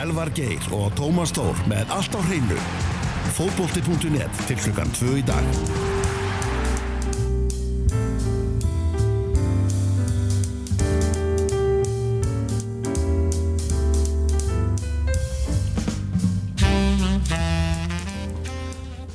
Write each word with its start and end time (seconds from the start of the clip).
Elvar 0.00 0.30
Geir 0.32 0.64
og 0.72 0.94
Tómas 0.96 1.28
Tór 1.36 1.58
með 1.68 1.90
allt 1.92 2.14
á 2.16 2.20
hreinu. 2.24 2.56
Fótbolti.net 3.36 4.38
til 4.48 4.56
klukkan 4.56 4.88
2 4.96 5.18
í 5.20 5.24
dag. 5.28 5.44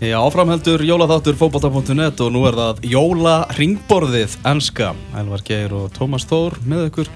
Já, 0.06 0.20
áframheldur 0.22 0.86
jólaþáttur 0.86 1.42
fókbóta.net 1.42 2.22
og 2.22 2.30
nú 2.30 2.46
er 2.46 2.62
það 2.62 2.86
jóla 2.94 3.36
ringborðið 3.58 4.38
enska. 4.46 4.94
Elvar 5.18 5.42
Geir 5.50 5.74
og 5.74 5.90
Tómas 5.98 6.30
Þór 6.30 6.62
með 6.62 6.92
ykkur 6.92 7.16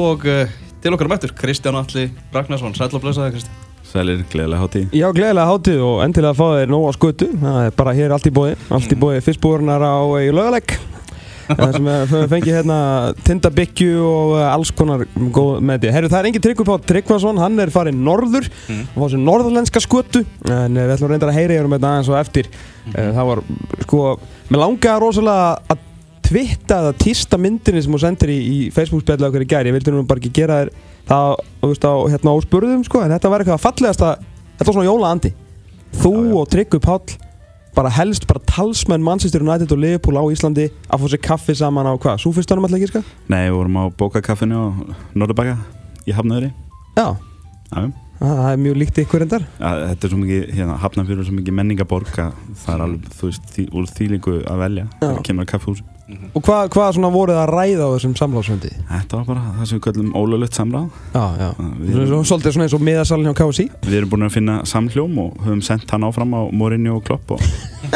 og 0.00 0.24
uh, 0.24 0.60
til 0.82 0.94
okkar 0.96 1.10
mættur 1.12 1.32
Kristján 1.38 1.78
Alli 1.78 2.08
Ragnarsson. 2.34 2.74
Sæl 2.78 2.90
og 2.92 3.02
blessaði 3.04 3.36
Kristján. 3.36 3.68
Sælir, 3.92 4.22
gleðilega 4.32 4.62
hátíð. 4.62 4.86
Já, 4.96 5.08
gleðilega 5.12 5.50
hátíð 5.50 5.80
og 5.84 5.98
endilega 6.06 6.32
að 6.32 6.38
fá 6.38 6.46
þér 6.56 6.70
nóg 6.72 6.86
á 6.88 6.92
skötu. 6.96 7.26
Það 7.42 7.66
er 7.66 7.74
bara 7.76 7.92
hér 7.98 8.14
allt 8.16 8.28
í 8.30 8.32
bóði. 8.32 8.54
Allt 8.72 8.94
í 8.94 8.98
bóði 9.02 9.20
fyrstbúurnar 9.26 9.84
á 9.84 9.96
í 10.22 10.30
lögalegg. 10.32 10.74
Það 11.52 11.72
sem 11.74 11.88
við 11.90 12.28
fengið 12.30 12.54
hérna 12.56 12.76
tindabyggju 13.26 13.96
og 14.06 14.30
eh, 14.38 14.46
alls 14.54 14.70
konar 14.78 15.02
góð 15.34 15.58
með 15.66 15.82
því. 15.82 15.90
Herru, 15.96 16.08
það 16.12 16.18
er 16.22 16.28
engin 16.30 16.44
Tryggvi 16.46 16.66
Páll 16.68 16.84
Tryggvason, 16.88 17.40
hann 17.42 17.58
er 17.60 17.72
farið 17.74 17.98
norður 17.98 18.46
Mm. 18.70 18.84
og 18.94 19.02
fá 19.02 19.06
sér 19.12 19.22
norðlenska 19.26 19.82
skötu. 19.84 20.22
En 20.46 20.78
eh, 20.78 20.86
við 20.86 20.94
ætlum 20.94 21.10
reyndar 21.12 21.32
að 21.34 21.38
heyra 21.40 21.56
yfir 21.58 21.68
um 21.68 21.74
þetta 21.74 21.90
aðeins 21.90 22.12
og 22.14 22.18
eftir. 22.22 22.48
Eh, 22.94 23.10
Það 23.18 23.28
var, 23.32 23.42
sko, 23.84 24.04
mér 24.48 24.62
langaði 24.62 25.02
rosalega 25.02 25.50
að 25.74 25.82
twitta 26.32 26.78
eða 26.80 26.92
tísta 26.96 27.38
myndinni 27.40 27.82
sem 27.84 27.92
þú 27.92 28.00
sendir 28.00 28.32
í, 28.32 28.38
í 28.40 28.58
Facebook-spjallu 28.74 29.28
okkur 29.28 29.44
í 29.44 29.48
gæri. 29.50 29.70
Ég 29.72 29.76
vildi 29.76 29.92
nú 29.92 30.04
bara 30.08 30.22
ekki 30.22 30.32
gera 30.40 30.62
þér 30.62 30.70
það, 31.10 31.34
þú 31.60 31.70
veist, 31.72 31.84
á, 31.84 31.94
hérna 32.14 32.32
á 32.32 32.36
spurðum, 32.46 32.84
sko, 32.88 33.02
en 33.04 33.12
þetta 33.12 33.32
var 33.32 33.44
eitthvað 33.44 33.62
fallegasta, 33.66 34.12
þetta 34.56 34.68
var 34.68 34.78
svona 34.78 34.88
jólaandi. 34.88 35.32
Þú 36.02 36.14
og 36.40 36.48
Tryggvi 36.52 36.80
Páll 36.82 37.18
bara 37.76 37.88
helst 37.92 38.26
bara 38.28 38.40
talsmenn 38.48 39.04
Manchester 39.04 39.44
United 39.44 39.72
og 39.72 39.80
Liverpool 39.80 40.20
á 40.20 40.24
Íslandi 40.32 40.66
að 40.92 41.04
fá 41.04 41.06
sér 41.12 41.22
kaffi 41.24 41.56
saman 41.56 41.88
á 41.88 41.92
hvað? 41.96 42.20
Súfistunum 42.20 42.64
alltaf 42.66 42.80
ekki, 42.80 42.90
sko? 42.92 43.02
Nei, 43.32 43.46
við 43.48 43.56
vorum 43.56 43.78
á 43.80 43.84
bókakaffinu 43.96 44.56
á 44.60 44.66
Norðurbakka 45.16 45.56
í 46.08 46.16
Hafnöðri. 46.16 46.52
Já, 46.96 47.06
Já, 47.72 48.28
það 48.28 48.50
er 48.52 48.60
mjög 48.62 48.76
líkt 48.78 48.98
ykkur 49.02 49.24
endar. 49.24 49.46
ja, 49.58 49.70
þetta 49.88 50.06
er 50.06 50.12
svo 50.12 50.18
mikið, 50.20 50.42
hérna, 50.54 50.76
Hafnarfjörður 50.78 51.24
er 51.24 51.26
svo 51.26 51.38
mikið 51.40 51.56
menningaborg 51.58 52.18
að 52.22 52.36
það 52.60 52.74
er 52.74 52.84
alveg, 52.84 53.08
þú 53.18 53.30
veist, 53.30 53.48
því, 53.56 53.64
úr 53.72 53.88
þýlingu 53.96 54.34
að 54.52 54.60
velja. 54.62 54.84
Já. 54.92 55.06
Það 55.08 55.22
kemur 55.26 55.48
að 55.48 55.52
kaffehúsi. 56.12 56.32
Og 56.38 56.44
hvað, 56.46 56.92
svona 56.96 57.10
voruð 57.14 57.38
að 57.42 57.52
ræða 57.52 57.84
á 57.86 57.90
þessum 57.96 58.14
samláðsfundi? 58.20 58.70
Þetta 58.90 59.18
var 59.20 59.24
bara 59.28 59.44
það 59.58 59.68
sem 59.70 59.78
við 59.78 59.84
kallum 59.86 60.12
ólöflegt 60.20 60.58
samráð. 60.58 60.88
Já, 61.14 61.24
já. 61.42 61.48
Við 61.82 61.92
Svo, 61.92 62.02
erum, 62.06 62.24
svolítið 62.30 62.56
svona 62.56 62.66
eins 62.68 62.76
og 62.78 62.84
miðasalinn 62.88 63.30
hjá 63.30 63.36
KSI. 63.40 63.66
við 63.86 63.96
erum 64.00 64.12
búin 64.12 64.26
að 64.28 64.34
finna 64.36 64.58
samhljóm 64.68 65.18
og 65.24 65.42
höfum 65.46 65.62
sendt 65.66 65.90
hann 65.90 66.06
áfram 66.08 66.36
á 66.36 66.40
Morinni 66.52 66.92
og 66.92 67.02
Klopp 67.06 67.34
og, 67.36 67.42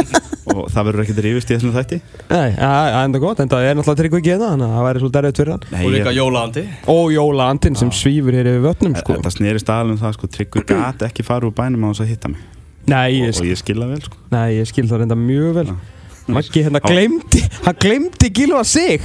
og 0.57 0.67
það 0.73 0.89
verður 0.91 1.05
ekkert 1.07 1.23
rífist 1.27 1.51
í 1.51 1.57
þessum 1.57 1.75
þætti. 1.77 2.01
Nei, 2.31 2.51
já, 2.57 2.71
já, 2.93 2.99
enda 3.05 3.23
gott, 3.23 3.41
enda 3.45 3.61
er 3.63 3.77
náttúrulega 3.79 4.03
Tryggvi 4.03 4.21
ekki 4.23 4.33
hérna, 4.35 4.51
þannig 4.55 4.67
að 4.67 4.77
það 4.77 4.87
væri 4.89 5.03
svolítið 5.05 5.23
hann. 5.53 5.67
Nei, 5.73 5.81
Og 5.87 5.95
líka 5.97 6.15
jólaandi. 6.17 6.67
Og 6.93 7.15
jólaandinn 7.17 7.77
sem 7.81 7.91
svífur 7.95 8.37
hér 8.37 8.53
yfir 8.53 8.65
vötnum, 8.67 8.95
sko. 9.01 9.17
Þetta 9.19 9.33
aðalum 9.77 9.99
það, 10.01 10.15
sko, 10.19 10.31
Tryggvi 10.37 10.65
gat 10.71 11.03
ekki 11.09 11.27
fara 11.27 11.49
úr 11.49 11.55
bænum 11.57 11.85
á 11.85 11.89
þess 11.93 12.05
að 12.07 12.13
hitta 12.15 12.33
mig. 12.33 12.45
Nei, 12.87 13.19
ég, 13.19 13.27
Og, 13.27 13.35
og 13.35 13.39
skil, 13.41 13.51
ég 13.51 13.59
skilða 13.59 13.87
vel, 13.91 14.03
sko. 14.05 14.17
nei, 14.31 14.49
ég 14.61 14.69
skil 14.71 14.87
það 14.87 15.01
reynda 15.03 15.17
mjög 15.19 15.55
vel. 15.57 15.67
Já. 15.73 15.96
Maggi 16.27 16.65
hérna 16.65 16.83
glemdi, 16.83 17.45
hann 17.63 17.79
glemdi 17.79 18.33
Gilva 18.35 18.65
sig. 18.65 19.05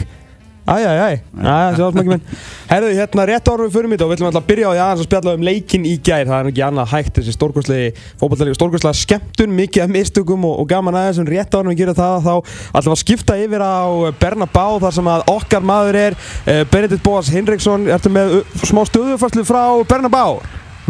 Æj, 0.61 0.83
æj, 0.85 0.99
æj, 1.01 1.15
æj, 1.41 1.75
sjálf 1.75 1.95
Maggi 1.97 2.09
minn. 2.09 2.21
Herðu, 2.69 2.91
hérna 2.97 3.25
rétt 3.27 3.49
árum 3.49 3.65
við 3.65 3.75
fyrir 3.75 3.89
mitt 3.91 4.03
og 4.05 4.11
við 4.11 4.19
ætlum 4.19 4.29
alltaf 4.29 4.43
að 4.43 4.49
byrja 4.51 4.69
á 4.69 4.71
því 4.71 4.81
aðeins 4.81 5.01
að 5.01 5.07
spjalla 5.07 5.33
um 5.37 5.45
leikinn 5.45 5.87
í 5.89 5.95
gær. 5.97 6.29
Það 6.29 6.35
er 6.37 6.45
nú 6.45 6.51
ekki 6.53 6.63
annað 6.67 6.93
hægt 6.93 7.17
þessi 7.17 7.35
stórkostlegi 7.35 7.89
fótballtalegur, 8.21 8.59
stórkostlega 8.59 8.99
skemmtun, 9.01 9.57
mikið 9.57 9.85
af 9.85 9.93
mistökum 9.97 10.47
og, 10.49 10.55
og 10.61 10.69
gaman 10.69 10.99
aðeins 11.01 11.21
en 11.21 11.29
rétt 11.29 11.57
árum 11.57 11.73
við 11.73 11.81
gerum 11.81 11.97
það 11.97 12.29
þá 12.29 12.33
við 12.77 12.93
að 12.93 13.01
skipta 13.03 13.37
yfir 13.41 13.65
á 13.65 13.81
Bernabá 14.21 14.65
þar 14.85 14.97
sem 15.01 15.11
að 15.17 15.27
okkar 15.33 15.69
maður 15.73 16.01
er 16.05 16.17
uh, 16.21 16.63
Benedikt 16.73 17.05
Bóas 17.05 17.33
Hinriksson, 17.33 17.89
ertu 17.91 18.13
með 18.13 18.39
uh, 18.39 18.57
smá 18.61 18.85
stöðufærslu 18.85 19.45
frá 19.49 19.63
Bernabá? 19.89 20.25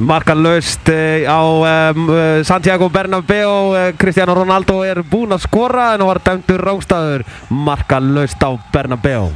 Markalöst 0.01 0.89
uh, 0.89 1.29
á 1.29 1.41
um, 1.93 2.09
Santiago 2.47 2.89
Bernabéu 2.89 3.51
uh, 3.71 3.91
Cristiano 3.97 4.33
Ronaldo 4.33 4.81
er 4.81 5.03
búinn 5.05 5.35
að 5.35 5.45
skora 5.45 5.91
en 5.93 6.05
var 6.07 6.21
dæmdur 6.25 6.63
rángstæður 6.65 7.23
Markalöst 7.53 8.41
á 8.41 8.49
Bernabéu 8.73 9.29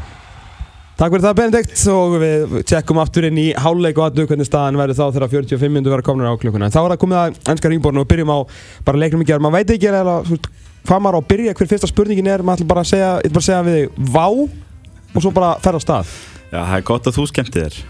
Takk 0.95 1.11
fyrir 1.11 1.25
það 1.25 1.37
Benedikt 1.37 1.81
og 1.91 2.13
við 2.21 2.53
tjekkum 2.71 3.01
aftur 3.03 3.25
inn 3.27 3.39
í 3.41 3.49
háluleik 3.59 3.97
og 3.99 4.05
aðdu 4.07 4.23
hvernig 4.29 4.47
staðan 4.47 4.77
verður 4.79 4.95
þá 4.95 5.17
þegar 5.17 5.33
45 5.33 5.73
minnur 5.73 5.91
verður 5.91 6.07
komnir 6.07 6.29
á 6.31 6.39
klukkuna. 6.39 6.69
En 6.69 6.71
þá 6.71 6.77
er 6.85 6.93
það 6.93 7.01
komið 7.01 7.19
að 7.19 7.39
ennska 7.51 7.71
ringborðinu 7.73 8.03
og 8.05 8.07
byrjum 8.13 8.31
á 8.31 8.39
bara 8.87 9.01
leiknum 9.01 9.25
í 9.25 9.27
gerð. 9.27 9.43
Man 9.43 9.55
veit 9.57 9.73
ekki 9.75 9.91
hvað 9.91 11.01
maður 11.03 11.17
á 11.17 11.19
að 11.19 11.27
byrja, 11.33 11.55
hver 11.59 11.69
fyrsta 11.73 11.89
spurningin 11.91 12.29
er, 12.31 12.45
maður 12.47 12.63
ætla 12.63 12.69
bara 12.71 12.85
að 12.85 12.93
segja, 12.93 13.09
bara 13.25 13.43
að 13.43 13.47
segja 13.49 13.65
við 13.67 13.77
þig 13.81 14.13
vá 14.15 14.25
og 14.31 15.19
svo 15.19 15.33
bara 15.35 15.51
ferða 15.65 15.83
á 15.83 15.85
stað. 15.85 16.15
Já, 16.47 16.61
það 16.61 16.77
er 16.79 16.87
gott 16.93 17.11
að 17.11 17.19
þú 17.19 17.27
skemmti 17.33 17.65
þér 17.65 17.83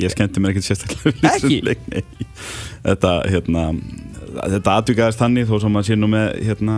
Ég 0.00 0.12
skemmti 0.14 0.40
mér 0.42 0.54
ekkert 0.54 0.68
sérstaklega 0.70 1.34
Ekki? 1.34 2.04
Þetta, 2.84 3.14
hérna 3.28 3.66
Þetta 4.38 4.76
atvikaðist 4.78 5.20
þannig 5.20 5.48
þó 5.48 5.56
sem 5.62 5.74
maður 5.74 5.88
sé 5.88 5.96
nú 5.98 6.08
með 6.10 6.26
hérna, 6.46 6.74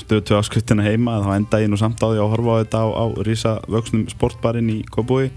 stöðu 0.00 0.24
tvö 0.26 0.38
áskuttina 0.40 0.84
heima 0.86 1.20
þá 1.22 1.32
enda 1.36 1.60
ég 1.62 1.70
nú 1.70 1.78
samt 1.78 2.02
á 2.02 2.10
því 2.10 2.22
að 2.22 2.30
horfa 2.32 2.54
á 2.54 2.60
þetta 2.62 2.80
á, 2.82 2.88
á 2.90 3.04
rísa 3.28 3.52
vöxnum 3.70 4.06
sportbarinn 4.10 4.70
í 4.72 4.78
Kóbúi 4.90 5.28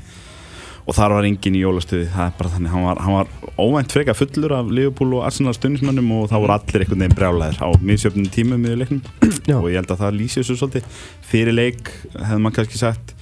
og 0.85 0.93
þar 0.93 1.15
var 1.17 1.27
enginn 1.27 1.57
í 1.57 1.63
jólastöði 1.63 2.07
það 2.13 2.27
er 2.27 2.35
bara 2.39 2.51
þannig, 2.53 2.73
hann 2.73 2.85
var, 2.85 2.99
hann 3.01 3.15
var 3.17 3.29
óvænt 3.57 3.95
freka 3.95 4.13
fullur 4.17 4.53
af 4.53 4.69
Liverpool 4.69 5.15
og 5.17 5.25
Arsenal 5.25 5.55
stundismönnum 5.57 6.11
og 6.19 6.27
þá 6.29 6.35
voru 6.37 6.55
allir 6.55 6.83
einhvern 6.83 7.01
veginn 7.01 7.17
brjálæðir 7.17 7.61
á 7.61 7.69
misjöfnum 7.81 8.29
tímum 8.33 8.67
í 8.69 8.75
leiknum. 8.83 9.01
Já. 9.49 9.57
og 9.57 9.69
ég 9.71 9.79
held 9.79 9.93
að 9.95 10.03
það 10.03 10.19
lýsi 10.19 10.41
þessu 10.41 10.57
svolítið. 10.59 11.01
Fyrir 11.25 11.57
leik 11.57 11.89
hefði 12.13 12.39
maður 12.43 12.57
kannski 12.59 12.81
sagt 12.81 13.14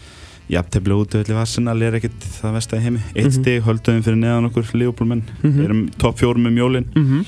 jafntefli 0.49 0.93
útöðli 0.93 1.35
Arsenal 1.39 1.81
er 1.81 1.93
ekkert 1.99 2.25
það 2.41 2.53
vest 2.57 2.73
að 2.73 2.81
heimi 2.83 2.99
eitt 3.15 3.25
Mhm. 3.29 3.37
stig 3.41 3.61
höldum 3.63 4.03
fyrir 4.03 4.17
neðan 4.19 4.49
okkur 4.51 4.73
Liverpoolmenn 4.73 5.23
Mhm. 5.43 5.61
erum 5.63 5.89
topp 5.97 6.17
fjórum 6.19 6.45
um 6.47 6.55
jólin 6.57 6.85
Mm 6.95 7.05
-hmm. 7.05 7.25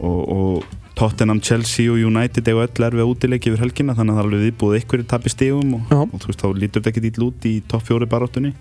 og, 0.00 0.28
og 0.28 0.64
Tottenham, 0.94 1.40
Chelsea 1.40 1.90
og 1.90 1.98
United 1.98 2.44
eiga 2.48 2.66
öll 2.66 2.90
erfið 2.90 3.08
útileiki 3.16 3.50
yfir 3.50 3.58
helgina 3.58 3.94
þannig 3.94 4.10
að 4.12 4.16
það 4.16 4.18
er 4.18 4.28
alveg 4.28 4.52
viðbúið 4.52 4.80
einhverju 4.80 5.04
tapi 5.06 5.28
stigum 5.28 5.74
og, 5.74 5.80
Já. 5.90 5.96
og 6.02 6.20
þú 6.20 6.26
veist 6.26 6.40
þá 6.40 6.54
lítur 6.54 6.80
þetta 6.82 6.90
ekki 6.92 7.00
dýl 7.10 7.26
út 7.26 7.44
í 7.44 7.62
topp 7.68 7.82
fjóri 7.88 8.06
baróttunni 8.06 8.54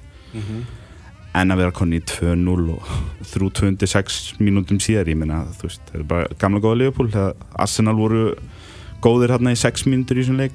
en 1.35 1.49
að 1.51 1.57
vera 1.57 1.71
konni 1.71 1.99
í 1.99 2.03
2-0 2.05 2.69
og 2.73 2.81
þrjú 3.23 3.51
26 3.53 4.33
mínútum 4.39 4.79
síðar 4.81 5.07
ég 5.09 5.17
meina 5.17 5.45
þú 5.57 5.61
veist, 5.67 5.81
það 5.91 5.99
er 5.99 6.03
bara 6.03 6.27
gamla 6.39 6.59
góða 6.59 6.77
Liverpool 6.77 7.09
þegar 7.09 7.33
Arsenal 7.57 7.95
voru 7.95 8.35
góðir 9.01 9.29
hérna 9.33 9.51
í 9.53 9.57
6 9.57 9.85
mínútur 9.89 10.17
í 10.17 10.23
þessum 10.23 10.37
leik 10.37 10.53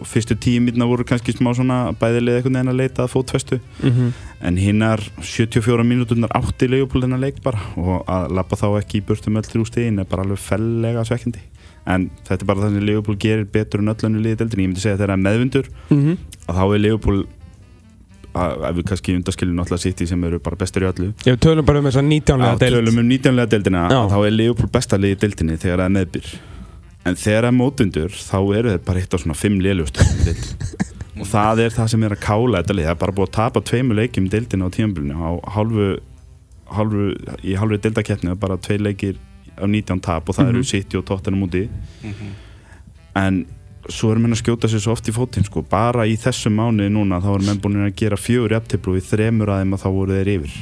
og 0.00 0.06
fyrstu 0.06 0.36
10 0.36 0.60
mínúna 0.66 0.86
voru 0.88 1.04
kannski 1.08 1.32
smá 1.36 1.52
svona 1.56 1.92
bæðilega 2.00 2.40
einhvern 2.42 2.56
veginn 2.58 2.72
að 2.72 2.80
leita 2.80 3.04
að 3.06 3.12
fótfestu 3.14 3.60
en 4.42 4.56
hinnar 4.60 5.00
74 5.20 5.84
mínúturnar 5.86 6.30
átti 6.36 6.68
þennan 7.06 7.20
leik 7.20 7.42
bara 7.42 7.58
og 7.76 8.04
að 8.06 8.32
lappa 8.36 8.56
þá 8.56 8.66
ekki 8.80 8.98
í 9.00 9.04
burtu 9.08 9.30
með 9.30 9.44
öll 9.46 9.50
þrjú 9.52 9.66
stegin 9.70 9.98
er 9.98 10.04
bara 10.10 10.22
alveg 10.26 10.38
fellega 10.38 11.04
svekkjandi 11.04 11.40
en 11.86 12.10
þetta 12.26 12.42
er 12.42 12.46
bara 12.46 12.60
það 12.64 12.74
sem 12.74 12.86
Leopold 12.86 13.18
gerir 13.22 13.44
betur 13.46 13.80
en 13.80 13.88
öll 13.92 14.06
önnu 14.08 14.18
liðið 14.24 14.40
deildin, 14.42 14.60
ég 14.64 14.68
myndi 14.72 14.80
segja 14.82 14.96
að 14.96 15.02
þeirra 15.04 15.16
meðvindur 15.22 15.68
Mhm. 15.90 16.16
að 16.48 16.56
þá 16.58 16.64
er 16.74 16.80
Leopold 16.82 17.26
að, 18.36 18.64
við 18.76 18.84
kannski 18.90 19.14
undaskiljum 19.16 19.56
náttúrulega 19.56 19.80
City 19.86 20.06
sem 20.10 20.24
eru 20.28 20.38
bara 20.42 20.56
bestur 20.60 20.82
í 20.84 20.90
öllu 20.90 21.12
Ég 21.24 21.38
tölum 21.40 21.64
bara 21.64 21.78
um 21.80 21.86
þess 21.88 22.00
að 22.02 22.08
19. 22.10 22.42
Já, 22.42 22.58
deild. 22.58 22.74
tölum 22.76 22.98
um 23.00 23.08
19. 23.08 23.46
deildina 23.54 23.86
þá 24.10 24.18
er 24.26 24.34
Leopold 24.34 24.72
besta 24.74 24.98
liðið 25.00 25.16
í 25.16 25.20
deildinni 25.24 25.56
þegar 25.62 25.78
það 25.78 25.86
er 25.86 25.94
meðbyr 25.96 26.28
en 27.06 27.16
þegar 27.18 27.46
það 27.46 27.50
er 27.52 27.56
mótundur 27.56 28.16
þá 28.18 28.38
eru 28.58 28.72
þeir 28.74 28.82
bara 28.86 29.02
eitt 29.02 29.14
á 29.14 29.18
svona 29.22 29.36
5 29.38 29.58
liðlust 29.64 30.00
og 31.20 31.26
það 31.30 31.62
er 31.64 31.74
það 31.76 31.90
sem 31.92 32.04
er 32.08 32.14
að 32.16 32.22
kála 32.26 32.60
þetta 32.60 32.76
lið. 32.76 32.86
Það 32.88 32.94
er 32.96 33.00
bara 33.04 33.16
búið 33.16 33.28
að 33.30 33.36
tapa 33.38 33.62
tveimu 33.70 33.96
leikjum 33.96 34.26
í 34.28 34.32
deildina 34.34 34.68
á 34.68 34.74
tímabilinu. 34.76 35.16
Á 35.16 35.30
hálfu, 35.56 35.86
hálfu 36.76 37.06
í 37.46 37.56
hálfu 37.56 37.78
deildakeppni 37.86 38.36
bara 38.42 38.58
tvei 38.60 38.78
leikir 38.82 39.20
á 39.56 39.64
19 39.64 40.02
tap 40.04 40.28
og 40.28 40.36
það 40.36 40.50
eru 40.52 40.62
Mhm. 40.64 40.70
City 40.72 40.98
og 40.98 41.06
Tottenham 41.08 41.46
úti. 41.48 41.68
En 43.16 43.46
svo 43.88 44.10
erum 44.12 44.26
við 44.26 44.34
að 44.34 44.42
skjóta 44.42 44.68
sér 44.68 44.82
svo 44.82 44.92
oft 44.92 45.08
í 45.08 45.12
fótinn 45.14 45.46
sko. 45.46 45.62
bara 45.62 46.04
í 46.04 46.16
þessum 46.18 46.56
mánuði 46.58 46.90
núna 46.90 47.20
þá 47.22 47.28
erum 47.36 47.50
við 47.52 47.60
búin 47.62 47.86
að 47.86 47.94
gera 47.96 48.16
fjögur 48.16 48.56
og 48.56 48.96
í 48.98 49.00
þremur 49.00 49.48
aðeim 49.48 49.74
að 49.74 49.82
þá 49.84 49.88
voru 49.94 50.12
þeir 50.12 50.32
yfir. 50.36 50.54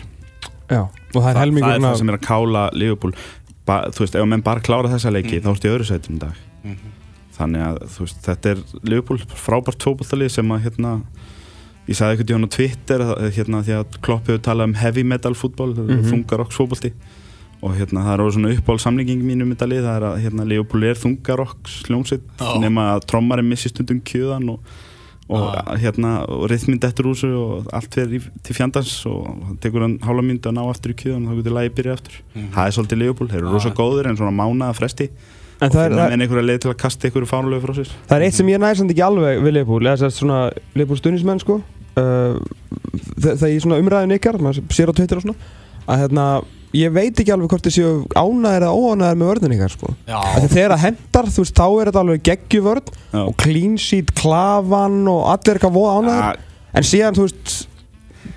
Já, 0.70 0.80
og 0.80 0.90
það 1.14 1.28
er 1.28 1.34
það, 1.34 1.40
helmingur 1.40 1.68
það 1.68 1.74
er 1.74 1.80
það 1.84 1.98
sem 1.98 2.08
er 2.08 2.16
að 2.18 2.26
kála 2.28 2.62
Liverpool 2.72 3.14
ba, 3.68 3.80
þú 3.94 4.04
veist, 4.04 4.18
ef 4.18 4.28
menn 4.28 4.44
bara 4.44 4.64
klára 4.64 4.92
þessa 4.92 5.12
leiki 5.14 5.40
þá 5.44 5.50
ertu 5.54 5.70
í 5.70 5.72
öðru 5.72 5.88
sætum 5.88 6.18
í 6.18 6.22
dag 6.24 6.42
þannig 7.34 7.64
að 7.66 7.80
þú 7.94 8.06
veist, 8.06 8.20
þetta 8.24 8.52
er 8.52 8.62
Liverpool 8.82 9.20
frábært 9.34 9.84
fótballtalið 9.84 10.32
sem 10.36 10.54
að 10.54 10.68
hérna 10.68 10.94
ég 11.88 11.98
sagði 11.98 12.22
eitthvað 12.22 12.46
á 12.46 12.54
Twitter 12.54 13.04
hérna, 13.34 13.60
því 13.66 13.76
að 13.80 13.98
Klopp 14.04 14.30
hefur 14.30 14.44
talað 14.44 14.70
um 14.70 14.78
heavy 14.80 15.04
metal 15.04 15.34
fútbol 15.36 15.72
mm. 15.74 15.90
-hmm. 15.90 16.08
þungarokks 16.12 16.60
fótballti 16.60 16.94
og 17.64 17.76
hérna 17.78 18.04
það 18.04 18.14
er 18.14 18.22
orðið 18.22 18.36
svona 18.36 18.54
uppáhald 18.54 18.82
samlinging 18.84 19.22
mínu 19.24 19.44
með 19.44 19.56
þetta 19.56 19.68
lið, 19.72 19.84
það 19.84 19.96
er 19.96 20.06
að 20.08 20.18
hérna, 20.24 20.48
Liverpool 20.48 20.84
er 20.84 20.98
þungarokks 21.00 21.76
hljómsveit 21.88 22.24
Já. 22.40 22.50
nema 22.60 22.88
að 22.94 23.06
trommarinn 23.08 23.48
missi 23.48 23.72
stundum 23.72 24.02
kjöðan 24.04 24.50
og 24.52 24.60
og 25.28 25.54
Ah. 25.56 25.76
hérna, 25.80 26.28
og 26.28 26.50
rithmynd 26.50 26.84
eftir 26.84 27.04
úr 27.08 27.16
og 27.34 27.66
allt 27.72 27.94
fyrir 27.94 28.20
í- 28.20 28.30
til 28.42 28.54
fjandans 28.54 29.06
og 29.06 29.24
það 29.24 29.58
tekur 29.60 29.80
hann 29.80 29.98
hálfa 30.00 30.22
mynd 30.24 30.42
að 30.42 30.52
ná 30.58 30.62
aftur 30.68 30.92
í 30.92 30.94
kjöðun 31.00 31.26
og 31.26 31.32
þá 31.32 31.36
getur 31.42 31.54
lagi 31.56 31.70
byrja 31.78 31.92
aftur. 31.96 32.14
Það 32.52 32.66
er 32.66 32.74
svolítið 32.76 32.98
Leopold, 32.98 33.30
þeir 33.30 33.38
eru 33.40 33.52
rosa 33.52 33.68
Ah. 33.70 33.74
góðir 33.74 34.06
en 34.10 34.16
svona 34.16 34.36
mánaða 34.36 34.74
fresti. 34.76 35.08
En 35.62 35.68
og 35.70 35.74
það 35.74 35.84
er, 35.84 35.88
finna 35.88 36.02
það, 36.04 36.10
menn 36.10 36.20
einhverja 36.28 36.46
leið 36.50 36.60
til 36.60 36.70
að 36.72 36.76
kasta 36.76 37.08
einhverju 37.08 37.28
fárulegu 37.30 37.62
frá 37.64 37.74
sér. 37.78 37.88
Það 38.08 38.16
er 38.16 38.22
eitt 38.26 38.34
sem 38.34 38.46
ég 38.48 38.58
næði 38.60 38.76
samt 38.76 38.90
ekki 38.90 39.06
alveg 39.06 39.42
við 39.42 39.52
Leopold, 39.54 39.82
eða 39.86 40.10
svona 40.12 40.52
Leopold 40.74 41.00
stuðnismenn 41.00 41.40
sko. 41.40 41.62
Þe- 41.94 43.36
þegar 43.38 43.52
ég 43.54 43.62
svona 43.62 43.78
umræðin 43.80 44.14
ykkar, 44.18 44.38
maður 44.42 44.62
sér 44.68 44.90
á 44.90 44.94
Twitter 44.94 45.16
og 45.16 45.22
svona 45.22 45.36
að 45.88 46.00
hérna, 46.02 46.44
ég 46.74 46.92
veit 46.94 47.20
ekki 47.22 47.32
alveg 47.34 47.52
hvort 47.54 47.68
séu 47.74 47.90
ánæðir 48.18 48.64
eða 48.66 48.74
óánæðir 48.74 49.18
með 49.20 49.28
vörðin 49.30 49.54
ykkar 49.56 49.74
sko. 49.74 49.92
Þegar 50.08 50.74
það 50.74 50.82
hendar, 50.84 51.28
þú 51.34 51.44
veist, 51.44 51.54
þá 51.60 51.66
er 51.68 51.90
þetta 51.90 52.02
alveg 52.04 52.24
geggjuvörn 52.30 52.88
Já. 53.14 53.20
og 53.24 53.36
clean 53.44 53.76
sheet, 53.78 54.10
klafan 54.18 54.96
og 55.12 55.22
allir 55.34 55.54
eitthvað 55.60 55.76
voða 55.78 55.94
ánæður 56.00 56.24
Ah, 56.24 56.34
En 56.74 56.82
síðan, 56.82 57.14
þú 57.14 57.28
veist, 57.28 57.52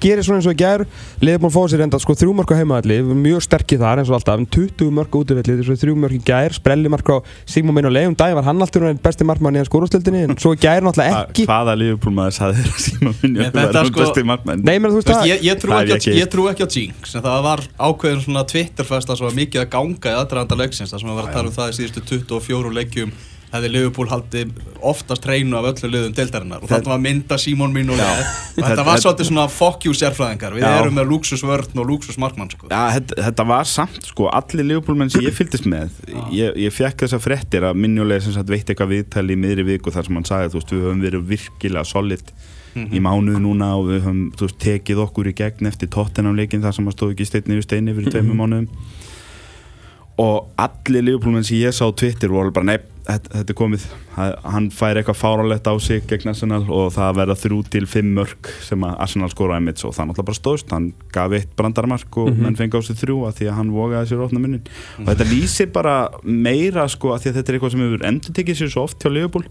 gerir 0.02 0.24
svona 0.26 0.40
eins 0.42 0.48
og 0.52 0.58
gær. 0.60 0.84
Liðbúin 1.24 1.54
fóðu 1.54 1.72
sér 1.74 1.84
enda 1.86 2.00
sko 2.02 2.14
þrjú 2.18 2.34
mörg 2.38 2.52
á 2.54 2.60
heimaðalli 2.60 2.98
Mjög 3.18 3.42
sterkir 3.46 3.80
þar 3.82 4.02
eins 4.02 4.10
og 4.12 4.18
alltaf 4.20 4.38
en 4.40 4.46
20 4.46 4.92
mörg 4.94 5.12
útivelli, 5.18 5.58
þessu 5.62 5.78
þrjú 5.82 5.96
mörg 5.98 6.18
í 6.18 6.22
gær 6.28 6.54
Sprelli 6.58 6.90
mark 6.90 7.08
á 7.10 7.18
Sigmund 7.46 7.76
Meino 7.78 7.90
Leifum 7.90 8.16
Dæði 8.18 8.36
var 8.38 8.44
hann 8.48 8.62
alltaf 8.62 8.82
einn 8.88 9.00
besti 9.02 9.24
markmann 9.28 9.56
í 9.56 9.62
hans 9.62 9.70
skórastildinni 9.72 10.24
En 10.28 10.38
svo 10.38 10.54
gær 10.56 10.82
náttúrulega 10.86 11.14
hva- 11.14 11.28
ekki. 11.32 11.46
hvaða 11.50 11.78
Liverpool 11.78 12.14
maður 12.14 12.38
saði 12.38 12.54
þér 12.62 12.70
að 12.74 12.82
síma 12.86 13.14
minni 13.24 13.40
Nei, 13.40 13.50
þetta 13.50 13.86
sko- 13.88 14.06
Nei, 14.58 14.80
menn 14.80 14.92
þú 14.92 15.02
veist 15.02 15.28
ég, 15.28 15.42
ég, 15.48 15.62
trú 15.62 15.72
ekki, 15.78 15.96
ekki, 15.98 16.18
ég 16.18 16.28
trú 16.32 16.48
ekki 16.52 16.64
á 16.64 16.70
Jinx 16.78 17.16
en 17.16 17.22
það 17.26 17.42
var 17.44 17.60
ákveðin 17.80 18.24
svona 18.26 18.46
Twitterfesta 18.48 19.16
svo 19.18 19.32
mikið 19.32 19.64
að 19.66 19.70
ganga 19.70 20.14
í 20.14 20.18
aðdraðanda 20.18 20.58
leiksins 20.58 20.94
þar 23.52 23.64
sem 23.64 23.68
að 23.68 23.78
vera 23.78 23.88
að 23.88 23.98
tala 23.98 24.08
það 24.08 24.08
í 24.08 24.08
síðustu 24.08 24.08
24 24.08 24.08
leikjum 24.08 24.08
hefði 24.08 24.08
Liverpool 24.08 24.10
haldið 24.12 24.50
oftast 24.88 25.26
hreinu 25.28 25.58
af 25.58 25.68
öllu 25.72 25.90
liðum 25.92 26.16
deildarinnar. 26.18 26.64
Og 26.64 26.72
þetta 26.72 26.92
var 26.92 27.00
mynda 27.04 27.38
Simon 27.40 27.74
mín 27.74 27.92
og 27.94 28.00
leið 28.00 28.24
og 28.58 28.66
þetta 28.66 28.86
var 28.88 29.02
svolítið 29.04 29.30
svona 29.30 29.46
fuck 29.52 29.88
you 29.88 29.96
sérfræðingar. 29.96 30.58
Við 30.58 30.66
Já. 30.66 30.74
erum 30.82 30.98
með 30.98 31.08
luxusvörn 31.14 31.80
og 31.80 31.88
luxusmarkmann 31.92 32.52
sko. 32.52 32.68
Já, 32.72 32.82
þetta, 32.98 33.20
þetta 33.30 33.48
var 33.48 33.70
samt 33.72 34.10
sko, 34.12 34.28
allir 34.28 34.68
Liverpool-menn 34.68 35.14
sem 35.14 35.24
ég 35.24 35.38
fylgdist 35.38 35.68
með 35.70 35.96
ég, 36.36 36.60
ég 36.68 36.76
fekk 36.76 37.06
þessar 37.06 37.24
fréttir 37.24 37.68
að 37.68 37.80
minnulega 37.80 38.26
sem 38.28 38.36
sagt 38.36 38.52
veitt 38.52 38.68
eitthvað 38.68 38.94
viðtali 38.98 39.38
í 39.38 39.40
miðri 39.40 39.68
viku 39.72 39.96
þar 39.96 40.10
sem 40.10 40.20
hann 40.20 40.28
sagði, 40.28 40.52
þú 40.54 40.62
veist, 40.62 40.76
við 40.76 40.86
höfum 40.88 41.08
verið 41.08 41.28
virkilega 41.32 41.88
solid 41.88 42.36
í 42.78 43.00
mánuðu 43.02 43.40
núna 43.42 43.72
og 43.80 43.88
við 43.90 44.04
höfum, 44.04 44.20
þú 44.38 44.50
veist, 44.50 44.60
tekið 44.62 45.00
okkur 45.08 45.32
í 45.32 45.34
gegn 45.40 45.70
eftir 45.72 45.90
tóttenamleikin 45.96 46.62
þar 46.62 46.76
sem 46.76 46.86
hann 46.86 46.94
stóð 46.94 47.16
ekki 47.16 47.26
steinn 47.26 47.56
yfir 47.56 47.66
steini 47.66 47.96
fyrir 47.98 48.14
tveimur 48.14 48.38
mánuðum. 48.38 48.68
Og 50.22 50.52
allir 50.62 51.08
Liverpool-menn 51.08 51.46
sem 51.48 51.58
ég 51.58 51.74
sá 51.74 51.88
Twitter 51.90 52.30
voru 52.30 52.54
bara, 52.54 52.76
nei, 52.76 52.78
þetta, 53.08 53.44
er 53.54 53.58
komið. 53.58 53.86
Ha- 54.18 54.34
hann 54.54 54.70
fær 54.74 54.98
eitthvað 55.00 55.20
fáralegt 55.22 55.68
á 55.70 55.74
sig 55.80 56.08
gegn 56.10 56.32
Arsenal 56.34 56.64
og 56.66 56.90
það 56.96 57.20
verða 57.22 57.38
þrjú 57.44 57.60
til 57.70 57.86
fimm 57.90 58.14
mörg 58.18 58.52
sem 58.66 58.84
að 58.88 58.98
Arsenal 59.06 59.30
skora 59.34 59.60
einmitt 59.60 59.84
og 59.86 59.94
það 59.94 60.10
náttúrulega 60.10 60.30
bara 60.32 60.40
stóðst, 60.42 60.74
hann 60.74 60.90
gaf 61.14 61.38
eitt 61.38 61.54
brandarmark 61.60 62.18
og 62.18 62.34
menn 62.34 62.58
fengi 62.58 62.74
á 62.74 62.82
sig 62.82 62.98
þrjú 62.98 63.20
að 63.30 63.40
því 63.40 63.50
að 63.52 63.58
hann 63.60 63.74
vogaði 63.76 64.12
sér 64.12 64.26
opna 64.26 64.42
munnin 64.42 64.64
og 65.04 65.12
þetta 65.12 65.30
lýsir 65.30 65.72
bara 65.76 65.96
meira 66.24 66.88
sko 66.90 67.14
að 67.14 67.28
að 67.28 67.38
þetta 67.38 67.52
er 67.52 67.58
eitthvað 67.58 67.74
sem 67.76 67.84
hefur 67.86 68.06
endur 68.10 68.36
tekið 68.38 68.60
sér 68.62 68.72
svo 68.74 68.86
oft 68.88 69.04
hjá 69.04 69.12
Liverpool 69.12 69.46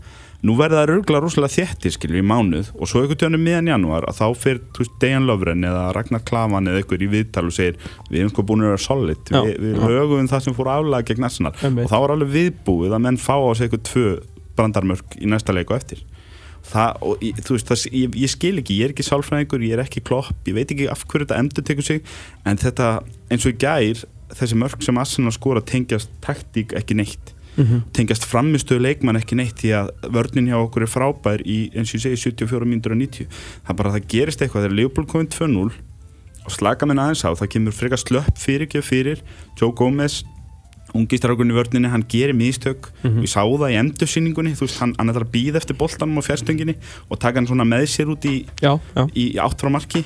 nú 0.44 0.56
verða 0.58 0.82
það 0.82 0.92
örgulega 0.96 1.24
rosalega 1.24 1.54
þéttir 1.54 1.94
skilur 1.94 2.20
í 2.20 2.24
mánuð 2.26 2.72
og 2.74 2.90
svo 2.90 3.02
einhvern 3.02 3.20
tjónum 3.22 3.44
miðan 3.46 3.70
janúar 3.72 4.06
að 4.10 4.18
þá 4.20 4.26
fyrir 4.42 4.90
Dejan 5.02 5.28
Lovren 5.28 5.64
eða 5.66 5.84
Ragnar 5.96 6.24
Klavan 6.28 6.68
eða 6.70 6.82
einhver 6.82 7.04
í 7.04 7.10
viðtal 7.12 7.46
og 7.48 7.56
segir 7.56 7.78
við 8.10 8.20
erum 8.22 8.32
sko 8.34 8.44
búin 8.46 8.64
að 8.64 8.74
vera 8.74 8.82
solid. 8.84 9.22
Já, 9.32 9.40
við, 9.46 9.56
við 9.62 9.80
högum 9.84 10.30
það 10.32 10.44
sem 10.46 10.56
fór 10.56 10.72
aflega 10.74 11.08
gegn 11.10 11.28
Arsenal. 11.28 11.54
Og 11.56 11.88
þá 11.92 11.96
er 12.00 12.14
alveg 12.16 12.34
viðbúið 12.34 12.96
að 12.96 13.06
menn 13.06 13.20
fá 13.20 13.34
á 13.36 13.50
sig 13.56 13.68
eitthvað 13.68 13.86
tvö 13.90 14.12
brandarmörk 14.56 15.18
í 15.20 15.30
næsta 15.30 15.56
leiku 15.56 15.76
eftir. 15.76 16.02
Það, 16.66 16.96
og 17.06 17.20
veist, 17.22 17.68
það, 17.68 17.84
ég, 17.94 18.16
ég 18.24 18.32
skil 18.32 18.56
ekki, 18.58 18.80
ég 18.80 18.88
er 18.88 18.94
ekki 18.94 19.04
sálfræðingur, 19.06 19.62
ég 19.62 19.76
er 19.76 19.84
ekki 19.84 20.02
klopp 20.02 20.48
ég 20.50 20.56
veit 20.56 20.72
ekki 20.74 20.88
af 20.90 21.04
hverju 21.06 21.28
þetta 21.28 21.38
endur 21.38 21.66
tekur 21.68 21.86
sig 21.86 22.00
en 22.42 22.58
þetta, 22.58 22.88
eins 23.30 23.46
og 23.46 23.54
í 23.54 23.60
gær 23.62 24.02
þessi 24.34 24.58
mörk 24.58 24.82
sem 24.82 24.98
Arsenal 24.98 25.30
skora 25.36 25.62
tengjast 25.62 26.10
taktík 26.24 26.74
ekki 26.74 26.98
neitt 26.98 27.35
tengjast 27.96 28.26
framistöðu 28.28 28.84
leikmann 28.84 29.16
ekki 29.20 29.38
neitt 29.38 29.58
því 29.62 29.72
að 29.80 29.90
vörnin 30.12 30.48
hjá 30.50 30.58
okkur 30.60 30.86
er 30.86 30.92
frábær 30.92 31.42
í, 31.46 31.70
eins 31.74 31.90
og 31.94 31.98
ég 31.98 32.04
segi, 32.04 32.22
74 32.30 32.68
mínútur 32.68 32.92
og 32.92 33.00
90 33.00 33.28
það 33.30 33.72
er 33.72 33.78
bara 33.80 33.92
að 33.92 33.98
það 33.98 34.08
gerist 34.12 34.42
eitthvað 34.42 34.66
þegar 34.66 34.76
Leopold 34.76 35.08
komið 35.08 35.28
2-0 35.38 35.70
og 36.46 36.54
slaka 36.54 36.86
minn 36.86 37.02
aðeins 37.02 37.24
á, 37.26 37.30
það 37.34 37.52
kemur 37.56 37.74
frekar 37.74 37.98
slöpp 37.98 38.38
fyrir 38.38 38.66
ekki 38.68 38.82
fyrir, 38.84 39.22
Joe 39.58 39.72
Gomez 39.72 40.22
ungistrákurinn 40.96 41.52
í 41.52 41.56
vörninni, 41.56 41.90
hann 41.90 42.04
gerir 42.08 42.36
mistök. 42.36 42.90
Og 43.18 43.26
ég 43.26 43.32
sá 43.32 43.42
það 43.42 43.72
í 43.74 43.78
endursýningunni 43.80 44.54
veist, 44.58 44.78
hann, 44.80 44.94
hann 44.98 45.12
er 45.12 45.20
að 45.20 45.32
býða 45.34 45.60
eftir 45.60 45.78
boltanum 45.78 46.20
og 46.20 46.26
fjárstönginu 46.26 46.76
og 47.10 47.20
taka 47.20 47.40
hann 47.40 47.48
svona 47.50 47.66
með 47.68 47.86
sér 47.92 48.12
út 48.12 48.24
í, 48.28 48.36
í, 48.46 49.26
í 49.26 49.38
átt 49.42 49.60
frá 49.60 49.72
marki. 49.72 50.04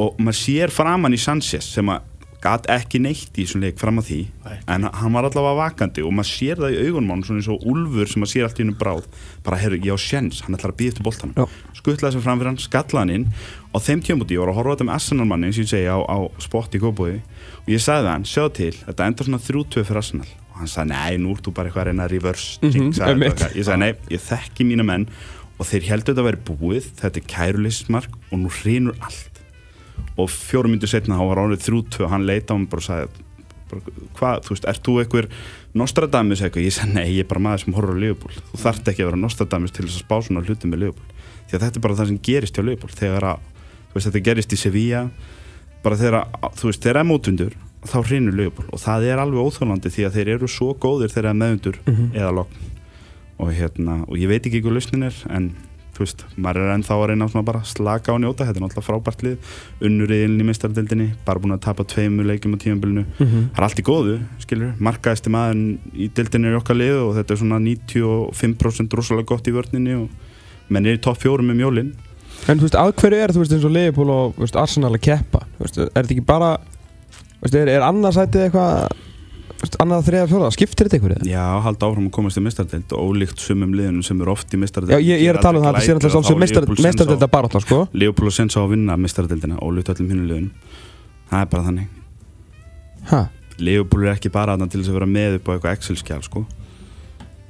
Og 0.00 0.16
maður 0.18 0.40
sér 0.40 0.74
framann 0.74 1.14
í 1.14 1.20
Sanchez 1.20 1.68
sem 1.76 1.90
að 1.92 2.06
gat 2.44 2.66
ekki 2.72 3.00
neitt 3.00 3.38
í 3.38 3.44
þessum 3.46 3.62
leik 3.64 3.78
fram 3.80 3.98
að 4.02 4.08
því 4.10 4.18
Nei. 4.44 4.56
en 4.74 4.86
hann 4.92 5.16
var 5.16 5.28
allavega 5.28 5.56
vakandi 5.62 6.04
og 6.04 6.12
maður 6.12 6.30
sér 6.30 6.60
það 6.60 6.74
í 6.74 6.82
augunum 6.84 7.12
hann 7.14 7.24
svona 7.24 7.40
eins 7.40 7.50
og 7.54 7.64
Úlfur 7.70 8.10
sem 8.10 8.20
maður 8.20 8.32
sér 8.34 8.46
allt 8.48 8.60
í 8.60 8.64
hennu 8.64 8.76
bráð 8.80 9.06
bara, 9.46 9.60
herru, 9.62 9.78
ég 9.80 9.96
á 9.96 9.98
sjens, 10.00 10.42
hann 10.44 10.58
ætlar 10.58 10.74
að 10.74 10.80
býða 10.82 10.92
eftir 10.92 11.06
boltanum 11.08 11.38
Já. 11.40 11.46
skuttlaði 11.80 12.18
sem 12.18 12.24
fram 12.26 12.42
fyrir 12.42 12.52
hann, 12.52 12.60
skallaði 12.60 13.00
hann 13.00 13.14
inn 13.16 13.26
og 13.72 13.84
þeim 13.84 14.04
tjómbúti, 14.04 14.36
ég 14.36 14.44
var 14.44 14.52
að 14.52 14.58
horfa 14.60 14.70
á 14.70 14.74
þetta 14.76 14.88
með 14.90 14.96
Arsenal 15.00 15.28
manni 15.30 15.48
eins 15.48 15.58
og 15.58 15.64
ég 15.64 15.72
segi 15.72 15.88
á, 15.88 15.98
á 16.04 16.18
spott 16.44 16.76
í 16.76 16.82
Kópói 16.84 17.14
og 17.18 17.70
ég 17.72 17.82
sagði 17.82 18.06
við 18.06 18.12
hann, 18.12 18.26
sjá 18.28 18.44
til, 18.60 18.72
þetta 18.84 19.08
endar 19.08 19.30
svona 19.30 19.42
3-2 19.42 19.86
fyrir 19.88 20.02
Arsenal 20.04 20.28
og 20.54 20.60
hann 20.60 20.70
sagði, 20.70 20.92
nei, 20.92 21.16
nú 21.18 21.34
ert 21.34 21.48
þú 21.48 21.54
bara 21.56 21.70
eitthvað 21.70 21.82
að 21.82 21.88
reyna 21.90 22.04
að 22.06 22.12
reverse 22.14 22.60
einmitt. 22.62 23.00
eitthvað." 23.00 23.56
ég 23.58 23.66
sagði, 23.66 23.80
nei, 23.82 24.14
ég 24.14 24.22
þekki 24.28 24.68
mína 24.68 24.86
menn 24.86 25.08
og 25.58 25.68
þeir 25.70 25.88
heldur 25.90 26.14
þetta 26.14 26.22
að 26.22 26.28
vera 26.28 26.44
búið, 26.48 26.90
þetta 27.00 27.20
er 27.20 27.28
kæruleysismark 27.34 28.18
og 28.30 28.40
nú 28.42 28.52
hrinur 28.60 28.98
allt 29.00 29.33
og 30.16 30.30
fjórum 30.30 30.74
myndu 30.74 30.90
setna 30.90 31.18
þá 31.18 31.24
var 31.30 31.42
árið 31.44 31.64
3-2 31.66 32.04
og 32.06 32.12
hann 32.12 32.26
leita 32.28 32.54
á 32.54 32.56
hann 32.56 32.68
bara 32.70 32.82
og 32.82 32.86
sagði 32.88 33.24
hvað, 34.14 34.44
þú 34.44 34.54
veist, 34.54 34.66
ert 34.70 34.86
þú 34.86 34.94
einhver 35.02 35.28
Nostradamus 35.74 36.42
eitthvað, 36.44 36.66
ég 36.68 36.74
sagði 36.76 36.94
nei, 36.94 37.06
ég 37.16 37.24
er 37.24 37.30
bara 37.30 37.42
maður 37.42 37.64
sem 37.64 37.76
horfður 37.76 37.98
á 37.98 38.02
Liverpool, 38.04 38.36
þú 38.52 38.60
þarft 38.62 38.90
ekki 38.92 39.02
að 39.02 39.08
vera 39.10 39.20
Nostradamus 39.22 39.74
til 39.74 39.86
þess 39.86 39.98
að 39.98 40.04
spá 40.04 40.16
svona 40.22 40.44
hluti 40.44 40.70
með 40.70 40.84
Liverpool. 40.84 41.08
Því 41.48 41.56
að 41.56 41.64
þetta 41.64 41.80
er 41.80 41.84
bara 41.86 41.96
það 41.98 42.10
sem 42.10 42.20
gerist 42.28 42.58
hjá 42.58 42.64
Liverpool. 42.64 42.92
Þegar 42.94 43.26
að, 43.32 43.48
þú 43.88 43.96
veist, 43.96 44.06
þetta 44.08 44.22
gerist 44.28 44.54
í 44.54 44.60
Sevilla 44.60 45.02
bara 45.84 45.98
þegar 46.00 46.18
að, 46.20 46.46
þú 46.60 46.70
veist, 46.70 46.84
þegar 46.84 47.00
að 47.00 47.08
mótundur 47.10 47.58
þá 47.84 47.96
hrinur 48.04 48.38
Liverpool. 48.38 48.68
Og 48.70 48.84
það 48.84 49.08
er 49.10 49.24
alveg 49.24 49.48
óþólandi 49.50 49.92
því 49.92 50.06
að 50.06 50.18
þeir 50.18 50.32
eru 50.36 50.50
svo 50.54 50.70
góðir 50.78 51.12
þegar 51.12 51.32
að 51.32 51.40
meðundur 51.42 51.80
eða 52.14 52.32
lokn 52.38 52.70
og 53.42 53.50
hérna, 53.50 54.04
og 54.06 54.14
ég 54.14 54.30
veit 54.30 54.44
ekki 54.46 54.60
hvað 54.62 54.76
lausnin 54.78 55.08
er 55.08 55.16
en 55.34 55.48
þú 55.94 56.04
veist, 56.04 56.24
maður 56.36 56.64
er 56.64 56.72
ennþá 56.74 56.96
að 56.96 57.04
reyna 57.10 57.28
svona 57.30 57.46
bara 57.46 57.60
að 57.62 57.70
slaka 57.70 58.14
á 58.14 58.16
njóta, 58.18 58.46
þetta 58.48 58.60
er 58.60 58.64
náttúrulega 58.64 58.86
frábært 58.88 59.24
lið 59.24 59.52
unnuriðilin 59.88 60.42
í 60.42 60.48
mistardildinni, 60.48 61.08
bara 61.26 61.42
búin 61.42 61.54
að 61.54 61.62
tapa 61.68 61.86
tveimu 61.94 62.26
leikjum 62.26 62.56
á 62.56 62.58
tímabilinu. 62.64 63.04
Það 63.18 63.60
er 63.60 63.66
allt 63.68 63.82
í 63.82 63.86
góðu, 63.86 64.16
skilur, 64.42 64.72
markaðist 64.82 65.30
maður 65.30 65.62
í 65.94 66.10
dildinni 66.16 66.50
er 66.50 66.56
í 66.56 66.60
okkar 66.60 66.80
lið 66.80 66.98
og 67.04 67.12
þetta 67.20 67.36
er 67.36 67.42
svona 67.44 67.60
95% 67.62 68.98
rosalega 68.98 69.30
gott 69.30 69.48
í 69.48 69.54
vörninni 69.54 69.96
og 70.02 70.72
menn 70.74 70.86
er 70.88 70.98
í 70.98 71.02
topp 71.04 71.22
fjórum 71.22 71.50
með 71.52 71.62
mjólin 71.62 71.94
En 72.50 72.58
þú 72.60 72.66
veist, 72.66 72.76
að 72.76 72.92
hverju 73.00 73.20
er 73.24 73.32
þú 73.32 73.40
veist 73.40 73.54
eins 73.56 73.64
og 73.64 73.72
Liverpool 73.72 74.10
og 74.12 74.40
Arsenal 74.60 74.92
að 74.92 75.04
keppa? 75.06 75.44
Þú 75.56 75.64
veist, 75.64 75.78
er 75.80 75.92
þetta 75.94 76.14
ekki 76.14 76.24
bara 76.28 76.50
þú 76.58 77.46
veist, 77.46 77.56
er, 77.60 77.70
er 77.72 77.86
annarsætið 77.86 78.46
eitthvað 78.48 79.03
veist, 79.64 79.76
annað, 79.82 80.04
þriða, 80.08 80.28
fjóra, 80.30 80.50
skiptir 80.54 80.88
þetta 80.88 80.98
einhverju? 81.00 81.28
já, 81.32 81.42
halda 81.66 81.88
áfram 81.90 82.06
að 82.08 82.14
komast 82.18 82.40
í 82.40 82.44
mistardild 82.44 82.94
og 82.94 83.10
ólíkt 83.10 83.42
sumum 83.42 83.74
liðunum 83.74 84.04
sem 84.06 84.20
eru 84.22 84.34
oft 84.34 84.54
í 84.54 84.60
mistardild 84.60 84.94
Já, 84.94 85.00
ég, 85.02 85.24
ég 85.24 85.32
er 85.32 85.40
að 85.40 85.46
tala 85.48 85.60
um 85.60 85.66
það, 85.66 85.78
þetta 85.80 85.84
sé 85.84 85.94
alltaf 85.96 86.28
svolítið 86.30 86.84
mestardelda 86.86 87.28
barátta, 87.34 87.62
sko 87.64 87.80
Leopold 87.92 88.30
og 88.30 88.36
Sens 88.36 88.56
á 88.56 88.62
að 88.62 88.74
vinna 88.76 88.96
mistardildina 89.00 89.58
og 89.64 89.74
luta 89.78 89.96
öllum 89.96 90.12
hinu 90.14 90.28
liðun 90.30 90.50
það 91.30 91.40
er 91.40 91.50
bara 91.56 91.66
þannig 91.70 92.00
Ha, 93.10 93.22
Leopold 93.60 94.06
er 94.06 94.14
ekki 94.16 94.30
bara 94.32 94.54
þarna 94.54 94.70
til 94.72 94.80
þess 94.80 94.92
að 94.92 94.98
vera 94.98 95.08
með 95.10 95.38
upp 95.38 95.48
á 95.48 95.52
eitthvað 95.54 95.74
Excel-skjál 95.78 96.22
sko. 96.24 96.44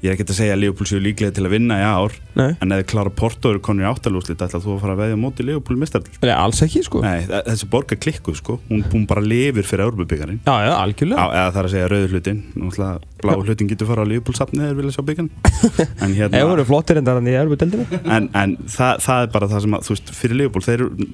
Ég 0.04 0.10
er 0.10 0.14
ekki 0.18 0.26
að 0.28 0.36
segja 0.36 0.54
að 0.54 0.60
Leopold 0.60 0.88
séu 0.90 1.00
líklega 1.00 1.32
til 1.34 1.44
að 1.48 1.52
vinna 1.54 1.78
í 1.80 1.84
ár 1.88 2.14
nei, 2.36 2.50
en 2.60 2.74
ef 2.74 2.80
þið 2.82 2.88
klára 2.92 3.12
Porto 3.16 3.52
eru 3.54 3.62
konur 3.64 3.86
í 3.86 3.88
áttalúslit 3.88 4.42
ætla 4.44 4.60
þú 4.60 4.74
að 4.74 4.82
fara 4.82 4.94
að 4.96 5.00
veðja 5.00 5.18
móti 5.22 5.46
Leopold 5.48 5.80
mistardil 5.80 6.12
nei, 6.20 6.32
alls 6.34 6.60
ekki, 6.66 6.82
sko. 6.84 7.00
Já, 7.00 7.08
Nei, 7.08 7.24
þe- 7.30 7.40
þessi 7.48 7.68
borg 7.72 7.94
er 7.96 8.00
klikkuð 8.04 8.36
sko. 8.42 8.56
Hún, 8.68 8.82
hún 8.92 9.06
bara 9.08 9.24
lifir 9.24 9.64
fyrir 9.68 9.86
Európa-byggarinn 9.86 10.42
já, 10.44 10.54
Já, 10.68 10.72
algjörlega. 10.76 11.24
Eða 11.32 11.54
það 11.54 11.60
er 11.62 11.68
að 11.70 11.74
segja 11.74 11.88
rauður 11.94 12.14
hlutin. 12.18 12.42
Náttúrulega 12.54 13.24
bláu 13.24 13.44
hlutin 13.48 13.70
getur 13.72 13.88
fara 13.88 14.04
á 14.04 14.10
Leopold-safnið 14.12 14.66
eða 14.68 14.78
vilja 14.82 14.94
sjá 14.98 15.04
byggarinn 15.08 15.30
En 16.04 16.16
hérna 16.18 16.42
þú 16.44 16.52
eru 16.58 16.66
flottir 16.68 17.00
endar 17.00 17.16
hann 17.20 17.30
í 17.32 17.36
erfudeldinu 17.40 18.02
en, 18.04 18.28
en 18.36 18.54
það, 18.68 19.00
það 19.08 19.24
er 19.24 19.32
bara 19.38 19.48
það 19.54 19.64
sem 19.64 19.78
að, 19.78 19.86
þú 19.88 19.94
veist, 19.96 20.12
fyrir 20.20 20.40
Leopold 20.42 20.68
þeir 20.68 20.84
eru, 20.84 21.08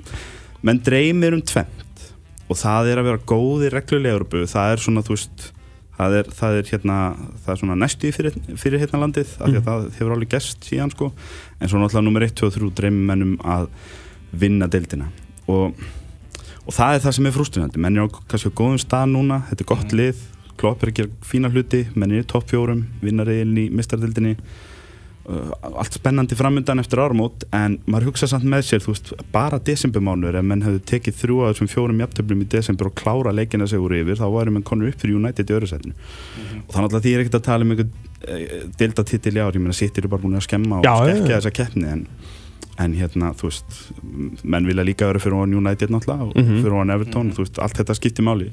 menn 0.67 0.83
dreymir 0.91 1.37
um 1.39 1.45
tvent 1.47 2.05
og 2.51 2.59
það 2.59 2.91
er 2.91 2.99
að 3.05 3.07
vera 3.13 3.23
góði 3.31 3.71
reglulega 3.71 4.17
Európu, 4.19 4.43
það 4.51 4.73
er 4.75 4.83
svona, 4.83 5.05
þú 5.07 5.15
veist 5.15 5.45
það 6.01 6.17
er, 6.19 6.29
það 6.41 6.59
er 6.59 6.69
hérna 6.73 6.99
það 7.45 7.53
er 7.53 7.61
svona 7.61 7.79
næstu 7.79 8.11
fyrir, 8.15 8.37
fyrir 8.61 8.83
hérna 8.83 9.03
landið 9.05 9.33
af 9.37 9.51
því 9.51 9.61
að 9.61 9.67
það 9.69 9.87
hefur 9.99 10.15
alveg 10.17 10.33
gest 10.35 10.69
síðan 10.69 10.93
sko. 10.95 11.11
En 11.61 11.71
svo 11.71 11.81
náttúrulega 11.81 12.07
nummer 12.07 12.27
1, 12.27 12.35
2 12.41 12.49
og 12.49 12.57
3 12.57 12.71
dreymir 12.81 13.09
mennum 13.13 13.37
að 13.45 13.69
vinna 14.43 14.69
deildina. 14.71 15.11
Og, 15.51 15.77
og 16.65 16.73
það 16.77 16.97
er 16.97 17.05
það 17.05 17.17
sem 17.19 17.29
er 17.29 17.37
frústunandi 17.37 17.85
menn 17.85 17.99
er 17.99 18.07
á 18.07 18.09
kannski 18.31 18.53
á 18.53 18.59
góðum 18.63 18.81
stað 18.81 19.13
núna 19.13 19.43
þetta 19.51 19.67
er 19.67 19.73
gott 19.75 19.97
lið, 19.97 20.27
Klopp 20.61 20.83
er 20.85 20.91
að 20.91 20.99
gera 20.99 21.25
fína 21.25 21.49
hluti 21.49 21.87
menn 21.97 22.13
er 22.13 22.21
í 22.21 22.29
topp 22.29 22.51
fjórum, 22.51 22.83
vinnariðin 23.01 23.57
í 23.63 23.71
mistardildinni 23.73 24.35
uh, 24.37 24.70
allt 25.63 25.97
spennandi 25.97 26.37
framöndan 26.39 26.83
eftir 26.83 27.01
ármót 27.03 27.45
en 27.57 27.79
maður 27.91 28.11
hugsa 28.11 28.29
samt 28.31 28.47
með 28.49 28.65
sér 28.67 28.83
þú 28.85 28.95
veist, 28.95 29.13
bara 29.35 29.61
desembermánuður 29.67 30.41
ef 30.41 30.47
menn 30.51 30.65
hefðu 30.67 30.83
tekið 30.91 31.19
þrjú 31.21 31.39
af 31.45 31.55
þessum 31.55 31.71
fjórum 31.71 32.03
jafntöflum 32.03 32.45
í 32.45 32.49
desember 32.55 32.91
og 32.91 32.97
klára 32.99 33.35
leikina 33.35 33.69
sig 33.71 33.83
úr 33.83 33.95
yfir 34.01 34.21
þá 34.21 34.27
væri 34.35 34.55
menn 34.57 34.67
konur 34.67 34.91
upp 34.91 35.03
fyrir 35.03 35.21
United 35.21 35.51
í 35.51 35.57
öðru 35.57 35.71
setinu 35.71 35.95
og 36.67 36.75
þannig 36.75 36.99
að 36.99 37.07
því 37.07 37.15
er 37.15 37.25
ekkert 37.25 37.39
að 37.41 37.47
tala 37.47 37.67
um 37.67 37.75
einhvern 37.75 37.95
e, 38.27 38.61
deltatitil 38.81 39.37
í 39.37 39.43
ár, 39.43 39.57
ég 39.57 39.65
meina 39.65 39.77
City 39.77 40.03
eru 40.03 40.13
bara 40.13 40.25
búin 40.25 40.39
að 40.41 40.47
skemma 40.49 40.81
og 40.81 40.89
já. 40.89 41.23
þessa 41.31 41.55
keppni 41.55 41.91
en, 41.91 42.07
en 42.81 42.95
hérna, 42.97 43.31
þú 43.37 43.49
veist 43.51 43.77
menn 44.45 44.65
vilja 44.69 44.85
líka 44.87 45.07
vera 45.11 45.21
fyrir 45.21 45.37
on 45.37 45.53
United 45.55 45.91
náttúrulega 45.93 46.27
og 46.31 46.37
Mhm. 46.37 46.63
fyrir 46.65 46.77
on 46.81 46.91
Everton, 46.95 47.33
þú 47.37 47.45
veist, 47.45 47.59
allt 47.61 47.77
þetta 47.77 47.95
skiptir 47.99 48.25
máli 48.25 48.49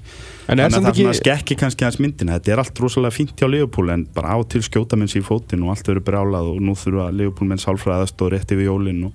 En 0.50 0.60
er 0.60 0.70
þannig 0.70 0.84
að 0.84 0.92
það 0.92 1.00
svona 1.00 1.14
ekki 1.16 1.22
skekki 1.22 1.56
kannski 1.62 1.84
hans 1.88 2.00
myndina 2.04 2.36
þetta 2.40 2.52
er 2.54 2.60
allt 2.64 2.80
rosalega 2.84 3.16
fínt 3.16 3.36
hjá 3.40 3.48
Liverpool 3.50 3.90
en 3.94 4.06
bara 4.16 4.36
á 4.36 4.38
til 4.48 4.62
skjóta 4.62 4.98
menn 5.00 5.08
sér 5.08 5.24
í 5.24 5.28
fótinn 5.28 5.64
og 5.64 5.70
allt 5.76 5.88
verður 5.88 6.06
brjálað 6.10 6.52
og 6.56 6.60
nú 6.62 6.76
þurfa 6.76 7.10
Liverpool 7.16 7.48
menn 7.48 7.58
sálfræðast 7.64 8.22
og 8.22 8.32
rétt 8.36 8.52
yfir 8.52 8.68
jólinn 8.68 9.06
og 9.06 9.14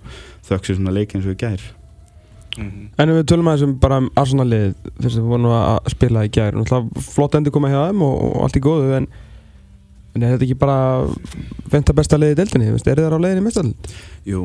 þökk 0.48 0.64
sér 0.70 0.76
svona 0.80 0.92
leik 0.96 1.14
eins 1.14 1.26
og 1.26 1.36
í 1.36 1.40
gær 1.44 1.60
En 2.58 3.08
ef 3.08 3.14
við 3.16 3.24
tölum 3.30 3.48
aðeins 3.48 3.62
um 3.64 3.74
bara 3.80 3.96
um 4.02 4.10
Arsenal-lið 4.14 4.74
fyrst 5.00 5.16
að 5.16 5.22
við 5.22 5.28
vorum 5.32 5.46
að 5.56 5.88
spila 5.94 6.24
í 6.26 6.28
gær 6.28 6.52
Náttúrulega 6.52 7.04
flott 7.14 7.34
endur 7.38 7.50
koma 7.54 7.70
hjá 7.72 7.86
þeim 7.88 8.02
og, 8.04 8.16
og 8.36 8.42
allt 8.44 8.58
í 8.60 8.60
góðu 8.60 8.90
en, 8.98 9.06
en 10.14 10.22
er 10.26 10.34
þetta 10.34 10.44
ekki 10.50 10.58
bara 10.60 11.06
fenta 11.72 11.94
besta 11.96 12.18
liðið 12.20 12.34
í 12.34 12.40
deildinni? 12.42 12.68
Er 12.76 13.00
það 13.00 13.16
á 13.16 13.24
leiðinni 13.24 13.46
mestarlind? 13.46 13.88
Jú, 14.28 14.42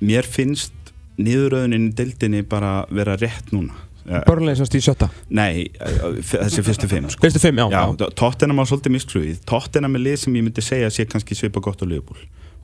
mér 0.00 0.24
finnst 0.26 0.72
niðuröðunin 1.20 1.90
í 1.90 1.94
deildinni 1.94 2.42
bara 2.48 2.84
vera 2.90 3.16
rétt 3.20 3.52
núna 3.52 3.86
Eh, 4.10 4.22
Börnlega 4.26 4.56
semst 4.56 4.72
í 4.74 4.80
sjötta 4.80 5.10
Nei, 5.28 5.68
eh, 5.76 5.90
þessi 6.24 6.62
fyrstu 6.64 6.88
fimm 6.88 7.04
sko. 7.12 7.20
Fyrstu 7.20 7.38
fimm, 7.38 7.58
já, 7.60 7.66
Já, 7.70 7.82
já. 8.00 8.08
Tottenham 8.16 8.58
á 8.58 8.64
svolítið 8.64 8.94
misklúið 8.96 9.42
Tottenham 9.46 9.94
er 9.94 10.00
lið 10.00 10.16
sem 10.22 10.34
ég 10.34 10.42
myndi 10.46 10.62
segja 10.64 10.88
sé 10.90 11.04
kannski 11.06 11.36
svipa 11.36 11.60
gott 11.60 11.84
á 11.84 11.86
Liverpool 11.86 12.16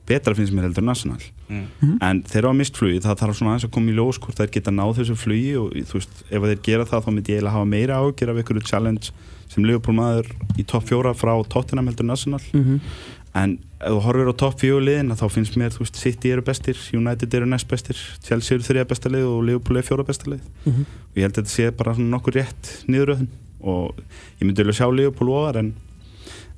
Betra 0.09 0.33
finnst 0.33 0.51
mér 0.51 0.65
heldur 0.65 0.81
en 0.83 0.89
Arsenal 0.89 1.21
Mm. 1.47 1.99
En 2.03 2.23
þeir 2.27 2.43
á 2.49 2.51
mistflugi, 2.51 2.99
það 2.99 3.19
þarf 3.21 3.37
svona 3.37 3.51
aðeins 3.53 3.65
að 3.69 3.71
koma 3.71 3.91
í 3.91 3.95
ljós 3.95 4.17
hvort 4.19 4.35
þær 4.35 4.49
geta 4.51 4.71
náð 4.75 4.97
þessu 4.97 5.15
flugi 5.15 5.53
og 5.61 5.69
þú 5.87 5.93
veist, 5.95 6.17
ef 6.27 6.41
þeir 6.43 6.59
gera 6.65 6.83
það 6.89 7.03
þá 7.05 7.09
myndi 7.13 7.31
ég 7.31 7.37
eiginlega 7.37 7.53
hafa 7.55 7.69
meira 7.71 7.99
ágjör 8.03 8.29
af 8.33 8.37
einhverju 8.41 8.65
challenge 8.67 9.11
sem 9.47 9.63
Liverpool 9.63 9.95
maður 9.95 10.27
í 10.59 10.65
topp 10.67 10.89
fjóra 10.89 11.13
frá 11.15 11.31
Tottenham 11.47 11.87
heldur 11.87 12.03
en 12.03 12.11
Arsenal 12.17 12.41
Mhm. 12.51 12.81
En 13.37 13.57
ef 13.77 13.91
þú 13.93 13.99
horfir 14.07 14.29
á 14.31 14.35
topp 14.41 14.55
fjóra 14.61 14.83
liðin 14.87 15.11
þá 15.19 15.25
finnst 15.29 15.57
mér, 15.59 15.73
þú 15.75 15.83
veist, 15.83 15.97
City 16.01 16.31
eru 16.33 16.41
bestir 16.47 16.77
United 16.97 17.33
eru 17.37 17.45
næst 17.49 17.67
bestir, 17.69 17.97
Chelsea 18.25 18.55
eru 18.57 18.65
þriða 18.65 18.87
besta 18.89 19.11
lið 19.13 19.25
og 19.29 19.43
Liverpool 19.45 19.77
er 19.81 19.85
fjóra 19.85 20.05
besta 20.07 20.31
lið 20.31 20.41
Mhm. 20.65 20.85
og 20.87 21.15
ég 21.19 21.21
held 21.27 21.35
að 21.37 21.43
þetta 21.43 21.55
sé 21.55 21.71
bara 21.77 21.93
nokkur 21.97 22.33
rétt 22.39 22.71
niðuröðun 22.87 23.27
og 23.61 23.99
ég 24.39 24.47
myndi 24.47 24.63
vilja 24.63 24.79
sjá 24.81 24.89
Liverpool 24.95 25.29
ofar 25.35 25.57
en, 25.61 25.73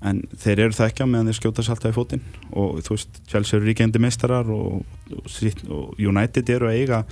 en 0.02 0.22
þeir 0.38 0.60
eru 0.68 0.78
það 0.78 0.88
ekki 0.94 1.04
á 1.04 1.12
meðan 1.12 1.28
þeir 1.32 1.40
skjóta 1.42 1.64
sér 1.66 1.76
alltaf 1.76 1.92
í 1.92 1.98
fótinn 2.00 2.24
og 2.54 2.80
þú 2.86 2.96
veist, 2.96 3.20
Chelsea 3.28 3.60
eru 3.60 3.68
ríkjandi 3.68 4.00
meistarar 4.00 4.48
og, 4.56 4.86
og, 5.12 5.62
og 5.70 6.00
United 6.00 6.50
eru 6.56 6.70
að 6.72 6.78
eiga 6.80 7.04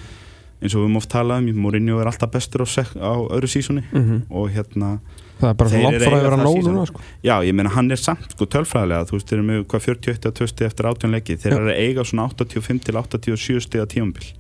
eins 0.62 0.74
og 0.74 0.82
við 0.82 0.88
höfum 0.88 0.98
oft 1.02 1.12
talað 1.12 1.44
um, 1.52 1.60
Mourinho 1.62 2.00
er 2.02 2.08
alltaf 2.10 2.32
bestur 2.34 2.64
á, 2.64 2.68
á 2.72 3.14
öðru 3.36 3.50
sísoni 3.52 3.84
Mhm. 3.92 4.24
og 4.32 4.50
hérna, 4.56 5.00
Það 5.38 5.50
er 5.50 5.60
bara 5.60 5.70
Þeir 5.70 5.86
langt 5.86 6.02
frá 6.02 6.16
að 6.18 6.26
vera 6.26 6.40
nóg 6.42 6.60
núna 6.66 6.88
sko. 6.90 7.06
já, 7.26 7.36
ég 7.46 7.54
meina 7.54 7.76
hann 7.76 7.92
er 7.94 8.02
samt 8.02 8.34
sko 8.34 8.48
tölfræðilega, 8.50 9.06
þú 9.10 9.18
veist, 9.18 9.30
þeir 9.30 9.38
eru 9.38 9.48
með 9.52 9.64
hvað 9.70 9.88
41 9.92 10.28
að 10.32 10.36
20 10.42 10.68
eftir 10.72 10.90
18 10.92 11.16
leiki, 11.18 11.38
þeir 11.38 11.58
eru 11.60 11.72
að 11.72 11.82
eiga 11.86 12.06
svona 12.10 12.28
85 12.34 12.84
til 12.88 12.98
87 12.98 13.66
stiga 13.68 13.86
tímambil 13.86 14.34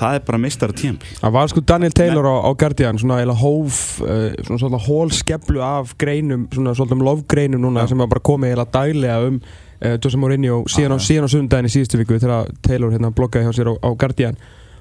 það 0.00 0.16
er 0.16 0.24
bara 0.26 0.40
meistara 0.40 0.76
tímambil 0.76 1.16
Það 1.18 1.34
var 1.36 1.50
sko 1.52 1.62
Daniel 1.66 1.94
Taylor 1.96 2.28
á, 2.30 2.36
á 2.46 2.50
Guardian 2.62 3.00
svona 3.00 3.18
eða 3.24 3.34
hóf 3.40 3.80
uh, 4.04 4.28
svona 4.46 4.60
svona 4.62 4.80
hólskeplu 4.84 5.64
af 5.64 5.94
greinum 6.00 6.46
svona 6.54 6.74
svona 6.78 7.00
lofgreinum 7.04 7.62
núna 7.64 7.84
Já. 7.84 7.92
sem 7.92 8.00
var 8.02 8.10
bara 8.12 8.24
komið 8.30 8.54
eða 8.54 8.66
daglega 8.70 9.18
um 9.28 9.40
uh, 9.40 9.96
Jose 9.98 10.20
Mourinho 10.20 10.62
síðan 10.70 10.96
á, 10.96 10.98
síðan 11.02 11.28
á 11.28 11.30
sundaginn 11.34 11.70
í 11.70 11.74
síðustu 11.74 12.00
viku 12.00 12.18
þegar 12.20 12.50
Taylor 12.64 12.94
hérna 12.94 13.12
bloggaði 13.14 13.48
hjá 13.48 13.58
sér 13.60 13.72
á, 13.72 13.74
á 13.82 13.90
Guardian 13.98 14.38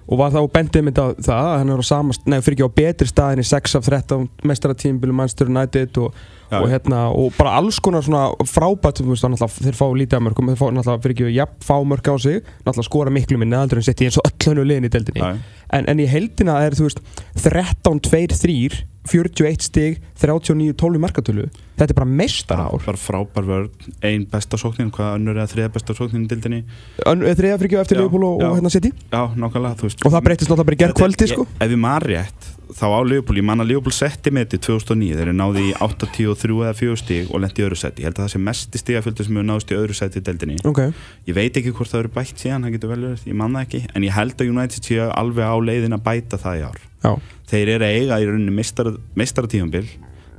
og 0.09 0.17
var 0.17 0.33
þá 0.33 0.41
bendið 0.55 0.85
mynd 0.87 0.99
á 0.99 1.05
það 1.21 1.39
að 1.39 1.55
hann 1.59 1.71
er 1.73 1.81
á 1.81 1.85
sama, 1.85 2.17
nei 2.25 2.39
fyrir 2.41 2.57
ekki 2.57 2.65
á 2.65 2.77
betri 2.79 3.09
staðin 3.09 3.43
í 3.43 3.45
6 3.45 3.77
af 3.77 3.85
13 3.85 4.27
mestaratímbilum 4.49 5.19
Manchester 5.21 5.51
United 5.51 5.99
og, 6.01 6.17
og 6.49 6.65
hérna 6.71 7.03
og 7.13 7.35
bara 7.37 7.53
alls 7.59 7.77
konar 7.83 8.05
svona 8.05 8.25
frábært 8.49 9.03
þú 9.03 9.11
veist, 9.11 9.27
náttúrulega, 9.27 9.67
þeir 9.67 9.77
fá 9.77 9.85
lítið 10.01 10.17
að 10.17 10.25
mörgum 10.25 10.49
þeir 10.49 10.61
fá 10.61 10.65
náttúrulega 10.73 11.03
fyrir 11.05 11.15
ekki 11.17 11.35
jafn 11.37 11.67
fá 11.69 11.75
mörg 11.93 12.09
á 12.09 12.15
sig 12.17 12.41
náttúrulega 12.65 12.89
skora 12.89 13.13
miklu 13.13 13.37
minni 13.41 13.59
aldur 13.59 13.81
en 13.81 13.85
sett 13.85 14.01
í 14.01 14.09
eins 14.09 14.17
og 14.17 14.25
öll 14.31 14.49
hennu 14.49 14.65
liðin 14.65 14.89
í 14.89 14.93
deildinni 14.97 15.21
Já. 15.21 15.29
En, 15.75 15.89
en 15.89 15.99
í 16.01 16.07
heldina 16.09 16.59
er 16.65 16.77
þú 16.77 16.87
veist 16.89 17.03
13, 17.43 17.99
2, 18.09 18.25
3 18.39 18.85
41 19.09 19.63
stig, 19.63 19.97
39, 20.19 20.75
12 20.77 20.99
í 20.99 21.01
markatölu. 21.01 21.45
Þetta 21.79 21.93
er 21.93 21.97
bara 21.97 22.09
meistar 22.19 22.61
ár 22.61 22.83
bara 22.83 22.99
frábær 22.99 23.47
vörð, 23.47 23.87
ein 24.05 24.25
besta 24.29 24.59
sóknin 24.59 24.91
hvað 24.93 25.15
önnur 25.17 25.39
eða 25.39 25.49
þriða 25.53 25.71
besta 25.77 25.95
sóknin 25.97 26.25
í 26.27 26.29
dildinni 26.29 26.59
þriða 26.99 27.57
fyrir 27.61 27.69
ekki 27.69 27.79
eftir 27.81 28.01
Liverpool 28.01 28.27
og, 28.27 28.43
og 28.45 28.57
hérna 28.59 28.71
City? 28.73 28.91
Já, 29.09 29.21
nákvæmlega, 29.39 29.89
og 30.05 30.13
það 30.13 30.25
breytist 30.27 30.51
náttúrulega 30.51 30.69
bara 30.69 30.77
í 30.77 30.81
gerð 30.83 30.93
er- 30.93 30.99
kvöldi 30.99 31.29
sko. 31.31 31.47
ef 31.47 31.71
ég 31.73 31.81
man 31.87 32.03
rétt, 32.03 32.49
þá 32.75 32.85
á 32.85 33.01
Liverpool 33.01 33.39
ég 33.39 33.45
man 33.47 33.63
að 33.63 33.71
Liverpool 33.71 33.95
setti 33.95 34.31
með 34.33 34.45
þetta 34.47 34.59
2009 34.67 35.17
þeir 35.17 35.23
eru 35.25 35.35
náði 35.37 35.63
í 35.69 35.71
83 35.81 36.57
eða 36.65 36.73
4 36.79 36.99
stig 37.01 37.31
og 37.33 37.43
lendi 37.43 37.63
í 37.63 37.65
öðru 37.65 37.79
seti, 37.79 38.03
ég 38.03 38.09
held 38.09 38.19
að 38.19 38.25
það 38.25 38.33
sé 38.33 38.41
mesti 38.49 38.81
stigafjöldi 38.81 39.25
sem 39.25 39.39
hefur 39.39 39.47
náðist 39.49 39.73
í 39.73 39.77
öðru 39.79 39.97
seti 39.97 40.21
í 40.21 40.25
deildinni. 40.27 40.59
Ok, 40.69 40.81
ég 41.29 41.37
veit 41.37 41.59
ekki 41.61 41.73
hvort 41.75 41.93
það 41.93 42.03
eru 42.03 42.13
bætt 42.19 42.43
síðan, 42.43 42.67
það 42.67 42.75
getur 42.77 42.93
vel 42.93 42.99
verið 43.07 43.25
ég 43.31 43.39
man 43.41 43.57
það 43.57 43.65
ekki, 43.65 43.81
en 43.93 44.05
ég 44.05 44.15
held 44.19 44.43
að 44.43 44.53
United 44.53 44.89
sé 44.91 44.99
alveg 45.09 45.49
á 45.49 45.57
leiðin 45.69 45.97
að 45.97 46.05
bæta 46.09 46.41
það 46.41 46.59
í 46.59 46.67
ár. 46.69 46.85
Já, 46.99 47.11
þeir 47.49 47.73
eru 47.77 47.89
eiga 47.89 48.21
í 48.21 48.29
rauninni 48.29 48.55
meistara, 48.59 48.95
meistaratífambil 49.17 49.87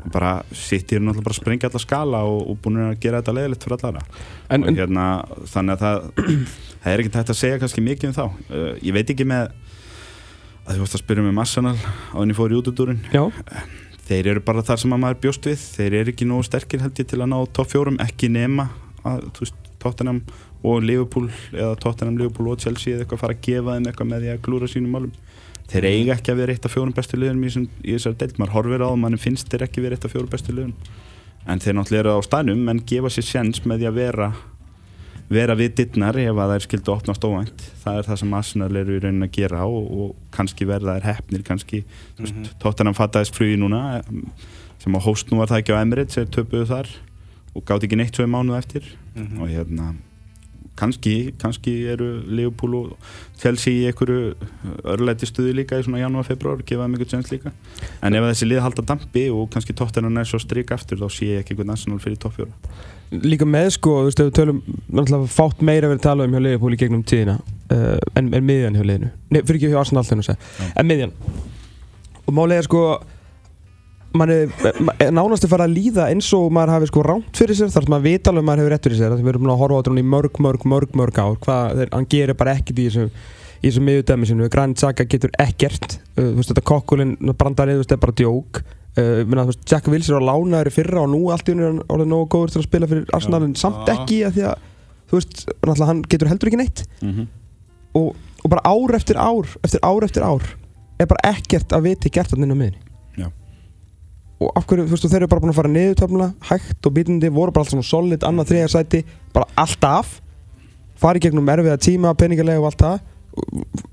bara 0.09 0.39
sitt 0.57 0.93
eru 0.95 1.05
náttúrulega 1.05 1.27
bara 1.27 1.35
að 1.35 1.41
sprengja 1.43 1.69
alla 1.69 1.81
skala 1.83 2.21
og, 2.25 2.39
og 2.49 2.61
búin 2.65 2.79
að 2.87 2.95
gera 3.03 3.21
þetta 3.21 3.35
leiðilegt 3.37 3.67
fyrir 3.67 3.77
allara 3.77 4.05
en, 4.49 4.63
og 4.63 4.71
en 4.71 4.79
hérna, 4.79 5.07
þannig 5.53 5.75
að 5.75 5.83
það 5.83 5.99
það 6.81 6.93
er 6.93 7.03
ekki 7.03 7.13
hægt 7.19 7.33
að 7.35 7.41
segja 7.41 7.59
kannski 7.61 7.85
mikið 7.85 8.09
um 8.11 8.17
þá. 8.17 8.25
Uh, 8.49 8.71
ég 8.81 8.97
veit 8.97 9.13
ekki 9.13 9.27
með 9.29 9.51
að 10.71 10.79
þú 10.79 10.85
veist 10.85 10.97
að 10.97 11.03
spyrja 11.03 11.25
með 11.27 11.41
Arsenal 11.43 11.77
á 11.79 12.17
henni 12.21 12.37
fór 12.37 12.53
í 12.55 12.59
útudúrin 12.61 13.01
þeir 14.07 14.29
eru 14.33 14.43
bara 14.43 14.63
þar 14.67 14.83
sem 14.83 14.95
að 14.95 15.03
maður 15.05 15.19
bjóst 15.25 15.47
við. 15.47 15.65
Þeir 15.77 15.97
eru 16.01 16.13
ekki 16.13 16.27
nógu 16.29 16.47
sterkir 16.47 16.83
held 16.83 16.99
ég 16.99 17.09
til 17.11 17.19
að 17.21 17.31
ná 17.31 17.37
topp 17.55 17.71
fjórum 17.71 17.99
ekki 18.03 18.31
nema 18.33 18.69
að, 19.07 19.27
veist, 19.39 19.59
Tottenham 19.81 20.21
og 20.67 20.83
Liverpool 20.85 21.29
eða 21.55 21.77
Tottenham, 21.81 22.19
Liverpool 22.21 22.51
og 22.53 22.63
Chelsea 22.63 22.95
eða 22.95 23.07
eitthvað 23.07 23.23
fara 23.23 23.37
að 23.37 23.45
gefa 23.47 23.77
þeim 23.77 23.87
eitthvað 23.91 24.11
með 24.11 24.25
því 24.25 24.33
að 24.33 24.43
klúra 24.47 24.71
sínum 24.71 24.97
málum. 24.97 25.15
Þeir 25.71 25.87
eiga 25.87 26.17
ekki 26.17 26.33
að 26.33 26.41
vera 26.43 26.57
eitt 26.57 26.67
af 26.67 26.75
fjórum 26.75 26.95
bestu 26.97 27.21
liðunum 27.21 27.47
í, 27.47 27.65
í 27.87 27.95
þessari 27.95 28.19
deild, 28.21 28.41
maður 28.41 28.55
horfir 28.57 28.85
á 28.85 28.89
það 28.91 29.01
mann 29.05 29.21
finnst 29.23 29.53
þeir 29.53 29.67
ekki 29.69 29.85
vera 29.85 29.97
eitt 29.97 30.07
af 30.09 30.15
fjórum 30.15 30.33
bestu 30.33 30.55
liðunum. 30.57 30.91
En 31.47 31.63
þeir 31.63 31.77
náttúrulega 31.79 32.03
eru 32.03 32.17
á 32.19 32.27
staðnum 32.27 32.73
en 32.75 32.83
gefa 32.91 33.13
sér 33.15 33.29
sjens 33.31 33.63
með 33.65 33.85
því 33.85 33.89
að 33.89 34.01
vera 34.03 34.33
vera 35.31 35.55
við 35.59 35.77
dittnar 35.79 36.19
ef 36.19 36.41
að 36.43 36.55
þær 36.55 36.65
skildu 36.67 36.93
opnast 36.95 37.25
óvænt. 37.27 37.65
Það 37.85 38.01
er 38.01 38.09
það 38.09 38.21
sem 38.23 38.35
Arsenal 38.41 38.71
eru 38.81 38.97
í 38.97 39.03
raunin 39.05 39.27
að 39.29 39.33
gera 39.39 39.63
og, 39.69 39.87
og 40.03 40.35
kannski 40.35 40.67
verða 40.69 40.99
þær 40.99 41.09
hefnir 41.13 41.47
kannski, 41.47 41.85
þú 42.19 42.27
veist, 42.27 42.53
Tottenham 42.63 42.99
fattaðist 42.99 43.39
flugi 43.39 43.59
núna 43.61 44.01
em, 44.01 44.27
sem 44.83 44.99
á 44.99 45.01
hóst 45.07 45.31
nú 45.31 45.41
var 45.41 45.53
það 45.53 45.63
ekki 45.63 45.79
á 45.79 45.83
Emirates 45.83 46.19
þeir 46.19 46.31
töpuðu 46.35 46.71
þar 46.75 46.93
og 47.55 47.67
gátt 47.67 47.87
ekki 47.87 47.99
neitt 47.99 48.19
svo 48.19 48.27
í 48.27 48.31
mánuð 48.31 48.59
eftir. 48.59 48.95
Og 49.39 49.51
hérna 49.51 49.93
kannski, 50.81 51.35
kannski 51.39 51.75
eru 51.93 52.09
Leopold 52.27 52.77
og 52.79 53.11
Chelsea 53.39 53.83
í 53.83 53.89
einhverju 53.91 54.35
örlæti 54.89 55.29
stuði 55.29 55.53
líka 55.59 55.79
í 55.79 55.85
svona 55.85 56.01
janúar, 56.01 56.27
februar 56.27 56.63
gefa 56.65 56.87
þeim 56.87 56.97
einhvern 56.97 57.13
sens 57.13 57.31
líka. 57.31 57.53
En 58.03 58.17
ef 58.17 58.27
þessi 58.31 58.49
lið 58.49 58.65
halda 58.65 58.87
dampi 58.89 59.29
og 59.35 59.51
kannski 59.53 59.77
Tottenham 59.77 60.19
er 60.19 60.31
svo 60.31 60.41
strik 60.43 60.73
aftur 60.75 61.03
þá 61.03 61.11
sé 61.13 61.35
ég 61.35 61.45
ekki 61.45 61.55
einhvern 61.55 61.77
Arsenal 61.77 62.01
fyrir 62.03 62.19
toppfjóra 62.23 62.55
líka 63.11 63.47
með 63.49 63.71
sko, 63.77 63.95
þú 64.03 64.09
veist, 64.11 64.21
ef 64.23 64.29
við 64.29 64.35
tölum 64.39 64.59
náttúrulega 64.89 65.31
fátt 65.35 65.63
meira 65.67 65.89
verið 65.91 66.05
talað 66.05 66.29
um 66.29 66.37
hjá 66.37 66.43
Liverpool 66.45 66.77
í 66.77 66.81
gegnum 66.81 67.01
tíðina 67.11 67.39
uh, 67.41 67.97
en, 68.19 68.29
en 68.37 68.45
miðjan 68.47 68.77
hjá 68.79 68.85
liðinu. 68.87 69.09
Nei, 69.35 69.41
fyrir 69.43 69.59
ekki 69.61 69.73
hjá 69.73 69.81
Arsenal 69.83 70.05
þegar 70.07 70.21
þú 70.23 70.29
segja, 70.29 70.69
en 70.79 70.91
miðjan. 70.91 71.17
Og 72.27 72.37
málega 72.37 72.67
sko 72.69 72.85
mann 74.15 74.31
er, 74.35 74.55
ma- 74.83 74.95
er 75.03 75.13
nánast 75.15 75.45
að 75.47 75.53
fara 75.53 75.67
að 75.69 75.75
líða 75.77 76.09
eins 76.11 76.31
og 76.35 76.49
maður 76.55 76.73
hafi 76.77 76.89
sko 76.91 77.03
rámt 77.07 77.37
fyrir 77.39 77.59
sér 77.59 77.71
þar 77.75 77.87
sem 77.87 77.93
maður 77.95 78.07
vita 78.09 78.31
alveg 78.33 78.43
að 78.43 78.49
maður 78.49 78.63
hefur 78.65 78.75
rétt 78.75 78.89
fyrir 78.89 78.99
sér. 78.99 79.13
Því 79.19 79.27
við 79.27 79.33
erum 79.35 79.51
að 79.55 79.61
horfa 79.65 79.77
á 79.77 79.81
þetta 79.83 80.03
í 80.03 80.09
mörg, 80.15 80.41
mörg, 80.47 80.65
mörg, 80.73 80.97
mörg 80.99 81.21
ár. 81.23 81.37
Hvað, 81.45 81.85
hann 81.95 82.09
gerir 82.11 82.39
bara 82.39 82.57
ekkert 82.59 82.79
í 82.83 82.89
þessu 82.89 83.07
í 83.61 83.69
þessu 83.69 83.83
miðjudæmi 83.85 84.27
sinu, 84.31 84.49
Granit 84.51 84.81
Xhaka 84.81 85.05
getur 85.05 85.35
ekkert. 85.39 85.99
Uh, 86.17 86.31
þú 86.31 86.37
veist 86.41 86.51
þetta 86.55 86.67
kokkulinn 86.71 87.15
brandarið, 87.39 87.79
þú 87.79 87.83
veist, 87.85 87.91
þetta 87.91 87.99
er 87.99 88.05
bara 88.07 88.19
djók 88.23 88.63
uh, 89.01 89.23
minna, 89.27 89.47
þú 89.47 89.55
veist, 89.55 89.65
Jack 89.71 89.91
Wills 89.93 90.11
er 90.11 90.21
á 90.21 90.29
lánaður 90.31 90.71
í 90.71 90.75
fyrra 90.75 91.05
og 91.05 91.11
nú 91.13 91.23
allt 91.33 91.49
í 91.49 91.55
henni 91.55 91.67
er 91.67 91.81
hann 91.91 92.11
nógu 92.11 92.29
góður 92.35 92.55
til 92.55 92.61
að 92.63 92.69
spila 92.69 92.91
fyrir 92.91 93.15
Arsenal 93.17 93.43
en 93.47 93.57
samt 93.59 93.89
Já. 93.89 93.95
ekki 93.97 94.21
að 94.29 94.37
því 94.37 94.47
að 94.51 94.67
veist, 95.11 95.45
hann 95.89 96.05
getur 96.07 96.31
heldur 96.31 96.51
ekki 96.51 96.61
neitt. 96.61 96.85
Mm 97.01 97.13
-hmm. 97.15 97.27
og, 98.01 98.15
og 98.45 98.51
bara 98.51 98.63
ár 98.65 98.95
eftir 98.95 99.17
ár 99.17 99.57
eftir 99.65 99.81
ár 99.83 100.05
eftir 100.05 100.23
ár 100.23 100.45
er 101.01 101.07
bara 101.07 101.35
ekkert 101.35 101.73
að 101.73 101.83
viti 101.83 102.11
gert 102.11 102.31
hann 102.31 102.45
inn 102.45 102.55
á 102.55 102.59
miðinni 102.61 102.91
og 104.41 104.57
af 104.57 104.65
hverju, 104.65 104.87
þú 104.89 104.95
veist, 104.95 105.07
þeir 105.13 105.21
eru 105.21 105.29
bara 105.29 105.43
búin 105.43 105.53
að 105.53 105.59
fara 105.59 105.71
niður 105.71 105.97
töfna, 106.01 106.27
hægt 106.49 106.87
og 106.89 106.95
bítandi, 106.97 107.29
voru 107.29 107.53
bara 107.53 107.67
allt 107.67 107.75
svona 107.75 107.85
solid, 107.85 108.25
annað 108.25 108.53
þriðja 108.53 108.71
sæti, 108.73 109.01
bara 109.35 109.49
alltaf 109.61 110.15
fara 111.01 111.21
í 111.21 111.25
gegnum 111.25 111.49
erfiða 111.53 111.77
tíma, 111.81 112.15
peningalega 112.17 112.63
og 112.63 112.71
allt 112.71 112.85
það. 112.85 113.03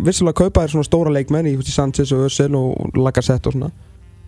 Vissulega 0.07 0.39
kaupa 0.39 0.63
þér 0.63 0.73
svona 0.73 0.87
stóra 0.87 1.13
leikmenn 1.13 1.49
í 1.51 1.55
Sanchez 1.67 2.13
og 2.15 2.25
Özil 2.29 2.55
og 2.57 2.95
Lacazette 2.97 3.51
og 3.51 3.57
svona 3.57 3.69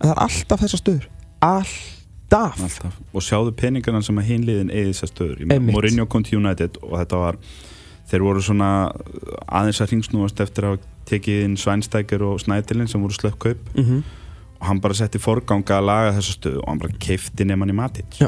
en 0.00 0.08
það 0.08 0.14
er 0.16 0.22
alltaf 0.26 0.60
þessa 0.64 0.80
stöður. 0.80 1.08
Alltaf. 1.40 2.60
Alltaf. 2.62 3.00
Og 3.14 3.24
sjáðu 3.26 3.52
peningarna 3.58 4.02
sem 4.04 4.18
að 4.20 4.28
hinliðin 4.30 4.70
eða 4.72 4.92
þessar 4.92 5.12
stöður. 5.14 5.44
Mourinho 5.70 6.06
kom 6.10 6.22
til 6.26 6.38
United 6.40 6.78
og 6.82 6.96
þetta 7.00 7.20
var 7.24 7.38
þeir 8.10 8.24
voru 8.26 8.42
svona 8.42 8.70
aðeins 9.46 9.80
að 9.84 9.92
ringsnúast 9.94 10.40
eftir 10.42 10.66
að 10.72 10.80
tekið 11.10 11.44
inn 11.46 11.56
Svænstækir 11.60 12.22
og 12.26 12.40
Snædilin 12.42 12.88
sem 12.90 13.02
voru 13.02 13.16
slökk 13.18 13.38
kaup. 13.48 13.70
Mm 13.76 14.02
og 14.60 14.66
hann 14.68 14.76
bara 14.84 14.92
setti 14.92 15.16
forganga 15.16 15.78
að 15.78 15.86
laga 15.88 16.08
þessa 16.18 16.34
stöðu 16.36 16.58
og 16.60 16.66
hann 16.68 16.80
bara 16.82 16.92
keifti 17.00 17.46
nefnann 17.48 17.70
í 17.72 17.76
Matic. 17.78 18.18
Já. 18.20 18.26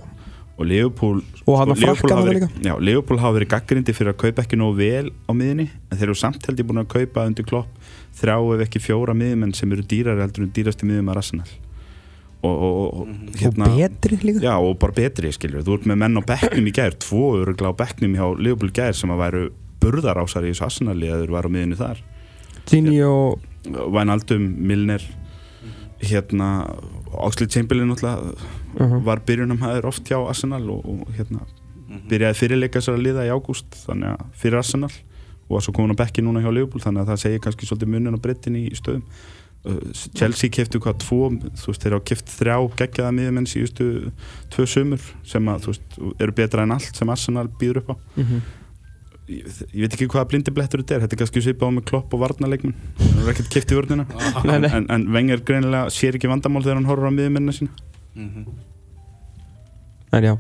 og 0.57 0.65
Liverpool 0.65 1.19
Og 1.45 1.59
hann 1.59 1.69
var 1.69 1.77
frakkan 1.77 2.23
verið- 2.25 2.55
já, 2.65 2.73
Liverpool 2.81 3.19
hafa 3.21 3.37
verið 3.37 3.49
gaggrindi 3.53 3.93
fyrir 3.93 4.15
að 4.15 4.17
kaupa 4.23 4.41
ekki 4.47 4.57
nógu 4.57 4.77
vel 4.79 5.11
á 5.29 5.33
miðinni 5.37 5.67
en 5.91 5.99
þeir 5.99 6.07
eru 6.09 6.15
samt 6.17 6.47
held 6.49 6.57
ég 6.57 6.65
búin 6.71 6.81
að 6.81 6.89
kaupa 6.89 7.27
undir 7.29 7.45
klopp 7.45 7.69
þrjá 8.19 8.37
ef 8.55 8.65
ekki 8.67 8.83
fjóra 8.83 9.15
miðjumenn 9.17 9.55
sem 9.57 9.73
eru 9.75 9.85
dýrari 9.89 10.25
heldur 10.25 10.47
en 10.47 10.55
dýrasti 10.57 10.89
miðjum 10.89 11.13
að 11.13 11.21
Arsenal. 11.23 11.53
Og, 12.43 12.51
og, 12.53 12.63
og, 12.75 13.03
og 13.07 13.39
hérna 13.39 13.69
Og 13.71 13.79
betri 13.79 14.19
líka? 14.19 14.43
Já, 14.43 14.55
og 14.59 14.75
bara 14.83 14.97
betri, 14.97 15.31
skilur. 15.35 15.63
Þú 15.63 15.77
ert 15.79 15.85
með 15.91 16.01
menn 16.03 16.19
á 16.19 16.23
bekknum 16.33 16.67
í 16.67 16.75
gær, 16.75 16.97
tvo 16.99 17.29
örugla 17.39 17.71
á 17.71 17.75
bekknum 17.79 18.17
hjá 18.19 18.25
Liverpool 18.35 18.73
gær 18.75 18.99
sem 18.99 19.13
að 19.15 19.23
væru 19.23 19.43
burðarásar 19.83 20.47
í 20.47 20.51
þessu 20.51 20.67
Arsenali 20.67 21.11
að 21.11 21.23
þeir 21.23 21.35
væru 21.37 21.53
á 21.53 21.55
miðinu 21.55 21.79
þar. 21.79 22.03
Gini 22.67 22.97
og 23.07 23.39
Wijnaldum, 23.63 24.49
Milner, 24.59 25.05
hérna, 26.03 26.49
Oxley 27.13 27.51
Chamberlain 27.51 27.93
náttúrulega 27.93 28.35
uh 28.81 28.99
var 29.05 29.21
byrjunamæður 29.27 29.87
oft 29.91 30.09
hjá 30.09 30.17
Arsenal 30.17 30.63
og, 30.73 30.87
og 30.89 31.11
hérna, 31.13 31.45
byrjaði 32.09 32.39
fyrirleika 32.39 32.81
sér 32.81 32.97
að 32.97 33.03
liða 33.07 33.27
í 33.29 33.33
ágúst, 33.35 33.69
þannig 33.85 34.15
að 34.15 34.23
fyrir 34.41 34.59
Arsenal 34.63 34.93
og 35.53 35.59
var 35.59 35.67
svo 35.67 35.75
komin 35.77 35.93
á 35.93 36.01
bekki 36.01 36.25
núna 36.25 36.41
hjá 36.41 36.49
Liverpool, 36.49 36.81
þannig 36.81 37.05
að 37.05 37.13
það 37.13 37.23
segir 37.27 37.43
kannski 37.45 37.69
svolítið 37.69 37.91
munin 37.93 38.17
á 38.17 38.25
breytin 38.25 38.57
í, 38.57 38.65
stöðum. 38.79 39.05
Uh, 39.63 39.77
Chelsea 40.17 40.51
keftu 40.51 40.81
hvað 40.83 40.97
tvo, 41.05 41.29
þú 41.61 41.69
veist, 41.69 41.85
þeir 41.85 41.95
hafa 41.95 42.07
keft 42.09 42.33
þrjá 42.33 42.57
geggjaða 42.81 43.13
miðjumenn 43.19 43.47
síðustu 43.47 43.85
tvö 44.51 44.67
sumur 44.67 45.05
sem 45.29 45.53
að, 45.53 45.61
þú 45.67 45.75
veist, 45.75 46.01
eru 46.25 46.35
betra 46.41 46.65
en 46.65 46.75
allt 46.75 46.99
sem 46.99 47.13
Arsenal 47.13 47.47
býður 47.61 47.83
upp 47.83 47.93
á. 47.93 47.95
Ég, 49.31 49.47
ég 49.71 49.85
veit 49.85 49.95
ekki 49.95 50.09
hvaða 50.11 50.27
blindi 50.33 50.51
blettur 50.57 50.83
þetta 50.83 50.97
er 50.97 51.05
þetta 51.05 51.15
er 51.15 51.21
kannski 51.21 51.45
svipað 51.45 51.71
á 51.71 51.75
með 51.77 51.85
klopp 51.93 52.17
og 52.17 52.25
varnarleikmun 52.25 52.75
það 52.99 53.21
er 53.23 53.31
ekkert 53.31 53.53
keft 53.55 53.71
í 53.71 53.79
vörnina. 53.79 54.09
Nei, 54.49 54.57
nei. 54.65 54.69
en, 54.81 54.89
en 54.91 55.07
Wenger 55.15 55.45
greinilega 55.47 55.93
sér 55.95 56.19
ekki 56.19 56.33
vandamál 56.33 56.65
þegar 56.65 56.81
hann 56.81 56.91
horfir 56.91 57.07
á 57.07 57.17
miðjumennina 57.21 57.55
sína. 57.55 57.71
En 60.13 60.27
já, 60.27 60.35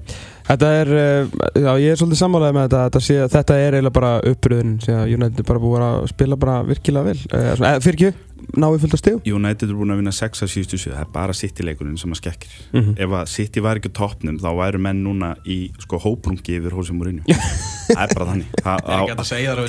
þetta 0.48 0.72
er, 0.80 0.92
uh, 0.92 1.36
já, 1.54 1.70
ég 1.82 1.92
er 1.92 2.00
svolítið 2.00 2.20
sammálaðið 2.22 2.58
með 2.58 2.74
þetta, 2.74 3.02
sé, 3.06 3.18
þetta 3.32 3.58
er 3.60 3.78
eiginlega 3.78 3.96
bara 3.98 4.12
uppröðun, 4.32 4.74
United 5.06 5.42
er 5.42 5.48
bara 5.48 5.62
búið 5.62 5.86
að 5.86 6.10
spila 6.12 6.38
bara 6.44 6.58
virkilega 6.68 7.08
vel. 7.10 7.18
Uh, 7.30 7.48
svona, 7.56 7.72
eh, 7.72 7.82
fyrir 7.84 7.98
ekki, 7.98 8.28
náðu 8.56 8.80
fullt 8.82 8.96
að 8.96 9.00
stíu? 9.00 9.18
United 9.36 9.70
er 9.70 9.76
búin 9.78 9.94
að 9.94 10.00
vinna 10.02 10.12
6 10.14 10.44
af 10.44 10.50
síðustu 10.52 10.78
7 10.80 10.92
það 10.92 11.02
er 11.04 11.10
bara 11.14 11.36
City-leikurinn 11.36 11.98
sem 12.00 12.12
að 12.12 12.20
skekkir. 12.20 12.56
Mm 12.72 12.80
-hmm. 12.80 12.94
ef 13.04 13.14
að 13.18 13.26
City 13.32 13.62
var 13.64 13.80
ekki 13.80 13.92
á 13.92 13.98
toppnum 13.98 14.38
þá 14.42 14.50
væru 14.58 14.80
menn 14.82 15.02
núna 15.04 15.36
í 15.46 15.58
sko 15.78 15.98
hóprungi 15.98 16.58
yfir 16.58 16.76
Hosea 16.76 16.96
Mourinho. 16.96 17.22
Það 17.26 18.02
er 18.02 18.14
bara 18.14 18.28
þannig. 18.30 18.48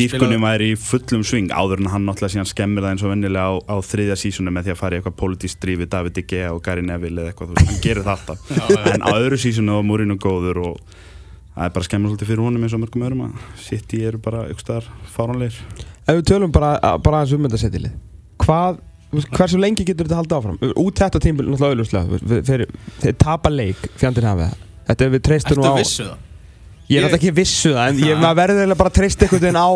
Spila 0.13 0.39
væri 0.47 0.71
í 0.73 0.75
fullum 0.77 1.23
sving 1.23 1.49
áður 1.51 1.79
en 1.79 1.91
hann 1.93 2.05
náttúrulega 2.05 2.33
síðan 2.35 2.51
skemmir 2.51 2.83
það 2.83 2.91
eins 2.91 3.03
og 3.03 3.13
vennilega 3.13 3.47
á, 3.49 3.53
á 3.73 3.75
þriðja 3.81 4.15
sísonu 4.15 4.51
með 4.51 4.63
því 4.63 4.71
að 4.75 4.81
fara 4.81 4.95
í 4.95 4.97
eitthvað 4.99 5.19
politísk 5.19 5.59
drífi 5.59 5.89
David 5.89 6.13
De 6.13 6.23
Gea 6.23 6.53
og 6.53 6.61
Gary 6.63 6.81
Neville 6.81 7.21
eða 7.21 7.33
eitthvað, 7.33 7.49
þú 7.49 7.55
veist, 7.55 7.71
hann 7.71 7.81
gerir 7.81 8.03
það 8.03 8.13
alltaf. 8.17 8.39
En 8.93 9.01
á 9.01 9.09
öðru 9.15 9.37
sísonu 9.37 9.79
var 9.79 9.83
Mourinho 9.83 10.17
góður 10.17 10.61
og 10.67 10.77
það 11.53 11.67
er 11.67 11.73
bara 11.75 11.87
skemmur 11.87 12.11
svolítið 12.11 12.31
fyrir 12.31 12.43
honum 12.43 12.65
eins 12.65 12.75
og 12.75 12.81
mörgum 12.81 13.05
öðrum 13.05 13.25
að 13.27 13.33
City 13.61 14.01
eru 14.07 14.21
bara 14.23 14.47
ykkur 14.49 14.65
staðar 14.65 14.87
fáránleir 15.13 15.59
Ef 16.03 16.17
við 16.17 16.25
tölum 16.31 16.51
bara, 16.51 16.73
bara 16.99 17.21
aðeins 17.21 17.35
um 17.37 17.45
þetta 17.45 17.59
setjilið, 17.61 17.93
hvað, 18.41 18.81
þú 19.13 19.23
hversu 19.37 19.61
lengi 19.61 19.85
getur 19.87 20.09
þetta 20.09 20.19
haldið 20.21 20.37
áfram? 20.39 20.59
Út 20.83 21.01
þetta 21.03 21.23
tímbil, 21.23 21.47
náttúrulega 21.51 21.77
auðvuslega, 21.77 22.43
þeir, 22.49 22.65
þeir 23.03 23.17
tapa 23.21 23.53
leik, 23.53 23.89
fjandinn 24.01 24.29
hafið. 24.29 24.61
Þetta 24.89 25.05
er 25.05 25.13
við 25.13 25.33
Ertu 25.37 25.59
á. 25.63 25.75
vissu 25.79 26.07
það? 26.07 26.29
Ég 26.91 26.99
er 26.99 27.05
náttúrulega 27.05 27.19
ekki 27.21 27.35
vissu 27.37 27.73
það, 27.73 27.89
en 27.89 28.01
ég, 28.03 28.25
verður 28.41 28.73
bara 28.75 28.91
að 28.91 28.97
treysta 28.97 29.27
einhvern 29.27 29.45
veginn 29.45 29.61
á, 29.63 29.69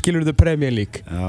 skilur 0.00 0.24
þetta 0.24 0.38
Premier 0.40 0.72
League. 0.72 1.02
Já, 1.04 1.26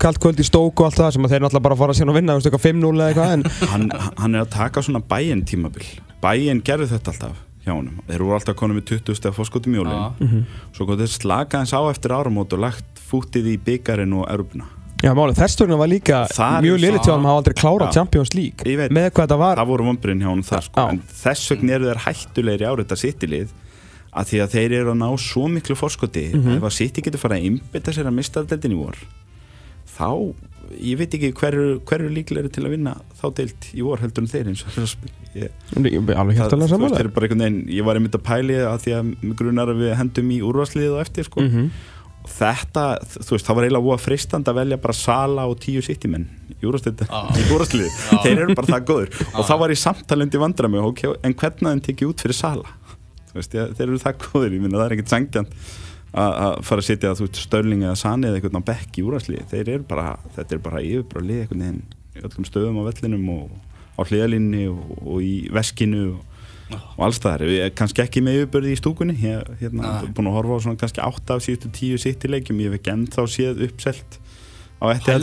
Kvöld, 0.00 0.38
í 0.40 0.44
stók 0.46 0.80
og 0.80 0.86
allt 0.86 1.00
það 1.00 1.10
sem 1.16 1.24
að 1.26 1.34
þeir 1.34 1.42
náttúrulega 1.44 1.66
bara 1.66 1.78
fara 1.80 1.96
síðan 1.96 2.12
að 2.12 2.18
vinna, 2.20 2.36
þú 2.36 2.40
veist, 2.40 2.50
eitthvað 2.50 2.66
5-0 2.68 2.92
eða 3.00 3.08
eitthvað, 3.10 3.32
en 3.34 3.72
hann, 3.72 3.88
hann 4.20 4.36
er 4.36 4.44
að 4.44 4.52
taka 4.54 4.84
svona 4.84 5.02
bæinn 5.10 5.42
tímabil 5.48 5.88
bæinn 6.20 6.60
gerði 6.64 6.90
þetta 6.94 7.14
alltaf 7.14 7.38
hjá 7.64 7.72
honum 7.74 8.00
þeir 8.08 8.24
voru 8.24 8.36
alltaf 8.36 8.56
konum 8.58 8.78
með 8.78 8.86
20 8.94 9.18
steg 9.18 9.36
fórskotum 9.36 9.76
jólin 9.76 9.96
Já. 9.96 10.42
svo 10.76 10.86
kom 10.88 11.00
þeir 11.00 11.12
slaka 11.12 11.60
eins 11.60 11.74
á 11.76 11.80
eftir 11.90 12.14
áramót 12.16 12.54
og 12.56 12.62
lagt 12.64 13.02
fútið 13.10 13.50
í 13.54 13.56
byggarinn 13.66 14.14
og 14.16 14.28
erupna 14.32 14.68
Já, 15.00 15.14
málið, 15.16 15.38
þess 15.40 15.56
vegna 15.62 15.76
var 15.80 15.88
líka 15.88 16.18
Það 16.34 16.56
er 16.58 16.64
mjög 16.66 16.78
liðið 16.82 17.00
til 17.06 17.12
hann 17.14 17.24
að 17.24 17.30
hafa 17.30 17.40
aldrei 17.40 17.54
klárað. 17.56 17.92
Champions 17.96 18.34
League 18.36 18.76
veit. 18.76 18.90
með 18.92 19.06
hvað 19.10 19.24
þetta 19.26 19.38
var 19.40 19.56
það 19.62 19.70
voru 19.72 19.86
vombrinn 19.88 20.20
hjá 20.20 20.28
honum 20.28 20.44
þar 20.50 20.66
sko. 20.66 20.76
Já. 20.76 20.90
en 20.92 21.00
þess 21.22 21.50
vegna 21.54 21.72
eru 21.78 21.88
þeir 21.90 22.02
hættulegri 22.06 22.68
árið 22.68 22.84
þetta 22.84 23.00
sittilið 23.04 23.54
að 24.10 24.28
því 24.30 24.38
að 24.44 24.54
þeir 24.56 24.72
eru 24.80 24.90
að 24.92 25.00
ná 25.00 25.08
svo 25.22 25.46
miklu 25.48 25.76
fórskoti 25.78 26.24
Mhm. 26.34 26.56
ef 26.58 26.62
að 26.68 26.76
sitti 26.76 27.02
getur 27.06 27.18
fara 27.22 27.36
að 27.38 27.44
einbytta 27.48 27.92
sér 27.94 28.06
að 28.10 28.14
mista 28.18 28.42
deildin 28.44 28.72
í 28.74 28.80
vor 28.80 28.96
þá, 29.96 30.34
ég 30.80 30.98
veit 30.98 31.14
ekki 31.14 31.32
hverju 31.34 31.80
hver 31.86 32.04
líklegri 32.10 32.50
til 32.52 32.64
að 32.66 32.70
vinna 32.76 32.94
þá 33.20 33.24
deild 33.34 33.70
í 33.74 33.82
vor 33.86 33.98
heldur 34.02 34.22
en 34.24 34.28
þeir 34.28 34.50
eins 34.50 34.64
og 34.66 34.70
ég 34.74 35.48
það, 36.80 36.90
þeir 36.90 37.00
eru 37.00 37.14
bara 37.14 37.26
einhvern 37.26 37.44
veginn, 37.44 37.60
ég 37.70 37.84
var 37.84 37.94
einmitt 37.96 38.18
að 38.18 38.24
pæli 38.26 38.56
að 38.66 38.78
því 38.84 38.94
að 38.98 39.34
grunar 39.38 39.68
að 39.72 39.80
við 39.84 39.94
hendum 40.00 40.30
í 40.34 40.40
úrvarsliðið 40.42 40.94
og 40.96 41.00
eftir 41.06 41.24
sko. 41.30 41.40
Mhm. 41.40 41.70
Þetta, 42.32 42.84
þú 43.16 43.34
veist, 43.34 43.46
það 43.48 43.58
var 43.58 43.66
eiginlega 43.66 43.90
óa 43.90 43.98
fristand 44.00 44.50
að 44.50 44.58
velja 44.60 44.78
bara 44.80 44.96
Sala 44.96 45.46
og 45.50 45.60
tíu 45.62 45.82
sittimenn 45.84 46.26
í 46.56 46.68
úrvarsliðið, 46.68 47.04
Já. 47.10 47.20
í 47.36 47.44
úrvarsliðið 47.54 47.98
þeir 48.24 48.42
eru 48.44 48.56
bara 48.58 48.72
það 48.74 48.88
góður 48.90 49.14
og 49.30 49.46
þá 49.48 49.54
var 49.62 49.74
ég 49.74 49.80
samtalandi 49.82 50.40
vandra 50.42 50.70
mig, 50.72 50.88
ok, 50.90 51.04
en 51.26 51.36
hvernig 51.42 51.70
þeim 51.70 51.84
tekið 51.88 52.12
út 52.12 52.24
fyrir 52.26 52.38
Sala? 52.40 52.74
Þú 53.30 53.38
veist, 53.38 53.54
ég, 53.56 53.72
þeir 53.78 53.86
eru 53.88 54.02
það 54.02 54.18
góður 54.26 54.56
ég 54.56 54.64
minna 54.64 54.80
það 54.80 54.86
er 54.86 54.96
ekkert 54.96 55.14
sangjant 55.14 55.56
að 56.10 56.56
fara 56.66 56.82
að 56.82 56.88
setja 56.88 57.14
þú 57.14 57.26
veist, 57.28 57.40
Störling 57.44 57.84
eða 57.86 57.98
Sani 58.00 58.28
eða 58.30 58.40
eitthvað 58.40 58.66
bekk 58.72 58.98
í 58.98 59.04
úrvarsliðið, 59.06 59.50
þeir 59.52 59.72
eru 59.76 59.88
bara 59.90 60.06
þetta 60.36 60.56
er 60.56 60.62
bara 60.64 60.82
yfirbara 60.82 61.26
lið 61.26 61.44
einhvern 61.44 61.66
veginn 61.66 61.82
í 62.18 62.24
öllum 62.26 62.48
stöðum 62.48 62.80
á 62.82 62.88
vellinum 62.88 63.28
og 63.36 63.52
á 63.94 64.00
hliðalínni 64.08 64.64
og, 64.72 64.96
og 65.04 65.22
í 65.22 65.34
veskinu 65.54 66.02
og 66.16 66.29
og 66.76 67.04
alls 67.06 67.18
það 67.22 67.44
er, 67.46 67.70
kannski 67.78 68.02
ekki 68.04 68.22
með 68.24 68.38
yfirbörði 68.42 68.72
í 68.74 68.78
stúkunni. 68.80 69.14
Ég 69.22 69.40
hef 69.40 69.60
hérna, 69.62 69.92
búin 70.16 70.30
að 70.30 70.36
horfa 70.38 70.56
á 70.56 70.60
svona 70.66 70.80
kannski 70.80 71.02
8 71.04 71.34
af 71.36 71.44
síðustu 71.46 71.70
10 71.78 71.98
sittilegjum, 72.04 72.60
ég 72.62 72.70
hef 72.72 72.80
ekki 72.80 72.92
ennþá 72.94 73.26
séð 73.30 73.64
uppselt 73.68 74.18
á 74.80 74.84
eftir 74.94 75.14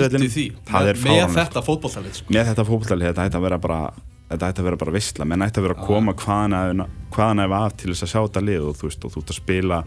er 0.91 1.01
Með 1.07 1.33
þetta 1.37 1.63
fótbolltalið 1.65 2.13
sko. 2.19 2.33
með 2.35 2.51
þetta 2.51 2.65
fókbaltalið, 2.67 3.07
þetta 3.09 3.25
ætti 3.27 3.37
að 3.39 3.45
vera 3.47 3.57
bara 3.57 3.79
þetta 4.27 4.49
ætti 4.51 4.59
að 4.61 4.67
vera 4.67 4.77
bara 4.83 4.91
vissla, 4.97 5.25
menn 5.25 5.41
ætti 5.47 5.59
að 5.61 5.65
vera 5.69 5.75
að 5.79 5.85
koma 5.87 6.13
hvaðan 6.19 6.85
hvaðan 7.15 7.43
ef 7.45 7.51
af 7.57 7.77
til 7.79 7.91
þess 7.93 8.03
að 8.03 8.11
sjá 8.11 8.21
þetta 8.27 8.43
lið 8.43 8.65
og 8.67 8.75
þú 8.77 8.89
veist, 8.89 9.05
og 9.07 9.13
þú 9.15 9.21
ert 9.23 9.31
að 9.33 9.39
spila 9.41 9.79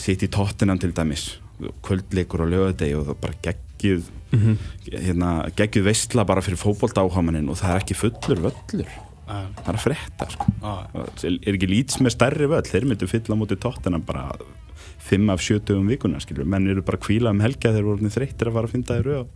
sitt 0.00 0.22
í 0.22 0.28
tottenham 0.32 0.78
til 0.80 0.92
dæmis. 0.96 1.24
Kvöldleikur 1.84 2.44
og 2.46 2.48
lögadegi 2.54 2.94
og 2.98 3.06
það 3.10 3.20
bara 3.26 3.40
geggjuð 3.48 4.10
Mhm. 4.32 4.54
hérna, 4.88 5.30
geggjuð 5.52 5.84
veistla 5.84 6.24
bara 6.24 6.40
fyrir 6.40 6.56
fókbalta 6.56 7.02
áhámanin 7.04 7.50
og 7.52 7.58
það 7.60 7.74
er 7.74 7.80
ekki 7.82 7.96
fullur 8.00 8.38
völlur 8.46 8.86
það 9.58 9.70
er 9.72 9.78
að 9.78 9.82
frétta 9.86 10.28
sko. 10.32 10.46
Er 11.22 11.54
ekki 11.56 11.68
lýts 11.70 11.98
með 12.02 12.14
stærri 12.16 12.48
völl? 12.50 12.62
Þeir 12.68 12.86
myndu 12.90 13.08
fylla 13.10 13.38
mútið 13.40 13.60
tóttina 13.64 14.00
bara 14.04 14.28
5 15.08 15.32
af 15.34 15.42
70 15.42 15.82
vikuna 15.90 16.20
skilur 16.22 16.46
menn 16.48 16.68
eru 16.70 16.82
bara 16.86 16.98
að 17.00 17.06
kvíla 17.08 17.32
um 17.34 17.42
helga 17.42 17.72
þeir 17.74 17.86
voru 17.88 18.12
þreyttir 18.14 18.50
að 18.50 18.56
fara 18.58 18.68
að 18.70 18.74
finna 18.76 18.96
þeir 18.98 19.26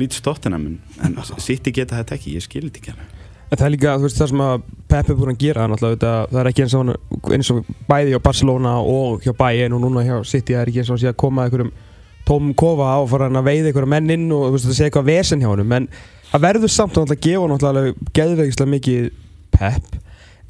lýts 0.00 0.20
tóttina 0.22 0.58
en 0.60 1.18
sitt 1.42 1.66
í 1.66 1.72
geta 1.74 1.98
þetta 2.00 2.16
ekki, 2.18 2.36
ég 2.38 2.44
skil 2.46 2.66
þetta 2.68 2.82
ekki. 2.84 3.08
En 3.50 3.58
það 3.58 3.64
er 3.66 3.72
líka, 3.74 3.92
þú 3.98 4.04
veist, 4.06 4.18
það 4.20 4.28
sem 4.30 4.42
að 4.44 4.66
Pep 4.90 5.08
er 5.10 5.16
búin 5.18 5.32
að 5.32 5.40
gera 5.42 5.64
þetta, 5.74 6.10
það 6.30 6.40
er 6.44 6.48
ekki 6.52 6.62
eins 6.62 6.74
og, 6.78 6.84
hann- 6.84 7.32
eins 7.34 7.48
og 7.50 7.64
bæði 7.90 8.12
hjá 8.14 8.20
Barcelona 8.22 8.74
og 8.78 9.24
hjá 9.26 9.32
Bayern 9.40 9.74
og 9.74 9.80
núna 9.82 10.04
hjá 10.06 10.20
City, 10.30 10.54
það 10.54 10.60
er 10.62 10.70
ekki 10.70 10.82
eins 10.84 10.90
og 10.90 10.94
hann 10.94 11.02
sé 11.02 11.10
að 11.10 11.16
koma 11.24 11.42
að 11.42 11.48
einhverjum 11.50 11.72
tómum 12.30 12.54
kofa 12.62 12.86
á 12.94 12.96
og 13.02 13.08
fara 13.10 13.26
hann 13.26 13.40
að 13.40 13.48
veiða 13.50 13.72
einhverjum 13.72 13.90
menn 13.96 14.14
inn 14.14 14.28
og 14.36 14.44
þú 14.46 14.52
veist, 14.54 14.68
það 14.70 14.78
sé 14.78 14.86
eitthvað 14.86 15.08
vesen 15.10 15.42
hjá 15.42 15.50
honum 15.50 15.74
en 15.80 15.88
það 16.32 16.44
verður 16.46 16.72
samt 16.74 16.98
að 17.00 17.14
gefa 17.20 17.48
náttúrulega 17.50 18.10
geðvegislega 18.16 18.74
mikið 18.76 19.10
Pep 19.50 19.96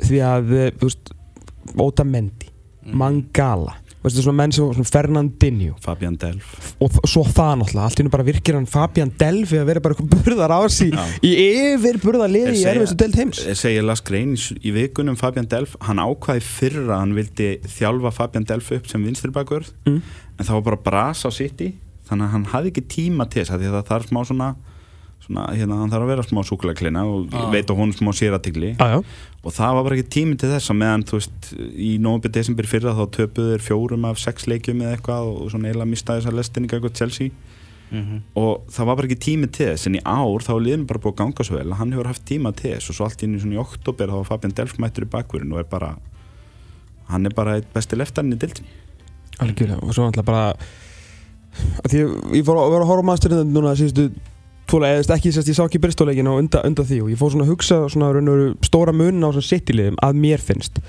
því 0.01 0.19
að, 0.25 0.53
eh, 0.57 0.71
þú 0.81 0.91
veist, 0.91 1.15
Otamendi, 1.77 2.47
Mm. 2.81 2.95
Mangala 2.97 3.75
veist, 4.03 4.17
svona 4.25 4.33
menn 4.39 4.53
sem 4.57 4.85
Fernandinho 4.89 5.75
Fabian 5.85 6.15
Delf 6.17 6.73
og 6.81 6.95
svo 7.05 7.21
það 7.29 7.59
náttúrulega, 7.61 7.85
allt 7.85 7.99
í 7.99 8.01
hennu 8.01 8.13
bara 8.15 8.25
virkir 8.25 8.57
hann 8.57 8.65
Fabian 8.67 9.11
Delfi 9.21 9.59
að 9.61 9.67
vera 9.69 9.83
bara 9.85 9.95
eitthvað 9.95 10.23
burðar 10.25 10.55
á 10.57 10.61
sig 10.73 10.95
Já. 10.95 11.05
í 11.21 11.33
yfir 11.77 11.99
burðarliði 12.01 12.55
í 12.57 12.65
erfiðstu 12.73 12.97
deild 13.03 13.19
heims 13.21 13.43
ég 13.45 13.59
segi 13.61 13.83
Lars 13.85 14.01
Grein 14.01 14.33
í 14.33 14.73
vikunum 14.73 15.19
Fabian 15.21 15.45
Delf 15.53 15.77
hann 15.85 16.01
ákvaði 16.01 16.41
fyrra 16.49 17.03
hann 17.03 17.13
vildi 17.15 17.51
þjálfa 17.69 18.15
Fabian 18.17 18.49
Delf 18.49 18.73
upp 18.73 18.89
sem 18.89 19.05
vinstri 19.05 19.31
bakvörð 19.37 19.69
Mm. 19.85 20.01
en 20.39 20.47
það 20.49 20.57
var 20.57 20.63
bara 20.71 20.77
bras 20.89 21.27
á 21.29 21.31
City 21.31 21.75
þannig 22.09 22.25
að 22.25 22.31
hann 22.39 22.45
hafði 22.57 22.73
ekki 22.73 22.89
tíma 22.97 23.29
til 23.29 23.45
þess 23.45 23.53
að 23.53 23.69
það 23.69 23.87
þarf 23.93 24.09
smá 24.09 24.25
svona, 24.25 24.55
svona 25.25 25.45
hérna, 25.55 25.77
hann 25.83 25.91
þarf 25.93 26.07
að 26.07 26.13
vera 26.15 26.25
smá 26.27 26.41
súkuleglina 26.49 27.03
og 27.07 27.29
Ah. 27.37 27.51
veit 27.53 27.69
á 27.71 27.75
hún 27.77 27.93
smá 27.95 28.11
sératigli 28.17 28.73
Já, 28.79 28.87
já. 28.97 29.05
og 29.45 29.53
það 29.53 29.75
var 29.77 29.85
bara 29.85 29.97
ekki 29.97 30.09
tími 30.17 30.39
til 30.41 30.49
þess 30.51 30.71
að 30.73 30.79
meðan 30.81 31.05
þú 31.07 31.21
veist 31.21 31.53
í 31.77 31.91
nógubið 32.01 32.33
desember 32.39 32.65
fyrra 32.67 32.95
þá 32.97 33.05
töpuðu 33.19 33.53
þeir 33.55 33.65
fjórum 33.69 34.05
af 34.11 34.19
sex 34.19 34.47
leikjum 34.51 34.81
eða 34.83 34.97
eitthvað 34.97 35.31
og 35.31 35.51
svona 35.53 35.69
eiginlega 35.71 35.91
mistaði 35.93 36.21
þess 36.25 36.31
að 36.33 36.39
lestinni 36.41 36.69
eitthvað 36.73 36.97
Chelsea 36.99 37.31
og 38.39 38.67
það 38.71 38.87
var 38.87 38.97
bara 39.01 39.09
ekki 39.11 39.19
tími 39.19 39.49
til 39.51 39.67
þess 39.73 39.87
en 39.91 39.97
í 39.99 40.03
ár 40.07 40.45
þá 40.47 40.51
er 40.55 40.61
liðin 40.63 40.85
bara 40.87 41.01
búið 41.03 41.11
að 41.15 41.19
ganga 41.25 41.45
svo 41.49 41.57
vel 41.59 41.71
að 41.73 41.79
hann 41.81 41.93
hefur 41.97 42.07
haft 42.07 42.25
tíma 42.29 42.53
til 42.55 42.71
þess 42.77 42.91
og 42.93 42.95
svo 42.95 43.05
allt 43.09 43.23
í 43.23 43.27
einu 43.27 43.41
svona 43.43 43.57
í 43.59 43.63
oktober 43.65 44.07
þá 44.13 44.15
var 44.21 44.29
Fabian 44.29 44.55
Delf 44.55 44.77
mættur 44.79 45.07
í 45.07 45.11
bakverðin 45.11 45.53
og 45.57 45.59
er 45.59 45.67
bara 45.73 45.97
hann 47.11 47.27
er 47.27 47.35
bara 47.35 47.57
besti 47.75 47.99
leftarinn 47.99 48.37
í 48.37 48.39
dildinni 48.39 48.71
Algjörlega, 49.43 49.83
og 49.83 49.91
svo 49.95 50.07
náttúrulega 50.07 50.27
bara 50.31 50.45
að 50.55 50.79
Því 51.91 51.99
ég, 51.99 52.11
ég 52.39 52.45
fór 52.47 52.61
að 52.63 52.71
vera 52.71 52.85
að 52.85 52.91
horfa 52.93 53.03
á 53.03 53.09
maðurstyrðin 53.11 53.49
núna 53.51 53.73
síðustu 53.75 54.05
tvolega, 54.71 55.03
eða 55.03 55.17
ekki 55.17 55.33
sérst, 55.35 55.51
ég 55.51 55.59
sá 55.59 55.65
ekki 55.67 55.81
bristóleikin 55.83 56.31
og 56.31 56.41
undan, 56.45 56.65
undan 56.71 56.89
því. 56.89 57.01
Og 57.05 57.13
ég 57.13 57.21
fór 57.21 57.35
svona 57.35 57.47
að 57.47 57.53
hugsa 57.55 57.81
svona 57.93 58.11
raun 58.15 58.31
og 58.31 58.39
veru 58.39 58.51
stóra 58.67 58.95
munin 58.97 59.27
á 59.27 59.31
svona 59.35 59.49
City-liðum 59.51 60.01
að 60.07 60.21
mér 60.25 60.45
finnst 60.45 60.81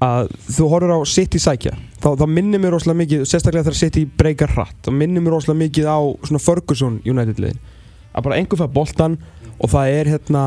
að 0.00 0.30
þú 0.48 0.70
horfur 0.72 0.94
á 0.96 1.00
City 1.08 1.40
sækja 1.42 1.74
þá, 2.00 2.08
þá 2.16 2.24
minnir 2.30 2.62
mér 2.62 2.72
rosalega 2.76 3.02
mikið, 3.02 3.26
sérstaklega 3.28 3.66
þegar 3.68 3.80
City 3.82 4.06
breykar 4.22 4.54
hratt, 4.54 4.78
þá 4.86 4.94
minnir 4.96 5.24
mér 5.24 5.36
rosalega 5.36 5.66
mikið 5.66 5.90
á 5.92 5.98
svona 6.28 6.40
Ferguson 6.40 7.02
United-liðin. 7.04 7.60
Að 8.16 8.26
bara 8.26 8.40
einhver 8.40 8.62
fær 8.62 8.72
boltan 8.74 9.18
og 9.60 9.72
það 9.74 9.94
er 9.98 10.12
hérna, 10.14 10.42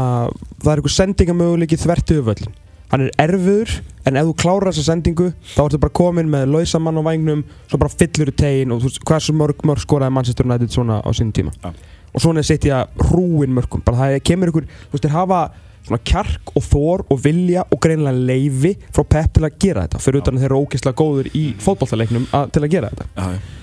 það 0.64 0.72
er 0.72 0.82
einhver 0.82 0.96
sendingamöguleiki 0.98 1.80
þvert 1.84 2.16
yfir 2.16 2.30
völlin 2.32 2.60
hann 2.94 3.08
er 3.08 3.16
erfiður, 3.24 3.72
en 4.06 4.20
ef 4.20 4.28
þú 4.28 4.34
klárar 4.38 4.70
þessa 4.70 4.92
sendingu 4.92 5.32
þá 5.56 5.64
ertu 5.64 5.80
bara 5.82 5.96
komin 5.98 6.28
með 6.30 6.52
lausa 6.54 6.78
mann 6.78 7.00
á 7.02 7.04
vagnum 7.08 7.42
svo 7.66 7.80
bara 7.82 7.90
fyllur 7.90 8.30
í 8.30 8.36
tegin 8.38 8.74
og 8.76 8.84
þú 8.84 8.92
veist, 8.92 9.00
hversu 9.10 9.34
mörg 9.38 9.64
mörg 9.66 9.82
skoraði 9.82 10.14
Manchester 10.14 10.46
United 10.46 10.76
svona 10.76 11.00
á 11.02 11.10
sínum 11.10 11.34
tíma. 11.34 11.54
Ja. 11.64 11.72
Og 12.14 12.22
svona 12.22 12.44
að 12.46 13.04
hrúin 13.10 13.54
mörgum 13.56 13.84
bara 13.86 13.98
það 14.04 14.20
kemur 14.30 14.52
ykkur, 14.54 14.68
þú 14.70 14.94
veist, 14.96 15.06
þeir 15.08 15.16
hafa 15.18 15.42
svona 15.84 16.00
kjark 16.08 16.54
og 16.56 16.64
þor 16.64 17.02
og 17.12 17.20
vilja 17.26 17.66
og 17.68 17.82
greinilega 17.84 18.22
leifi 18.30 18.78
frá 18.96 19.04
Pep 19.04 19.34
til 19.36 19.44
að 19.44 19.58
gera 19.60 19.82
þetta. 19.84 20.00
Fyrir 20.00 20.22
utan 20.22 20.38
að 20.38 20.46
þeir 20.46 20.52
eru 20.52 20.62
ógeðslega 20.64 21.00
góður 21.02 21.28
í 21.36 21.44
fótballtaleiknum 21.60 22.28
að, 22.32 22.46
til 22.56 22.64
að 22.64 22.72
gera 22.72 22.92
þetta. 22.94 23.08
Já, 23.18 23.60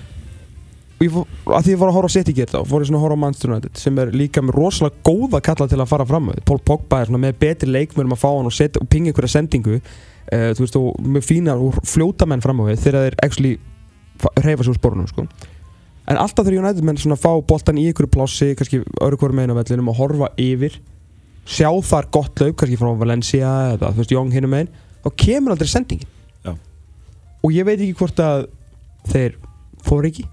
og 1.01 1.05
ég 1.07 1.13
fór, 1.15 1.31
að 1.57 1.63
því 1.65 1.73
ég 1.73 1.79
var 1.81 1.89
að 1.89 1.95
horfa 1.97 2.11
á 2.13 2.15
City 2.17 2.33
gera 2.37 2.51
þá 2.53 2.69
fór 2.69 2.83
ég 2.83 2.89
svona 2.91 2.99
að 2.99 3.05
horfa 3.07 3.17
á 3.17 3.23
Manchester 3.23 3.49
United 3.55 3.79
sem 3.81 4.01
er 4.03 4.11
líka 4.13 4.43
með 4.45 4.57
rosalega 4.59 5.01
góða 5.07 5.39
kalla 5.47 5.67
til 5.71 5.79
að 5.81 5.89
fara 5.89 6.05
fram 6.11 6.27
Paul 6.45 6.59
Pogba 6.61 6.99
er 7.01 7.09
svona 7.09 7.23
með 7.23 7.39
betri 7.41 7.71
leikmörum 7.73 8.13
að 8.13 8.21
fá 8.21 8.27
hann 8.35 8.51
og, 8.51 8.53
setja, 8.53 8.83
og 8.83 8.91
pinga 8.91 9.09
einhverja 9.09 9.33
sendingu. 9.33 9.79
Uh, 10.31 10.51
veist 10.61 10.77
og 10.77 11.01
með 11.01 11.25
fína 11.25 11.55
og 11.57 11.79
fljóta 11.89 12.27
menn 12.29 12.43
fram 12.45 12.61
á 12.61 12.69
við 12.69 12.83
þegar 12.85 13.07
þeir 13.07 13.17
actually 13.25 13.55
fa- 14.21 14.35
hreyfa 14.37 14.63
sig 14.67 14.75
úr 14.75 14.77
spórunum 14.77 15.09
sko. 15.09 15.25
En 16.09 16.19
alltaf 16.21 16.47
þegar 16.47 16.63
United 16.63 16.87
menn 16.87 16.99
svona 17.01 17.19
fá 17.19 17.29
boltan 17.47 17.79
í 17.79 17.87
einhverju 17.89 18.11
plássi 18.13 18.51
kannski 18.57 18.81
öðru 19.01 19.19
hverju 19.21 19.37
megin 19.37 19.53
á 19.53 19.59
vellinum 19.59 19.91
og 19.93 19.99
horfa 19.99 20.31
yfir 20.41 20.79
sjá 21.45 21.69
þar 21.85 22.09
gott 22.13 22.41
laup 22.41 22.57
kannski 22.59 22.79
frá 22.79 22.91
Valencia 22.97 23.51
eða 23.75 23.93
þú 23.93 24.03
veist 24.03 24.15
Young 24.15 24.33
hinum 24.33 24.53
megin 24.55 24.73
þá 25.01 25.09
kemur 25.17 25.55
aldrei 25.55 25.69
sendingin. 25.69 26.09
Já. 26.45 26.53
og 27.41 27.53
ég 27.53 27.65
veit 27.67 27.79
ekki 27.79 27.97
hvort 28.01 28.21
að 28.21 28.47
þeir 29.11 29.37
fóru 29.85 30.11
ekki 30.11 30.27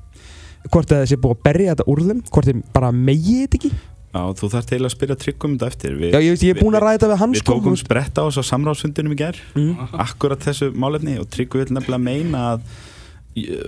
hvort 0.68 0.90
að 0.92 1.04
þessi 1.04 1.20
búið 1.20 1.36
að 1.36 1.44
berja 1.46 1.74
þetta 1.74 1.86
úr 1.92 2.02
þeim 2.08 2.24
hvort 2.28 2.50
þeim 2.50 2.66
bara 2.74 2.90
megi 2.92 3.38
þetta 3.44 3.58
ekki. 3.60 3.70
Já, 4.08 4.20
þú 4.40 4.48
þarf 4.54 4.68
til 4.68 4.78
að 4.80 4.92
spyrja 4.94 5.16
tryggum 5.20 5.54
þetta 5.54 5.68
eftir. 5.68 5.96
Við, 6.00 6.12
Já, 6.14 6.18
ég, 6.24 6.32
veist, 6.32 6.44
ég 6.46 6.54
er 6.56 6.62
búinn 6.64 6.76
að 6.78 6.84
ræða 6.86 7.10
við 7.10 7.20
hans 7.22 7.38
Við 7.38 7.46
tókum 7.48 7.76
spretta 7.78 8.24
á 8.24 8.26
þessu 8.28 8.44
samráðsfundinum 8.48 9.14
í 9.14 9.18
ger 9.20 9.40
mm. 9.52 9.90
akkurat 10.04 10.46
þessu 10.48 10.70
málefni 10.72 11.18
og 11.20 11.28
Tryggvi 11.32 11.62
vil 11.62 11.76
nefnilega 11.76 12.00
meina 12.02 12.44
að 12.54 12.64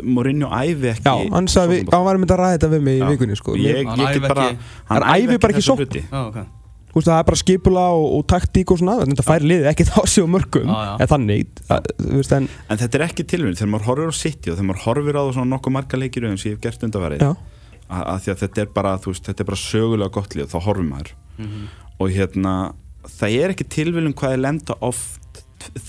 Mourinho 0.02 0.48
æfi 0.50 0.90
ekki 0.94 1.04
Já, 1.08 1.30
hann 1.34 1.46
sagði, 1.50 1.80
hann 1.92 2.04
var 2.06 2.16
að 2.16 2.22
mynda 2.24 2.36
að 2.36 2.42
ræða 2.44 2.56
þetta 2.58 2.70
við 2.74 2.82
mig 2.88 2.96
í 2.96 3.02
Já. 3.02 3.08
vikunni 3.14 3.36
sko. 3.40 3.54
ég, 3.56 3.60
Mér- 3.60 3.78
ég, 3.80 3.86
Hann 3.90 3.98
get 4.00 4.16
æfi 4.16 4.28
bara 4.28 4.46
ekki- 4.50 4.58
Hann 4.90 5.02
æfir 5.14 5.38
bara 5.40 5.52
ekki 5.54 5.62
þessa 5.62 5.72
sókn. 5.74 5.84
hluti. 5.86 6.02
Já, 6.10 6.22
ok 6.30 6.40
Þú 6.90 6.96
veist, 6.98 7.06
það 7.06 7.18
er 7.20 7.26
bara 7.30 7.38
skipula 7.38 7.82
og, 7.94 8.06
og 8.18 8.22
taktík 8.26 8.70
og 8.74 8.78
svona 8.80 8.94
þetta 9.06 9.22
fær 9.22 9.44
liðið 9.46 9.66
ekkert 9.70 9.90
á 9.94 10.00
sig 10.10 10.24
og 10.24 10.30
mörgum 10.32 10.66
Já, 10.66 10.78
já. 10.88 10.94
eða 10.98 11.06
þannig 11.12 11.46
að, 11.70 11.84
þú 12.02 12.16
veist, 12.18 12.32
en, 12.34 12.48
En 12.68 12.78
þetta 12.80 12.98
er 12.98 13.04
ekki 13.06 13.24
tilvæmið, 13.30 13.58
þegar 13.60 13.70
maður 13.70 13.86
horfir 13.90 14.10
á 14.10 14.14
City 14.18 14.50
og 14.50 14.56
þegar 14.58 14.68
maður 14.72 14.82
horfir 14.88 15.14
á 15.14 15.22
það 15.22 15.30
svona 15.36 15.50
nokkuð 15.54 15.72
marga 15.76 16.00
leikir 16.02 16.26
sem 16.34 16.50
ég 16.50 16.56
hef 16.56 16.60
gert 16.66 16.82
undarvarið 16.88 17.22
já, 17.22 17.30
að, 17.90 18.02
að 18.10 18.18
því 18.24 18.32
að 18.34 18.40
þetta 18.42 18.58
er 18.64 18.66
bara, 18.74 18.96
þú 18.98 19.06
veist, 19.14 19.24
þetta 19.30 19.40
er 19.40 19.48
bara 19.52 19.60
sögulega 19.62 20.10
gott 20.18 20.34
lið, 20.34 20.50
þá 20.50 20.58
horfir 20.66 20.88
maður 20.90 21.12
Mhm. 21.38 21.62
og 22.00 22.10
hérna, 22.10 22.54
það 23.06 23.38
er 23.38 23.54
ekki 23.54 23.68
tilvæmum 23.70 24.14
hvað 24.18 24.32
er 24.34 24.42
lenda 24.48 24.74
oft 24.82 25.19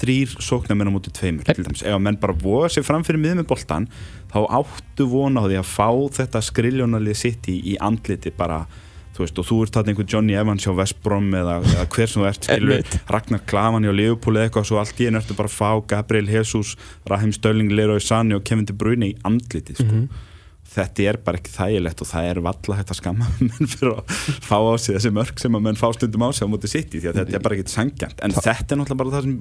þrýr 0.02 0.36
sóknarmenn 0.44 0.92
á 0.92 0.94
móti 0.94 1.12
tveimur 1.16 1.48
til 1.48 1.64
dæmis, 1.64 1.84
ef 1.84 1.96
að 1.96 2.04
menn 2.06 2.20
bara 2.22 2.34
voða 2.38 2.70
sér 2.74 2.86
fram 2.88 3.04
fyrir 3.08 3.22
miðum 3.24 3.42
með 3.42 3.50
boltan, 3.52 3.88
þá 4.32 4.40
áttu 4.62 5.08
vona 5.12 5.44
á 5.44 5.48
því 5.48 5.60
að 5.62 5.70
fá 5.72 5.90
þetta 6.20 6.42
skriljónalið 6.50 7.20
City 7.22 7.58
í 7.74 7.78
andliti 7.80 8.34
bara 8.36 8.66
þú 9.12 9.26
veist, 9.26 9.40
og 9.42 9.48
þú 9.48 9.58
ert 9.66 9.76
þarna 9.76 9.92
einhver 9.92 10.08
Johnny 10.08 10.36
Evans 10.40 10.66
hjá 10.66 10.74
West 10.76 11.02
Brom 11.04 11.28
eða, 11.36 11.58
eða 11.74 11.86
hver 11.92 12.08
sem 12.10 12.22
þú 12.22 12.28
ert 12.30 12.48
skilur. 12.48 12.84
Ragnar 13.12 13.42
Klavan 13.46 13.84
hjá 13.84 13.92
Liverpool 13.94 14.38
eða 14.40 14.48
eitthvað, 14.48 14.68
svo 14.70 14.80
allt 14.80 15.02
í 15.04 15.08
einu 15.10 15.20
ertu 15.20 15.36
bara 15.36 15.52
að 15.52 15.58
fá 15.58 15.70
Gabriel 15.94 16.30
Jesus, 16.32 16.76
Raheem 17.12 17.34
Stölling, 17.36 17.74
Leroy 17.76 18.00
Sané 18.00 18.38
og 18.40 18.46
Kevin 18.48 18.66
De 18.70 18.74
Bruyne 18.74 19.12
í 19.12 19.16
andliti 19.28 19.76
sko. 19.76 19.88
Mhm. 19.90 20.28
Þetta 20.72 21.04
er 21.10 21.18
bara 21.26 21.40
ekki 21.42 21.52
þægilegt 21.52 22.02
og 22.04 22.08
það 22.08 22.28
er 22.30 22.40
valla 22.46 22.78
hægt 22.80 22.94
að 22.94 23.00
skamma 23.02 23.28
menn 23.44 23.70
fyrir 23.74 23.98
að 23.98 24.14
fá 24.48 24.56
á 24.56 24.74
sig 24.80 24.96
þessi 24.96 25.12
mörg 25.18 25.42
sem 25.44 25.58
að 25.58 25.66
menn 25.68 25.80
fá 25.80 25.88
stundum 25.98 26.24
á 26.24 26.30
sig 26.32 26.48
á 26.48 26.52
móti 26.52 26.72
sitt 26.72 26.94
því 26.94 27.12
að 27.12 27.20
þetta 27.20 27.38
er 27.40 27.44
bara 27.44 27.58
ekki 27.58 27.74
sangjant 27.74 28.24
en 28.24 28.36
þetta 28.38 28.76
er 28.76 28.80
náttúrulega 28.80 29.02
bara 29.02 29.14
það 29.18 29.28
sem 29.28 29.36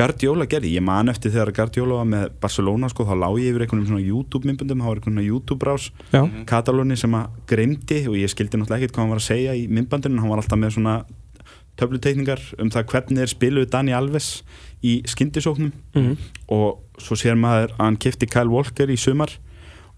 Guardiola 0.00 0.46
gerði. 0.48 0.72
Ég 0.78 0.84
man 0.86 1.12
eftir 1.12 1.34
þegar 1.34 1.52
Guardiola 1.58 1.98
var 2.00 2.08
með 2.08 2.26
Barcelona 2.40 2.88
sko, 2.88 3.04
þá 3.04 3.14
lá 3.20 3.28
ég 3.36 3.50
yfir 3.52 3.66
einhvern 3.66 3.86
svona 3.90 4.04
YouTube-myndbundum 4.06 4.80
það 4.80 4.92
var 4.92 5.00
einhvern 5.02 5.24
YouTube-brás 5.26 5.90
já, 6.14 6.22
Katalóni 6.48 6.96
sem 6.96 7.16
að 7.18 7.38
greimdi 7.50 8.00
og 8.08 8.16
ég 8.16 8.32
skildi 8.32 8.56
náttúrulega 8.60 8.80
ekkert 8.86 8.96
hvað 8.96 9.04
hann 9.04 9.14
var 9.14 9.20
að 9.20 9.28
segja 9.28 9.56
í 9.58 9.66
myndbandinu 9.68 10.22
hann 10.22 10.32
var 10.32 10.40
alltaf 10.40 10.62
með 10.62 10.76
svona 10.78 10.96
töfluteikningar 11.80 12.42
um 12.60 12.70
það 12.72 12.88
hvernig 12.92 13.22
er 13.24 13.30
spiluð 13.30 13.70
Dani 13.72 13.94
Alves 13.96 14.40
í 14.84 15.00
skyndisóknum. 15.08 15.72
Mhm. 15.94 16.16
og 16.48 16.80
svo 17.00 17.16
sér 17.16 17.36
maður 17.36 17.72
að 17.76 17.84
hann 17.84 17.96
kefti 17.96 18.26
Kyle 18.28 18.50
Walker 18.52 18.88
í 18.88 18.96
sumar 18.96 19.32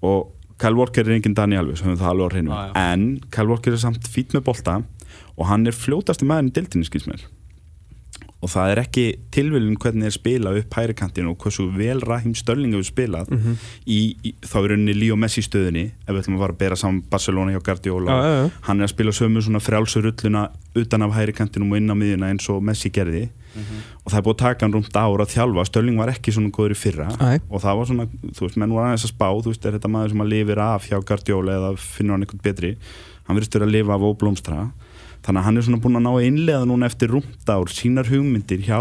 og 0.03 0.33
Kyle 0.63 0.79
Walker 0.79 1.03
er 1.03 1.17
enginn 1.17 1.35
Dani 1.35 1.57
Alves 1.59 1.83
en 1.83 3.07
Kyle 3.35 3.49
Walker 3.51 3.75
er 3.75 3.81
samt 3.83 4.07
fít 4.07 4.35
með 4.37 4.45
bolta 4.47 4.77
og 5.35 5.49
hann 5.49 5.67
er 5.67 5.75
fljótasti 5.75 6.29
maðurinn 6.29 6.53
í 6.53 6.59
dildinni 6.59 6.87
skils 6.87 7.09
mér 7.11 7.25
og 8.43 8.51
það 8.51 8.71
er 8.73 8.81
ekki 8.83 9.03
tilviljun 9.31 9.77
hvernig 9.79 10.09
er 10.09 10.15
spila 10.17 10.51
upp 10.59 10.75
hægrikantinu 10.75 11.31
og 11.31 11.39
hversu 11.45 11.69
vel 11.77 12.01
Raheem 12.03 12.33
Störling 12.35 12.73
hefur 12.75 12.89
spilað 12.91 13.29
Mhm. 13.31 13.57
í, 13.87 13.99
í 14.25 14.35
þá 14.43 14.57
er 14.65 14.69
rauninni 14.73 14.95
Líó 14.99 15.15
Messi 15.17 15.43
stöðinni 15.47 15.85
ef 16.07 16.11
við 16.11 16.23
ætlum 16.25 16.37
að 16.37 16.43
fara 16.43 16.53
að 16.53 16.59
bera 16.59 16.77
saman 16.77 17.03
Barcelona 17.11 17.53
hjá 17.55 17.63
Guardiola. 17.63 18.11
Já, 18.11 18.23
já, 18.23 18.43
já. 18.43 18.51
hann 18.67 18.81
er 18.81 18.85
að 18.89 18.95
spila 18.97 19.11
sömu 19.13 19.43
svona 19.47 19.61
frjálsu 19.63 20.03
rulluna 20.03 20.49
utan 20.75 21.03
af 21.03 21.13
hægrikantinum 21.15 21.71
og 21.73 21.77
inn 21.79 21.91
á 21.91 21.95
miðjuna 21.95 22.31
eins 22.33 22.49
og 22.51 22.63
Messi 22.63 22.91
gerði. 22.91 23.29
Og 24.03 24.11
það 24.11 24.17
er 24.19 24.23
búið 24.27 24.35
að 24.35 24.39
taka 24.43 24.65
hann 24.67 24.73
rúmt 24.73 24.97
ára 24.97 25.23
að 25.27 25.33
þjálfa. 25.37 25.65
Störling 25.69 25.97
var 26.01 26.09
ekki 26.09 26.33
svona 26.33 26.51
góður 26.51 26.73
í 26.73 26.79
fyrra. 26.83 27.09
Æ. 27.21 27.41
og 27.53 27.61
það 27.61 27.77
var 27.77 27.87
svona, 27.87 28.07
þú 28.33 28.41
veist, 28.47 28.57
menn 28.57 28.73
var 28.73 28.87
aðeins 28.89 29.05
að 29.05 29.13
spá 29.13 29.29
þú 29.43 29.53
veist, 29.53 29.67
er 29.67 29.73
þetta 29.79 29.91
maður 29.93 30.09
sem 30.11 30.23
að 30.25 30.31
lifir 30.33 30.59
af 30.59 30.89
hjá 30.89 30.99
Guardiola 31.05 31.53
eða 31.61 31.79
finnur 31.79 32.17
hann 32.17 32.25
eitthvað 32.25 32.43
betri? 32.43 32.77
Hann 33.29 33.37
þannig 35.23 35.41
að 35.41 35.47
hann 35.47 35.59
er 35.59 35.67
svona 35.67 35.83
búin 35.83 35.99
að 35.99 36.07
ná 36.07 36.13
að 36.13 36.29
innlega 36.29 36.69
núna 36.69 36.89
eftir 36.91 37.13
rúmt 37.15 37.51
ár 37.51 37.71
sínar 37.71 38.11
hugmyndir 38.11 38.65
hjá 38.67 38.79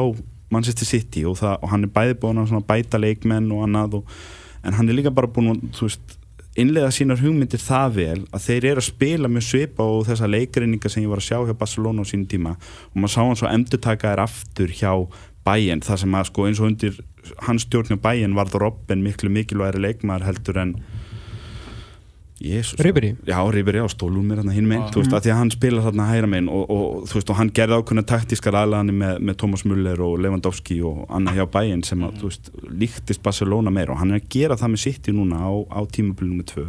Manchester 0.52 0.88
City 0.88 1.26
og, 1.26 1.38
það, 1.40 1.60
og 1.62 1.72
hann 1.72 1.86
er 1.88 1.94
bæði 1.96 2.18
búin 2.22 2.42
að 2.44 2.66
bæta 2.68 3.00
leikmenn 3.00 3.52
og 3.56 3.68
annað 3.68 4.02
og, 4.02 4.18
en 4.66 4.78
hann 4.78 4.90
er 4.90 4.98
líka 4.98 5.14
bara 5.14 5.30
búin 5.32 5.54
að 5.54 5.84
veist, 5.84 6.18
innlega 6.60 6.92
sínar 6.92 7.22
hugmyndir 7.22 7.62
það 7.64 7.94
vel 7.96 8.20
að 8.36 8.46
þeir 8.48 8.66
eru 8.74 8.82
að 8.84 8.90
spila 8.90 9.32
með 9.32 9.46
svipa 9.48 9.86
og 9.88 10.08
þessa 10.10 10.28
leikreininga 10.28 10.92
sem 10.92 11.06
ég 11.06 11.12
var 11.12 11.22
að 11.22 11.30
sjá 11.30 11.38
hjá 11.48 11.56
Barcelona 11.56 12.04
á 12.04 12.10
sínum 12.10 12.28
tíma 12.32 12.58
og 12.58 12.98
maður 12.98 13.14
sá 13.14 13.22
hann 13.22 13.40
svo 13.40 13.52
endurtaka 13.52 14.12
þær 14.12 14.24
aftur 14.26 14.74
hjá 14.76 14.92
bæinn 15.48 15.84
þar 15.86 16.02
sem 16.04 16.18
að 16.18 16.28
sko 16.28 16.48
eins 16.50 16.60
og 16.60 16.68
undir 16.68 17.00
hans 17.48 17.64
stjórn 17.66 17.94
hjá 17.94 18.02
bæinn 18.04 18.36
varð 18.36 18.60
Robben 18.60 19.06
miklu 19.06 19.32
mikilvægri 19.32 19.86
leikmaður 19.86 20.28
heldur 20.28 20.60
en 20.66 20.76
Ribery? 22.82 23.12
Já, 23.28 23.38
Ribery 23.54 23.82
á 23.84 23.88
stólum 23.92 24.26
mér 24.26 24.42
hérna 24.42 24.56
hinn 24.56 24.68
minn, 24.70 24.82
Já. 24.82 24.92
þú 24.94 25.04
veist, 25.04 25.14
að 25.14 25.26
því 25.26 25.34
að 25.34 25.40
hann 25.40 25.52
spilar 25.54 25.86
þarna 25.86 26.08
hægra 26.10 26.30
minn 26.32 26.48
og, 26.50 26.64
og 26.74 27.04
þú 27.10 27.20
veist, 27.20 27.34
og 27.34 27.40
hann 27.40 27.52
gerði 27.58 27.78
ákveðna 27.78 28.06
taktískar 28.12 28.58
aðlæðanir 28.62 28.98
með, 29.02 29.20
með 29.30 29.38
Thomas 29.44 29.66
Müller 29.68 30.02
og 30.06 30.18
Lewandowski 30.26 30.80
og 30.88 31.04
annað 31.14 31.38
hjá 31.42 31.46
bæinn 31.54 31.86
sem 31.86 32.02
að, 32.08 32.18
þú 32.22 32.32
veist, 32.32 32.52
líktist 32.82 33.24
Barcelona 33.26 33.74
meira 33.74 33.94
og 33.94 34.02
hann 34.02 34.16
er 34.16 34.24
að 34.24 34.32
gera 34.34 34.58
það 34.60 34.74
með 34.74 34.84
City 34.88 35.16
núna 35.16 35.44
á, 35.46 35.52
á 35.70 35.80
tímabilinu 35.86 36.42
með 36.42 36.52
tvö 36.56 36.68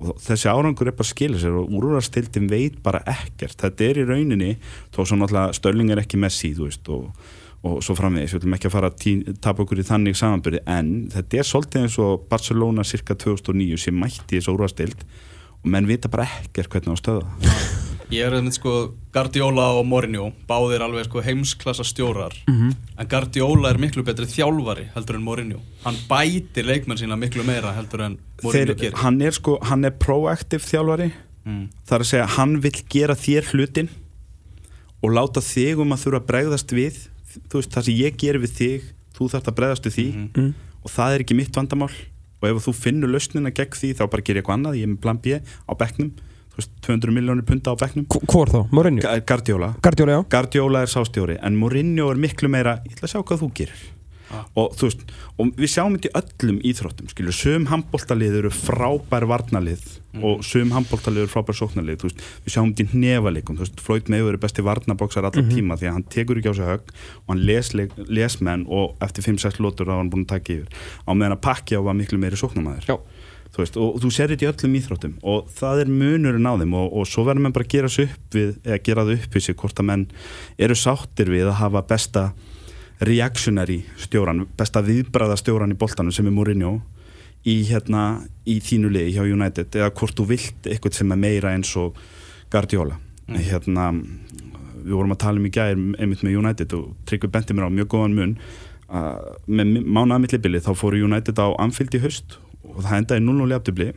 og 0.00 0.16
þessi 0.24 0.48
árangur 0.48 0.88
er 0.88 0.96
bara 0.96 1.04
að 1.04 1.12
skila 1.12 1.40
sér 1.40 1.58
og 1.60 1.74
úrvarstildin 1.76 2.48
veit 2.48 2.78
bara 2.84 3.02
ekkert 3.10 3.58
þetta 3.60 3.84
er 3.84 4.00
í 4.00 4.06
rauninni, 4.08 4.54
þó 4.94 5.02
svo 5.02 5.18
náttúrulega 5.20 5.58
Störling 5.58 5.92
er 5.92 6.00
ekki 6.00 6.20
Messi, 6.20 6.54
þú 6.56 6.70
veist, 6.70 6.88
og 6.88 7.10
og 7.62 7.82
svo 7.84 7.94
framvegis, 7.98 8.32
við 8.32 8.40
ætlum 8.40 8.54
ekki 8.56 8.68
að 8.70 8.72
fara 8.76 8.88
að 8.88 9.34
tapa 9.44 9.62
okkur 9.66 9.82
í 9.82 9.84
þannig 9.84 10.16
samanbyrði, 10.16 10.60
en 10.66 10.92
þetta 11.12 11.40
er 11.42 11.48
svolítið 11.50 11.82
eins 11.82 11.98
og 12.00 12.22
Barcelona 12.30 12.84
cirka 12.88 13.14
2009 13.14 13.76
sem 13.82 13.94
mætti 14.00 14.38
þessu 14.38 14.54
úrvastild 14.56 15.04
og 15.60 15.68
menn 15.74 15.86
vita 15.90 16.08
bara 16.08 16.24
ekkert 16.40 16.70
hvernig 16.72 16.88
á 16.88 16.96
að 16.96 17.02
stöða 17.04 17.26
Ég 18.10 18.26
er 18.26 18.34
með 18.42 18.56
sko 18.56 18.70
Guardiola 19.14 19.68
og 19.78 19.84
Mourinho 19.86 20.32
Báðir 20.48 20.82
alveg 20.82 21.04
sko 21.06 21.20
heimsklassa 21.22 21.84
stjórar 21.86 22.32
Mhm. 22.50 22.72
En 22.98 23.06
Guardiola 23.06 23.70
er 23.70 23.78
miklu 23.78 24.02
betri 24.02 24.26
þjálfari 24.26 24.88
heldur 24.96 25.14
en 25.20 25.22
Mourinho. 25.22 25.60
Hann 25.84 25.94
bætir 26.08 26.66
leikmenn 26.66 26.98
sína 26.98 27.14
miklu 27.16 27.44
meira 27.46 27.70
heldur 27.76 28.02
en 28.08 28.16
Mourinho 28.42 28.74
gerir. 28.74 28.96
hann 28.98 29.20
er 29.22 29.30
sko, 29.30 29.58
hann 29.62 29.84
er 29.84 29.90
proactive 29.92 30.64
þjálfari. 30.66 31.12
Mm. 31.46 31.68
það 31.86 31.94
er 31.94 32.00
að 32.00 32.10
segja, 32.10 32.26
hann 32.34 32.60
vill 32.60 32.82
gera 32.90 33.14
þér 33.14 33.46
hlutin 33.54 33.88
og 35.02 35.14
láta 35.14 35.40
þig 35.40 35.78
um 35.80 35.94
að 35.94 36.02
þurfa 36.02 36.20
að 36.20 36.26
bregðast 36.28 36.74
við 36.76 36.98
þú 37.50 37.60
veist, 37.60 37.70
það 37.74 37.84
sem 37.88 37.94
ég 38.00 38.16
ger 38.16 38.38
við 38.42 38.54
þig 38.60 38.88
þú 39.16 39.28
þarft 39.34 39.50
að 39.52 39.56
bregðast 39.60 39.86
við 39.88 39.94
því 39.98 40.06
Mm. 40.36 40.54
og 40.84 40.90
það 40.90 41.14
er 41.14 41.20
ekki 41.24 41.36
mitt 41.36 41.52
vandamál. 41.56 41.90
Og 42.42 42.48
ef 42.48 42.64
þú 42.64 42.72
finnur 42.74 43.10
lausnina 43.12 43.50
gegn 43.52 43.76
því 43.76 43.88
þá 43.98 44.04
bara 44.10 44.22
ger 44.24 44.34
ég 44.36 44.42
eitthvað 44.42 44.56
annað, 44.58 44.76
ég 44.80 44.82
er 44.88 44.92
með 44.94 45.00
plan 45.00 45.18
B 45.20 45.26
á 45.68 45.72
bekknum. 45.76 46.10
Þú 46.50 46.56
veist, 46.56 46.70
200 46.82 47.12
miljónir 47.14 47.44
punta 47.46 47.70
á 47.70 47.76
bekknum. 47.76 48.06
Hv- 48.08 48.26
Hvor 48.26 48.46
þá? 48.48 48.60
Mourinho? 48.72 49.02
Ga- 49.02 49.20
Guardiola. 49.20 49.74
Guardiola, 49.82 50.12
já. 50.12 50.22
Guardiola 50.30 50.80
er 50.82 50.86
sástjóri 50.90 51.36
en 51.42 51.56
Mourinho 51.56 52.10
er 52.10 52.16
miklu 52.16 52.48
meira 52.48 52.80
ég 52.88 52.96
ætla 52.96 53.06
að 53.06 53.12
sjá 53.12 53.22
hvað 53.22 53.40
þú 53.44 53.52
gerir 53.54 53.80
og 54.30 54.74
þú 54.78 54.88
veist, 54.88 55.06
og 55.36 55.54
við 55.58 55.72
sjáum 55.72 55.96
þetta 55.96 56.10
í 56.10 56.14
öllum 56.20 56.60
íþróttum 56.70 57.10
skilur, 57.10 57.36
sum 57.36 57.66
handbóltalið 57.70 58.36
eru 58.42 58.52
frábær 58.54 59.26
varnalið 59.30 59.96
og 60.26 60.44
sum 60.46 60.72
handbóltalið 60.74 61.24
eru 61.24 61.32
frábær 61.32 61.58
sóknalið, 61.58 62.04
veist, 62.06 62.22
við 62.44 62.54
sjáum 62.54 62.72
þetta 62.74 62.98
í 62.98 63.02
nefalikum, 63.04 63.58
þú 63.58 63.66
veist, 63.66 63.82
Floyd 63.84 64.10
Mayweather 64.10 64.38
er 64.38 64.42
besti 64.42 64.66
varnabóksar 64.66 65.28
allar 65.28 65.48
tíma 65.50 65.78
því 65.78 65.90
að 65.90 65.96
hann 65.98 66.06
tekur 66.14 66.40
ekki 66.40 66.50
á 66.50 66.58
sig 66.58 66.70
högg 66.70 66.94
og 66.94 67.32
hann 67.34 67.44
les, 67.46 67.72
les 68.10 68.38
menn 68.42 68.66
og 68.66 68.96
eftir 69.06 69.26
5-6 69.26 69.62
lótur 69.62 69.90
var 69.90 70.02
hann 70.02 70.10
búin 70.12 70.26
að 70.26 70.34
taka 70.36 70.56
yfir. 70.56 70.80
Á 71.06 71.10
meðan 71.14 71.38
að 71.38 71.44
Pacquiao 71.46 71.84
var 71.86 71.98
miklu 71.98 72.18
meiri 72.22 72.38
sóknamæður 72.40 72.90
þú 73.50 73.62
veist, 73.64 73.78
og 73.80 73.98
þú 74.02 74.10
ser 74.14 74.30
þetta 74.30 74.46
í 74.46 74.50
öllum 74.50 74.76
íþróttum 74.78 75.16
og 75.26 75.48
það 75.56 75.82
er 75.82 75.90
munurinn 75.90 76.46
á 76.46 76.54
þeim 76.60 76.76
og, 76.78 76.92
og 77.00 77.08
svo 77.10 77.24
verður 77.26 77.46
menn 77.46 77.56
bara 77.56 77.66
að 77.66 78.84
gera 78.86 79.04
það 79.04 79.14
upp 79.16 79.34
við 79.34 79.46
sig 79.46 79.58
hvort 79.58 79.82
að 79.82 79.88
menn 79.90 80.06
eru 80.58 80.76
sáttir 80.78 81.32
við 81.32 81.50
að 81.50 81.58
hafa 81.64 81.82
besta 81.90 82.24
reactionary 83.00 83.80
stjóran 84.00 84.44
besta 84.58 84.82
viðbræða 84.84 85.36
stjóran 85.40 85.72
í 85.74 85.78
boltanum 85.80 86.12
sem 86.12 86.26
er 86.28 86.34
Mourinho 86.36 86.74
í 87.48 87.54
hérna 87.70 88.02
í 88.44 88.58
þínu 88.60 88.90
liði 88.92 89.14
hjá 89.16 89.22
United 89.24 89.76
eða 89.80 89.92
hvort 89.96 90.18
þú 90.18 90.26
vilt 90.34 90.68
eitthvað 90.68 90.98
sem 90.98 91.14
er 91.14 91.20
meira 91.22 91.54
eins 91.56 91.70
og 91.80 91.96
Guardiola. 92.52 92.98
Hérna 93.30 93.86
við 93.94 94.92
vorum 94.96 95.14
að 95.14 95.20
tala 95.22 95.40
um 95.40 95.46
í 95.48 95.52
gær 95.54 95.72
einmitt 95.78 96.24
með 96.26 96.36
United 96.42 96.74
og 96.76 96.90
Tryggvi 97.08 97.30
benti 97.32 97.54
mér 97.56 97.68
á 97.68 97.76
mjög 97.78 97.88
góðan 97.94 98.16
mun 98.18 98.34
að 98.90 99.32
með 99.46 99.72
mánaða 99.86 100.20
millibili 100.24 100.60
þá 100.64 100.70
fóru 100.76 101.00
United 101.06 101.38
á 101.40 101.46
Anfield 101.62 101.94
í 101.96 102.00
haust 102.02 102.36
og 102.66 102.82
það 102.84 102.96
endaði 103.02 103.24
0-0 103.28 103.54
jafntefli 103.54 103.90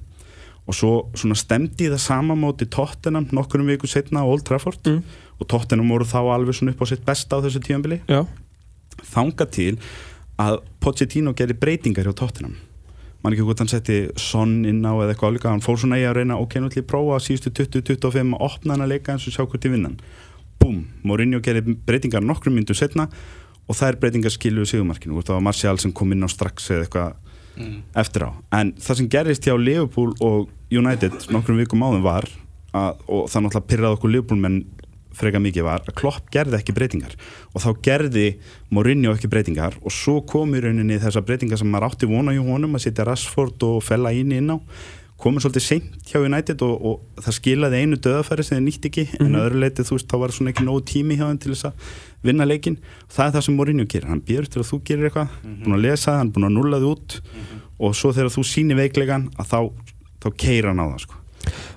og 0.64 0.78
svo 0.78 0.92
svona 1.18 1.36
stemdi 1.36 1.90
það 1.92 2.00
sama 2.06 2.36
móti 2.40 2.68
Tottenham 2.72 3.26
nokkurum 3.36 3.68
viku 3.74 3.90
setna 3.90 4.22
á 4.24 4.30
Old 4.30 4.46
Trafford 4.48 4.80
Mm. 4.88 5.02
og 5.42 5.48
Tottenham 5.50 5.90
voru 5.92 6.06
þá 6.08 6.20
alveg 6.36 6.56
svona 6.56 6.72
upp 6.76 6.84
á 6.84 6.88
sitt 6.88 7.04
besta 7.04 7.36
á 7.36 7.44
þessu 7.44 7.60
tíðanbili 7.66 8.00
Já 8.08 8.22
þanga 9.02 9.50
til 9.54 9.72
að 10.42 10.60
Pochettino 10.84 11.34
gerir 11.38 11.58
breytingar 11.60 12.10
hjá 12.10 12.16
Tottenham. 12.20 12.56
Man 13.24 13.36
ekki 13.36 13.46
hvort 13.48 13.62
hann 13.64 13.72
setti 13.72 14.10
Son 14.20 14.66
inn 14.68 14.84
á 14.84 14.92
eða 14.92 15.14
eitthvað 15.14 15.36
álíka, 15.36 15.52
hann 15.54 15.64
fór 15.64 15.78
svona 15.80 16.02
í 16.02 16.04
að 16.04 16.18
reyna 16.20 16.40
ok, 16.42 16.58
nú 16.60 16.68
ætlum 16.68 16.82
ég 16.82 16.86
að 16.88 16.92
prófa 16.92 17.20
síðustu 17.24 17.54
20-25 17.62 18.36
að 18.36 18.46
opna 18.50 18.76
hann 18.76 18.84
að 18.84 18.94
leika 18.98 19.14
eins 19.14 19.28
og 19.30 19.36
sjá 19.36 19.46
hvort 19.46 19.64
ég 19.64 19.76
vinnan 19.78 19.96
búm, 20.64 20.84
Mourinho 21.04 21.42
gerir 21.44 21.66
breytingar 21.88 22.24
nokkrum 22.24 22.56
myndum 22.58 22.78
setna 22.78 23.08
og 23.68 23.78
þær 23.80 24.00
breytingar 24.02 24.34
skiluðu 24.34 24.74
sigumarkinu, 24.74 25.20
það 25.24 25.38
var 25.38 25.46
Martial 25.48 25.80
sem 25.80 25.94
kom 25.96 26.12
inn 26.16 26.26
á 26.26 26.30
strax 26.32 26.70
eða 26.72 26.88
eitthvað 26.88 27.14
eftir 28.02 28.26
á. 28.28 28.32
En 28.60 28.74
það 28.82 29.00
sem 29.00 29.10
gerist 29.14 29.48
hjá 29.48 29.56
Liverpool 29.60 30.16
og 30.26 30.50
United 30.74 31.30
nokkrum 31.34 31.60
vikum 31.62 31.84
áðum 31.86 32.06
var 32.06 32.28
að, 32.74 33.04
og 33.08 33.28
það 33.30 33.46
náttúrulega 33.46 33.70
pyrraði 33.70 34.00
okkur 34.00 34.14
Liverpool 34.14 34.42
menn 34.42 34.64
freka 35.18 35.42
mikið 35.44 35.68
var 35.68 35.86
að 35.86 35.96
Klopp 36.00 36.32
gerði 36.34 36.60
ekki 36.60 36.76
breytingar. 36.76 37.14
Og 37.54 37.64
þá 37.64 37.70
gerði 37.86 38.26
Mourinho 38.74 39.14
ekki 39.16 39.30
breytingar 39.32 39.78
og 39.82 39.94
svo 39.94 40.20
kom 40.28 40.56
í 40.58 40.64
rauninni 40.64 41.00
þessar 41.02 41.26
breytingar 41.28 41.62
sem 41.62 41.70
maður 41.70 41.92
átti 41.92 42.10
vona 42.10 42.36
hjá 42.36 42.44
honum 42.48 42.76
að 42.78 42.88
setja 42.88 43.08
Rashford 43.08 43.64
og 43.70 43.80
fella 43.86 44.14
íni 44.16 44.42
inn 44.42 44.54
á. 44.54 44.58
Komið 45.24 45.46
svolítið 45.46 45.64
seint 45.64 46.10
hjá 46.10 46.18
United 46.20 46.64
og, 46.66 46.74
og 46.84 47.22
það 47.24 47.36
skilaði 47.38 47.80
einu 47.80 48.00
döðafæri 48.02 48.44
sem 48.44 48.58
þið 48.58 48.66
nýtt 48.66 48.88
ekki 48.90 49.06
en 49.24 49.38
öðru 49.40 49.62
leiti 49.62 49.86
þú 49.88 49.96
veist 49.96 50.10
þá 50.12 50.18
var 50.20 50.34
svona 50.36 50.52
ekki 50.52 50.66
nógu 50.68 50.84
tími 50.90 51.16
hjá 51.16 51.24
þeim 51.30 51.40
til 51.40 51.54
þess 51.54 51.70
að 51.70 51.94
vinna 52.28 52.48
leikin 52.50 52.78
það 53.14 53.26
er 53.30 53.34
það 53.38 53.46
sem 53.48 53.58
Mourinho 53.60 53.86
gerir, 53.94 54.10
hann 54.12 54.24
býður 54.26 54.50
til 54.52 54.64
að 54.64 54.70
þú 54.74 54.82
gerir 54.90 55.08
eitthvað. 55.08 55.38
Búin 55.64 55.78
að 55.78 55.86
lesa 55.86 56.18
hann 56.20 56.34
búin 56.36 56.50
að 56.50 56.56
nulla 56.58 56.82
þið 56.82 56.92
út. 56.92 57.18
Og 57.80 57.96
svo 57.96 58.12
þegar 58.12 58.36
þú 58.36 58.46
sýnir 58.52 58.82
veiklegan 58.82 59.30
að 59.40 59.54
þá, 59.54 59.60
þá 60.26 60.30
keira 60.44 60.74
hann 60.74 60.84
á 60.84 60.88
það 60.92 61.04
sko. 61.06 61.23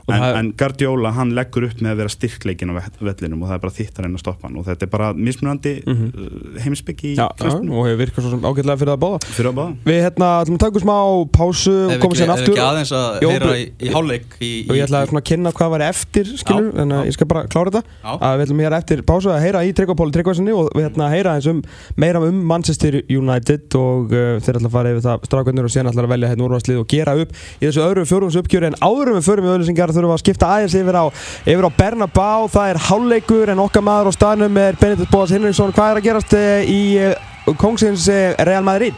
En, 0.07 0.21
það- 0.23 0.37
en 0.38 0.49
Guardiola 0.61 1.11
hann 1.16 1.33
leggur 1.35 1.64
upp 1.66 1.81
með 1.83 1.90
að 1.90 1.97
vera 2.03 2.09
styrkleikin 2.14 2.71
á 2.71 2.75
ve- 2.79 3.07
vellinum 3.09 3.40
og 3.42 3.49
það 3.51 3.55
er 3.57 3.62
bara 3.64 3.75
þitt 3.75 3.97
að 3.99 4.05
reyna 4.07 4.14
að 4.19 4.23
stoppa 4.23 4.47
hann 4.47 4.57
og 4.61 4.64
þetta 4.69 4.83
er 4.87 4.90
bara 4.92 5.09
mismunandi 5.14 5.73
mm 5.83 5.97
-hmm. 5.97 6.61
heimsbyggi 6.62 7.09
í 7.11 7.16
Já, 7.16 7.27
já, 7.27 7.35
flestum 7.40 7.71
og 7.75 7.87
hefur 7.88 7.99
virkað 8.05 8.23
svo 8.23 8.31
sem 8.31 8.45
ágætlega 8.47 8.79
fyrir 8.79 8.92
að 8.95 9.01
báða 9.03 9.66
Við 9.87 9.99
hérna 10.07 10.29
ætlum 10.42 10.57
að 10.57 10.62
taka 10.62 10.79
smá 10.85 10.97
pásu 11.35 11.75
og 11.75 12.01
koma 12.01 12.14
ekki, 12.14 12.21
sér 12.21 12.29
ef 12.31 12.35
aftur. 12.37 12.55
ekki 12.55 12.62
aðeins 12.66 12.92
að 12.92 13.21
Jó, 13.23 13.29
heyra 13.35 13.51
í, 13.59 13.64
í 13.83 13.88
hálfleik 13.97 14.27
í, 14.40 14.53
og 14.71 14.77
ég 14.77 14.85
ætla 14.87 15.03
að 15.07 15.23
kynna 15.27 15.51
hvað 15.53 15.71
væri 15.75 15.88
eftir 15.90 16.25
skilur, 16.38 16.71
Já, 16.73 16.81
en 16.83 16.88
já. 16.90 17.03
ég 17.07 17.12
skal 17.12 17.27
bara 17.27 17.42
klára 17.51 17.71
þetta. 17.71 17.83
Að 18.07 18.37
við 18.38 18.45
ætlum 18.47 18.61
hér 18.62 18.77
eftir 18.79 19.03
pásu 19.03 19.29
að 19.35 19.40
heyra 19.42 19.64
í 19.66 19.73
Tryggvapóli 19.75 20.12
Tryggvarsinni 20.14 20.53
og 20.55 20.71
við 20.75 20.87
hérna 20.87 21.11
heyra 21.11 21.35
eins 21.35 21.47
um 21.51 21.62
meira 21.97 22.21
um 22.23 22.38
Manchester 22.47 23.03
United 23.11 23.75
og 23.75 24.12
uh, 24.12 24.38
þeir 24.38 24.55
ætla 24.61 24.69
að 24.71 24.77
fara 24.77 24.90
yfir 24.95 25.03
það 25.03 25.27
strákvöndur 25.27 25.64
og 25.66 25.71
síðan 25.75 25.90
ætla 25.90 26.03
að 26.07 26.12
velja 26.14 26.29
hérna 26.31 26.47
úrvarslið 26.47 26.79
og 26.79 26.87
gera 26.88 27.14
upp 27.19 27.31
í 27.61 27.66
þessu 27.66 27.83
öðru 27.83 28.05
fjórums 28.07 28.37
uppgjöri 28.37 28.66
en 28.71 28.79
áður 28.81 29.09
en 29.12 29.19
við 29.19 29.27
förum 29.31 29.45
í 29.47 29.51
auðlýsingar 29.57 29.92
þurfum 29.97 30.15
að 30.15 30.23
skipta 30.23 30.53
aðeins 30.53 30.77
yfir 30.79 31.01
á, 31.01 31.05
yfir 31.43 31.67
á 31.67 31.79
Bernabá, 31.81 32.31
það 32.53 32.71
er 32.71 32.83
hálfleikur 32.87 33.53
en 33.53 33.65
okkar 33.67 33.85
maður 33.89 34.13
á 34.13 34.19
staðnum 34.19 34.63
er 34.63 34.79
Benedikt 34.81 35.13
Bóðas 35.13 35.35
Hinriksson 35.35 35.75
hvað 35.77 35.93
er 35.93 36.01
að 36.01 36.09
gerast 36.11 36.39
uh, 36.39 36.63
í 36.63 36.81
uh, 37.03 37.55
Kongsins 37.59 38.09
uh, 38.13 38.33
Real 38.47 38.65
Madrid? 38.67 38.97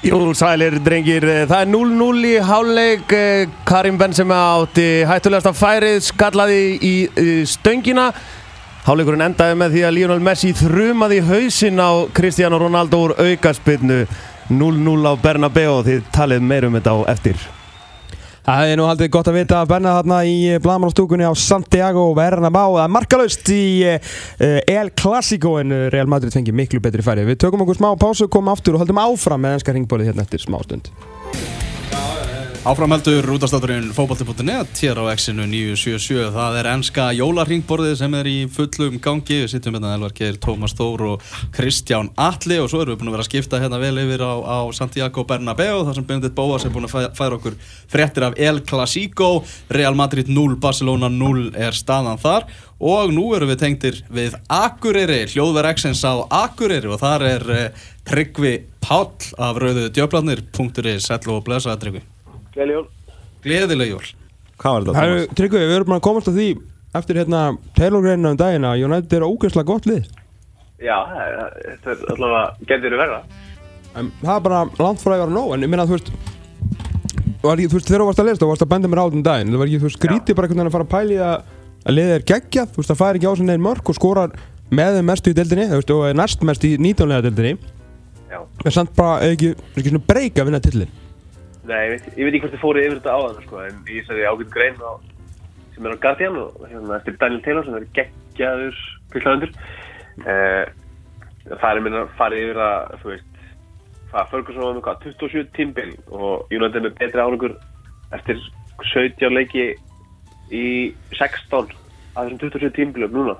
Jú, 0.00 0.16
sælir 0.32 0.78
drengir, 0.80 1.26
það 1.44 1.58
er 1.60 1.68
0-0 1.68 2.22
í 2.24 2.36
háluleik, 2.40 3.12
Karim 3.68 3.98
Benzema 4.00 4.38
átti 4.54 4.86
hættulegasta 5.04 5.52
færið, 5.52 5.98
skallaði 6.06 6.62
í, 6.80 6.94
í 7.20 7.34
stöngina. 7.44 8.06
Háluleikurinn 8.86 9.26
endaði 9.26 9.60
með 9.60 9.76
því 9.76 9.84
að 9.84 9.96
Lionel 9.98 10.24
Messi 10.24 10.54
þrumaði 10.56 11.20
í 11.20 11.26
hausinn 11.28 11.84
á 11.84 12.08
Cristiano 12.16 12.56
Ronaldo 12.62 13.04
úr 13.10 13.16
aukaspinnu 13.20 14.06
0-0 14.48 15.04
á 15.04 15.14
Bernabeu, 15.20 15.80
þið 15.84 16.12
talið 16.16 16.48
meir 16.48 16.70
um 16.70 16.80
þetta 16.80 16.96
á 16.96 16.98
eftir. 17.12 17.50
Það 18.50 18.66
er 18.66 18.80
nú 18.80 18.86
haldið 18.88 19.10
gott 19.14 19.28
að 19.30 19.36
vita 19.38 19.58
að 19.60 19.68
Benna 19.70 19.90
þarna 19.94 20.16
í 20.26 20.38
blamanastúkunni 20.64 21.22
á 21.22 21.30
Santiago 21.38 22.08
Bernabá 22.18 22.64
Það 22.64 22.82
er 22.82 22.92
markalaust 22.96 23.52
í 23.54 23.62
uh, 23.86 24.10
El 24.66 24.90
Clasico 24.98 25.54
en 25.60 25.70
uh, 25.76 25.86
Real 25.94 26.10
Madrid 26.10 26.34
fengi 26.34 26.50
miklu 26.50 26.82
betri 26.82 27.04
færi. 27.06 27.28
Við 27.30 27.44
tökum 27.44 27.62
okkur 27.62 27.78
smá 27.78 27.92
pásu, 28.00 28.26
komum 28.26 28.50
aftur 28.50 28.74
og 28.74 28.82
höldum 28.82 28.98
áfram 29.06 29.46
með 29.46 29.60
ennska 29.60 29.76
ringbólið 29.76 30.10
hérna 30.10 30.26
eftir 30.26 30.42
smá 30.42 30.58
stund 30.66 30.90
Áframheldur 32.60 33.24
útastátturinn 33.32 33.86
fókbalti.net 33.96 34.76
hér 34.84 34.98
á 35.00 35.08
X-inu 35.16 35.46
977 35.48 36.26
það 36.34 36.56
er 36.60 36.66
enska 36.74 37.06
jólarringborðið 37.16 37.94
sem 37.96 38.16
er 38.18 38.28
í 38.28 38.34
fullum 38.52 38.98
gangi. 39.00 39.38
Við 39.46 39.48
sittum 39.54 39.78
hérna 39.78 39.94
Elvar 39.96 40.12
Geir, 40.12 40.36
Tómas 40.36 40.74
Þór 40.76 41.04
og 41.14 41.24
Kristján 41.56 42.10
Atli 42.20 42.58
og 42.60 42.68
svo 42.68 42.82
erum 42.84 42.92
við 42.92 43.00
búin 43.00 43.08
að 43.08 43.16
vera 43.16 43.24
að 43.24 43.30
skipta 43.30 43.62
hérna 43.62 43.80
vel 43.80 44.02
yfir 44.02 44.20
á, 44.28 44.32
á 44.44 44.58
Santiago 44.76 45.24
Bernabeu 45.24 45.86
þar 45.88 45.96
sem 45.96 46.08
Benedikt 46.12 46.36
Bóas 46.36 46.68
er 46.68 46.74
búin 46.76 46.84
að 46.84 46.92
fæ- 46.98 47.16
færa 47.16 47.40
okkur 47.40 47.56
fréttir 47.96 48.28
af 48.28 48.36
El 48.36 48.60
Clasico. 48.68 49.30
Real 49.72 49.96
Madrid 49.96 50.28
0, 50.28 50.60
Barcelona 50.60 51.08
0 51.08 51.48
er 51.56 51.72
staðan 51.72 52.20
þar. 52.20 52.44
Og 52.76 53.16
nú 53.16 53.30
erum 53.40 53.54
við 53.54 53.62
tengtir 53.64 54.02
við 54.12 54.36
Akureyri, 54.52 55.22
hljóðver 55.32 55.72
X-ins 55.72 56.04
á 56.04 56.12
Akureyri. 56.44 56.92
Og 56.92 57.00
þar 57.00 57.24
er 57.24 57.50
uh, 57.56 57.66
Tryggvi 58.04 58.58
Páll 58.84 59.32
af 59.40 59.56
Rauðu 59.56 59.88
Djöflarnir.is 59.96 61.08
Sætlu 61.08 61.40
og 61.40 61.46
blessaða 61.48 61.80
Tryggvi 61.80 62.04
Gleðileg 62.60 62.76
jól. 62.76 62.86
Gleðileg 63.44 63.90
jól 63.94 64.06
hvað 64.60 64.74
var 64.74 64.82
þetta 64.84 64.94
Það 65.00 65.10
eru, 65.10 65.26
Tryggvi, 65.40 65.60
við 65.64 65.76
erum 65.78 65.88
bara 65.88 66.00
að 66.00 66.04
komast 66.04 66.28
að 66.28 66.34
því 66.40 66.48
eftir 67.00 67.18
hérna 67.20 67.38
Taylor-greinina 67.78 68.32
um 68.34 68.40
daginn 68.40 68.66
að 68.68 68.82
United 68.84 69.14
er 69.16 69.24
ógeðslega 69.24 69.68
gott 69.70 69.86
lið 69.88 70.02
Já, 70.80 70.96
það 71.08 71.22
er- 71.24 71.54
þetta 71.70 71.94
er 71.94 72.12
allavega 72.14 72.42
getur 72.68 72.84
verið 72.90 73.00
verða. 73.00 73.20
en 74.00 74.10
það 74.20 74.34
er 74.36 74.44
bara 74.44 74.60
langt 74.84 75.00
frá 75.00 75.12
að 75.16 75.22
vera 75.24 75.34
nóg 75.38 75.54
en 75.56 75.64
ég 75.64 75.70
meina 75.72 75.86
þú 75.88 75.96
veist 75.96 76.12
var 77.40 77.56
ekki, 77.56 77.70
þú 77.72 77.78
veist, 77.78 77.88
þegar 77.88 78.02
þú 78.04 78.08
varst 78.10 78.20
að 78.20 78.28
lesa, 78.28 78.40
þú 78.44 78.48
varst 78.50 78.64
að 78.66 78.70
benda 78.74 78.88
mér 78.92 79.00
á 79.00 79.04
um 79.08 79.22
daginn 79.24 79.50
það 79.54 79.60
var 79.62 79.66
ekki, 79.70 79.80
þú 79.80 79.88
veist, 79.88 79.98
skrítið 80.00 80.36
bara 80.36 80.46
einhvern 80.50 80.60
veginn 80.60 80.70
að 80.70 80.76
fara 80.76 80.86
að 80.86 80.94
pæli 80.94 81.18
að 81.24 81.36
að 81.80 81.94
liðið 81.96 82.14
er 82.18 82.24
geggjað, 82.28 82.68
þú 82.74 82.80
veist, 82.82 82.90
það 82.92 83.00
fær 83.00 83.16
ekki 83.16 83.28
á 83.30 83.34
sinni 83.40 83.52
einn 83.56 83.64
mörg 83.64 83.88
og 83.88 83.96
skorar 83.96 84.34
með 84.70 84.96
þeim 84.98 85.08
mestu 85.08 85.32
í 85.32 85.36
deildinni 85.40 85.64
þú 85.70 85.78
veist, 85.80 85.92
og 85.96 86.02
er 86.10 86.18
næst 86.20 86.44
mest 86.44 86.66
í 86.68 86.74
19. 86.76 87.22
deildinni 87.24 87.54
Já. 88.30 88.40
en 88.64 88.70
samt 88.76 88.92
bara 88.96 89.24
ekki, 89.30 89.54
ekki 89.76 89.88
svona 89.94 90.04
breyk 90.12 90.36
að 90.36 90.50
vinna 90.50 90.60
tillin 90.60 90.92
Nei, 91.68 91.80
ég 91.84 91.90
veit, 91.92 92.06
ég 92.16 92.24
veit 92.24 92.34
ekki 92.34 92.42
hvort 92.44 92.54
þið 92.54 92.62
fóruð 92.62 92.86
yfir 92.86 93.00
þetta 93.00 93.16
áðan, 93.16 93.40
sko, 93.44 93.58
en 93.66 93.80
ég 93.92 94.06
sagði 94.06 94.28
ágætt 94.30 94.52
grein 94.54 94.78
á, 94.80 94.92
sem 95.74 95.86
er 95.86 95.96
á 95.96 96.02
Guardian 96.04 96.38
og 96.40 96.62
hérna 96.70 96.96
eftir 96.96 97.18
Daniel 97.20 97.42
Taylor 97.44 97.66
sem 97.66 97.76
er 97.76 97.88
geggjaður 97.98 98.78
kvillaðundur. 99.12 99.52
Eh, 100.24 100.64
það 101.50 101.68
er 101.70 101.82
minna 101.84 102.06
farið 102.16 102.46
yfir 102.46 102.62
að, 102.64 102.94
þú 103.02 103.12
veist, 103.12 103.28
hvað, 104.12 104.30
Ferguson 104.32 104.64
var 104.64 104.78
með 104.78 104.86
hvað, 104.86 105.04
27 105.10 105.52
tímbil 105.58 105.90
og 106.16 106.56
United 106.56 106.86
með 106.86 106.96
betri 107.02 107.24
árangur 107.24 107.58
eftir 108.16 108.40
17 108.94 109.36
leiki 109.36 109.66
í 110.50 110.66
16 111.18 111.76
af 112.16 112.24
þessum 112.24 112.40
27 112.40 112.72
tímbilum 112.78 113.12
núna. 113.14 113.36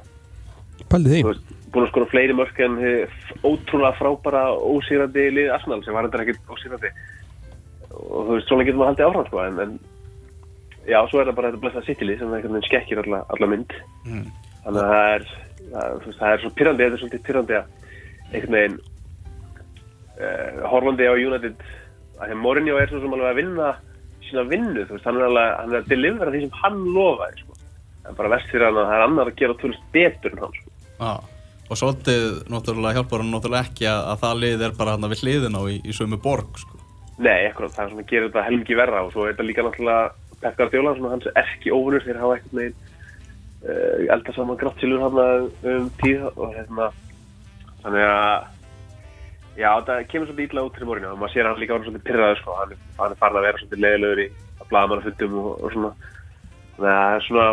Pældi 0.91 1.15
því 1.15 1.23
veist, 1.27 1.57
búin 1.73 1.87
að 1.87 1.93
skora 1.93 2.11
fleiri 2.11 2.37
mörk 2.37 2.61
en 2.65 2.77
ótrúlega 3.47 3.97
frábæra 3.99 4.45
ósýrandi 4.59 5.27
lið 5.35 5.51
Arsenal 5.55 5.81
sem 5.85 5.97
var 5.97 6.09
þetta 6.09 6.23
ekkert 6.25 6.53
ósýrandi 6.53 6.93
og 8.21 8.29
þú 8.29 8.37
veist, 8.37 8.51
svona 8.51 8.67
getur 8.69 8.81
maður 8.81 8.93
haldið 8.93 9.09
áfram 9.09 9.29
sko, 9.29 9.43
en, 9.47 9.61
en 9.65 10.89
já, 10.91 10.99
svo 11.09 11.21
er 11.21 11.31
það 11.31 11.37
bara 11.41 11.51
þetta 11.51 11.65
blessa 11.65 11.85
City-lið 11.89 12.21
sem 12.21 12.33
einhvern 12.37 12.57
veginn 12.59 12.69
skekkir 12.69 13.03
alla, 13.05 13.25
alla 13.35 13.51
mynd 13.51 13.77
þannig 14.65 14.81
að 14.85 14.95
það 14.95 15.13
er 15.17 15.29
það, 15.73 15.99
veist, 16.07 16.21
það 16.23 16.33
er 16.33 16.43
svo 16.45 16.55
pyrrandi, 16.61 16.87
þetta 16.87 16.99
er 16.99 17.05
svolítið 17.05 17.27
pyrrandi 17.29 17.59
að 17.59 17.77
einhvern 18.31 18.57
veginn 18.59 18.81
uh, 20.21 20.67
horfandi 20.73 21.09
á 21.11 21.15
United 21.17 21.69
að 22.21 22.27
því 22.27 22.35
að 22.37 22.43
Mourinho 22.45 22.77
er 22.77 22.93
svo 22.93 23.01
sem 23.01 23.17
alveg 23.17 23.31
að 23.31 23.41
vinna 23.41 23.71
sína 24.31 24.47
vinnu, 24.49 24.85
þú 24.87 24.97
veist, 24.97 25.07
hann 25.09 25.19
er 25.19 25.27
alveg, 25.27 25.53
hann 25.59 25.75
er 25.75 25.81
að 25.81 25.91
delivera 25.91 26.35
því 26.35 26.43
sem 26.45 26.59
hann 26.61 26.81
lofaði, 26.95 27.45
sko. 27.45 27.59
En 28.09 28.17
bara 28.19 28.33
verst 28.35 28.51
fyrir 28.53 28.67
hann 28.69 28.81
að 28.81 28.89
það 28.89 28.97
er 28.97 29.05
annar 29.07 29.31
að 29.31 29.39
gera 29.41 29.57
tölvist 29.61 29.87
betur 29.95 30.35
en 30.35 30.43
hann, 30.45 30.59
sko. 30.59 30.75
Já, 31.01 31.13
og 31.71 31.81
svolítið 31.81 32.27
náttúrulega 32.53 32.99
hjálpar 32.99 33.25
hann 33.25 33.33
náttúrulega 33.35 33.71
ekki 33.71 33.89
að, 33.91 34.03
að 34.13 34.23
það 34.25 34.45
lið 34.45 34.67
er 34.67 34.77
bara 34.79 34.97
hann 34.97 35.11
við 35.13 35.25
hliðin 35.25 35.59
á 35.59 35.63
í, 35.65 35.77
í 35.81 35.97
sömu 35.97 36.21
borg 36.23 36.63
sko. 36.63 36.80
Nei, 37.21 37.41
ekkur, 37.51 37.69
það 37.75 37.85
er 37.85 37.91
svona 37.93 38.05
að 38.05 38.11
gera 38.15 38.29
þetta 38.31 38.45
helmingi 38.47 38.77
verra 38.79 39.03
og 39.05 39.11
svo 39.13 39.27
er 39.27 39.35
þetta 39.35 39.45
líka 39.49 39.65
náttúrulega 39.67 40.39
Pep 40.41 40.55
Guardiola, 40.57 40.95
svona 40.97 41.11
hans 41.13 41.27
erki 41.37 41.73
óvunur 41.75 42.05
þegar 42.07 42.21
hafa 42.23 42.37
eitthvað 42.39 42.57
meginn 42.57 42.77
uh, 43.67 44.15
elda 44.15 44.33
saman 44.37 44.57
gráttsilur 44.63 45.03
hann 45.05 45.19
um 45.75 45.91
tíð 46.01 46.23
og 46.31 46.55
hérna, 46.57 46.87
þannig 47.83 48.07
að 48.09 48.47
já, 49.61 49.69
það 49.91 50.07
kemur 50.09 50.31
svolítið 50.31 50.47
ítla 50.49 50.65
út 50.65 50.79
til 50.79 50.89
morinu 50.89 51.11
og 51.11 51.19
maður 51.21 51.35
sér 51.35 51.51
hann 51.51 51.61
líka 51.61 51.77
verið 51.77 51.91
svolítið 51.91 52.07
pyrraður, 52.09 52.41
sko, 52.41 52.57
hann, 52.63 52.73
er- 52.73 52.97
hann 53.03 53.13
er 53.17 53.21
farin 53.21 53.41
að 53.43 53.47
vera 53.51 53.61
svolítið 53.61 53.85
leiðilegur 53.85 54.23
í 54.25 54.27
að 54.63 54.71
blaða 54.73 54.91
manna 54.95 55.07
fundum 55.11 55.37
og, 55.43 55.51
og 55.67 55.75
svona, 55.77 55.93
þannig 56.79 56.95
að 56.95 57.05
það 57.05 57.19
er 57.19 57.27
svona, 57.29 57.47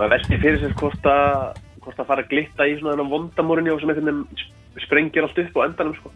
maður 0.00 0.12
velti 0.16 0.40
fyrir 0.42 0.60
sér 0.64 0.74
hvort 0.82 1.08
að, 1.14 1.62
hvort 1.84 2.02
að 2.02 2.10
fara 2.10 2.24
að 2.26 2.32
glitta 2.34 2.66
í 2.66 2.74
svona 2.80 2.96
þennan 2.96 3.14
vondamorinu 3.14 3.78
sem 3.78 3.94
einhvern 3.94 4.10
veginn 4.10 4.42
sp- 4.42 4.84
sprengir 4.88 5.26
allt 5.28 5.38
upp 5.44 5.62
á 5.62 5.66
endanum, 5.70 5.94
sko, 6.02 6.14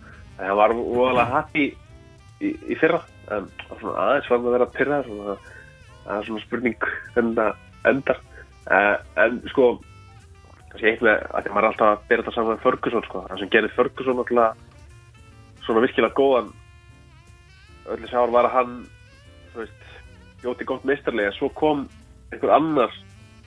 í, 2.40 2.52
í 2.70 2.78
fyrra. 2.80 3.02
En 3.34 3.48
aðeins 3.70 4.30
var 4.30 4.38
að 4.40 4.52
vera 4.56 4.70
pyrraður 4.74 5.10
svona, 5.10 5.36
það 6.04 6.16
er 6.16 6.28
svona 6.28 6.44
spurning 6.44 6.86
hvernig 7.14 7.40
það 7.40 7.90
endar. 7.90 8.22
Uh, 8.64 8.96
en 9.20 9.40
sko 9.52 9.70
kannski 10.70 10.90
eitt 10.90 11.02
með 11.04 11.24
að 11.30 11.44
að 11.44 11.54
maður 11.54 11.66
er 11.66 11.70
alltaf 11.70 11.90
að 11.90 12.06
bera 12.10 12.24
þetta 12.24 12.34
saman 12.34 12.54
með 12.56 12.62
Ferguson 12.64 13.06
sko, 13.06 13.24
það 13.28 13.42
sem 13.42 13.50
gerði 13.52 13.72
Ferguson 13.76 14.22
alltaf 14.22 14.46
svona 15.64 15.84
virkilega 15.84 16.18
góðan. 16.18 16.52
Öll 17.84 18.00
þessi 18.00 18.18
ár 18.18 18.32
var 18.34 18.48
að 18.48 18.56
hann 18.56 18.76
þú 19.52 19.62
veist, 19.62 19.84
jóti 20.44 20.66
gott 20.68 20.86
meistarlega 20.88 21.34
svo 21.36 21.50
kom 21.54 21.84
einhver 22.32 22.54
annars 22.56 22.96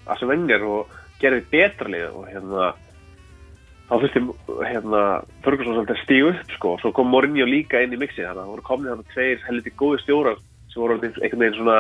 að 0.08 0.22
sem 0.22 0.32
venjar 0.32 0.64
og 0.66 0.94
gerði 1.22 1.44
betralið 1.52 2.14
og 2.14 2.28
hérna 2.30 2.70
þá 3.88 3.94
fyrst 4.04 4.18
hérna 4.68 5.04
Ferguson 5.46 5.78
svolítið 5.78 5.96
að 5.96 6.02
stígu 6.04 6.32
upp 6.34 6.52
sko. 6.56 6.74
Og 6.76 6.82
svo 6.82 6.92
kom 6.96 7.10
Mourinho 7.12 7.48
líka 7.48 7.82
inn 7.84 7.96
í 7.96 8.02
mixi 8.02 8.20
þannig 8.20 8.34
að 8.34 8.42
það 8.42 8.52
voru 8.52 8.66
komnið 8.68 8.94
þannig 8.94 9.14
tveir 9.14 9.46
helviti 9.48 9.74
góði 9.80 10.02
stjórar 10.04 10.42
sem 10.74 10.82
voru 10.82 10.98
einhvern 10.98 11.44
veginn 11.44 11.58
svona 11.58 11.80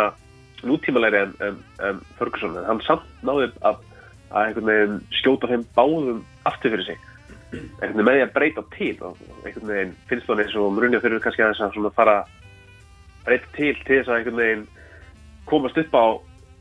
nútímalegri 0.67 1.19
en, 1.25 1.35
en, 1.47 1.59
en 1.89 1.99
Ferguson. 2.19 2.55
En 2.61 2.69
hann 2.71 2.81
samt 2.87 3.27
náði 3.27 3.51
að, 3.67 3.83
að 4.31 4.39
einhvern 4.45 4.71
veginn 4.71 4.97
skjóta 5.19 5.51
þeim 5.51 5.67
báðum 5.75 6.23
aftur 6.49 6.75
fyrir 6.75 6.87
sig. 6.87 7.05
Einhvern 7.51 7.91
veginn 7.91 8.09
með 8.09 8.17
því 8.17 8.25
að 8.25 8.33
breyta 8.39 8.65
til 8.77 8.95
og 9.09 9.21
einhvern 9.43 9.73
veginn 9.73 9.93
finnst 10.09 10.31
það 10.31 10.43
eins 10.45 10.57
og 10.57 10.73
Mourinho 10.73 11.03
þurfur 11.03 11.25
kannski 11.27 11.45
aðeins 11.45 11.63
að 11.67 11.77
svona 11.77 11.93
fara 11.99 12.17
breyta 13.27 13.53
til 13.59 13.75
til 13.83 13.99
þess 13.99 14.11
að 14.11 14.21
einhvern 14.21 14.43
veginn 14.45 14.67
komast 15.47 15.79
upp 15.83 15.95
á 15.99 16.05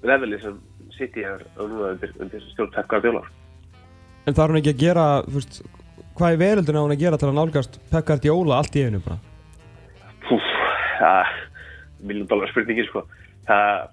leveli 0.07 0.43
sem 0.43 0.59
City 0.97 1.27
er 1.29 1.43
undir, 1.61 2.13
undir 2.19 2.43
stjórn 2.51 2.73
En 4.27 4.35
það 4.35 4.43
er 4.45 4.53
hún 4.53 4.61
ekki 4.61 4.75
að 4.75 4.83
gera, 4.83 5.07
veist, 5.31 5.61
hvað 6.19 6.37
í 6.37 6.41
veröldinu 6.43 6.83
á 6.83 6.85
hún 6.85 6.95
að 6.97 7.05
gera 7.05 7.21
til 7.21 7.29
að 7.29 7.37
nálgast 7.39 7.79
Pep 7.93 8.09
Guardiola 8.09 8.61
allt 8.61 8.79
í 8.79 8.87
einu 8.87 9.03
bara? 9.05 9.21
Púf, 10.27 10.49
það 10.99 11.37
miljón 12.07 12.31
dólar 12.31 12.51
spurningi 12.51 12.89
sko. 12.89 13.05
Það, 13.47 13.93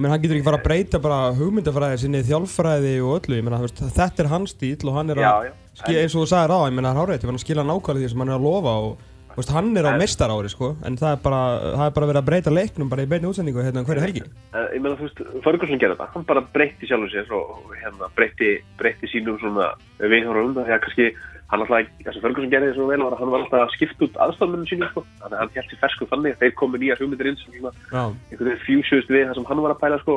Menn 0.00 0.10
hann 0.10 0.22
getur 0.22 0.38
ekki 0.38 0.46
fara 0.46 0.58
að 0.58 0.66
breyta 0.66 0.98
bara 1.02 1.18
hugmyndafræði 1.36 1.98
sinni 2.00 2.22
þjálfræði 2.26 2.94
og 3.04 3.18
öllu, 3.18 3.36
ég 3.38 3.50
veist, 3.52 3.82
þetta 3.98 4.24
er 4.24 4.30
hans 4.32 4.54
stíl 4.56 4.88
og 4.88 4.96
hann 4.96 5.12
er 5.12 5.20
já, 5.20 5.28
að, 5.28 5.50
já 5.50 5.52
skil, 5.78 5.96
eins 6.00 6.14
og 6.16 6.24
þú 6.24 6.28
sagðir 6.30 6.54
á, 6.54 6.58
ég 6.68 6.76
meina, 6.76 6.92
það 6.92 6.94
er 6.94 7.00
hárið, 7.02 7.18
ég 7.18 7.28
meina, 7.28 7.40
að 7.40 7.44
skila 7.46 7.64
nákvæmlega 7.68 8.02
því 8.02 8.12
sem 8.12 8.22
hann 8.22 8.32
er 8.32 8.38
að 8.38 8.46
lofa 8.46 8.74
og, 8.86 9.04
þú 9.32 9.40
veist, 9.40 9.52
hann 9.56 9.76
er 9.76 9.88
á 9.88 9.92
En- 9.92 10.00
mestarári, 10.00 10.50
sko, 10.52 10.76
en 10.84 10.96
það 11.00 11.16
er 11.16 11.20
bara, 11.24 11.42
það 11.72 11.86
er 11.86 11.94
bara 11.96 12.08
verið 12.10 12.22
að 12.22 12.28
breyta 12.30 12.52
leiknum 12.52 12.88
bara 12.92 13.02
í 13.02 13.10
beinni 13.10 13.28
útsendingu 13.30 13.64
hérna 13.64 13.82
um 13.82 13.88
hverju 13.88 14.04
helgi. 14.04 14.22
En 14.52 14.68
ég 14.76 14.80
meina 14.82 14.96
þú 14.96 15.08
veist, 15.08 15.22
Ferguson 15.44 15.80
gerði 15.82 15.96
þetta, 15.96 16.08
hann 16.14 16.24
bara 16.28 16.44
breytti 16.54 16.88
sjálfur 16.88 17.12
sér 17.12 17.32
og 17.36 17.74
hérna 17.80 18.10
breytti, 18.16 18.50
breytti 18.78 19.10
sínum 19.12 19.38
svona 19.40 19.72
viðhórum 19.98 20.54
því 20.56 20.72
að 20.72 20.82
kannski 20.86 21.08
hann 21.52 21.60
alltaf, 21.60 21.90
það 22.04 22.14
sem 22.14 22.24
Ferguson 22.24 22.52
gerði 22.52 22.74
svo 22.76 22.86
vel 22.88 23.02
var 23.02 23.12
að 23.12 23.20
hann 23.20 23.32
var 23.32 23.42
alltaf 23.44 23.60
að 23.66 23.74
skipta 23.76 24.06
út 24.06 24.18
aðstofnunum 24.24 24.68
sínum 24.70 24.88
sko, 24.88 25.04
þannig 25.20 25.36
að 25.36 25.42
hann 25.42 25.54
held 25.56 25.68
sér 25.68 25.80
fersku 25.82 26.08
þannig 26.08 26.32
að 26.32 26.40
þeir 26.44 26.54
komu 26.56 26.80
nýjar 26.80 27.02
hugmyndir 27.02 27.28
inn 27.28 27.36
sem 27.36 27.52
svona 27.52 27.72
einhvern 27.92 28.48
veginn 28.48 28.62
fjúsjöðust 28.64 29.12
við 29.12 29.26
það 29.28 29.36
sem 29.36 29.48
hann 29.50 29.62
var 29.66 29.74
að 29.74 29.82
pæla 29.82 29.98
sko. 30.00 30.16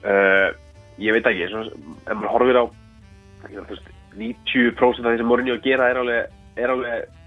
Uh, 0.00 0.48
ég 0.96 1.12
veit 1.12 1.28
ekki, 1.28 1.44
ef 1.44 2.14
maður 2.16 2.32
horfir 2.32 2.60
á 2.60 2.64
ég 3.50 3.56
veit, 3.58 3.68
þú 3.68 3.76
veist, 3.76 3.90
90% 4.16 5.04
af 5.04 5.12
því 5.12 5.20
sem 5.20 5.28
Mourinho 5.28 5.58
gera 5.64 5.90
er 5.92 6.00
alveg, 6.00 6.38
er 6.56 6.72
alveg 6.72 7.19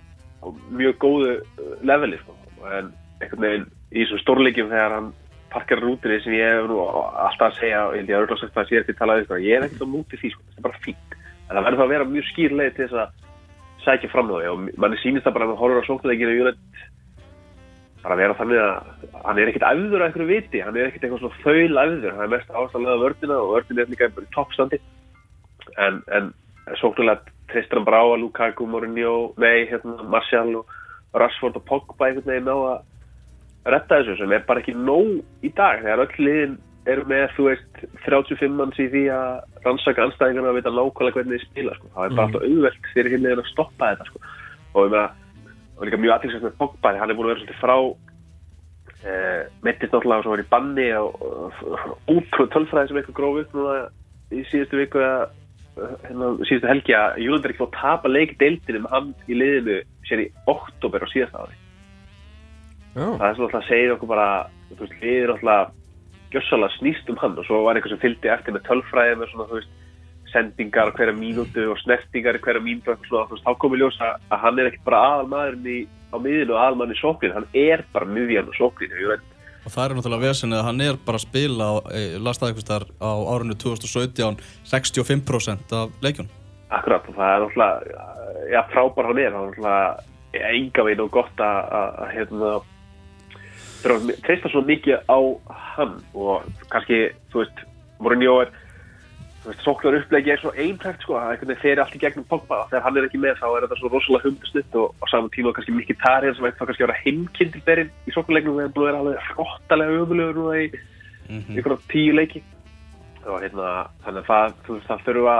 á 0.44 0.48
mjög 0.76 1.00
góðu 1.04 1.34
uh, 1.40 1.74
leveli 1.82 2.20
sko. 2.22 2.38
en 2.64 2.94
einhvern 3.22 3.46
veginn 3.46 3.68
í 3.92 4.04
þessum 4.04 4.24
stórleikjum 4.24 4.72
þegar 4.72 4.96
hann 4.98 5.12
parkar 5.54 5.82
rútinni 5.84 6.20
sem 6.24 6.36
ég 6.38 6.56
hef 6.58 6.72
alltaf 6.72 7.50
að 7.50 7.60
segja 7.60 7.82
og 7.88 7.98
ég 7.98 8.08
ég 8.08 8.16
að 8.16 8.24
örgulega 8.24 8.42
sagt 8.42 8.56
það 8.56 8.64
að 8.64 8.70
sé 8.70 8.80
eftir 8.80 8.98
talaði 9.00 9.28
sko. 9.28 9.42
ég 9.44 9.58
er 9.58 9.68
ekkert 9.68 9.86
á 9.86 9.94
múti 9.94 10.20
því, 10.22 10.34
sko. 10.34 10.48
þetta 10.48 10.62
er 10.62 10.68
bara 10.70 10.84
fínt 10.86 11.20
en 11.44 11.56
það 11.56 11.66
verður 11.68 11.80
þá 11.80 11.86
að 11.86 11.94
vera 11.94 12.10
mjög 12.14 12.30
skýr 12.32 12.58
leið 12.58 12.74
til 12.78 12.88
þess 12.88 13.02
að 13.04 13.22
sækja 13.84 14.12
fram 14.14 14.32
því 14.32 14.50
og 14.50 14.66
manni 14.80 15.00
sýnist 15.02 15.28
það 15.28 15.38
bara 15.38 15.50
að 15.52 15.62
horfir 15.62 15.84
á 15.84 15.90
sóknarleikinu 15.90 16.38
Júnett 16.38 16.84
bara 18.04 18.20
vera 18.20 18.36
þannig 18.36 18.60
að 18.60 19.20
hann 19.24 19.40
er 19.40 19.50
ekkert 19.50 19.68
æfður 19.70 20.04
á 20.04 20.06
einhverju 20.08 20.30
viti, 20.30 20.62
hann 20.64 20.76
er 20.78 20.90
ekkert 20.90 21.06
eitthvað 21.06 21.22
svona 21.24 21.44
þaul 21.44 21.84
æfður, 21.84 22.16
hann 22.16 22.26
er 22.26 22.34
mest 22.34 22.50
ástæðlega 22.52 23.04
vördina 23.04 23.38
og 23.40 23.52
vördina 23.54 23.84
er 23.84 23.92
líka 23.92 24.10
toppstandi 24.36 24.80
en, 25.80 26.02
en 26.12 26.32
sóknulega 26.82 27.33
treystur 27.54 27.80
hann 27.80 27.88
bara 27.88 28.02
á 28.04 28.08
að 28.10 28.22
Lukaku, 28.24 28.68
Mourinho 28.70 29.16
nei, 29.42 29.66
hérna, 29.70 30.02
Martial 30.10 30.60
og 30.60 30.76
Rashford 31.14 31.60
og 31.60 31.66
Pogba 31.70 32.10
einhvern 32.10 32.30
veginn 32.30 32.52
á 32.52 32.58
að 32.58 33.74
retta 33.74 34.02
þessu 34.02 34.20
sem 34.20 34.36
er 34.36 34.46
bara 34.48 34.64
ekki 34.64 34.76
nóg 34.76 35.20
í 35.46 35.52
dag 35.56 35.84
þegar 35.84 36.06
öll 36.06 36.26
liðin 36.28 36.56
eru 36.90 37.06
með, 37.08 37.30
þú 37.38 37.46
veist 37.48 37.84
35 38.04 38.56
manns 38.58 38.80
í 38.82 38.90
því 38.92 39.04
að 39.16 39.60
rannsaka 39.64 40.04
anstæðingarna 40.04 40.52
að 40.52 40.58
vita 40.60 40.74
nákvæmlega 40.74 41.18
hvernig 41.18 41.38
þið 41.38 41.46
spila 41.46 41.76
sko. 41.78 41.92
það 41.94 42.06
er 42.06 42.16
bara 42.18 42.26
alltaf 42.28 42.48
auðvelt 42.48 42.90
fyrir 42.92 43.16
hinn 43.16 43.28
að 43.32 43.44
stoppa 43.52 43.92
þetta 43.94 44.08
sko. 44.10 44.24
og 44.74 44.88
ég 44.88 44.96
meina 44.96 45.06
og 45.78 45.86
líka 45.88 46.00
mjög 46.02 46.16
aðtilsvægt 46.16 46.48
með 46.48 46.58
Pogba 46.60 46.96
hann 47.00 47.14
er 47.14 47.18
búin 47.18 47.30
að 47.30 47.32
vera 47.32 47.44
svolítið 47.44 47.62
frá 47.62 47.78
eh, 49.08 49.42
mittist 49.66 49.96
náttúrulega 49.96 50.26
svo 50.26 50.34
var 50.34 50.44
í 50.44 50.50
banni 50.52 50.90
og, 51.00 51.24
útrúð 52.12 52.52
tölfræði 52.54 52.92
sem 52.92 53.00
eitthvað 53.00 53.20
gróf 53.22 53.40
upp 53.44 53.56
núna 53.58 53.80
í 54.34 54.44
síðustu 54.52 54.82
viku 54.82 55.02
að 55.04 55.24
síðustu 55.74 56.70
helgi 56.70 56.96
að 56.98 57.20
Júland 57.24 57.46
er 57.46 57.54
ekki 57.54 57.66
að 57.66 57.78
tapa 57.80 58.12
leik 58.12 58.36
deildinu 58.42 58.84
með 58.84 58.94
hann 58.94 59.14
í 59.26 59.38
liðinu 59.38 59.78
sér 60.08 60.26
í 60.26 60.28
oktober 60.52 61.06
á 61.06 61.08
síðasta 61.10 61.46
ári. 61.46 61.56
Já, 62.94 63.06
það 63.18 63.28
er 63.28 63.38
svona 63.38 63.48
alltaf 63.48 63.62
að 63.62 63.70
segja 63.72 63.96
okkur 63.96 64.12
bara 64.12 64.28
þú 64.70 64.82
veist, 64.84 65.00
liðir 65.02 65.34
alltaf 65.34 65.72
gjössalega 66.34 66.78
snýst 66.78 67.10
um 67.10 67.18
hann 67.22 67.40
og 67.42 67.48
svo 67.48 67.64
var 67.66 67.78
eitthvað 67.78 67.96
sem 67.96 68.04
fylgdi 68.04 68.32
eftir 68.34 68.56
með 68.56 68.68
tölfræði 68.68 69.18
með 69.18 69.34
svona, 69.34 69.50
þú 69.50 69.60
veist, 69.60 69.74
sendingar 70.34 70.94
hverja 70.98 71.14
mínútu 71.18 71.68
og 71.70 71.82
snertingar 71.82 72.40
hverja 72.42 72.62
mínútu 72.62 72.94
og 72.94 73.10
svona, 73.10 73.28
þú 73.30 73.38
veist, 73.38 73.46
þá 73.46 73.62
komið 73.64 73.84
ljós 73.84 74.00
að, 74.02 74.32
hann 74.46 74.62
er 74.62 74.70
ekkert 74.70 74.88
bara 74.88 75.04
aðalmaðurinn 75.10 75.70
í, 75.74 75.80
á 76.14 76.18
miðinu 76.22 76.56
og 76.56 76.62
aðalmaðurinn 76.64 76.98
í 76.98 77.02
sóknin, 77.02 77.36
hann 77.38 77.50
er 77.54 77.86
bara 77.94 78.10
miðjan 78.10 78.50
og 78.50 78.82
ég 78.86 79.14
veit, 79.14 79.30
Og 79.64 79.72
það 79.72 79.84
er 79.86 79.94
náttúrulega 79.98 80.28
vesenið 80.28 80.58
að 80.60 80.66
hann 80.68 80.82
er 80.84 80.98
bara 81.08 81.18
að 81.20 81.24
spila, 81.28 81.68
á- 81.72 81.86
las 82.26 82.40
það 82.42 82.50
einhvers 82.50 82.68
þar 82.68 82.86
á 83.00 83.12
árinu 83.34 83.56
2017, 83.56 84.38
65% 84.68 85.76
af 85.80 85.90
leikjunum. 86.04 86.32
akkurat 86.74 87.06
og 87.08 87.16
það 87.16 87.30
er 87.36 87.42
náttúrulega, 87.44 88.08
já, 88.52 88.62
frábær 88.74 89.06
hann 89.08 89.20
er, 89.22 89.32
hann 89.32 89.44
er 89.44 89.52
náttúrulega 89.54 90.04
enga 90.50 90.84
veginn 90.88 91.04
og 91.06 91.12
gott 91.14 91.38
að, 91.38 92.00
hérna, 92.16 92.54
þurfa 93.84 93.98
að 94.00 94.22
treysta 94.26 94.50
svo 94.50 94.62
mikið 94.66 94.98
á 95.06 95.18
hann 95.78 95.94
og 96.16 96.48
kannski, 96.74 97.00
þú 97.32 97.44
veist, 97.44 97.62
Mourinho 98.04 98.40
er 98.42 98.50
sóknar 99.64 99.98
uppleggi 100.00 100.32
er 100.32 100.40
svo 100.40 100.52
einhægt 100.56 101.02
sko, 101.04 101.14
að 101.20 101.30
einhvern 101.34 101.50
veginn 101.52 101.62
fer 101.64 101.78
allt 101.84 101.96
í 101.98 102.00
gegnum 102.00 102.24
Pogba. 102.30 102.56
Og 102.64 102.70
þegar 102.72 102.86
hann 102.86 102.98
er 102.98 103.06
ekki 103.10 103.20
með 103.20 103.36
þá 103.42 103.48
er 103.50 103.62
þetta 103.66 103.80
svo 103.80 103.90
rosalega 103.92 104.26
humdusnutt 104.30 104.74
og 104.80 104.88
á 105.04 105.06
saman 105.12 105.34
tíma 105.36 105.52
kannski 105.56 105.76
mikið 105.76 105.98
tarið 106.04 106.36
sem 106.38 106.46
eitthvað 106.48 106.68
kannski 106.70 106.84
að 106.84 106.88
vera 106.88 107.02
heimkindilberinn 107.04 107.92
í 108.08 108.10
sóknarleiknum 108.16 108.58
þegar 108.60 108.70
hann 108.70 108.88
vera 108.88 109.02
alveg 109.04 109.18
hróttalega 109.34 110.00
ömulegur 110.04 110.36
núna 110.40 110.56
í 110.64 110.66
Mhm. 111.30 111.52
einhverjum 111.58 111.84
tíu 111.92 112.12
leiki. 112.16 112.40
Og 113.26 113.42
hérna, 113.42 113.68
þannig 114.04 114.22
að 114.24 114.28
það, 114.28 114.48
þú 114.66 114.72
veist, 114.74 114.88
það 114.88 115.04
þurfa 115.08 115.38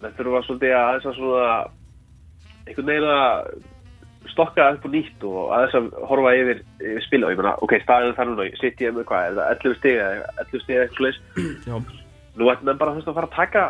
það 0.00 0.12
þurfa 0.18 0.40
svolítið 0.46 0.72
að 0.74 0.86
aðeins 0.88 1.08
að 1.10 1.16
svona 1.18 1.46
einhvern 2.66 2.86
veginn 2.86 3.14
að 3.14 3.28
stokka 4.34 4.62
upp 4.74 4.84
og 4.84 4.90
nýtt 4.94 5.20
og 5.28 5.40
aðeins 5.54 5.76
að 5.78 5.86
horfa 6.08 6.30
yfir, 6.38 6.58
yfir 6.80 7.02
spila 7.06 7.24
og 7.26 7.32
ég 7.34 7.40
meina, 7.42 7.58
ok, 7.62 7.72
staðinu 7.82 8.16
þar 8.16 8.28
núna 8.30 8.44
sitt 8.60 8.78
ég 8.80 8.94
með 8.94 9.08
hvað, 9.10 9.22
er 9.26 9.32
það 9.34 9.50
11 9.58 9.74
stig 9.78 9.96
eða 12.34 12.54
11 12.54 12.58
stig 12.58 12.68
eða 12.68 12.74
eitthvað 12.74 12.90
Já. 12.90 13.04
slags 13.04 13.14
nú 13.14 13.14
ættum 13.14 13.14
við 13.14 13.14
bara 13.14 13.14
að 13.14 13.14
fara 13.14 13.28
að 13.28 13.36
taka 13.38 13.64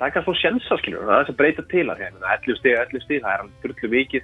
taka 0.00 0.22
svona 0.24 0.40
sjensa, 0.40 0.76
skilur, 0.80 1.02
það 1.04 1.10
er 1.10 1.16
aðeins 1.16 1.32
að 1.32 1.40
breyta 1.40 1.62
til 1.68 1.86
að 1.86 1.98
meina, 2.00 2.36
11 2.40 2.56
stig, 2.56 2.76
11 2.80 3.02
stig, 3.04 3.18
það 3.20 3.32
er 3.34 3.42
alveg 3.42 3.64
drullu 3.64 3.90
mikið, 3.92 4.22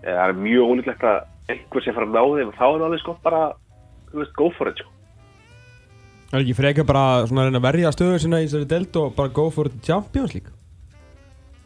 Eh, 0.00 0.14
það 0.16 0.30
er 0.30 0.38
mjög 0.40 0.70
ólíklegt 0.72 1.02
að 1.04 1.18
einhver 1.50 1.84
að 1.84 1.96
fara 1.98 2.06
að 2.06 2.14
ná 2.14 2.22
þeim 2.38 2.50
og 2.50 2.54
þá 2.56 2.64
er 2.68 2.84
alveg 2.86 3.02
sko 3.02 3.14
bara, 3.24 3.40
þú 4.08 4.22
veist, 4.22 4.32
go 4.38 4.46
for 4.56 4.70
it, 4.70 4.80
sko 4.80 4.96
það 6.30 6.38
er 6.38 6.44
ekki 6.44 6.56
frekar 6.56 6.86
bara 6.88 7.26
svona 7.26 7.50
að 7.50 7.66
verja 7.66 7.90
stöðu 7.92 8.22
sinna 8.22 8.40
í 8.40 8.46
þessari 8.46 8.70
delt 8.70 8.96
og 8.96 9.12
bara 9.18 9.34
go 9.34 9.50
for 9.52 9.68
the 9.68 9.80
Champions 9.82 10.32
League. 10.32 10.54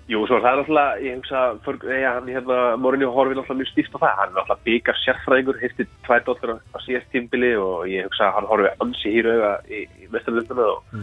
Jú, 0.09 0.23
svo 0.29 0.41
það 0.41 0.51
er 0.51 0.59
náttúrulega, 0.61 0.97
ég 1.05 1.21
hugsa, 1.21 1.43
för, 1.65 1.79
ja, 1.89 2.15
hann 2.17 2.27
hérna, 2.29 2.57
Morinni 2.81 3.07
horfið 3.09 3.39
náttúrulega 3.39 3.61
mjög 3.61 3.71
stíft 3.71 3.95
á 3.97 3.99
það. 4.03 4.17
Hann 4.19 4.33
er 4.33 4.35
náttúrulega 4.39 4.67
byggar 4.67 4.99
sérfræðingur, 5.01 5.61
hirti 5.63 5.87
tvær 6.09 6.25
dóttur 6.27 6.53
á, 6.57 6.79
síðast 6.85 7.09
tímbili 7.13 7.53
og 7.61 7.87
ég 7.89 8.09
hugsa 8.09 8.33
hann 8.35 8.49
horfið 8.51 8.85
ansi 8.85 9.15
hýru 9.15 9.37
auga 9.37 9.53
í, 9.69 9.85
í 10.01 10.11
mestarlönduna 10.13 10.67
og, 10.75 10.99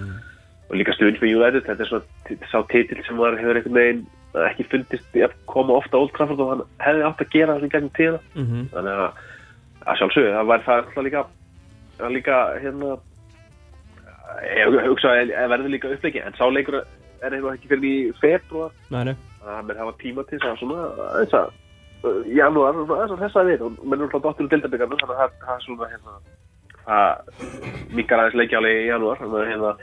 og 0.72 0.80
líka 0.80 0.96
stund 0.96 1.20
með 1.20 1.36
United. 1.36 1.66
Þetta 1.68 1.84
er 1.84 1.90
svona 1.92 2.48
sá 2.52 2.58
titill 2.72 3.04
sem 3.06 3.20
var 3.20 3.36
hefur 3.36 3.60
einhvern 3.60 3.76
veginn 3.82 4.02
ekki 4.48 4.64
fundist 4.72 5.18
að 5.20 5.34
koma 5.52 5.76
ofta 5.76 6.00
Old 6.00 6.14
Trafford 6.16 6.40
og 6.40 6.52
hann 6.54 6.62
hefði 6.80 7.04
átt 7.10 7.24
að 7.26 7.32
gera 7.36 7.58
þessu 7.60 7.72
gegnum 7.74 7.94
tíðina. 7.98 8.20
Mhm. 8.40 8.62
Þannig 8.72 9.02
að, 9.04 9.22
að 9.92 10.00
sjálfsögðu, 10.00 10.34
það 10.38 10.50
var 10.54 10.64
það 10.68 10.82
náttúrulega 10.86 11.08
líka, 11.10 11.24
að 12.02 12.14
líka, 12.16 12.38
hérna, 12.64 12.92
ég 14.48 14.78
hugsa 14.88 15.12
að 15.12 15.34
það 15.36 15.52
verður 15.54 15.74
líka 15.76 15.92
uppleiki, 15.96 16.22
en 16.26 16.38
sá 16.40 16.46
leikur 16.48 16.78
er 16.80 17.34
eitthvað 17.36 17.58
ekki 17.58 17.70
fyrir 17.70 17.84
í 17.86 17.96
februar 18.22 18.72
nei. 18.90 19.12
að 19.46 19.66
menn 19.68 19.78
hafa 19.82 19.94
tíma 20.02 20.24
til 20.30 20.40
þess 20.40 20.54
að 20.54 20.62
svona 20.62 20.86
þess 21.20 21.36
að 21.38 21.50
janúar, 22.34 22.80
þess 22.90 23.12
að 23.14 23.22
þessa 23.26 23.44
við 23.50 23.66
og 23.68 23.76
menn 23.84 24.00
er 24.00 24.08
alltaf 24.08 24.24
dottur 24.24 24.48
úr 24.48 24.54
deildabyggarnum 24.56 25.02
þannig 25.04 25.18
að 25.18 25.22
það- 25.22 25.36
það 25.44 25.54
er 25.58 25.66
svona 25.68 25.90
hérna 25.92 26.14
það 26.88 27.94
mikkar 28.00 28.24
aðeins 28.24 28.40
leikjáli 28.42 28.72
í 28.80 28.88
janúar 28.90 29.20
þannig 29.22 29.38
að 29.44 29.52
hérna 29.52 29.74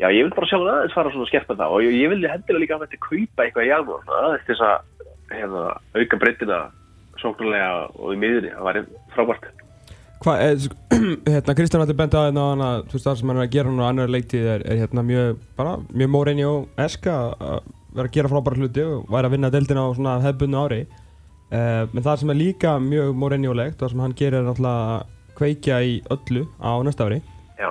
já 0.00 0.08
ég 0.10 0.24
vil 0.26 0.34
bara 0.34 0.48
sjá 0.50 0.56
hann 0.58 0.70
aðeins 0.74 0.94
fara 0.96 1.12
svona 1.12 1.26
að 1.26 1.30
skerpa 1.32 1.56
það. 1.58 1.74
Og 1.74 1.84
ég, 1.84 1.98
ég 2.02 2.12
vil 2.12 2.22
hendilega 2.30 2.62
líka 2.62 2.78
að 2.78 2.86
þetta 2.86 3.02
kaupa 3.08 3.44
eitthvað 3.46 3.68
í 3.68 3.74
svona 4.06 4.22
aðeins 4.28 4.48
til 4.48 4.56
að 4.64 4.76
hérna 5.34 5.66
auka 6.00 6.20
breytina 6.22 6.58
sóknulega 7.22 7.68
og 7.98 8.10
í 8.14 8.18
miðunni 8.20 8.50
það 8.54 8.66
væri 8.68 8.82
frábært. 9.14 9.46
Hvað, 10.24 10.42
eh, 10.44 10.54
sk- 10.64 10.98
hérna, 11.34 11.54
Kristján 11.58 11.84
bent 12.00 12.16
á 12.16 12.20
hérna 12.26 12.44
hana, 12.50 12.68
þú 12.88 12.96
veist 12.98 13.08
það 13.08 13.16
sem 13.20 13.30
hann 13.32 13.40
er 13.40 13.46
að 13.46 13.54
gera 13.54 13.70
núna 13.72 13.86
á 13.86 13.90
annar 13.92 14.12
leiktíð 14.12 14.50
er, 14.54 14.66
er 14.72 14.82
hérna 14.82 15.04
mjög, 15.04 15.40
bara, 15.58 15.74
mjög 15.92 16.12
Mourinho 16.14 16.52
eska 16.80 17.16
að 17.38 17.72
vera 17.94 18.08
að 18.08 18.14
gera 18.16 18.30
frábæra 18.32 18.60
hluti 18.62 18.84
og 18.88 19.10
væri 19.12 19.28
að 19.28 19.34
vinna 19.36 19.50
deildina 19.54 19.84
á 19.84 19.88
svona 19.94 20.14
hefbundu 20.24 20.62
ári. 20.64 20.80
Uh, 21.54 21.84
menn 21.92 22.02
það 22.02 22.22
sem 22.22 22.32
er 22.32 22.38
líka 22.40 22.70
mjög 22.82 23.12
Mourinho-legt 23.20 23.82
og 23.84 23.92
sem 23.92 24.00
hann 24.02 24.16
gerir 24.18 24.40
er 24.40 24.48
náttúrulega 24.48 24.96
að 24.96 25.12
kveikja 25.38 25.76
í 25.86 25.92
öllu 26.10 26.46
á 26.58 26.72
næsta 26.82 27.06
ári. 27.06 27.20
Já 27.60 27.68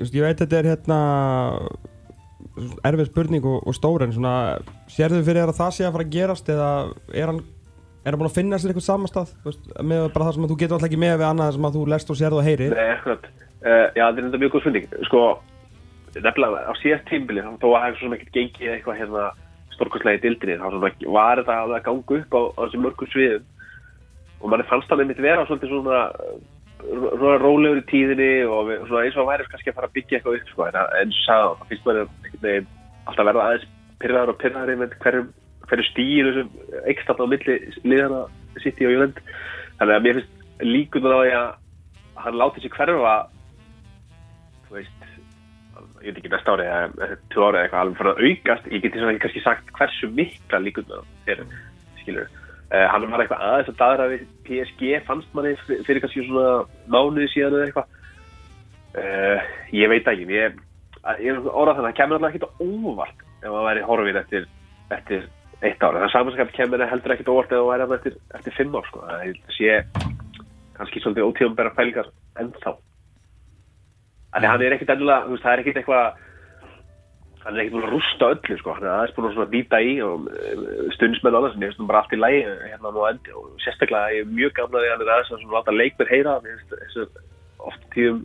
ég, 0.00 0.22
veit 0.24 0.40
þetta 0.42 0.58
er 0.58 0.70
hérna 0.72 1.00
erfið 2.84 3.08
spurning 3.08 3.46
og, 3.48 3.60
og 3.68 3.76
stór 3.76 4.04
en 4.06 4.14
svona 4.14 4.34
sérðu 4.90 5.22
fyrir 5.24 5.42
þér 5.42 5.52
að 5.52 5.60
það 5.60 5.74
sé 5.76 5.86
að 5.86 5.94
fara 5.96 6.06
að 6.06 6.16
gerast 6.16 6.50
eða 6.52 6.70
er 7.12 7.32
hann 7.32 7.42
er 8.02 8.10
hann 8.10 8.18
búin 8.18 8.30
að 8.30 8.38
finna 8.40 8.58
sér 8.58 8.72
eitthvað 8.72 8.88
samastað 8.88 9.32
veist, 9.44 9.70
með 9.78 10.08
bara 10.14 10.26
það 10.26 10.36
sem 10.36 10.50
þú 10.50 10.58
getur 10.58 10.76
alltaf 10.76 10.90
ekki 10.90 11.00
með 11.04 11.14
við 11.20 11.28
annað 11.28 11.54
sem 11.56 11.68
að 11.68 11.78
þú 11.78 11.84
lest 11.92 12.10
og 12.10 12.18
sérðu 12.18 12.40
og 12.40 12.46
heyrir 12.48 12.74
Nei, 12.74 12.90
akkurat. 12.96 13.30
Uh, 13.62 13.86
já, 13.94 14.02
þetta 14.02 14.18
er 14.18 14.26
enda 14.26 14.40
mjög 14.42 14.54
góð 14.56 14.64
spurning. 14.64 14.86
Sko, 15.06 15.22
nefnilega 16.16 16.62
á 16.66 16.72
síðast 16.80 17.06
tímbili, 17.06 17.44
þó 17.62 17.68
að 17.70 17.84
það 17.84 17.98
svona 18.00 18.18
ekkert 18.18 18.38
gengið 18.38 18.72
eitthvað 18.72 18.98
hérna 18.98 19.26
stórkostlega 19.76 20.18
í 20.18 20.22
dildinni, 20.24 20.56
þá 20.58 20.66
var 21.14 21.38
þetta 21.40 21.58
alveg 21.60 21.78
að 21.78 21.86
ganga 21.86 22.16
upp 22.18 22.34
á, 22.34 22.40
á 22.42 22.60
þessum 22.64 22.82
mörgum 22.88 23.12
sviðum 23.12 23.46
og 24.42 24.50
manni 24.50 24.66
fannst 24.66 24.90
það 24.90 25.04
einmitt 25.04 25.22
vera 25.22 25.46
svolítið 25.46 25.70
svona 25.70 26.00
rólegur 27.42 27.80
í 27.80 27.86
tíðinni 27.90 28.30
og 28.46 28.66
við, 28.68 28.82
svona 28.88 29.04
eins 29.06 29.18
og 29.20 29.28
væri 29.28 29.46
kannski 29.50 29.72
að 29.72 29.78
fara 29.78 29.90
að 29.90 29.96
byggja 29.98 30.18
eitthvað 30.18 30.38
upp, 30.38 30.50
sko, 30.52 30.66
en 30.66 30.78
eins 30.82 31.20
og 31.20 31.24
sagði 31.26 31.46
það, 31.46 31.62
finnst 31.70 32.42
veginn 32.42 32.68
alltaf 33.06 33.28
verða 33.28 33.46
aðeins 33.46 33.68
pyrraðar 34.02 34.32
og 34.32 34.40
pyrraðar 34.42 34.80
með 34.80 34.96
hverjum, 35.04 35.28
hverju 35.70 35.88
stíl 35.88 36.32
eikst 36.90 37.12
alltaf 37.12 37.26
á 37.26 37.32
milli 37.32 37.58
liðana 37.86 38.22
City 38.62 38.88
og 38.88 38.96
Jólend 38.96 39.22
þannig 39.78 39.94
að 39.96 40.04
mér 40.06 40.18
finnst 40.20 40.66
líkunar 40.66 41.16
á 41.16 41.20
því 41.22 41.32
að 41.38 41.48
hann 42.22 42.38
láti 42.38 42.62
sér 42.62 42.76
hverfa 42.76 43.14
þú 44.66 44.78
veist 44.78 45.08
ég 46.02 46.10
veit 46.10 46.20
ekki 46.20 46.32
næsta 46.32 46.54
ári 46.56 46.66
eða 46.66 47.16
tvö 47.32 47.46
ári 47.46 47.58
eða 47.58 47.64
eitthvað 47.64 47.82
alveg 47.82 47.98
fyrir 47.98 48.12
að 48.12 48.22
aukast. 48.26 48.70
Ég 48.74 48.82
geti 48.82 49.00
svona 49.00 49.18
kannski 49.22 49.42
sagt 49.44 49.72
hversu 49.76 50.08
mikla 50.10 50.62
líkunar 50.62 51.04
er 51.30 51.44
skilur 52.00 52.41
hann 52.72 53.04
var 53.12 53.20
eitthvað 53.24 53.42
aðeins 53.46 53.70
að 53.72 53.80
daðra 53.82 54.06
við 54.12 54.22
PSG 54.46 54.92
fannst 55.06 55.34
manni 55.36 55.52
fyr- 55.66 55.82
fyrir 55.86 56.00
kannski 56.04 56.24
svona 56.26 56.64
mánuði 56.88 57.28
síðan 57.32 57.56
eða 57.58 57.66
eitthvað. 57.68 57.98
Uh, 58.92 59.38
ég 59.72 59.88
veit 59.92 60.08
ekki 60.08 60.26
ég, 60.28 60.56
að- 61.04 61.20
ég 61.24 61.38
orðað 61.48 61.78
þannig 61.78 61.84
að 61.84 61.90
það 61.90 61.98
kemur 62.00 62.18
alltaf 62.18 62.34
ekkert 62.34 62.60
óvart 62.60 63.22
ef 63.42 63.48
það 63.48 63.66
væri 63.68 63.84
horfin 63.88 64.20
eftir, 64.22 64.48
eftir 64.96 65.28
eitt 65.62 65.82
ár. 65.84 65.96
En 65.96 66.02
það 66.06 66.12
samanskap 66.16 66.52
kemur 66.56 66.86
heldur 66.90 67.14
ekkert 67.16 67.32
óvart 67.32 67.52
ef 67.52 67.58
það 67.60 67.70
væri 67.70 67.84
þarna 67.86 67.98
eftir, 68.00 68.16
eftir 68.38 68.56
fimm 68.56 68.76
ár 68.76 68.88
sko. 68.88 69.04
það 69.08 69.36
sé 69.56 69.78
kannski 70.76 71.00
svolítið 71.04 71.28
ótíðum 71.28 71.56
bera 71.56 71.74
pælingar 71.76 72.08
ennþá. 72.40 72.76
Þannig 74.32 74.48
að 74.48 74.52
hann 74.52 74.62
er 74.66 74.76
ekkert 74.76 74.92
ennilega, 74.96 75.40
það 75.42 75.52
er 75.52 75.62
ekkert 75.62 75.80
eitthvað 75.82 76.06
hann 77.42 77.56
er 77.56 77.64
ekkert 77.64 77.74
búin 77.74 77.86
að 77.88 77.94
rústa 77.96 78.28
öllu 78.32 78.56
sko, 78.60 78.74
hann 78.76 78.86
er 78.86 78.92
aðeins 78.92 79.14
búin 79.16 79.40
að 79.42 79.52
býta 79.52 79.80
í 79.82 79.96
og 80.06 80.28
eh, 80.30 80.64
stundsmenn 80.96 81.34
og 81.34 81.40
annars, 81.40 81.56
en 81.56 81.64
ég 81.64 81.72
finnst 81.72 81.80
hann 81.82 81.90
bara 81.90 82.02
allt 82.04 82.14
í 82.14 82.20
lægi 82.20 82.42
hérna 82.70 82.92
nú 82.94 83.04
endi. 83.08 83.34
Og 83.38 83.48
sérstaklega 83.64 84.14
ég 84.14 84.24
er 84.24 84.34
mjög 84.38 84.54
gamlaði 84.58 84.92
hann 84.92 85.04
er 85.04 85.12
aðeins 85.16 85.32
að 85.34 85.54
láta 85.56 85.74
leikmenn 85.74 86.12
heyra. 86.12 86.36
Þessu 86.70 87.06
oft 87.66 87.88
tíðum 87.94 88.22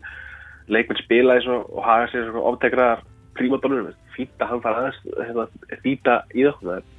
leikmenn 0.70 1.01
spila 1.01 1.38
eins 1.38 1.49
og, 1.49 1.72
haga 1.88 2.11
sér 2.11 2.28
svona 2.30 2.45
oftekraðar 2.51 3.03
prímadónur, 3.38 3.89
fínt 4.15 4.41
að 4.41 4.53
hann 4.53 4.63
fara 4.65 4.86
aðeins 4.86 5.01
hérna, 5.18 5.47
býta 5.86 6.20
í 6.38 6.45
það. 6.61 6.93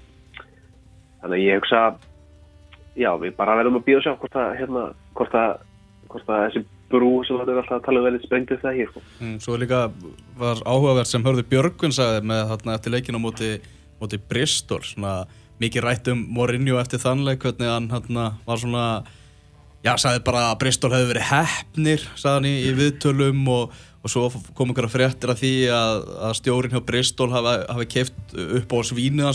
Þannig 1.23 1.39
að 1.39 1.45
ég 1.45 1.63
hugsa 1.63 1.85
já, 2.99 3.13
við 3.23 3.39
bara 3.39 3.57
verðum 3.61 3.79
að 3.79 3.87
býða 3.87 4.03
sjá 4.07 4.13
hvort 4.19 4.37
að, 4.39 4.53
hérna, 4.59 4.85
hvort 5.19 5.39
að, 5.39 5.55
hvort 6.11 6.31
að 6.35 6.45
þessi 6.49 6.65
brú 6.93 7.11
sem 7.27 7.37
hann 7.39 7.51
er 7.53 7.61
alltaf 7.61 7.79
að 7.79 7.85
tala 7.87 8.01
um 8.01 8.07
verið 8.09 8.25
sprengt 8.25 8.55
upp 8.55 8.63
það 8.65 8.79
hér, 8.79 8.93
sko. 8.93 9.03
Mm, 9.21 9.37
Svo 9.45 9.59
líka 9.61 9.83
var 10.39 10.63
áhugavert 10.65 11.11
sem 11.11 11.27
hörðu 11.27 11.45
Björgvin 11.51 11.95
sagði 11.95 12.25
með 12.31 12.45
þarna 12.53 12.79
eftir 12.79 12.95
leikinu 12.95 13.21
á 13.21 13.27
móti, 13.27 13.51
móti 14.01 14.21
Bristol 14.31 14.81
svona 14.87 15.15
mikið 15.63 15.85
rætt 15.85 16.11
um 16.13 16.25
Mourinho 16.35 16.79
eftir 16.81 17.03
þannleik 17.03 17.43
hvernig 17.45 17.71
hann 17.71 17.91
þarna 17.91 18.29
var 18.47 18.63
svona 18.63 18.87
já, 19.85 19.93
sagði 19.99 20.25
bara 20.27 20.49
að 20.53 20.59
Bristol 20.63 20.93
hefði 20.95 21.13
verið 21.13 21.29
hefnir 21.33 22.09
sagði 22.15 22.35
hann 22.37 22.49
í, 22.49 22.55
í 22.63 22.73
viðtölum 22.79 23.45
og, 23.53 23.77
og 24.03 24.13
svo 24.13 24.29
kom 24.59 24.73
einhverja 24.73 24.93
fréttir 24.93 25.33
af 25.35 25.43
því 25.43 25.53
að, 25.75 26.03
að 26.29 26.37
stjórin 26.41 26.75
hjá 26.75 26.83
Bristol 26.87 27.31
hafi, 27.35 27.55
hafi 27.75 27.89
keift 27.97 28.37
upp 28.63 28.75
á 28.75 28.79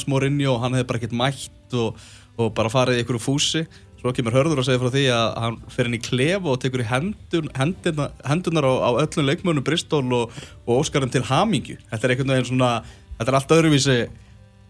Mourinho 0.07 0.55
og 0.55 0.61
hann 0.63 0.77
hefði 0.77 0.89
bara 0.91 1.01
ekkert 1.01 1.17
mætt 1.19 1.77
og, 1.79 1.99
og 2.39 2.53
bara 2.55 2.71
farið 2.71 3.01
í 3.01 3.03
einhverju 3.03 3.23
fúsi 3.23 3.65
svo 4.03 4.11
kemur 4.11 4.35
hörður 4.35 4.59
að 4.59 4.67
segja 4.67 4.83
frá 4.83 4.91
því 4.91 5.05
að 5.15 5.27
hann 5.45 5.57
fer 5.71 5.87
inn 5.87 5.95
í 5.95 6.03
klef 6.03 6.51
og 6.51 6.59
tekur 6.59 6.83
í 6.83 6.89
hendun, 6.89 7.49
henduna, 7.55 8.09
hendunar 8.27 8.67
á, 8.67 8.73
á 8.83 8.89
öllum 9.05 9.29
leikmönnum 9.29 9.63
Bristol 9.63 10.03
og, 10.11 10.35
og 10.67 10.83
óskarum 10.83 11.11
til 11.13 11.23
hamingju 11.29 11.79
þetta 11.87 12.09
er 12.09 12.15
einhvern 12.15 12.35
veginn 12.35 12.51
svona, 12.51 12.71
þetta 13.17 13.31
er 13.31 13.39
allt 13.39 13.57
öðruvísi 13.57 13.99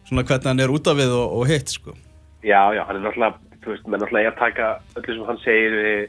svona 0.06 0.28
hvernig 0.30 0.52
hann 0.52 0.62
er 0.62 0.74
út 0.76 0.90
af 0.92 1.00
við 1.02 1.16
og, 1.18 1.40
og 1.40 1.50
hitt 1.50 1.74
sko 1.74 1.98
Já, 2.44 2.74
já, 2.76 2.84
hann 2.84 3.00
er 3.00 3.06
náttúrulega, 3.06 3.60
þú 3.64 3.72
veist, 3.72 3.86
menn 3.88 4.02
náttúrulega 4.04 4.28
er 4.28 4.34
að 4.34 4.42
taka 4.42 4.66
öllu 5.00 5.14
sem 5.16 5.28
hann 5.30 5.38
segir 5.46 5.76
við, 5.78 6.02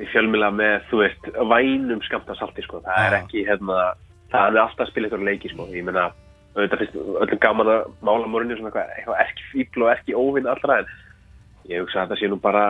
við 0.00 0.08
fjölmila 0.10 0.48
með, 0.50 0.72
þú 0.90 1.02
veist, 1.04 1.28
vænum 1.52 2.00
skamta 2.02 2.34
salti, 2.38 2.64
sko. 2.66 2.80
Það 2.86 3.04
er 3.04 3.16
ekki, 3.20 3.44
hérna, 3.46 3.76
það 4.32 4.48
er 4.48 4.62
alltaf 4.64 4.82
að 4.86 4.90
spila 4.90 5.10
ykkur 5.10 5.22
leiki, 5.28 5.52
sko. 5.52 5.68
Ég 5.70 5.86
meina, 5.86 6.08
auðvitað 6.56 6.82
finnst 6.82 6.98
öllum 7.22 7.42
gaman 7.46 7.70
að 7.76 7.86
mála 8.08 8.32
morinu 8.32 8.58
svona 8.58 8.72
eitthvað, 8.72 8.90
eitthvað 8.96 9.22
erki 9.26 9.46
fíbl 9.52 9.86
og 9.86 9.92
erki 9.94 10.18
óvinn 10.18 10.50
allra, 10.50 10.80
en 10.82 10.90
ég 11.68 11.82
hugsa 11.82 12.02
að 12.02 12.08
þetta 12.08 12.20
sé 12.20 12.30
nú 12.30 12.40
bara 12.40 12.64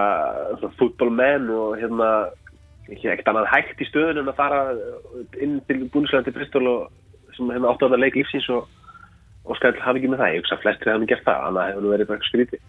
svona 0.59 0.77
fútbolmenn 0.81 1.51
og 1.55 1.79
hérna, 1.81 2.11
ekkert 2.91 3.31
annað 3.31 3.53
hægt 3.53 3.81
í 3.83 3.89
stöðun 3.89 4.25
en 4.25 4.33
að 4.33 4.41
fara 4.41 4.61
inn 5.41 5.61
til 5.69 5.85
til 6.27 6.37
Bristol 6.37 6.67
og 6.67 6.91
sem 7.37 7.51
hérna 7.53 7.71
það 7.95 8.03
leik 8.03 8.19
lífsins 8.19 8.49
og 8.51 8.69
og 9.51 9.57
skal 9.57 9.75
hafa 9.81 9.99
ekki 9.99 10.11
með 10.11 10.21
það, 10.23 10.33
ég 10.35 10.43
hugsa 10.43 10.57
að 10.57 10.65
flestir 10.65 10.93
hafa 10.93 11.09
gert 11.11 11.27
það, 11.27 11.45
annað 11.49 11.69
hefur 11.71 11.85
nú 11.85 11.93
verið 11.95 12.11
bara 12.11 12.29
skrítið. 12.29 12.61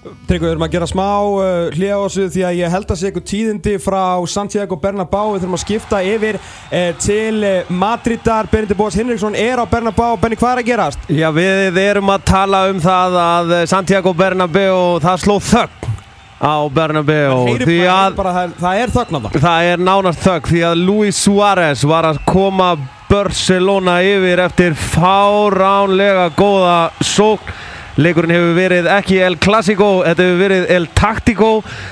Tryggvi, 0.00 0.46
við 0.46 0.52
erum 0.54 0.62
að 0.64 0.72
gera 0.72 0.86
smá 0.88 1.08
uh, 1.28 1.66
hlið 1.74 1.90
á 1.92 2.00
þessu 2.00 2.22
því 2.32 2.44
að 2.48 2.54
ég 2.56 2.72
held 2.72 2.92
að 2.92 2.96
sé 2.96 3.08
eitthvað 3.10 3.24
tíðindi 3.28 3.72
frá 3.84 4.04
Santiago 4.32 4.78
Bernabéu 4.80 5.34
við 5.34 5.42
þurfum 5.42 5.56
að 5.58 5.60
skipta 5.60 5.98
yfir 6.08 6.38
uh, 6.40 6.86
til 7.04 7.42
uh, 7.44 7.72
Madridar, 7.82 8.48
Benedikt 8.48 8.80
Bóas 8.80 8.96
Hinriksson 8.96 9.36
er 9.36 9.60
á 9.60 9.64
Bernabéu, 9.68 10.16
Benni 10.22 10.38
hvað 10.40 10.54
er 10.54 10.62
að 10.62 10.70
gerast? 10.70 11.04
Já, 11.12 11.28
við 11.36 11.80
erum 11.82 12.12
að 12.14 12.24
tala 12.32 12.62
um 12.72 12.80
það 12.80 13.18
að 13.26 13.52
Santiago 13.68 14.14
Bernabéu, 14.16 14.78
það 15.04 15.20
sló 15.26 15.36
þögn 15.50 15.92
á 16.40 16.56
Bernabéu. 16.72 17.40
Því 17.60 17.80
að 17.92 18.16
bara, 18.16 18.32
það, 18.38 18.54
það 18.62 18.80
er 18.80 18.94
þögn 18.94 19.12
á 19.12 19.20
það 19.20 19.40
það 19.44 19.72
er 19.74 19.84
nánast 19.90 20.24
þögn 20.24 20.54
því 20.54 20.62
að 20.70 20.86
Luis 20.86 21.20
Suárez 21.26 21.84
var 21.90 22.08
að 22.08 22.22
koma 22.30 22.70
Barcelona 23.10 24.00
yfir 24.06 24.40
eftir 24.46 24.80
fáránlega 24.80 26.30
góða 26.38 26.78
sókn 27.04 27.52
Leikurinn 28.00 28.32
hefur 28.32 28.54
verið 28.56 28.86
ekki 28.94 29.18
El 29.20 29.34
Clasico, 29.42 29.88
þetta 30.06 30.24
hefur 30.24 30.38
verið 30.40 30.70
El 30.72 30.86
Tactico 30.96 31.48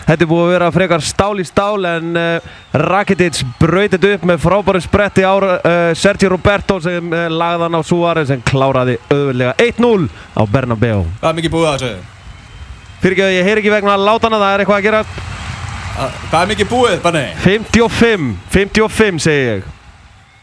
Þetta 0.07 0.25
er 0.25 0.31
búið 0.31 0.45
að 0.47 0.53
vera 0.55 0.69
frekar 0.73 1.05
stál 1.05 1.43
í 1.43 1.45
stál 1.45 1.85
en 1.91 2.17
uh, 2.17 2.47
Rakitic 2.81 3.43
braut 3.61 3.93
þetta 3.93 4.15
upp 4.17 4.25
með 4.31 4.41
frábæru 4.47 4.81
spretti 4.85 5.27
á 5.27 5.35
uh, 5.37 5.61
Sergio 5.99 6.33
Roberto 6.33 6.79
sem 6.85 7.13
uh, 7.13 7.27
lagði 7.29 7.67
hann 7.67 7.77
á 7.77 7.83
Suárez 7.85 8.33
en 8.33 8.45
kláraði 8.47 8.97
auðvöldlega 9.11 9.57
1-0 9.69 10.09
á 10.09 10.43
Bernabéu 10.49 11.03
Hvað 11.21 11.31
er 11.33 11.41
mikið 11.43 11.57
búið 11.59 11.71
að 11.75 11.81
segja? 11.85 12.05
Fyrirgeðu, 13.03 13.35
ég 13.37 13.49
heyr 13.51 13.61
ekki 13.61 13.75
vegna 13.77 13.99
látana, 14.01 14.41
það 14.41 14.55
er 14.55 14.65
eitthvað 14.65 14.81
að 14.81 14.87
gera 14.89 15.03
Hvað 16.31 16.41
er 16.41 16.53
mikið 16.55 16.71
búið, 16.73 17.01
Banni? 17.05 17.27
55, 17.45 18.31
55 18.55 19.27
segi 19.29 19.51
ég 19.51 19.75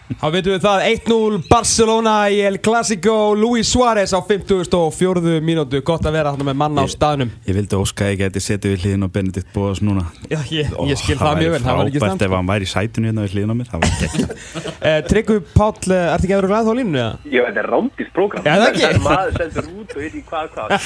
Þá 0.05 0.25
veitum 0.29 0.53
við 0.53 0.59
það 0.61 0.83
1-0 0.85 1.37
Barcelona 1.49 2.11
í 2.29 2.37
El 2.45 2.59
Clasico 2.61 3.15
Luis 3.33 3.71
Suárez 3.73 4.11
á 4.13 4.21
54. 4.21 5.39
mínútu 5.41 5.81
Gott 5.85 6.05
að 6.05 6.17
vera 6.19 6.33
hann 6.35 6.45
með 6.45 6.57
manna 6.61 6.83
á 6.85 6.87
staðnum 6.89 7.31
Ég 7.47 7.57
vildi 7.57 7.79
óska 7.79 8.05
að 8.05 8.11
ég 8.13 8.21
geti 8.21 8.43
setið 8.45 8.75
við 8.75 8.85
hliðin 8.85 9.07
á 9.07 9.09
Benedikt 9.15 9.49
Bóðas 9.55 9.81
núna 9.81 10.05
Já, 10.29 10.37
ég, 10.53 10.69
Ó, 10.77 10.85
ég 10.85 11.01
skil 11.01 11.17
það 11.17 11.41
mjög 11.41 11.55
vel, 11.55 11.61
það 11.65 11.79
var 11.79 11.89
ekki 11.89 12.03
frábært 12.03 12.25
ef 12.27 12.35
hann 12.37 12.51
væri 12.51 12.67
í 12.67 12.71
sætinu 12.75 13.09
hérna 13.09 13.25
við 13.25 13.33
hliðin 13.33 13.49
á 13.49 13.57
mér 13.57 13.71
Það 13.71 13.81
var 13.81 14.05
ekki 14.05 14.21
eh, 14.91 15.01
Tryggvi 15.09 15.39
Páll, 15.55 15.89
eh, 15.89 16.05
ertu 16.13 16.29
ekki 16.29 16.37
að 16.37 16.41
vera 16.43 16.53
glæð 16.53 16.69
þá 16.69 16.71
á 16.71 16.77
línunni? 16.77 17.01
eða? 17.01 17.17
Já, 17.25 17.41
þetta 17.49 17.63
er 17.65 17.69
rándist 17.73 18.15
prógram. 18.15 18.45
Já, 18.45 18.53
það 18.53 18.69
ekki. 18.69 18.85
er 18.91 19.03
maður 19.09 19.37
sendur 19.41 19.69
út 19.73 19.95
og 19.95 20.01
veit 20.03 20.07
ekki 20.11 20.23
hvað, 20.29 20.49
hvað, 20.53 20.65
á. 20.65 20.77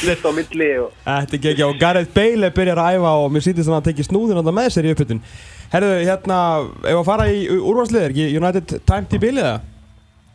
Þetta 1.20 1.40
er 1.40 1.54
ekki 1.54 1.68
og 1.68 1.80
Gareth 1.84 2.16
Bale 2.16 2.52
byrjar 2.56 2.84
að 2.86 3.00
æfa 3.00 3.16
og 3.20 3.32
mér 3.36 3.46
sýtist 3.46 3.68
hann 3.68 3.80
að 3.82 3.90
tekja 3.90 4.08
snúðin 4.08 4.40
hann 4.40 4.54
með 4.56 4.70
sér 4.76 4.88
í 4.88 4.94
uppbytun 4.96 5.24
Herðu, 5.70 5.90
hérna, 6.02 6.38
ef 6.82 6.98
að 6.98 7.06
fara 7.06 7.26
í 7.30 7.44
úrvarsliðir, 7.54 8.14
ekki 8.16 8.38
United 8.40 8.72
timed 8.90 9.12
í 9.14 9.20
bilið 9.22 9.46
það? 9.46 9.66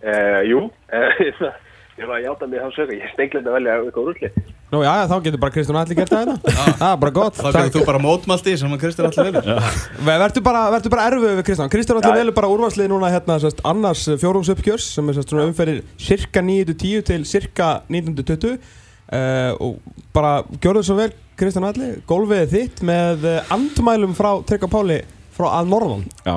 Uh, 0.04 0.40
jú, 0.46 0.58
uh, 0.94 1.22
ég 1.98 2.06
var 2.06 2.20
að 2.20 2.26
játa 2.28 2.46
mig 2.50 2.60
þá 2.62 2.76
sögur, 2.76 2.98
ég 3.00 3.14
sneglendi 3.16 3.50
að 3.50 3.56
velja 3.56 3.78
eitthvað 3.80 4.10
úrlið. 4.12 4.36
Nú 4.70 4.82
já, 4.84 4.90
já, 4.98 5.02
þá 5.10 5.16
getur 5.24 5.40
bara 5.42 5.54
Kristján 5.54 5.78
Alli 5.80 5.96
gert 5.98 6.12
það 6.12 6.22
hérna. 6.22 6.54
Það 6.80 6.86
er 6.88 7.00
bara 7.02 7.14
gott. 7.14 7.40
Þá 7.40 7.58
getur 7.58 7.74
þú 7.74 7.82
bara 7.88 8.02
mótmælt 8.02 8.46
í 8.50 8.54
sem 8.58 8.76
að 8.76 8.80
Kristján 8.84 9.08
allir 9.10 9.34
velur. 9.36 9.80
Ve- 10.08 10.16
Vertu 10.22 10.42
bara, 10.46 10.62
bara 10.94 11.08
erfið 11.10 11.26
við 11.26 11.42
Kristján. 11.48 11.72
Kristján 11.74 12.00
Alli 12.00 12.22
velur 12.22 12.36
bara 12.38 12.50
úrvarslið 12.54 12.88
núna 12.90 13.10
hérna 13.12 13.36
sérst, 13.42 13.62
annars 13.66 14.04
fjórumsuppgjörs 14.22 14.88
sem 14.96 15.10
er 15.10 15.18
sérst 15.18 15.34
svona 15.34 15.48
umferðir 15.50 15.82
cirka 16.00 16.42
9.10 16.42 17.04
til 17.10 17.26
cirka 17.30 17.68
19.20 17.90 18.54
uh, 18.54 19.52
og 19.62 19.78
bara 20.14 20.36
gjörðu 20.58 20.86
svo 20.88 20.98
vel 20.98 21.10
Kristján 21.38 21.66
Alli, 21.70 21.92
gólfið 22.06 22.42
er 22.44 22.50
þitt 22.54 22.82
með 22.86 23.28
andmælum 23.54 24.14
frá 24.18 24.32
Tryggva 24.46 24.70
Páli 24.70 25.00
frá 25.34 25.50
að 25.58 25.70
norðan. 25.72 26.04
Já, 26.24 26.36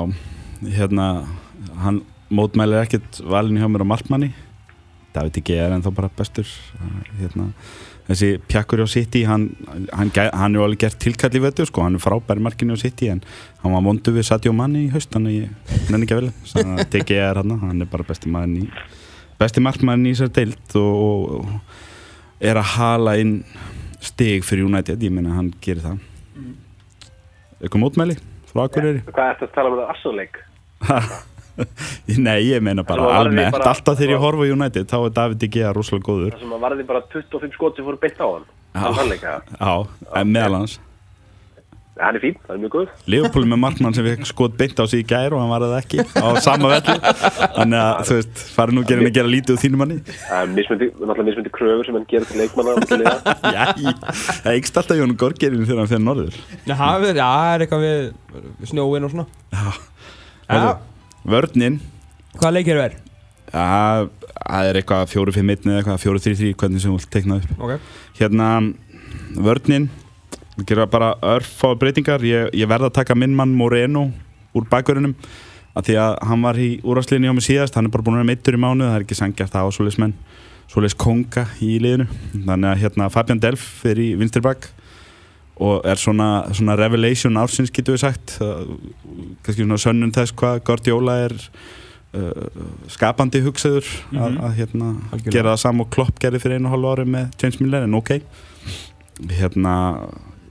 hérna 0.78 1.08
hann 1.82 2.02
mótmælir 2.34 2.82
ekkert 2.82 3.20
valinu 3.24 3.62
hjá 3.62 3.70
mér 3.70 3.86
á 3.86 3.92
markmanni. 3.94 4.32
David 5.14 5.40
G 5.44 5.56
er 5.56 5.72
ennþá 5.72 5.92
bara 5.96 6.10
bestur 6.14 6.48
hérna, 7.18 7.48
þessi 8.06 8.34
pjakkur 8.50 8.82
á 8.84 8.88
City 8.90 9.22
hann, 9.26 9.48
hann, 9.88 10.12
hann 10.12 10.54
er 10.54 10.64
alveg 10.64 10.82
gert 10.84 10.98
tilkall 11.00 11.32
í 11.34 11.42
vötu 11.42 11.64
sko, 11.66 11.82
hann 11.86 11.96
er 11.96 12.02
frábæri 12.02 12.44
markinu 12.44 12.76
á 12.76 12.78
City 12.78 13.08
en 13.14 13.22
hann 13.62 13.74
var 13.74 13.86
vondu 13.86 14.12
við 14.14 14.28
Sadio 14.28 14.52
Manni 14.54 14.84
í 14.86 14.92
haust 14.92 15.10
þannig 15.14 15.38
ég 15.38 15.74
nenni 15.88 16.04
ekki 16.04 16.16
að 16.16 16.22
velja. 16.22 16.36
Þannig 16.52 16.84
að 16.84 16.92
DG 16.94 17.18
er 17.24 17.40
hann, 17.40 17.56
hann 17.64 17.84
er 17.84 17.90
bara 17.90 18.06
besti 18.06 18.32
maður 18.32 18.60
í 18.60 18.68
besti 19.40 19.64
markmann 19.64 20.06
í 20.06 20.14
þessar 20.14 20.34
deild 20.36 20.78
og, 20.82 21.38
og 21.38 22.42
er 22.52 22.60
að 22.60 22.72
hala 22.76 23.18
inn 23.22 23.36
stig 24.04 24.44
fyrir 24.46 24.68
United, 24.68 25.02
ég 25.02 25.14
meina 25.14 25.38
hann 25.38 25.54
gerir 25.64 25.86
það. 25.86 26.02
Eitthvað 27.58 27.82
mótmæli 27.82 28.18
Akureyri 28.66 29.02
Hvað 29.08 29.30
ertu 29.34 29.46
að 29.48 29.52
tala 29.54 29.70
um 29.72 29.78
það 29.78 29.92
Arsenal-leik? 29.94 30.40
Nei, 32.26 32.38
ég 32.46 32.62
meina 32.62 32.84
bara 32.86 33.08
almennt, 33.18 33.50
bara- 33.56 33.72
alltaf 33.72 33.98
þegar 33.98 34.12
ég 34.14 34.20
horfa 34.22 34.46
á 34.46 34.52
United 34.54 34.90
þá 34.90 34.98
er 35.08 35.14
David 35.16 35.38
De 35.42 35.48
Gea 35.56 35.72
rosalega 35.74 36.06
góður 36.06 36.34
Það 36.36 36.44
sem 36.44 36.52
að 36.54 36.62
varði 36.66 36.84
bara 36.92 37.00
25 37.14 37.56
skot 37.56 37.76
sem 37.80 37.88
fóru 37.88 37.98
beint 38.04 38.20
á 38.22 38.28
hann. 38.28 38.46
Já. 39.58 40.22
Meðal 40.24 40.54
hans 40.60 40.76
Hann 41.98 42.14
er 42.14 42.22
fín, 42.22 42.36
hann 42.46 42.56
er 42.56 42.60
mjög 42.62 42.74
góð. 42.76 42.90
Leopold 43.10 43.48
með 43.50 43.58
markmann 43.58 43.94
sem 43.96 44.04
við 44.06 44.20
skot 44.28 44.54
beint 44.58 44.78
á 44.78 44.86
sig 44.86 45.02
í 45.02 45.06
gær 45.08 45.34
og 45.34 45.40
hann 45.42 45.50
var 45.50 45.64
það 45.64 45.74
ekki 45.80 46.04
á 46.14 46.26
sama 46.44 46.70
velli. 46.70 46.94
Þannig 47.56 47.80
að 47.82 48.02
þú 48.06 48.18
veist, 48.18 48.42
farið 48.54 48.76
nú 48.76 48.84
gerin 48.86 49.08
að 49.08 49.16
gera 49.18 49.32
lítið 49.32 49.54
úr 49.56 49.62
þínum 49.64 49.82
manni. 49.82 49.96
Það 50.06 50.38
er 50.38 50.52
náttúrulega 50.54 51.26
mismundi 51.28 51.52
kröfur 51.58 51.88
sem 51.88 51.98
hann 51.98 52.06
gerir 52.12 52.30
til 52.30 52.38
leikmanna. 52.38 52.76
Já, 53.58 53.66
það 54.14 54.50
er 54.52 54.60
ykst 54.60 54.80
alltaf 54.82 55.00
Jón 55.00 55.16
Gorgerinn 55.18 55.66
þegar 55.66 55.82
hann 55.82 55.90
fyrir 55.90 56.06
norður. 56.06 56.40
Já, 56.62 56.74
það 56.78 57.08
er, 57.10 57.20
það 57.20 57.50
er 57.50 57.66
eitthvað 57.66 57.86
við 57.88 58.70
snjóin 58.70 59.08
og 59.08 59.14
svona. 59.16 59.28
Já, 59.58 59.68
Já, 60.48 60.72
vörninn 61.34 61.82
hvaða 62.38 62.54
leikir 62.60 62.82
er? 62.86 62.98
Já, 63.48 64.08
það 64.38 64.68
er 64.70 64.78
eitthvað 64.80 65.08
4-5-1 65.16 65.66
eða 65.66 65.80
eitthvað 65.82 66.04
4-3-3, 66.04 66.52
hvernig 66.62 66.84
sem 66.84 66.92
þú 66.92 67.00
vilt 67.00 67.10
teikna 67.16 67.40
upp. 67.40 67.56
Ok. 67.58 67.94
Hérna, 68.20 68.50
vörninn 69.48 69.88
gera 70.66 70.86
bara 70.90 71.12
örf 71.22 71.60
á 71.62 71.70
breytingar. 71.78 72.24
Ég, 72.26 72.50
ég 72.56 72.70
verð 72.70 72.88
að 72.88 72.96
taka 73.00 73.16
minn 73.18 73.36
mann 73.36 73.54
Moreno 73.54 74.08
úr 74.56 74.66
bakverðunum 74.70 75.14
að 75.78 75.90
því 75.90 75.96
að 76.02 76.16
hann 76.30 76.44
var 76.46 76.58
í 76.58 76.68
úrvarsliðinu 76.82 77.28
hjá 77.28 77.36
mig 77.36 77.46
síðast. 77.46 77.78
Hann 77.78 77.88
er 77.88 77.94
bara 77.94 78.06
búin 78.06 78.18
að 78.18 78.24
vera 78.24 78.30
meittur 78.32 78.58
í 78.58 78.62
mánu 78.62 78.88
það 78.88 78.96
er 78.96 79.06
ekki 79.06 79.18
sangjart 79.18 79.54
að 79.58 79.70
á 79.70 79.74
svoleiðis 79.76 80.00
menn 80.02 80.16
svoleiðis 80.68 80.98
konga 81.00 81.46
í 81.64 81.76
liðinu. 81.82 82.08
Þannig 82.34 82.70
að 82.72 82.82
hérna 82.82 83.10
Fabian 83.12 83.42
Delf 83.42 83.68
er 83.88 84.02
í 84.02 84.10
vinstri 84.18 84.42
bak 84.44 84.70
og 85.58 85.82
er 85.88 85.98
svona, 85.98 86.46
svona 86.54 86.76
revelation 86.78 87.38
ársins 87.40 87.72
getur 87.74 87.96
við 87.96 88.04
sagt. 88.04 88.36
Kannski 88.38 89.62
svona 89.62 89.80
sönnun 89.82 90.14
þess 90.14 90.34
hvað 90.38 90.62
Guardiola 90.66 91.16
er 91.24 91.34
uh, 92.14 92.46
skapandi 92.90 93.42
hugsaður 93.46 93.88
að, 94.14 94.38
að 94.46 94.56
hérna 94.60 94.92
gera 95.26 95.54
það 95.54 95.62
sam 95.64 95.84
og 95.84 95.90
Klopp 95.94 96.20
gerði 96.22 96.42
fyrir 96.44 96.60
einu 96.60 96.70
og 96.70 96.76
hálfu 96.76 96.92
ári 96.94 97.08
með 97.16 97.30
James 97.42 97.60
Miller 97.62 97.88
en 97.88 97.98
ok. 97.98 98.14
Hérna 99.34 99.74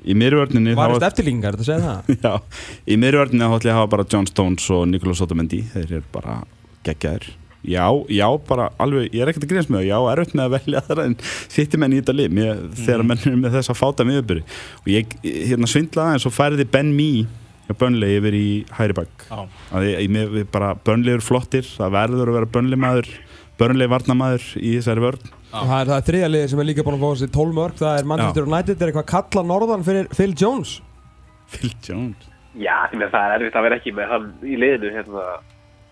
í 0.08 0.16
miðurvörninni 0.18 0.76
Varist 0.78 1.08
eftirlíkingar, 1.08 1.58
þetta 1.58 1.68
segir 1.68 1.88
það? 1.88 2.14
Já, 2.26 2.62
í 2.88 3.00
miðurvörninni 3.02 3.50
þá 3.50 3.58
ætla 3.58 3.72
ég 3.72 3.74
að 3.74 3.82
hafa 3.82 3.92
bara 3.96 4.08
John 4.14 4.30
Stones 4.30 4.70
og 4.74 4.86
Nicolas 4.92 5.24
Otamendi 5.26 5.64
þeir 5.74 5.86
eru 6.00 6.08
bara 6.16 6.40
geggjaðir. 6.88 7.34
Já, 7.68 7.84
já, 8.14 8.28
bara 8.48 8.70
alveg, 8.80 9.10
ég 9.12 9.24
er 9.24 9.32
ekkert 9.32 9.44
að 9.44 9.50
grínast 9.52 9.72
með 9.74 9.82
það, 9.82 9.88
já, 9.90 9.98
erfitt 10.14 10.36
með 10.38 10.46
að 10.46 10.54
velja 10.54 10.82
það 10.88 11.02
en 11.04 11.16
sittir 11.26 11.82
menn 11.82 11.96
í 11.96 12.00
þetta 12.00 12.14
lið, 12.16 12.36
mér, 12.38 12.62
þegar 12.78 13.04
menn 13.10 13.26
er 13.26 13.36
með 13.42 13.58
þess 13.58 13.74
að 13.74 13.80
fáta 13.82 14.06
miðurbyrði 14.08 14.44
og 14.78 14.88
ég 14.94 15.16
hérna 15.26 15.68
svindlaði 15.68 16.14
aðeins 16.14 16.28
og 16.30 16.36
færiði 16.38 16.68
Ben 16.78 16.94
Mee 16.96 17.26
hjá 17.68 17.76
Burnley 17.82 18.20
yfir 18.22 18.38
í 18.38 18.48
hæri 18.78 18.96
bakk. 18.96 19.26
Já. 19.28 19.42
að 19.76 19.88
ég, 19.90 20.16
ég, 20.16 20.48
bara 20.54 20.72
Burnley 20.88 21.18
eru 21.18 21.26
flottir, 21.26 21.68
það 21.68 21.96
verður 21.98 22.32
að 22.32 22.40
vera 22.40 22.52
Burnley 22.56 22.80
maður 22.80 23.10
Burnley 23.58 23.88
varnamaður 23.90 24.46
í 24.62 24.76
þessari 24.78 25.02
vörn. 25.02 25.30
Og 25.54 25.66
það 25.70 25.80
er, 25.82 25.88
það 25.92 25.98
er 25.98 26.08
þriða 26.10 26.30
liðið 26.34 26.50
sem 26.52 26.60
er 26.64 26.68
líka 26.70 26.84
búin 26.86 26.98
að 26.98 27.04
fá 27.04 27.10
þessi 27.16 27.30
12 27.38 27.54
mörg 27.58 27.78
Það 27.82 28.00
er 28.02 28.08
Manchester 28.12 28.48
United, 28.50 28.82
er 28.84 28.92
eitthvað 28.92 29.08
kalla 29.14 29.44
norðan 29.52 29.86
fyrir 29.88 30.10
Phil 30.14 30.34
Jones? 30.38 30.74
Phil 31.48 31.72
Jones. 31.88 32.28
Já, 32.58 32.76
með 32.94 33.12
það 33.14 33.32
er 33.32 33.36
erfitt 33.42 33.56
að 33.60 33.66
vera 33.68 33.78
ekki 33.80 33.94
með 33.98 34.12
hann 34.14 34.28
í 34.44 34.58
liðinu 34.60 34.92
hérna. 34.98 35.24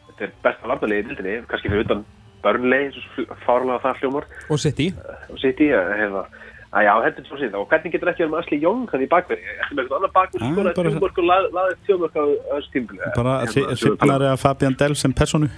Þetta 0.10 0.24
er 0.28 0.34
besta 0.46 0.70
varnaliði 0.72 1.04
í 1.04 1.08
dildinni, 1.10 1.36
kannski 1.50 1.72
fyrir 1.72 1.86
utan 1.88 2.04
Burnley, 2.46 2.90
svo 2.94 3.26
fárlega 3.46 3.80
það 3.86 4.02
hljómar. 4.04 4.28
Og 4.54 4.60
City. 4.62 4.90
Og 5.34 5.40
City, 5.42 5.72
eh, 5.74 5.94
hérna. 6.02 6.26
Að 6.76 6.84
já, 6.90 6.94
hendur 7.06 7.26
svo 7.30 7.38
síðan. 7.40 7.56
Og 7.62 7.70
hvernig 7.72 7.94
getur 7.96 8.10
ekki 8.12 8.24
verið 8.26 8.34
með 8.36 8.42
Asli 8.44 8.58
Young 8.62 8.82
hann 8.92 9.02
í 9.06 9.08
bakverði? 9.08 9.54
Eftir 9.64 9.78
með 9.78 9.86
eitthvað 9.86 9.98
annar 10.02 10.14
bakverð, 10.18 10.44
Ah, 10.44 10.52
skoraði 10.52 10.76
tjómörk 10.76 11.22
og 11.22 11.26
lað- 11.30 11.48
laði 11.56 11.76
tjómörk 11.88 12.16
á 12.20 12.24
tímabili. 12.74 13.16
bara 13.16 13.34
Hérna, 13.46 13.78
hrifnari 13.80 14.28
að 14.34 14.40
Fabian 14.44 14.76
Delf 14.78 14.98
sem 14.98 15.14
personu 15.14 15.50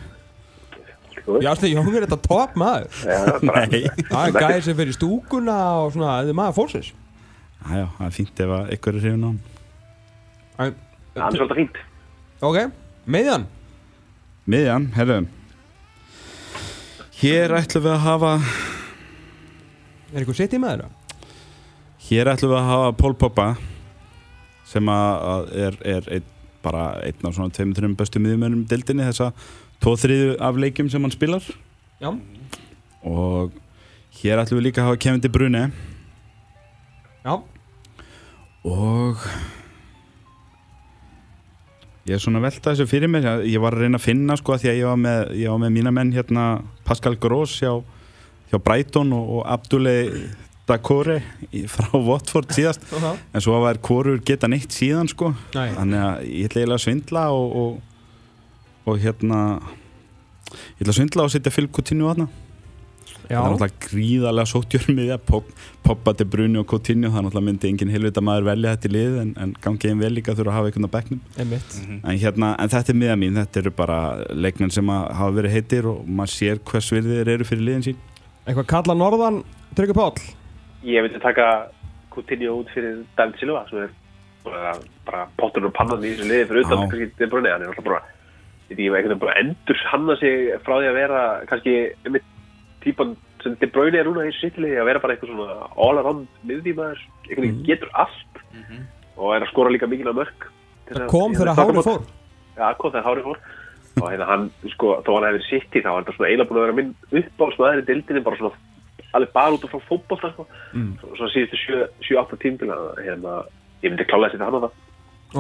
Já, 1.28 1.50
þetta 1.52 1.70
Jón 1.74 1.90
er 1.92 2.06
þetta 2.08 2.20
top 2.24 2.54
maður. 2.60 2.88
Já, 3.04 3.18
bara, 3.44 3.66
Nei, 3.68 3.82
Það 4.08 4.28
er 4.28 4.38
gæðir 4.38 4.64
sem 4.68 4.78
fyrir 4.80 4.96
stúkuna 4.96 5.58
og 5.84 5.92
svona, 5.96 6.14
þetta 6.22 6.34
er 6.34 6.38
maður 6.40 6.58
fólksins. 6.62 6.92
Já, 7.68 7.84
það 7.98 8.06
er 8.08 8.16
fínt 8.16 8.42
ef 8.46 8.54
að 8.58 8.74
ykkur 8.78 8.96
er 8.96 9.04
hrifin 9.04 9.26
á 9.28 9.32
hann 10.58 10.76
hann 11.18 11.34
er 11.34 11.40
svolítið 11.42 11.60
fínt. 11.60 11.80
Ok, 12.46 12.58
meðjan 13.10 13.44
Miðjan, 14.48 14.86
herru. 14.96 15.18
Hér 17.18 17.52
ætlum 17.58 17.84
við 17.84 17.92
að 17.98 18.04
hafa 18.06 18.32
Er 20.14 20.22
eitthvað 20.22 20.38
City 20.40 20.60
maður? 20.62 20.86
eða? 20.86 21.26
Hér 22.08 22.30
ætlum 22.32 22.54
við 22.54 22.60
að 22.62 22.70
hafa 22.72 22.92
Pól 23.02 23.16
Poppa 23.20 23.48
sem 24.68 24.88
að 24.92 25.50
er, 25.66 25.78
er 25.84 26.08
ein, 26.18 26.28
bara 26.64 26.86
einn 27.04 27.28
af 27.28 27.36
svona 27.36 27.52
tveim, 27.56 27.74
þreim 27.76 27.96
bestu 28.00 28.22
miðjumönnum 28.24 28.64
dildinni 28.70 29.06
þessa 29.10 29.32
tvo 29.84 29.96
þriðu 30.00 30.38
af 30.44 30.60
leikjum 30.60 30.90
sem 30.92 31.04
hann 31.04 31.14
spilar. 31.14 31.46
Já. 32.02 32.12
Og 33.08 33.54
hér 34.22 34.42
ætlum 34.42 34.60
við 34.60 34.68
líka 34.70 34.84
að 34.84 34.90
hafa 34.92 35.04
Kevin 35.04 35.24
De 35.24 35.32
Bruyne. 35.32 35.64
Já. 37.26 37.36
Og 38.68 39.22
ég 42.08 42.16
er 42.16 42.24
svona 42.24 42.42
að 42.42 42.48
velta 42.48 42.72
þessu 42.72 42.88
fyrir 42.90 43.12
mér. 43.12 43.30
Ég 43.48 43.62
var 43.64 43.76
að 43.76 43.86
reyna 43.86 44.00
að 44.00 44.08
finna 44.08 44.38
sko 44.40 44.58
því 44.58 44.74
að 44.74 44.82
ég 44.82 44.90
var 44.90 45.00
með, 45.04 45.24
ég 45.42 45.54
var 45.54 45.64
með 45.64 45.78
mína 45.78 45.94
menn 45.96 46.16
hérna 46.16 46.50
Pascal 46.88 47.18
Gross 47.20 47.60
hjá, 47.62 47.74
hjá 48.52 48.60
Brighton 48.64 49.14
og, 49.16 49.32
og 49.38 49.48
Abdoulaye 49.58 50.28
Dakore 50.68 51.22
frá 51.72 51.94
Watford 51.96 52.52
síðast. 52.56 52.84
En 53.32 53.44
svo 53.44 53.60
var 53.64 53.80
hvorur 53.84 54.20
geta 54.26 54.50
neitt 54.52 54.76
síðan 54.76 55.08
sko. 55.12 55.32
Nei. 55.56 55.70
þannig 55.78 56.04
að 56.04 56.26
ég 56.28 56.50
ætla 56.50 56.64
eiginlega 56.64 56.80
að 56.80 56.84
svindla 56.84 57.28
og, 57.36 57.56
og, 57.62 57.78
og 58.88 59.00
hérna 59.04 59.40
ég 60.78 60.84
ætla 60.84 60.94
að 60.94 61.00
svindla 61.00 61.26
og 61.28 61.34
setja 61.34 61.54
Phil 61.54 61.68
Coutinho 61.68 62.12
þarna. 62.12 62.28
Já. 63.28 63.42
Það 63.42 63.46
er 63.46 63.52
náttúrulega 63.52 63.82
gríðarlega 63.84 64.48
sóttjörn 64.48 65.00
pop, 65.28 65.48
poppa 65.84 66.14
til 66.16 66.28
Bruni 66.32 66.60
og 66.62 66.68
Coutinho 66.72 67.10
það 67.12 67.20
er 67.20 67.26
náttúrulega 67.26 67.48
myndi 67.50 67.68
engin 67.68 67.92
helvita 67.92 68.24
maður 68.24 68.48
velja 68.48 68.76
þetta 68.76 68.88
í 68.88 68.94
lið 68.94 69.18
en, 69.24 69.34
en 69.44 69.54
gangi 69.64 69.90
einn 69.90 70.00
vel 70.00 70.14
líka 70.16 70.36
þurfa 70.38 70.54
að 70.54 70.58
hafa 70.58 70.72
einhvern 70.72 70.88
á 70.88 70.96
bekknum. 70.96 71.22
Einmitt. 71.36 71.78
En, 71.98 72.16
hérna, 72.22 72.54
en 72.56 72.72
þetta 72.72 72.94
er 72.94 73.00
miða 73.02 73.20
mín, 73.20 73.40
þetta 73.42 73.62
eru 73.64 73.74
bara 73.76 74.00
leikmenn 74.32 74.72
sem 74.72 74.94
að 74.96 75.12
hafa 75.20 75.38
verið 75.42 75.56
heitir 75.58 75.92
og 75.92 76.08
maður 76.08 76.36
sér 76.38 76.64
hvers 76.72 76.92
virði 76.96 77.20
þeir 77.20 77.34
eru 77.36 77.50
fyrir 77.52 77.68
liðin 77.68 77.88
sín. 77.90 78.02
Eitthvað 78.48 78.70
kalla 78.72 78.96
norðan 78.96 79.44
Tryggur 79.76 80.00
Páll? 80.00 80.28
Ég 80.88 81.04
myndi 81.04 81.20
taka 81.20 81.48
Coutinho 82.16 82.62
út 82.62 82.72
fyrir 82.72 83.02
David 83.20 83.42
Silva 83.42 83.66
sem 83.68 83.84
er 83.84 83.96
bara, 84.48 85.26
pottur 85.36 85.68
og 85.68 85.76
pannan 85.76 86.06
í 86.06 86.14
þessu 86.14 86.30
liði 86.32 86.48
fyrir 86.48 86.64
utan 86.64 86.86
hann 86.88 87.50
er 87.52 87.68
alltaf 87.68 87.84
bara 87.84 88.06
veit 88.68 88.76
ekki, 88.78 88.90
einhvern 88.90 89.22
veginn 89.22 89.54
endur 89.54 89.86
hanna 89.92 90.18
sig 90.20 90.52
frá 90.66 90.76
því 90.78 90.92
að 90.92 91.00
vera 91.00 91.22
kannski 91.50 91.78
einmitt 92.04 92.28
típan 92.84 93.16
sem 93.44 93.56
De 93.62 93.70
Bruyne 93.72 94.00
er 94.00 94.08
núna 94.10 94.28
í 94.28 94.36
sýttilega 94.36 94.82
að 94.82 94.90
vera 94.92 95.02
bara 95.04 95.16
eitthvað 95.16 95.34
svona 95.34 95.72
all 95.76 96.02
around 96.02 96.28
miðvímaður, 96.50 97.02
einhvern 97.28 97.46
veginn 97.46 97.66
getur 97.68 97.92
allt 97.94 98.44
og 99.18 99.34
er 99.34 99.46
að 99.46 99.52
skora 99.52 99.74
líka 99.74 99.90
mikilvæg 99.90 100.18
mörg 100.22 100.48
Það 100.88 101.08
kom 101.12 101.36
þegar 101.36 101.58
hárið 101.58 101.86
fór. 101.88 102.04
Já, 102.58 102.68
kom 102.80 102.94
þegar 102.94 103.08
hárið 103.10 103.28
fór. 103.28 103.40
Og 103.98 104.06
hérna 104.12 104.28
hann, 104.30 104.44
sko, 104.76 104.92
þó 105.06 105.12
hann 105.16 105.28
hefði 105.28 105.44
sitt 105.48 105.76
í 105.76 105.82
þá 105.82 105.90
var 105.90 106.04
þetta 106.04 106.16
svona 106.16 106.30
eiginlega 106.30 106.50
búin 106.50 106.60
að 106.60 106.66
vera 106.66 106.78
minn 106.78 106.92
uppáhaldsmaður 107.10 107.82
í 107.82 107.86
dildinni, 107.88 108.24
bara 108.28 108.40
svona 108.40 108.52
alveg 109.18 109.32
bara 109.34 109.56
út 109.56 109.66
frá 109.72 109.82
fótbolta, 109.88 110.32
sko. 110.36 110.46
Mm. 110.78 110.92
svona 111.02 111.32
síðustu 111.34 111.80
7-8 112.06 112.40
tímpil 112.44 112.70
hérna, 113.02 113.40
ég 113.82 113.90
myndi 113.90 114.06
klálega 114.08 114.30
að 114.30 114.36
setja 114.36 114.50
hann 114.50 114.60
á 114.62 114.64
það. 114.68 114.78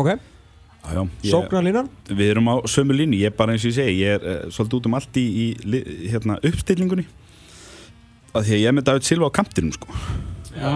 Ok, 0.02 0.10
sóknarlínan 1.26 1.90
Við 2.10 2.32
erum 2.32 2.50
á 2.52 2.56
sömu 2.70 2.96
línu, 2.96 3.18
ég 3.20 3.32
er 3.32 3.36
bara 3.38 3.54
eins 3.54 3.66
og 3.66 3.72
ég 3.72 3.78
segi 3.78 4.00
ég 4.02 4.18
er 4.18 4.24
uh, 4.24 4.40
svolítið 4.54 4.80
út 4.80 4.90
um 4.90 4.98
allt 4.98 5.20
í, 5.20 5.26
í 5.28 5.82
hérna, 6.12 6.40
uppstillingunni. 6.48 7.06
Að 8.34 8.48
því 8.48 8.56
að 8.56 8.62
ég 8.62 8.72
er 8.72 8.76
með 8.78 8.88
David 8.90 9.08
Silva 9.08 9.30
á 9.30 9.38
kantinum 9.38 9.76
sko. 9.76 10.00
Já, 10.58 10.72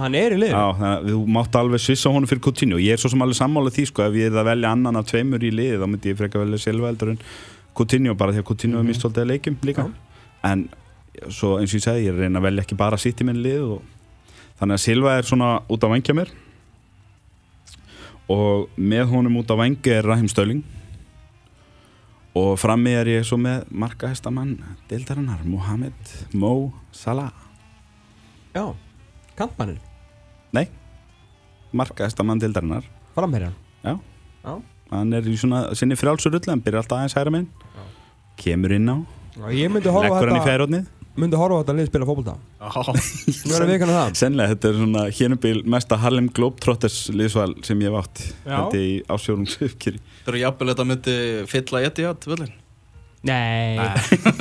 hann 0.00 0.14
er 0.16 0.32
í 0.32 0.38
lið 0.40 0.54
Já, 0.54 0.62
þannig 0.78 0.92
að 0.94 1.10
þú 1.10 1.18
mátt 1.36 1.58
alveg 1.60 1.82
svissa 1.84 2.12
honum 2.12 2.30
fyrir 2.30 2.42
Coutinho. 2.46 2.78
Ég 2.80 2.96
er 2.96 3.02
svo 3.02 3.10
sem 3.12 3.24
alveg 3.24 3.36
sammála 3.36 3.72
því 3.74 3.84
sko, 3.90 4.06
ef 4.06 4.16
ég 4.16 4.30
er 4.30 4.40
að 4.40 4.48
velja 4.48 4.72
annan 4.72 4.96
af 4.96 5.10
tveimur 5.10 5.44
í 5.44 5.52
liði 5.52 5.82
þá 5.82 5.86
myndi 5.90 6.12
ég 6.12 6.18
frekar 6.20 6.44
velja 6.44 6.62
Silva 6.62 6.88
heldur 6.88 7.12
en 7.12 7.20
Coutinho 7.76 8.16
bara 8.16 8.32
því 8.32 8.42
að 8.42 8.48
Coutinho 8.48 8.80
er 8.80 8.88
mist 8.88 9.04
svolítið 9.04 9.26
að 9.26 9.30
leikjum 9.34 9.58
líka. 9.68 9.86
En 10.46 10.64
svo 11.28 11.56
eins 11.60 11.74
og 11.74 11.78
ég 11.80 11.84
segi, 11.84 12.06
ég 12.06 12.14
er 12.14 12.24
reyna 12.24 12.40
að 12.40 12.48
velja 12.48 12.64
ekki 12.64 12.78
bara 12.80 12.96
í 12.96 13.28
minn 13.28 13.42
lið 13.44 13.68
og 13.76 13.84
þannig 14.60 14.78
að 14.78 14.84
Silva 14.86 15.16
er 15.18 15.28
svona 15.28 15.50
út 15.68 15.84
á 15.84 15.88
vangja 15.92 16.16
mér 16.16 16.32
og 18.32 18.68
með 18.76 19.10
honum 19.12 19.36
út 19.40 19.50
á 19.52 19.56
vangja 19.58 19.98
er 20.00 20.06
Rahim 20.08 20.26
Stöling 20.30 20.62
og 22.36 22.56
frammi 22.60 22.92
er 22.92 23.08
ég 23.08 23.24
svo 23.24 23.38
með 23.40 23.64
markahestamann 23.72 24.56
deildarinnar, 24.90 25.40
Mohamed 25.48 26.10
Mo 26.36 26.72
Salah. 26.92 27.30
Já, 28.56 28.66
kantmannin, 29.38 29.78
Nei, 30.52 30.66
markahestamann 31.72 32.40
deildarinnar. 32.40 32.84
Framherjan 33.16 33.54
Já, 33.84 33.94
Já. 34.44 34.54
hann 34.90 35.12
er 35.16 35.24
í 35.28 35.36
svona 35.40 35.62
sinni 35.78 35.96
frjálsur 35.96 36.34
rull 36.34 36.44
hann 36.50 36.60
byrjar 36.64 36.82
alltaf 36.84 36.98
aðeins 36.98 37.16
hæra 37.16 37.32
minn 37.32 37.48
kemur 38.36 38.74
inn 38.76 38.88
á, 38.92 38.96
Já, 39.36 39.46
Ég 39.56 39.72
myndi 39.72 39.88
horfa 39.92 40.12
á 40.12 40.20
leggur 40.20 40.32
hann 40.34 40.42
í 40.42 40.46
fjærónið 40.50 40.86
myndi 41.20 41.38
horfa 41.40 41.58
á 41.58 41.60
þetta 41.62 41.74
lið 41.78 41.88
spila 41.90 42.08
fótbolta 42.08 42.34
Nú 42.36 43.54
er 43.56 43.64
að 43.64 43.72
vikana 43.72 43.96
það 43.96 44.18
Sennilega, 44.20 44.52
þetta 44.54 44.68
er 44.70 44.78
svona 44.80 45.04
hénubil 45.18 45.56
mesta 45.76 45.98
Harlem 46.02 46.28
Globetrotters 46.36 46.98
liðsval 47.16 47.54
sem 47.66 47.80
ég 47.84 47.90
hef 47.92 47.98
átt 48.04 48.22
Já. 48.26 48.56
Þetta 48.56 48.82
í 48.82 48.92
ásjórumsöfkiri 49.16 50.00
Það 50.22 50.30
eru 50.34 50.42
jafnvel 50.44 50.72
þetta 50.72 50.88
myndi 50.92 51.16
fylla 51.52 51.82
í 51.82 51.88
Etihad 51.90 52.28
völlin 52.30 52.54
Nei, 53.26 53.80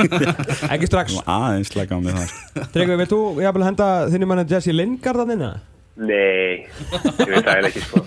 ekki 0.75 0.89
strax 0.91 1.15
Aðeins 1.23 1.71
lega 1.73 1.97
á 1.97 1.99
mig 2.03 2.13
það. 2.13 2.67
Tryggvi, 2.75 2.97
vilt 2.99 3.13
þú 3.15 3.21
jafnvel 3.41 3.65
henda 3.65 3.87
þinni 4.13 4.27
manni 4.29 4.45
Jesse 4.51 4.75
Lingard 4.75 5.23
að 5.23 5.31
þinna? 5.33 5.49
Nei, 5.95 6.67
ég 6.67 7.29
veit 7.31 7.45
það 7.47 7.53
eiginlega 7.55 7.69
ekki 7.69 7.83
sko. 7.85 8.01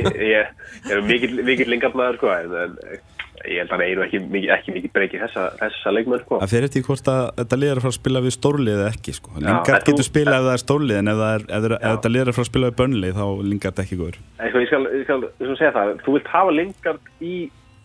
Ég, 0.00 0.06
ég, 0.32 0.52
ég 0.88 0.94
er 0.96 1.02
mikill, 1.04 1.34
mikill 1.44 1.68
lingardmaður 1.74 2.16
sko, 2.18 2.30
en, 2.32 2.54
en 2.56 3.02
ég 3.46 3.58
held 3.60 3.68
að 3.70 3.74
hann 3.76 3.84
einu 3.86 4.02
ekki, 4.04 4.18
mikið- 4.34 4.52
ekki 4.56 4.72
mikið 4.74 4.92
breykið 4.96 5.20
þessa, 5.24 5.42
þessa 5.60 5.92
leikmenn 5.94 6.22
sko. 6.24 6.38
Það 6.42 6.52
fer 6.54 6.66
eftir 6.68 6.82
í 6.82 6.86
hvort 6.88 7.10
að 7.12 7.20
þetta 7.38 7.58
lið 7.60 7.70
er 7.72 7.76
að 7.78 7.84
fara 7.86 7.92
að 7.94 7.98
spila 7.98 8.22
við 8.26 8.34
stórlið 8.38 8.78
eða 8.78 8.88
ekki 8.94 9.14
sko. 9.18 9.30
Lingard 9.38 9.84
getur 9.88 10.06
spilað 10.08 10.38
ef 10.38 10.46
það 10.48 10.56
er 10.58 10.62
stórlið 10.64 10.98
en 11.02 11.08
ef, 11.12 11.20
það 11.22 11.34
ef, 11.38 11.46
það 11.48 11.66
ef 11.68 11.78
Já. 11.78 11.88
þetta 11.92 12.12
lið 12.14 12.20
er 12.24 12.28
að 12.32 12.36
fara 12.38 12.46
að 12.46 12.50
spila 12.52 12.70
við 12.70 12.78
börnlið 12.82 13.14
þá 13.18 13.24
Lingard 13.48 13.82
ekki 13.84 13.98
góður 14.02 14.18
sko, 14.18 14.58
ég 14.58 14.68
skal, 14.72 14.82
ég 14.98 15.04
skal, 15.08 15.20
ég 15.28 15.44
skal 15.48 15.58
segja 15.62 15.72
það, 15.78 15.92
þú 16.04 16.16
vilt 16.18 16.30
hafa 16.34 16.50
lingard 16.58 17.00
í 17.20 17.34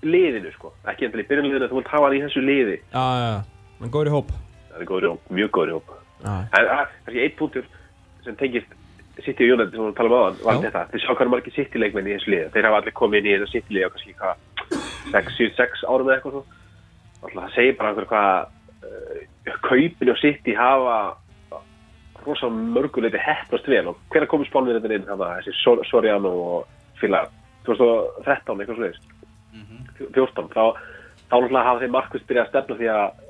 liðinu 0.04 0.54
sko, 0.58 0.74
ekki 0.92 1.06
endilega 1.08 1.24
í 1.24 1.30
byrjunliðinu, 1.32 1.70
þú 1.72 1.78
vilt 1.80 1.92
hafa 1.94 2.08
hann 2.10 2.18
í 2.18 2.24
þessu 2.26 2.42
liði. 2.44 2.78
Já, 2.92 3.04
já, 3.04 3.28
já, 3.30 3.44
hann 3.80 3.94
góður 3.94 4.10
í 4.12 4.16
hóp 4.18 4.32
Það 4.74 4.82
er 4.82 4.88
góður 4.90 5.06
í 5.06 5.12
hóp, 5.14 5.28
mjög 5.38 5.50
góður 5.54 5.70
í 5.70 5.76
hóp. 5.78 5.92
Það 6.24 6.58
er 6.60 6.88
kannski 7.06 7.22
eitt 7.24 7.36
punktur 7.38 7.66
sem 8.26 8.36
tengist 8.40 8.72
City 9.24 9.46
og 9.46 9.54
United 9.60 9.76
sem 9.78 9.84
við 9.86 9.96
talum 10.00 10.16
á 10.18 10.20
þann, 10.26 10.38
var 10.48 10.56
þetta. 10.64 10.82
Þið 10.90 11.02
sjá 11.04 11.12
hvað 11.14 11.22
er 11.22 11.30
margir 11.30 11.54
City 11.54 11.78
leikmenn 11.78 12.08
í 12.10 12.16
þessu 12.18 12.32
liði. 12.34 12.48
Þeir 12.56 12.66
hafa 12.66 12.80
allir 12.82 12.96
komið 12.98 13.20
inn 13.20 13.28
í 13.30 13.36
þessu 13.44 13.52
City 13.54 13.76
liði 13.78 13.86
á 13.86 13.90
kannski 13.94 14.16
hvað, 14.18 14.42
6-7-6 15.14 15.84
árum 15.90 16.10
eða 16.10 16.18
eitthvað. 16.20 16.44
Alltaf 17.24 17.40
það 17.40 17.54
segir 17.56 17.76
bara 17.80 17.92
einhver 17.94 18.10
hvað 18.12 18.48
uh, 18.88 19.60
kaupin 19.68 20.14
og 20.14 20.20
City 20.22 20.56
hafa 20.58 20.98
rosa 22.24 22.48
mörguleiti 22.50 23.20
heppnast 23.20 23.68
vel. 23.68 23.88
Og 23.92 24.00
hvernig 24.14 24.32
komið 24.32 24.50
spánverðin 24.52 24.98
inn 24.98 25.08
þarna, 25.10 25.34
þessi 25.42 25.56
Sor- 25.60 25.84
Soriano 25.90 26.32
og 26.58 27.00
félagar 27.02 27.32
2013 27.68 28.64
eitthvað 28.64 28.80
svo 28.80 28.92
14 30.16 30.50
þá, 30.52 30.64
þá 31.30 31.36
náttúrulega 31.36 31.68
hafa 31.68 31.82
þeir 31.84 31.94
markvist 31.94 32.28
byrjað 32.28 32.46
að 32.46 32.52
stefna 32.54 32.78
því 32.80 32.90
að 32.94 33.22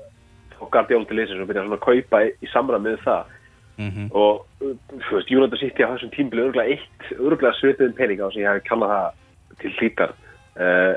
og 0.64 0.70
Guardiola 0.72 1.04
til 1.08 1.16
leysins 1.18 1.42
og 1.42 1.48
byrja 1.50 1.64
svona 1.64 1.76
að 1.76 1.84
kaupa 1.84 2.20
í, 2.24 2.28
í 2.40 2.48
samræð 2.52 2.84
með 2.86 3.00
það. 3.04 3.32
Og 4.14 4.44
uh, 4.62 4.76
þú 5.08 5.16
veist, 5.18 5.32
United 5.34 5.58
City 5.60 5.82
á 5.82 5.90
þessum 5.90 6.12
tímbili 6.14 6.44
örgulega 6.46 6.76
eitt, 6.76 7.08
örgulega 7.18 7.58
svipiðin 7.58 7.96
peninga 7.98 8.28
sem 8.32 8.44
ég 8.44 8.54
hef 8.54 8.68
kallað 8.68 8.92
það 8.94 9.58
til 9.64 9.72
hlítar. 9.80 10.14
Uh, 10.54 10.94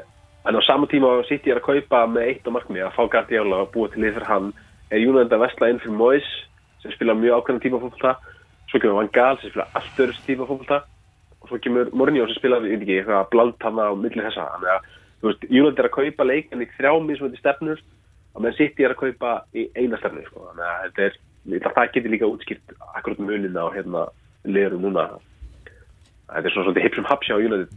en 0.48 0.56
á 0.56 0.62
sama 0.64 0.88
tíma 0.88 1.12
á 1.12 1.28
City 1.28 1.52
er 1.52 1.60
að 1.60 1.68
kaupa 1.68 2.06
með 2.08 2.30
eitt 2.32 2.48
á 2.48 2.56
markmi 2.56 2.80
að 2.80 2.96
fá 2.96 3.04
Guardiola 3.12 3.64
og 3.66 3.72
búa 3.74 3.92
til 3.92 4.04
lið 4.04 4.16
fyrir 4.16 4.30
hann. 4.32 4.54
Er 4.92 5.04
United 5.04 5.36
að 5.36 5.44
vestla 5.44 5.70
inn 5.72 5.82
fyrir 5.84 5.98
Moyes 6.00 6.30
sem 6.82 6.94
spila 6.96 7.16
mjög 7.18 7.42
ákveðan 7.42 7.64
tíma 7.66 7.82
fólkvölda 7.82 8.14
svo 8.72 8.80
kemur 8.80 9.00
Van 9.00 9.12
Gaal 9.16 9.40
sem 9.42 9.52
spila 9.52 9.68
allt 9.76 10.00
öðru 10.04 10.24
tíma 10.28 10.48
fólkvölda 10.48 10.80
og 11.42 11.50
svo 11.52 11.60
kemur 11.64 11.92
Mourinho 11.92 12.28
sem 12.28 12.40
spila, 12.40 12.62
veit 12.64 12.80
ekki, 12.80 13.02
eitthvað 13.02 13.30
bland 13.34 13.68
hann 13.68 13.82
á 13.84 13.88
milli 13.96 14.24
þessa, 14.24 14.48
þannig 14.56 14.72
að 14.76 14.96
United 15.50 15.80
er 15.82 15.90
að 15.90 15.96
kaupa 15.98 16.28
leikin 16.28 16.64
í 16.64 16.70
þrjá 16.78 16.92
mismöndi 17.04 17.40
stefnur 17.42 17.82
og 18.36 18.44
menn 18.44 18.56
City 18.58 18.86
er 18.86 18.94
að 18.94 19.02
kaupa 19.02 19.34
í 19.58 19.68
eina 19.76 20.00
stefnu 20.00 20.24
sko. 20.28 20.46
þannig 20.52 20.68
að 20.68 20.84
þetta 20.86 21.08
er, 21.08 21.18
að 21.58 21.78
það 21.78 21.94
getur 21.96 22.14
líka 22.14 22.30
útskýrt 22.32 22.76
akkurat 22.94 23.24
munina 23.24 23.66
á 23.66 23.70
hérna 23.74 24.04
liðurum 24.46 24.88
núna 24.88 25.08
þetta 26.28 26.44
er 26.44 26.52
svona 26.52 26.66
svolítið 26.68 26.84
hipsum 26.84 27.06
hapsja 27.08 27.36
á 27.36 27.40
United 27.40 27.70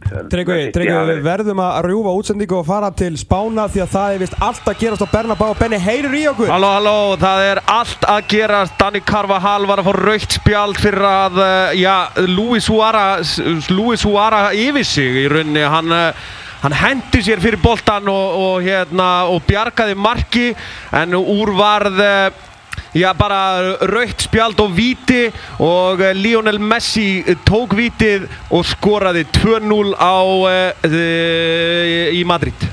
hafa 0.91 1.07
við 1.07 1.21
verðum 1.23 1.61
að 1.63 1.77
rjúfa 1.85 2.15
útsendingu 2.19 2.57
og 2.57 2.65
fara 2.67 2.89
til 2.99 3.13
Spána 3.19 3.67
því 3.71 3.83
að 3.85 3.93
það 3.93 4.15
er 4.15 4.21
vist 4.25 4.35
allt 4.43 4.67
að 4.67 4.81
gerast 4.81 5.05
á 5.07 5.13
Bernabá 5.13 5.45
og 5.53 5.61
Benni 5.61 5.79
heyrir 5.79 6.17
í 6.19 6.25
okkur? 6.33 6.51
Halló, 6.51 6.73
halló, 6.75 6.97
það 7.21 7.45
er 7.47 7.63
allt 7.71 8.05
að 8.11 8.27
gerast. 8.35 8.75
Danny 8.81 9.03
Carvajal 9.07 9.69
var 9.71 9.79
að 9.79 9.87
fá 9.87 9.95
raukt 10.01 10.35
spjald 10.35 10.83
fyrir 10.83 11.07
að, 11.07 11.39
uh, 11.39 11.71
já, 11.79 11.95
Luis 12.27 12.67
Suara 12.67 13.07
Luis 13.71 14.03
Suara 14.03 14.43
yfir 14.51 14.87
sig 14.87 15.23
í 15.23 15.25
rauninni, 15.31 15.63
hann 15.71 15.95
uh, 15.95 16.29
hann 16.61 16.75
hendi 16.77 17.23
sér 17.25 17.39
fyrir 17.41 17.61
boltan 17.63 18.11
og, 18.11 18.35
og 18.37 18.67
hérna, 18.67 19.09
og 19.31 19.41
bjargaði 19.47 19.95
marki 19.95 20.49
en 20.91 21.15
úr 21.17 21.55
varð 21.55 22.03
uh, 22.03 22.49
Já, 22.91 23.13
bara 23.15 23.77
raukt 23.87 24.25
spjald 24.25 24.59
og 24.59 24.73
víti 24.75 25.29
og 25.63 26.01
eh, 26.03 26.11
Lionel 26.15 26.59
Messi 26.59 27.23
tók 27.47 27.71
vítið 27.77 28.25
og 28.51 28.65
skoraði 28.67 29.23
2-0 29.37 29.93
á 29.95 30.15
uh, 30.19 32.11
í 32.11 32.23
Madrid. 32.27 32.67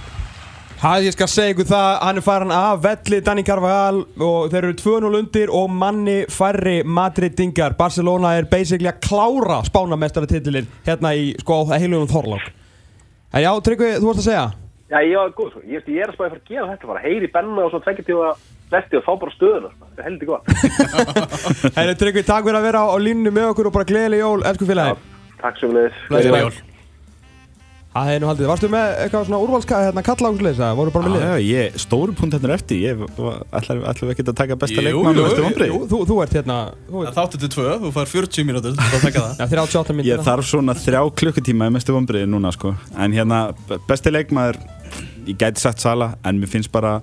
Það 0.78 1.06
ég 1.08 1.14
skal 1.14 1.30
segja 1.30 1.54
ykkur 1.54 1.66
það, 1.70 1.88
hann 2.02 2.18
er 2.20 2.26
farin 2.26 2.54
af 2.54 2.82
velli 2.82 3.22
Danny 3.26 3.42
Carvajal 3.46 3.96
og 4.22 4.50
þeir 4.50 4.68
eru 4.68 4.76
2-0 4.78 5.16
undir 5.20 5.54
og 5.54 5.72
manni 5.74 6.20
færri 6.30 6.76
Madridingar. 6.86 7.74
Barcelona 7.78 8.36
er 8.38 8.50
basically 8.50 8.90
að 8.90 9.00
klára 9.06 9.62
spánamestaratitilinn 9.66 10.70
hérna 10.86 11.14
í 11.18 11.32
sko 11.42 11.64
heilugum 11.72 12.10
Þorlák. 12.10 12.52
En 13.34 13.42
já, 13.44 13.50
Tryggvi, 13.62 13.96
þú 13.98 14.10
varst 14.10 14.22
að 14.22 14.30
segja? 14.32 14.44
Já, 14.88 15.00
ég 15.04 15.18
var 15.18 15.34
góð, 15.36 15.50
sko. 15.52 15.66
ég, 15.68 15.90
ég 15.90 16.02
er 16.02 16.10
að 16.10 16.14
spæða 16.16 16.30
fyrir 16.30 16.44
að 16.44 16.54
gera 16.54 16.70
þetta 16.70 16.88
bara, 16.94 17.02
heyri 17.06 17.34
Benna 17.34 17.66
og 17.66 17.74
svo 17.74 17.82
tvekja 17.84 18.06
tíma 18.06 18.30
vesti 18.72 18.98
og 19.00 19.04
fá 19.06 19.12
bara 19.22 19.32
stöðuna, 19.34 19.70
sko. 19.74 19.90
þetta 19.90 20.02
er 20.02 20.08
heldur 20.08 20.32
gott 20.32 20.44
Herri, 21.78 21.94
Tryggvi, 22.00 22.24
takk 22.28 22.44
fyrir 22.48 22.60
að 22.60 22.66
vera 22.68 22.84
á, 22.84 22.86
á 22.92 22.96
línu 23.00 23.32
með 23.32 23.50
okkur 23.52 23.70
og 23.70 23.76
bara 23.78 23.88
gleðileg 23.88 24.20
jól, 24.24 24.40
elsku 24.48 24.68
félagi. 24.68 24.98
Takk 25.42 25.60
sem 25.62 25.72
leiðis 25.76 26.02
Gleðileg 26.10 26.48
jól. 26.48 26.56
Það 27.88 28.04
hefði 28.10 28.20
nú 28.22 28.26
haldið. 28.28 28.46
Varstu 28.50 28.68
með 28.70 28.90
eitthvað 29.02 29.22
svona 29.26 29.38
úrvalska, 29.42 29.78
hérna, 29.88 30.02
kalla 30.06 30.28
áksleisa? 30.30 30.66
Voru 30.76 30.92
bara 30.94 31.08
með 31.08 31.14
lið? 31.16 31.22
já, 31.24 31.46
ég, 31.48 31.78
stóru 31.82 32.12
punkt 32.14 32.34
hérna 32.36 32.52
eftir 32.54 32.82
ég 32.84 33.00
var- 33.16 33.40
ætla 33.58 34.10
ekki 34.12 34.22
að 34.26 34.34
taka 34.38 34.58
besta 34.60 34.84
leikmann 34.84 35.16
jú, 35.16 35.22
og 35.24 35.26
bestu 35.30 35.40
jú, 35.40 35.46
vonbrigði? 35.48 35.72
Jú, 35.72 35.80
þú, 35.90 36.00
þú 36.10 36.18
ert 36.22 36.36
hérna, 36.36 36.58
þú 36.90 37.02
ert, 37.06 37.16
Þáttu 37.16 37.40
til 37.42 37.50
tvö, 37.56 37.66
þú 37.82 37.92
fær 37.96 38.12
40 38.12 38.46
mínútur 38.50 38.76
til 38.76 38.84
að 38.84 39.06
taka 39.08 39.24
það 39.24 39.40
já, 39.40 39.48
38 39.56 39.96
myndir. 39.96 40.10
Ég 40.12 40.22
þarf 40.28 40.50
svona 40.52 40.76
þrjá 40.78 41.00
klukkutíma 41.22 41.70
í 41.72 41.74
mestu 41.78 41.96
vonbriði 41.96 42.28
núna 42.30 42.52
sko 42.54 42.74
En 42.94 43.16
hérna, 43.16 43.40
besti 43.88 44.12
leikmaður 44.14 44.60
Ég 45.26 45.40
gæti 45.40 45.64
sagt 45.64 45.80
Sala 45.82 46.12
En 46.28 46.38
mér 46.38 46.52
finnst 46.52 46.70
bara 46.70 47.00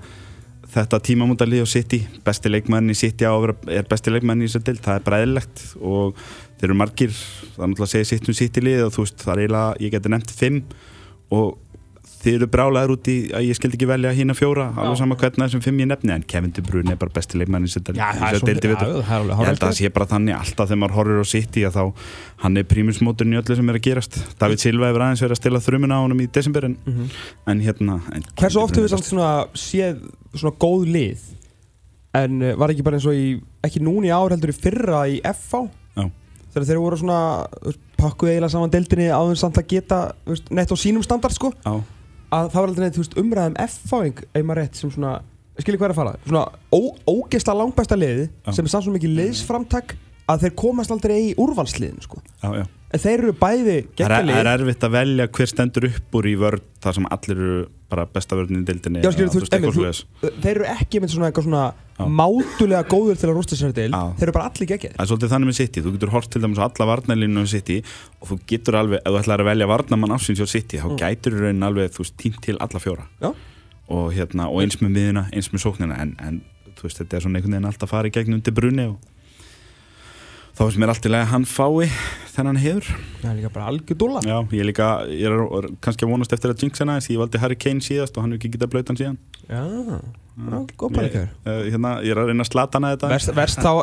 þetta 0.76 1.00
tímamótalið 1.08 1.64
á 1.64 1.68
City 1.70 2.00
Besti 2.26 2.52
leikmaðurinn 2.52 2.94
í 2.94 2.98
City 3.00 3.28
á 3.28 3.34
Er 3.34 3.88
besti 3.90 4.14
leikmaðurinn 4.14 4.46
í 4.46 4.50
þessu 4.50 4.64
dild 4.68 4.84
Það 4.86 5.00
er 5.00 5.06
bræðilegt 5.10 5.64
Og 5.80 6.24
þeir 6.60 6.68
eru 6.70 6.80
margir 6.82 7.14
Það 7.16 7.62
er 7.62 7.72
náttúrulega 7.72 7.88
að 7.88 7.94
segja 7.94 8.10
sitt 8.12 8.30
um 8.30 8.38
City 8.40 8.66
lið 8.66 8.84
Og 8.86 8.96
þú 8.96 9.06
veist, 9.06 9.22
það 9.24 9.34
er 9.34 9.44
eiginlega 9.46 9.86
Ég 9.86 9.96
geti 9.96 10.14
nefnt 10.14 10.36
fimm 10.36 10.62
Og 11.36 11.48
þið 12.26 12.38
eru 12.40 12.48
brálaður 12.50 12.94
út 12.96 13.08
í 13.12 13.16
að 13.38 13.44
ég 13.46 13.58
skildi 13.60 13.78
ekki 13.78 13.88
velja 13.90 14.12
hína 14.18 14.34
fjóra 14.38 14.66
alveg 14.74 14.98
sama 14.98 15.18
hvernig 15.20 15.44
þessum 15.46 15.62
fimm 15.62 15.82
ég 15.84 15.90
nefni 15.92 16.14
en 16.16 16.26
Kevin 16.26 16.54
De 16.56 16.64
Bruyne 16.66 16.96
er 16.96 17.00
bara 17.02 17.14
besti 17.14 17.38
leikmann 17.38 17.68
í 17.68 17.70
svo- 17.70 17.84
deildi 17.86 18.72
við 18.72 18.82
alveg 18.82 18.98
ég 19.06 19.50
held 19.52 19.62
að 19.62 19.68
það 19.68 19.78
sé 19.78 19.92
bara 19.94 20.10
þannig 20.10 20.38
alltaf 20.40 20.72
þegar 20.72 20.82
maður 20.82 20.98
horfir 20.98 21.22
á 21.22 21.28
City 21.30 21.66
að 21.70 21.78
þá 21.78 21.84
hann 22.46 22.58
er 22.58 22.68
prímusmóturinn 22.72 23.36
í 23.36 23.40
öllu 23.40 23.58
sem 23.60 23.70
er 23.72 23.80
að 23.80 23.86
gerast. 23.86 24.20
David 24.42 24.64
Silva 24.64 24.90
hefur 24.90 25.06
aðeins 25.06 25.24
verið 25.24 25.38
að 25.38 25.42
stila 25.44 25.64
þrumuna 25.64 26.00
á 26.02 26.04
honum 26.04 26.22
í 26.26 26.28
desember 26.34 26.68
en, 26.68 26.76
en 27.46 27.64
hérna 27.64 28.00
en. 28.16 28.26
Hversu 28.42 28.62
oft 28.62 28.76
hefur 28.80 28.92
samt 28.96 29.08
svona 29.10 29.32
séð 29.54 30.02
svona 30.34 30.56
góð 30.66 30.86
lið? 30.96 31.26
En 32.16 32.42
uh, 32.42 32.54
var 32.60 32.72
ekki 32.74 32.86
bara 32.86 32.98
eins 33.00 33.08
og 33.10 33.16
í 33.18 33.36
ekki 33.66 33.82
núni 33.84 34.10
í 34.10 34.16
ár 34.16 34.34
heldur 34.34 34.54
í 34.54 34.58
fyrra 34.58 35.06
í 35.12 35.20
Já. 35.22 36.06
þegar 36.56 36.68
þeir 36.70 36.80
voru 36.80 37.00
svona 37.00 37.20
pakkuð 38.00 38.32
eiginlega 38.32 38.54
saman 38.54 38.72
deildinni 38.74 39.10
áður 39.12 39.40
samt 39.40 39.60
að 39.60 39.70
geta 39.74 40.00
veist, 40.28 40.48
nett 40.52 40.72
á 40.72 40.76
sínum 40.80 41.04
standard 41.04 41.36
sko. 41.36 41.52
Já. 41.66 41.76
Að 42.34 42.50
það 42.54 42.60
var 42.62 42.70
aldrei 42.72 42.86
neitt 42.86 42.98
þú 42.98 43.04
veist, 43.04 43.18
umræðum 43.22 43.58
FH-ing 43.66 44.24
ef 44.34 44.46
maður 44.46 44.62
rétt 44.62 44.80
sem 44.80 44.94
svona 44.94 45.14
er 45.90 45.94
að 45.96 46.00
fara 46.02 46.16
svona 46.26 46.46
ó, 46.74 46.80
ógeðsla 47.08 47.56
langbæsta 47.56 47.98
liði 48.00 48.26
Já. 48.28 48.52
sem 48.58 48.66
er 48.66 48.74
samt 48.74 48.88
svo 48.88 48.96
mikið 48.96 49.16
liðsframtak 49.20 49.96
að 50.32 50.46
þeir 50.46 50.56
komast 50.60 50.92
aldrei 50.96 51.18
í 51.30 51.36
úrvalsliðin 51.40 52.02
sko 52.04 52.20
Já, 52.42 52.50
já. 52.62 52.66
Þeir 53.02 53.22
eru 53.24 53.34
bæði 53.40 53.64
Það 53.66 53.78
er, 53.78 53.88
geggjali 54.00 54.36
er 54.40 54.50
erfitt 54.52 54.84
að 54.88 54.94
velja 54.96 55.28
hver 55.38 55.50
stendur 55.52 55.88
upp 55.90 56.18
úr 56.20 56.28
í 56.30 56.36
vörð 56.40 56.62
þar 56.86 56.96
sem 56.98 57.08
allir 57.16 57.42
eru 57.46 57.64
bara 57.90 58.06
besta 58.10 58.38
vörðin 58.38 58.62
í 58.62 58.66
dildinni 58.68 59.02
Já, 59.06 59.12
skilur, 59.14 59.32
þú 59.34 59.42
veist, 59.44 59.56
einmitt, 59.56 59.76
svoleiðis. 59.76 60.00
þeir 60.44 60.52
eru 60.56 60.68
ekki 60.74 61.02
með 61.04 61.12
svona 61.14 61.30
eitthvað 61.30 61.48
svona 61.48 61.64
Já. 61.96 62.06
mátulega 62.20 62.84
góður 62.92 63.20
til 63.22 63.30
að 63.30 63.36
rústa 63.38 63.58
sér 63.60 63.74
deil 63.78 63.92
Já. 63.94 64.02
þeir 64.20 64.28
eru 64.28 64.36
bara 64.36 64.50
allir 64.50 64.70
geggjari 64.72 64.96
Það 64.98 65.04
er 65.06 65.10
svolítið 65.12 65.34
þannig 65.36 65.52
með 65.52 65.58
City, 65.60 65.84
þú 65.86 65.94
getur 65.96 66.14
hort 66.16 66.32
til 66.34 66.42
dæmis 66.44 66.60
á 66.60 66.66
alla 66.66 66.88
varnarlínu 66.92 67.38
með 67.40 67.52
City 67.54 67.78
og 68.20 68.30
þú 68.32 68.40
getur 68.52 68.80
alveg, 68.82 69.00
ef 69.06 69.14
þú 69.16 69.22
ætlar 69.22 69.44
að 69.46 69.50
velja 69.52 69.70
varnarmann 69.72 70.16
ásins 70.18 70.42
hjá 70.42 70.50
City, 70.50 70.82
þá 70.82 70.90
gætur 71.00 71.38
þú 71.38 71.46
raunin 71.46 71.68
alveg, 71.70 71.94
þú 71.96 72.04
veist, 72.04 72.18
tínt 72.20 72.42
til 72.44 72.58
alla 72.60 72.82
fjóra. 72.84 73.06
Og, 73.86 74.06
hérna, 74.18 74.50
og 74.50 74.64
eins 74.66 74.80
með 74.82 74.96
miðina, 74.98 75.28
eins 75.32 75.52
með 75.54 75.62
sóknina 75.62 76.00
en, 76.02 76.16
en 76.20 76.42
þú 76.76 76.88
veist, 76.90 77.00
þetta 77.04 77.20
er 77.20 77.26
svona 77.28 77.38
einhvern 77.40 77.54
veginn 77.56 77.70
alltaf 77.70 77.86
að 77.88 77.94
fara 77.94 78.10
í 78.10 78.16
gegnum 78.18 78.42
til 78.44 78.56
brunni 78.58 78.88
og 78.90 78.98
þá 80.56 80.62
finnst 80.64 80.80
mér 80.80 80.92
allt 80.94 81.06
í 81.08 81.12
lagi 81.12 81.26
að 81.26 81.32
hann 81.34 81.46
fái 81.50 81.88
þennan 82.36 82.60
hefur. 82.60 82.88
það 83.22 83.30
er 83.30 83.38
líka 83.40 83.50
bara 83.56 83.70
algjör 83.72 83.98
dóla 84.00 84.22
Já, 84.26 84.36
ég 84.56 84.62
er 84.64 84.68
líka, 84.70 84.88
ég 85.12 85.26
er 85.28 85.36
er 85.60 85.68
kannski 85.84 86.08
að 86.08 86.12
vonast 86.14 86.36
eftir 86.36 86.54
að 86.54 86.64
jinx 86.64 86.84
hana, 86.84 86.96
þess 87.00 87.10
að 87.10 87.16
ég 87.16 87.22
valdi 87.24 87.42
Harry 87.44 87.58
Kane 87.60 87.84
síðast 87.84 88.16
og 88.16 88.24
hann 88.26 88.36
hefur 88.36 88.42
ekki 88.42 88.54
getað 88.56 88.72
blöytan 88.76 89.00
síðan. 89.00 89.18
já, 89.50 89.64
já, 89.66 90.60
góð 90.80 90.96
bara 90.96 91.08
Ég, 91.10 91.18
uh, 91.46 91.62
hérna, 91.72 91.94
ég 92.04 92.16
er 92.16 92.22
að 92.24 92.32
reyna 92.32 92.46
að 92.46 92.52
slata 92.52 92.80
hana 92.80 92.94
þetta. 92.96 93.12
verst, 93.14 93.34
verst 93.36 93.60
þá 93.64 93.74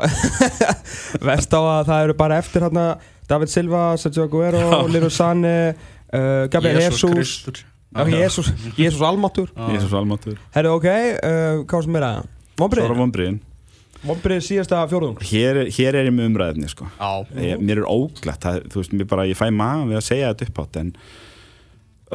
verst 1.29 1.53
þá 1.53 1.61
að 1.61 1.83
það 1.93 2.07
eru 2.07 2.17
bara 2.25 2.41
eftir 2.43 2.67
hérna 2.67 2.87
David 3.29 3.53
Silva, 3.53 3.85
Sergio 4.01 4.27
Aguero, 4.29 4.65
Leroy 4.93 5.13
Sané 5.13 5.55
uh, 5.73 6.49
Gabriel 6.53 6.81
Jesus 6.81 7.65
Jesus, 8.09 8.49
Jesus 8.79 9.85
er 9.85 9.89
svo 9.91 9.99
almáttur. 10.01 10.37
Herru, 10.57 10.77
ok, 10.79 10.87
uh, 10.89 11.65
hvað 11.69 11.89
sem 11.89 11.99
er 12.01 12.07
að 12.09 12.23
er 12.81 13.52
Vombrið, 14.03 14.41
síðasta 14.49 14.81
fjórðung. 14.91 15.21
Hér, 15.31 15.61
er- 15.63 15.71
hér 15.77 15.95
er 16.01 16.09
ég 16.09 16.15
með 16.17 16.31
umræðinni, 16.33 16.69
sko. 16.73 16.89
Já, 16.99 17.11
ég, 17.39 17.61
mér 17.63 17.83
er 17.85 17.91
óglætt 17.91 18.43
það, 18.43 18.63
þú 18.73 18.81
veist, 18.81 18.97
mér 18.99 19.09
bara, 19.13 19.27
ég 19.31 19.39
fæ 19.39 19.47
maður 19.55 19.93
við 19.93 19.99
að 20.01 20.09
segja 20.09 20.33
þetta 20.33 20.49
upp 20.49 20.63
átt 20.65 20.81
en 20.83 20.93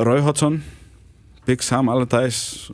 Roy 0.08 0.20
Hodgson 0.26 0.60
Big 1.48 1.64
Sam 1.64 1.88
Allardyce 1.90 2.74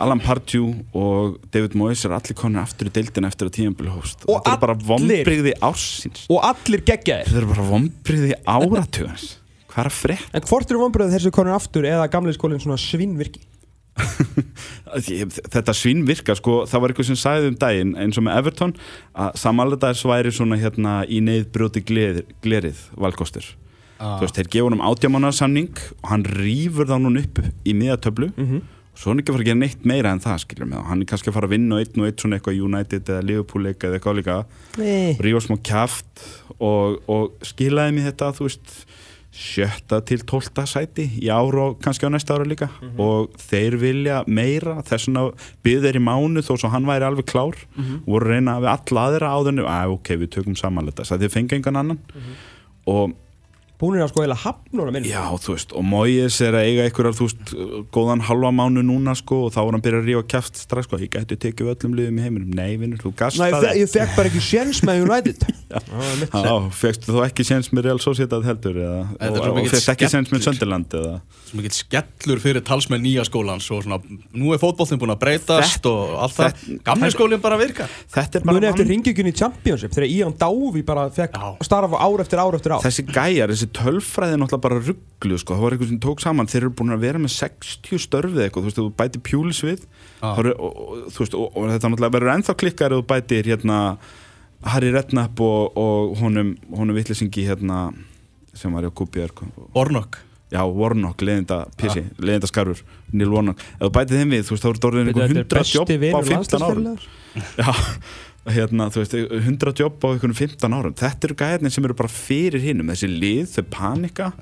Alan 0.00 0.22
Pardew 0.24 0.70
og 0.96 1.36
David 1.52 1.74
Moyes 1.76 2.06
er 2.08 2.14
allir 2.16 2.32
konur 2.38 2.62
aftur 2.62 2.88
í 2.88 2.92
deildin 2.96 3.26
eftir 3.28 3.50
að 3.50 3.58
tíðanbili 3.58 3.92
hóst 3.92 4.24
Og 4.24 4.38
þetta 4.40 4.54
er 4.54 4.62
bara 4.62 4.76
vombriði 4.88 5.52
ársins. 5.60 6.22
Og 6.32 6.40
allir 6.48 6.80
geggjaðir. 6.88 7.28
Þetta 7.28 7.42
er 7.42 7.48
bara 7.50 7.66
vombriði 7.68 8.32
áratugans 8.48 9.26
hvað 9.70 9.84
er 9.84 9.90
að 9.92 9.98
frétt 10.00 10.32
En 10.40 10.46
hvort 10.48 10.72
eru 10.72 10.80
vombrið 10.80 11.12
þessu 11.18 11.30
konur 11.36 11.54
aftur 11.58 11.84
eða 11.90 12.08
gamlega 12.10 12.38
skólinn 12.40 12.62
svona 12.64 12.80
svinnvirki? 12.80 13.44
þetta 15.54 15.74
svín 15.76 16.04
virka 16.08 16.34
sko, 16.38 16.62
það 16.70 16.82
var 16.84 16.92
eitthvað 16.94 17.08
sem 17.10 17.18
sagði 17.20 17.50
um 17.52 17.56
daginn 17.60 17.94
eins 18.00 18.18
og 18.20 18.26
með 18.26 18.38
Everton 18.42 18.74
að 19.14 19.38
Sam 19.42 19.62
Allardyce 19.64 20.08
væri 20.10 20.32
svona 20.34 20.58
hérna 20.60 21.00
í 21.06 21.20
neyðbrjóti 21.24 21.82
glerið, 21.86 22.84
valkostur. 23.00 23.46
Þú 24.00 24.22
veist, 24.24 24.36
þeir 24.38 24.48
gefa 24.54 24.66
honum 24.70 24.84
átjámanarsamning 24.88 25.74
og 26.00 26.06
hann 26.14 26.22
rýfur 26.24 26.88
þá 26.88 26.96
núna 27.04 27.20
upp 27.26 27.42
í 27.68 27.74
miðatöflu 27.76 28.30
Mhm. 28.36 28.62
og 28.90 28.98
svo 28.98 29.12
hann 29.12 29.20
ekki 29.20 29.30
að 29.30 29.36
fara 29.36 29.44
að 29.44 29.50
gera 29.50 29.60
neitt 29.60 29.84
meira 29.86 30.10
en 30.12 30.20
það 30.24 30.38
skiljum 30.46 30.72
við, 30.72 30.86
hann 30.88 31.00
er 31.04 31.08
kannski 31.10 31.28
að 31.30 31.36
fara 31.36 31.46
að 31.46 31.52
vinna 31.54 31.76
og 31.76 31.80
einn 31.84 32.00
og 32.00 32.06
einn 32.08 32.16
svona 32.18 32.38
eitthvað 32.40 32.62
United 32.64 33.04
eða 33.12 33.26
Liverpool 33.28 33.62
leik 33.68 33.78
eða 33.84 33.98
eitthvað 34.00 34.16
líka, 34.22 34.38
rífa 35.20 35.40
smá 35.44 35.56
kjaft 35.62 36.24
og, 36.58 36.96
og 37.08 37.36
skilaði 37.44 37.94
mér 37.98 38.08
þetta 38.10 38.32
þú 38.40 38.48
veist, 38.48 38.72
sjötta 39.30 40.00
til 40.02 40.24
tólta 40.26 40.64
sæti 40.66 41.04
í 41.22 41.28
ára 41.30 41.68
og 41.70 41.78
kannski 41.84 42.08
á 42.08 42.10
næsta 42.10 42.34
ára 42.34 42.46
líka. 42.48 42.66
Og 42.98 43.30
þeir 43.38 43.76
vilja 43.78 44.20
meira 44.26 44.80
þess 44.82 45.06
vegna 45.08 45.24
byggði 45.62 45.86
þeir 45.86 45.98
í 46.00 46.04
mánu 46.08 46.42
þó 46.42 46.52
svo 46.58 46.70
hann 46.72 46.88
væri 46.88 47.06
alveg 47.06 47.28
klár. 47.30 47.56
Voru 48.06 48.26
að 48.26 48.34
reyna 48.34 48.58
við 48.60 48.70
alla 48.74 49.06
aðra 49.06 49.32
áðurnu 49.36 49.66
að 49.70 49.94
ok, 49.96 50.14
við 50.24 50.32
tökum 50.36 50.56
samanlega 50.58 51.02
þess 51.02 51.12
að 51.14 51.20
þeir 51.26 51.34
fengi 51.36 51.58
engan 51.60 51.76
annan. 51.84 52.00
Og 52.90 53.14
Búnir 53.80 54.02
að 54.04 54.10
sko 54.12 54.24
eða 54.26 54.36
hafnur 54.42 54.90
að 54.90 54.96
minna 54.96 55.08
Já, 55.08 55.22
þú 55.40 55.54
veist, 55.54 55.70
og 55.72 55.84
Moyes 55.88 56.36
er 56.44 56.56
að 56.58 56.66
eiga 56.68 56.84
einhverjar, 56.84 57.14
þú 57.16 57.28
veist, 57.28 57.52
góðan 57.96 58.22
halva 58.28 58.50
mánu 58.52 58.82
núna, 58.84 59.14
sko, 59.16 59.38
og 59.46 59.54
þá 59.54 59.60
var 59.64 59.72
hann 59.76 59.84
byrjað 59.86 60.02
að 60.02 60.10
rífa 60.10 60.24
kæft 60.34 60.60
strax, 60.60 60.84
sko, 60.88 60.98
ég 61.00 61.10
gæti 61.14 61.38
tekið 61.40 61.64
við 61.64 61.72
öllum 61.74 61.94
liðum 61.96 62.18
í 62.20 62.24
heiminum. 62.26 62.50
Nei, 62.58 62.76
vinnur, 62.80 63.00
þú 63.00 63.12
gasta 63.16 63.40
Nei, 63.40 63.54
það. 63.54 63.66
ég, 63.70 63.80
ég 63.80 63.92
fekk 63.94 64.12
bara 64.18 64.30
ekki 64.30 64.42
sjens 64.44 64.82
með 64.84 65.04
United. 65.06 65.46
Já, 66.44 66.54
fegstu 66.82 67.14
þú 67.14 67.24
ekki 67.24 67.46
séns 67.48 67.70
með 67.72 67.88
Real 67.88 68.02
Sociedad 68.04 68.44
heldur, 68.44 68.76
eða, 68.84 69.00
og, 69.16 69.40
svo 69.40 69.64
fegst 69.72 69.92
ekki 69.94 70.10
séns 70.12 70.28
með. 70.34 70.44
Sönderland, 70.50 70.98
eða, 71.00 71.16
svo 71.48 71.60
mikill 71.60 71.76
skellur 71.78 72.40
fyrir 72.42 72.64
talsmenn 72.66 73.04
nýja 73.04 73.24
skólans 73.28 73.66
og 73.72 73.84
svona, 73.86 74.00
nú 74.36 74.52
er 74.54 74.60
fótbollin 74.60 75.00
búin 75.00 75.14
að 75.14 75.20
breytast 75.24 75.88
og 75.88 76.14
allt 76.20 76.36
það, 76.36 76.60
þetta- 76.60 76.90
þessi 83.70 83.76
tölfræði 83.78 84.34
er 84.36 84.40
náttúrulega 84.42 84.64
bara 84.66 84.80
rugglu, 84.84 85.38
sko, 85.40 85.54
það 85.56 85.64
var 85.64 85.76
eitthvað 85.76 85.90
sem 85.92 86.00
tók 86.02 86.22
saman. 86.24 86.46
Þeir 86.50 86.62
eru 86.64 86.72
búin 86.80 86.94
að 86.94 87.04
vera 87.04 87.18
með 87.22 87.34
60 87.36 88.02
störfið 88.06 88.42
eitthvað, 88.44 88.64
þú 88.64 88.70
veist, 88.70 88.80
þú 88.80 88.86
bæti 89.00 89.22
pjúlis 89.30 89.60
við 89.64 89.84
eru- 90.20 90.56
og, 90.58 90.80
og, 90.80 91.12
veist, 91.18 91.34
og, 91.34 91.52
og 91.56 91.68
þetta 91.70 91.90
náttúrulega 91.92 92.16
verður 92.18 92.34
ennþá 92.34 92.56
klikkar 92.60 92.92
ef 92.96 93.02
þú 93.02 93.06
bætir 93.14 93.50
hérna 93.52 93.78
Harry 94.70 94.90
Redknapp 94.92 95.40
og, 95.40 95.76
og 95.80 96.16
honum, 96.20 96.56
honum 96.76 96.98
vittlisingi 96.98 97.46
hérna 97.48 97.92
sem 98.52 98.72
var 98.74 98.84
í 98.84 98.90
Kúbjörg 98.92 99.44
Ornok 99.78 100.18
já, 100.50 100.60
Warnock, 100.66 101.22
leðinda 101.22 101.62
pissi, 101.78 102.02
leðinda 102.18 102.48
skarfur 102.50 102.82
Neil 103.14 103.30
Warnock, 103.30 103.62
ef 103.78 103.86
þú 103.86 103.92
bætið 103.94 104.20
þeim 104.20 104.34
við 104.34 104.44
þú 104.48 104.56
veist, 104.56 104.64
þá 104.64 104.68
eru 104.68 104.78
þetta 104.80 104.90
orðin 104.90 105.10
einhver 105.12 105.30
100 105.30 105.74
jobb 105.76 105.92
á 106.10 106.20
15 106.26 106.66
árum. 106.66 106.88
Já, 107.60 107.70
hérna, 108.48 108.88
þú 108.92 109.02
veist, 109.02 109.14
100 109.44 109.74
jobb 109.82 110.00
á 110.00 110.08
einhvern 110.14 110.34
15 110.34 110.72
árum. 110.72 110.94
Þetta 110.96 111.28
eru 111.28 111.34
gæðinni 111.42 111.70
sem 111.74 111.84
eru 111.84 111.94
bara 111.98 112.08
fyrir 112.08 112.60
hinnum. 112.64 112.88
Þessi 112.92 113.10
lið, 113.12 113.44
þau 113.56 113.64
panika 113.70 114.32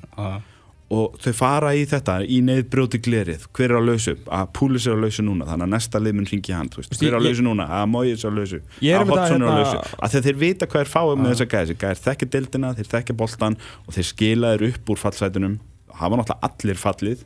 og 0.89 1.19
þau 1.21 1.33
fara 1.37 1.75
í 1.77 1.83
þetta, 1.85 2.15
í 2.25 2.39
neyðbrjóti 2.47 3.01
glerið. 3.05 3.43
Hver 3.53 3.75
er 3.75 3.77
á 3.77 3.83
lausu? 3.85 4.15
Að 4.25 4.47
Púlis 4.57 4.87
er 4.89 4.97
á 4.97 5.01
lausu 5.03 5.21
núna, 5.27 5.45
þannig 5.45 5.67
að 5.69 5.73
næsta 5.75 6.01
lið 6.01 6.15
mun 6.17 6.29
ringi 6.31 6.55
hann. 6.57 6.71
Þú 6.73 6.81
veist, 6.81 6.95
hver 6.97 7.13
er 7.13 7.19
ég- 7.19 7.27
lausu 7.27 7.45
núna? 7.45 7.67
Að 7.69 7.89
Móis 7.93 8.25
er 8.25 8.31
lausu. 8.33 8.61
Ég 8.81 8.95
er 8.95 9.03
Að 9.03 9.07
með 9.07 9.13
það, 9.13 9.19
Hodgson 9.19 9.43
er 9.43 9.49
hérna- 9.49 9.59
lausu. 9.59 9.97
Að 10.01 10.11
þeir, 10.15 10.23
þeir 10.29 10.39
vita 10.41 10.67
hvað 10.67 10.81
er 10.81 10.93
fáið 10.95 11.19
með 11.21 11.33
þessa 11.35 11.49
gæði. 11.53 11.67
Þessi 11.69 11.79
gæðir 11.83 12.01
þekkja 12.07 12.31
deildina, 12.31 12.75
þeir 12.79 12.89
þekkja 12.95 13.17
boltan 13.21 13.57
og 13.87 13.95
þeir 13.95 14.07
skila 14.15 14.57
þeir 14.57 14.69
upp 14.73 14.85
úr 14.89 14.97
fallsætunum. 15.05 15.59
Hafa 15.99 16.17
náttúrulega 16.17 16.49
allir 16.49 16.79
fallið 16.81 17.19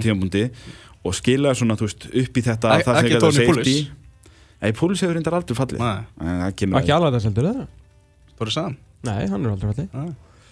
tímapunkti 0.00 0.50
og 1.04 1.14
skila 1.14 1.52
svona, 1.54 1.76
veist, 1.76 2.06
upp 2.06 2.32
í 2.36 2.42
þetta 2.42 2.78
Ek- 2.78 2.84
það 2.86 2.94
sem 2.96 3.04
ekki 3.04 3.14
kallar 3.20 3.32
Tony 3.32 3.46
safety. 3.46 3.90
Nei, 4.60 4.72
Púlis 4.76 5.00
hefur 5.04 5.14
reyndar 5.16 5.36
aldrei 5.38 5.56
fallið 5.56 5.80
Nei. 5.84 6.00
En 6.20 6.40
það 6.44 6.56
kemur 6.62 6.80
Ekki 6.82 6.92
alveg 6.96 7.14
þess 7.16 7.28
heldur 7.30 7.50
eða? 7.52 7.68
Bara 8.40 8.56
sann 8.56 8.74
Nei, 9.08 9.22
hann 9.32 9.46
er 9.46 9.54
aldrei 9.54 9.70
fallið. 9.72 9.94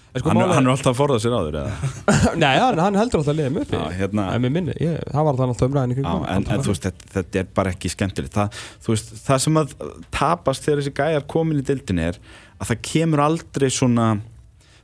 En 0.08 0.22
sko, 0.22 0.30
hann, 0.32 0.38
málið- 0.40 0.54
hann 0.56 0.66
er 0.66 0.72
alltaf 0.72 0.88
að 0.94 0.96
forða 1.02 1.18
sér 1.20 1.34
á 1.36 1.40
þér 1.44 1.56
eða? 1.60 1.72
Nei, 2.42 2.54
hann, 2.62 2.78
hann 2.80 2.96
heldur 2.96 3.20
alltaf 3.20 3.36
liðið 3.36 3.52
mjög 3.58 3.74
Já, 3.76 3.82
hérna- 3.98 4.24
En 4.32 4.40
mér 4.46 4.54
minni, 4.54 4.76
ég, 4.80 5.02
það 5.12 5.26
var 5.28 5.42
alltaf 5.44 5.66
umræðin 5.68 5.92
í 5.92 5.96
Já, 5.98 5.98
kringum 6.00 6.24
en, 6.32 6.46
en 6.54 6.64
þú 6.64 6.72
veist, 6.72 6.86
þetta, 6.88 7.10
þetta 7.18 7.42
er 7.42 7.50
bara 7.58 7.74
ekki 7.76 7.90
skemmtilegt 7.92 8.38
það, 8.38 8.62
þú 8.86 8.94
veist, 8.94 9.12
það 9.26 9.42
sem 9.44 9.60
að 9.60 9.74
tapast 10.16 10.64
þegar 10.64 10.80
þessi 10.80 10.94
gæjar 11.02 11.26
komin 11.34 11.60
í 11.60 11.66
deildin 11.68 12.00
er 12.08 12.18
að 12.56 12.72
það 12.72 12.80
kemur 12.88 13.22
aldrei 13.26 13.68
svona 13.76 14.08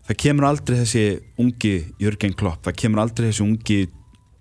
það 0.05 0.21
kemur 0.27 0.49
aldrei 0.51 0.77
þessi 0.83 1.07
ungi 1.41 1.75
Jörgen 2.05 2.37
Klopp, 2.37 2.61
það 2.69 2.77
kemur 2.85 3.03
aldrei 3.07 3.31
þessi 3.31 3.47
ungi 3.49 3.81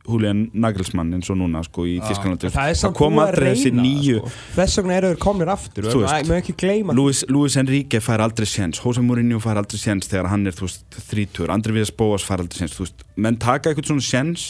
Julian 0.03 0.41
Nagelsmann 0.51 1.13
eins 1.15 1.29
og 1.31 1.37
núna 1.39 1.61
sko 1.63 1.85
í 1.87 1.93
Þísklandi 2.03 2.51
Það 2.51 2.71
er 2.73 2.79
samt 2.79 2.97
búið 2.99 3.21
að 3.23 3.37
reyna 3.39 3.85
sko. 4.01 4.31
Þess 4.57 4.79
vegna 4.81 4.97
eru 4.97 5.11
þeir 5.13 5.21
komnir 5.23 5.51
aftur. 5.53 5.87
Við 5.87 6.03
mögum 6.03 6.35
ekki 6.41 6.55
gleyma 6.59 6.95
Luis, 6.97 7.55
Enrique 7.61 8.01
fær 8.03 8.25
aldrei 8.25 8.49
séns 8.49 8.81
Jose 8.83 9.03
Mourinho 9.05 9.39
fær 9.43 9.61
aldrei 9.61 9.79
séns 9.79 10.11
þegar 10.11 10.27
hann 10.33 10.43
er 10.51 10.57
30, 10.59 11.47
Andri 11.53 11.77
Vilas 11.77 11.93
Bóas 11.95 12.27
fær 12.27 12.43
aldrei 12.43 12.65
séns 12.65 12.93
menn 13.15 13.39
taka 13.39 13.71
eitthvað 13.71 13.93
svona 13.93 14.03
séns 14.09 14.47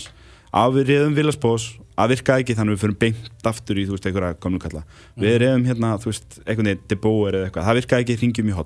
að 0.54 0.80
við 0.80 0.90
reyðum 0.94 1.18
Vilas 1.18 1.38
Bóas 1.38 1.70
að 1.98 2.16
virka 2.16 2.40
ekki 2.42 2.56
þannig 2.58 2.74
að 2.74 2.78
við 2.78 2.84
fyrir 2.84 2.98
beint 3.04 3.48
aftur 3.50 3.78
í 3.78 3.86
þú 3.86 3.94
veist, 3.96 4.08
einhverja 4.10 4.38
komlu 4.42 4.62
kalla. 4.62 4.82
Við 5.20 5.38
reyðum 5.44 5.68
hérna, 5.70 5.94
þú 6.02 6.10
veist, 6.10 6.40
eitthvað 6.42 6.68
neitt 6.70 6.88
De 6.90 6.98
Boer 6.98 7.38
eða 7.38 7.50
eitthvað, 7.50 7.68
það 7.68 7.80
virka 7.80 8.00
ekki, 8.02 8.18
ringjum 8.24 8.50
í 8.50 8.58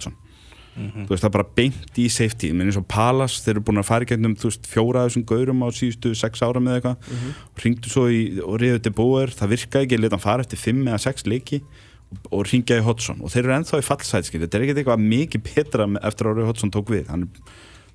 Hodgson 0.77 1.07
þú 1.07 1.13
veist 1.13 1.25
það 1.25 1.33
bara 1.35 1.47
beint 1.57 1.99
í 1.99 2.07
safety. 2.11 2.51
Menn 2.53 2.69
eins 2.69 2.79
og 2.79 2.85
Palas, 2.91 3.39
þeir 3.43 3.55
eru 3.55 3.65
búin 3.67 3.81
að 3.81 3.89
fara 3.89 4.05
í 4.05 4.09
gegnum 4.11 4.35
þú 4.37 4.51
veist 4.51 4.69
fjóra 4.69 5.03
af 5.03 5.11
þessum 5.11 5.25
gaurum 5.29 5.63
á 5.65 5.67
síðustu 5.73 6.13
sex 6.17 6.43
ára 6.43 6.61
með 6.61 6.79
eitthvað, 6.79 6.97
mm 6.97 7.17
-hmm. 7.17 7.37
ringdu 7.63 7.89
svo 7.89 8.07
í, 8.07 8.21
og 8.41 8.59
reyðu 8.61 8.79
til 8.81 8.93
búar, 8.93 9.29
það 9.29 9.53
virkaði 9.55 9.85
ekki 9.85 10.01
leta 10.01 10.15
hann 10.15 10.27
fara 10.27 10.41
eftir 10.41 10.59
fimm 10.59 10.87
eða 10.87 10.99
sex 10.99 11.25
leiki. 11.25 11.61
Og, 12.07 12.17
og 12.31 12.45
ringja 12.47 12.77
í 12.77 12.83
Hodgson. 12.83 13.19
Og 13.21 13.31
þeir 13.31 13.43
eru 13.43 13.53
ennþá 13.57 13.79
í 13.79 13.83
fallsætskil 13.83 14.39
þetta 14.39 14.57
er 14.57 14.61
ekkert 14.63 14.77
eitthvað 14.77 15.01
mikið 15.03 15.41
betra 15.43 15.87
eftir 16.07 16.27
að 16.27 16.37
Rauð 16.37 16.47
Hodgson 16.47 16.71
tók 16.71 16.89
við. 16.89 17.07
Hann, 17.09 17.27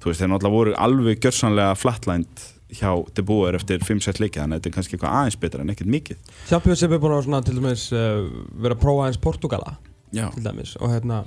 veist, 0.05 0.20
þeir 0.20 0.28
náttúrulega 0.28 0.57
voru 0.57 0.74
alveg 0.76 1.20
gjörsanlega 1.22 1.74
flatlænt 1.74 2.53
hjá 2.72 2.93
De 3.14 3.22
Boer 3.22 3.55
eftir 3.55 3.80
5-6 3.80 4.20
leiki, 4.20 4.41
þannig 4.41 4.57
að 4.57 4.61
þetta 4.61 4.68
er 4.68 4.74
kannski 4.76 4.97
eitthvað 4.97 5.16
aðeins 5.16 5.39
betra 5.41 5.62
en 5.62 5.72
ekkert 5.72 5.93
mikið. 5.93 6.16
Championship 6.49 6.93
er 6.93 7.01
búin 7.01 7.16
að 7.16 7.24
svona, 7.24 7.41
dæmis 7.41 7.89
uh, 7.93 8.28
vera 8.53 8.76
að 8.76 8.85
prófa 8.85 9.09
eins 9.09 9.20
Portugala 9.20 9.76
dæmis. 10.12 10.76
Og 10.80 10.93
hérna 10.93 11.22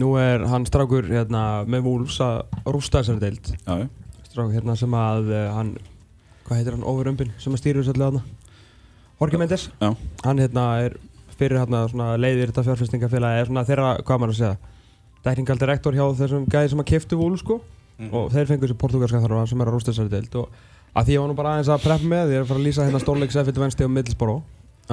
nú 0.00 0.14
er 0.20 0.44
hann 0.50 0.66
strákur 0.68 1.06
hérna 1.08 1.64
með 1.70 1.86
Wolves 1.88 2.20
að 2.24 2.42
rústa 2.66 3.02
þessari 3.02 3.22
deild. 3.22 3.50
Já, 3.64 3.88
strákur 4.30 4.54
hérna 4.56 4.76
sem 4.78 4.96
að 4.98 5.30
uh, 5.32 5.42
hann 5.54 5.74
hvað 6.44 6.60
heitir 6.60 6.76
hann 6.76 6.86
overumbin 6.88 7.32
sem 7.40 7.54
að 7.54 7.62
stýrir 7.62 7.82
þessu 7.82 7.94
allir 7.94 8.06
þarna? 8.08 8.24
Jorge 9.20 9.40
Mendes. 9.40 9.68
Já, 9.80 9.90
hann 10.26 10.42
hérna 10.42 10.66
er 10.84 10.98
fyrir 11.38 11.60
hérna 11.62 11.86
svona 11.90 12.12
leiðir 12.20 12.50
þetta 12.50 12.66
fjárfestingafélagi 12.68 13.42
er 13.42 13.50
svona 13.50 13.66
þeirra 13.68 13.94
hvað 14.02 14.20
maður 14.22 14.34
að 14.34 14.40
segja 14.42 14.72
technical 15.24 15.56
director 15.58 15.96
hjá 15.96 16.04
þessum 16.18 16.44
gæði 16.52 16.74
sem 16.74 16.82
að 16.84 16.90
keftu 16.92 17.18
Wolves 17.18 17.42
sko. 17.44 17.62
Og 18.10 18.30
þeir 18.34 18.48
fengur 18.50 18.68
þessi 18.68 18.78
portugalska 18.78 19.22
þarfa 19.22 19.44
sem 19.46 19.60
er 19.62 19.70
að 19.70 19.76
rústa 19.76 19.92
þessari 19.92 20.10
deild. 20.12 20.34
Og 20.40 20.98
að 20.98 21.06
því 21.06 21.14
ég 21.14 21.22
var 21.22 21.30
nú 21.30 21.36
bara 21.38 21.54
aðeins 21.54 21.70
að 21.70 21.84
preppa 21.86 22.10
með 22.10 22.28
því 22.28 22.36
er 22.36 22.42
að 22.42 22.50
fara 22.50 22.60
að 22.60 22.66
lýsa 22.66 22.86
hérna 22.86 23.00
stórleiks 23.02 23.38
F1 23.40 23.60
Wednesday 23.62 23.86
og 23.86 23.92
Middlesbrough 23.94 24.42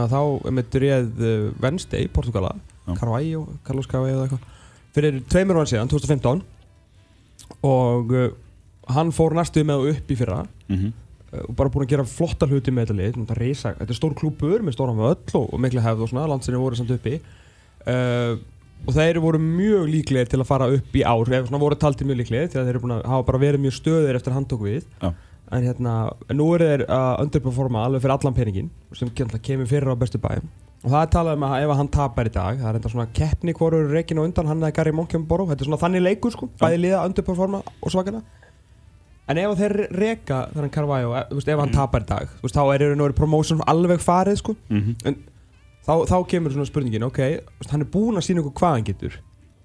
að 0.01 0.13
þá 0.13 0.51
mitt 0.55 0.77
réð 0.81 1.09
uh, 1.19 1.47
Wednesday, 1.61 2.07
Portugala 2.13 2.53
Já. 2.85 2.93
Carvalho, 2.95 3.41
Carlos 3.67 3.89
Carvalho 3.91 4.15
eða 4.15 4.27
eitthvað 4.29 4.60
fyrir 4.95 5.21
tveimur 5.31 5.61
ára 5.61 5.69
síðan, 5.69 5.91
2015 5.91 6.43
og 7.67 8.13
uh, 8.15 8.27
hann 8.91 9.11
fór 9.15 9.35
næstuði 9.37 9.67
með 9.69 9.83
og 9.83 9.95
upp 9.95 10.11
í 10.11 10.17
fyrra. 10.19 10.41
Mhm, 10.71 10.93
uh, 11.31 11.43
og 11.47 11.51
bara 11.59 11.71
búin 11.71 11.85
að 11.87 11.93
gera 11.93 12.07
flotta 12.07 12.49
hluti 12.49 12.73
með 12.75 12.89
þetta 12.89 12.97
lið 12.99 13.19
þetta, 13.19 13.35
er 13.35 13.43
risa, 13.45 13.75
þetta 13.79 13.93
er 13.95 13.99
stór 13.99 14.15
klúpur 14.19 14.65
með 14.65 14.77
stóran 14.77 14.99
völl 14.99 15.37
og, 15.39 15.45
og 15.47 15.61
mikla 15.63 15.85
hefð 15.85 16.05
og 16.05 16.11
svona, 16.11 16.29
landsinni 16.31 16.61
voru 16.61 16.79
samt 16.79 16.95
uppi. 16.95 17.19
Uh, 17.85 18.39
og 18.81 18.95
þeir 18.95 19.19
voru 19.21 19.37
mjög 19.41 19.89
líklegir 19.91 20.29
til 20.31 20.39
að 20.41 20.49
fara 20.49 20.67
upp 20.73 20.95
í 20.97 21.03
ár 21.05 21.29
eða 21.29 21.47
svona 21.47 21.61
voru 21.61 21.77
taldi 21.77 22.07
mjög 22.07 22.23
líklegir 22.23 22.49
því 22.49 22.59
að 22.59 22.65
þeir 22.65 22.73
eru 22.73 22.81
búin 22.85 22.95
að 22.95 23.03
hafa 23.11 23.27
bara 23.27 23.41
verið 23.43 23.61
mjög 23.61 23.75
stöðir 23.77 24.17
eftir 24.17 24.33
handtóku 24.33 24.65
við. 24.65 24.87
Já. 25.03 25.11
en 25.51 25.65
hérna, 25.67 25.93
en 26.31 26.37
nú 26.39 26.47
eru 26.55 26.67
þeir 26.69 26.85
að 26.95 27.25
underperforma 27.25 27.85
alveg 27.85 28.03
fyrir 28.03 28.13
allan 28.15 28.35
peningin 28.37 28.69
sem 28.95 29.09
kemur 29.11 29.67
fyrir 29.67 29.91
á 29.91 29.99
bestu 29.99 30.21
bæum 30.21 30.47
og 30.81 30.89
það 30.89 31.01
er 31.01 31.09
talað 31.13 31.37
um 31.37 31.45
að 31.45 31.63
ef 31.63 31.73
hann 31.77 31.89
tapar 31.93 32.27
í 32.29 32.33
dag 32.33 32.59
það 32.59 32.69
er 32.69 32.77
enda 32.79 32.91
svona 32.91 33.07
keppni 33.17 33.53
hvoru 33.57 33.81
eru 33.81 33.93
reikin 33.93 34.21
og 34.21 34.29
undan 34.29 34.49
hann 34.49 34.61
eða 34.63 34.75
Gary 34.79 34.93
Monkjamboro, 34.97 35.47
þetta 35.49 35.65
er 35.65 35.69
svona 35.69 35.81
þannig 35.81 36.05
leikur 36.05 36.33
sko, 36.33 36.47
bæði 36.61 36.79
liða 36.85 37.01
underperforma 37.09 37.59
og 37.61 37.93
svakana. 37.93 38.21
En 39.29 39.39
ef 39.39 39.53
þeir 39.59 39.75
reka 39.95 40.39
þannig 40.55 40.71
Carvalho, 40.73 41.11
e- 41.15 41.27
veist, 41.35 41.51
ef 41.53 41.61
hann 41.61 41.75
tapar 41.75 42.03
í 42.03 42.09
dag 42.09 42.31
veist, 42.41 42.57
þá 42.57 42.63
er 42.73 42.85
eru 42.87 43.11
promotion 43.13 43.61
alveg 43.69 44.01
farið 44.01 44.41
sko. 44.41 44.55
mhm. 44.69 44.95
En 45.05 45.19
þá, 45.85 45.93
þá 46.09 46.17
kemur 46.27 46.55
svona 46.55 46.67
spurningin 46.67 47.05
ok, 47.05 47.21
veist, 47.59 47.71
hann 47.71 47.85
er 47.85 47.91
búinn 47.93 48.17
að 48.17 48.27
sína 48.27 48.41
okkur 48.41 48.57
hvað 48.59 48.75
hann 48.75 48.89
getur. 48.89 49.19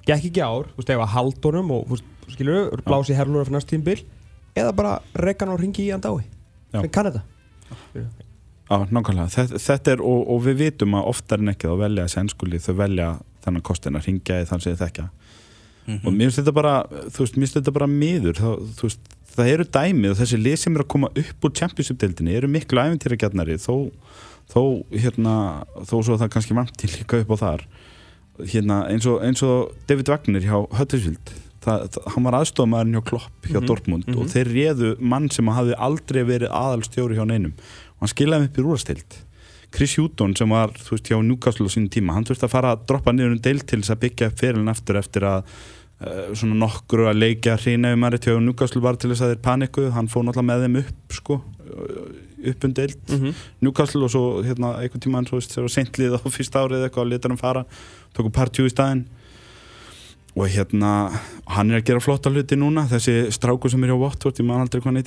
Gekk 0.07 0.29
ekki 0.31 0.45
ár, 0.45 0.69
veist, 0.77 0.91
ef 0.93 1.01
að 1.01 1.15
haldunum 1.17 1.73
og, 1.73 1.97
skilur, 2.29 2.77
blási 2.85 3.17
herlur 3.17 3.47
fyrir 3.47 3.57
næst 3.57 3.73
tímbil, 3.73 4.05
eða 4.57 4.77
bara 4.77 4.99
reka 5.15 5.45
hann 5.47 5.55
og 5.55 5.61
ringi 5.61 5.87
í 5.87 5.91
hann 5.95 6.05
dái 6.05 6.25
sem 6.77 6.93
kann 6.93 7.11
þetta 7.11 8.26
Já, 8.67 8.81
nákvæmlega. 8.91 9.31
Þetta, 9.31 9.61
þetta 9.63 9.93
er, 9.95 10.03
og, 10.03 10.25
og 10.35 10.41
við 10.47 10.63
vitum 10.65 10.97
að 10.99 11.11
oftar 11.13 11.43
en 11.43 11.53
ekki 11.53 11.71
þá 11.71 11.77
velja 11.85 12.07
þessi 12.09 12.21
ennskuli, 12.25 12.63
þau 12.63 12.75
velja 12.81 13.11
þennan 13.47 13.65
kostin 13.67 13.99
að 13.99 14.09
ringja 14.09 14.41
í 14.43 14.49
þann 14.49 14.65
sem 14.65 14.75
þið 14.75 14.83
þekkja. 14.83 15.07
Og 15.87 16.11
mér 16.11 16.27
finnst 16.27 16.41
þetta 16.41 16.55
bara, 16.57 16.73
þú 17.15 17.23
veist, 17.23 17.37
mér 17.37 17.47
finnst 17.47 17.59
þetta 17.61 17.75
bara 17.77 17.87
miður. 17.91 18.41
Það, 18.41 18.65
þú 18.79 18.89
veist, 18.89 19.13
það 19.37 19.51
eru 19.53 19.67
dæmið 19.77 20.13
og 20.13 20.21
þessi 20.21 20.41
lið 20.41 20.57
sem 20.63 20.75
eru 20.75 20.87
að 20.87 20.93
koma 20.97 21.13
upp 21.23 21.47
úr 21.47 21.55
Championship-deildinni 21.61 22.37
eru 22.41 22.51
miklu 22.51 22.83
æfintýragjarnari 22.83 23.59
þó, 23.63 23.75
þó, 24.51 24.63
hérna, 24.91 25.37
þó 25.87 25.97
svo 26.01 26.19
það 26.19 26.33
kannski 26.35 26.59
vanti 26.59 26.91
líka 26.91 27.23
upp 27.23 27.35
á 27.35 27.43
þar. 27.45 27.67
Hérna, 28.43 28.83
eins 28.91 29.07
og, 29.09 29.21
eins 29.25 29.47
og 29.47 29.77
David 29.87 30.11
Wagner 30.11 30.43
hjá 30.43 30.57
Huddersfield. 30.81 31.37
Það, 31.67 31.87
það, 31.95 32.05
hann 32.15 32.27
var 32.27 32.37
aðstofamæðurinn 32.41 32.99
hjá 32.99 33.07
Klopp 33.11 33.47
hjá 33.47 33.57
Mhm, 33.59 33.67
Dortmund 33.67 34.05
mhm. 34.07 34.19
og 34.23 34.29
þeir 34.31 34.51
réðu 34.55 34.91
mann 35.01 35.31
sem 35.35 35.49
hafði 35.51 35.75
aldrei 35.83 36.21
verið 36.27 36.53
aðalstjóri 36.55 37.17
hjá 37.19 37.25
neinum 37.27 37.57
og 37.97 38.05
hann 38.05 38.13
skilaði 38.13 38.51
upp 38.51 38.59
í 38.61 38.67
rúrastild 38.67 39.23
Chris 39.77 39.97
Hutton 39.99 40.35
sem 40.39 40.53
var 40.53 40.73
þú 40.79 40.95
veist 40.95 41.11
hjá 41.11 41.19
Newcastle 41.21 41.67
á 41.69 41.71
sínum 41.73 41.91
tíma, 41.93 42.15
hann 42.17 42.27
þurfti 42.27 42.47
að 42.47 42.53
fara 42.53 42.75
að 42.75 42.87
droppa 42.89 43.13
niður 43.13 43.35
um 43.35 43.43
deil 43.45 43.59
til 43.61 43.81
þess 43.83 43.95
að 43.95 44.03
byggja 44.05 44.31
fyrirlin 44.39 44.73
aftur 44.73 45.01
eftir 45.01 45.27
að 45.27 45.43
uh, 45.43 46.31
svona 46.39 46.59
nokkru 46.63 47.09
að 47.11 47.21
leikja 47.21 47.59
hreina 47.61 47.93
um 47.97 48.07
aðrið 48.07 48.31
hjá 48.31 48.41
Newcastle 48.47 48.83
var 48.85 49.01
til 49.01 49.11
þess 49.13 49.27
að 49.27 49.35
þeir 49.35 49.43
panikuð, 49.45 49.91
hann 49.97 50.11
fór 50.13 50.27
náttúrulega 50.27 50.49
með 50.53 50.65
þeim 50.67 50.81
upp 50.83 51.19
sko, 51.19 51.39
upp 52.53 52.67
um 52.69 52.75
deild. 52.79 52.99
Mm 53.11 53.21
-hmm. 53.21 53.45
Newcastle 53.67 54.05
og 54.05 54.11
svo 54.15 54.25
hérna 54.47 54.73
einhvern 54.81 55.05
tíma 55.05 55.21
hann 55.21 55.29
svo 55.29 55.41
veist, 55.41 55.53
þegar 55.53 55.69
var 55.69 55.77
seintlið 55.77 56.17
á 56.17 56.21
fyrsta 56.39 56.65
árið 56.65 56.87
eitthvað 56.87 57.05
og 57.05 57.13
letar 57.13 57.31
hann 57.31 57.45
fara, 57.45 57.65
tóku 58.15 58.31
partjú 58.31 58.67
í 58.67 58.73
staðinn. 58.73 59.07
Og 60.37 60.49
hérna 60.53 61.11
hann 61.47 61.71
er 61.71 61.81
að 61.81 61.87
gera 61.89 62.01
flotta 62.01 62.31
hluti 62.31 62.57
núna. 62.57 62.85
Þessi 62.85 63.33
stráku 63.33 63.71
sem 63.71 63.83
er 63.85 63.91
hjá 63.91 63.99
Watford, 63.99 64.39
ég 64.39 64.45
man 64.45 64.61
aldrei 64.61 64.81
hvað 64.81 64.93
hann 64.93 65.03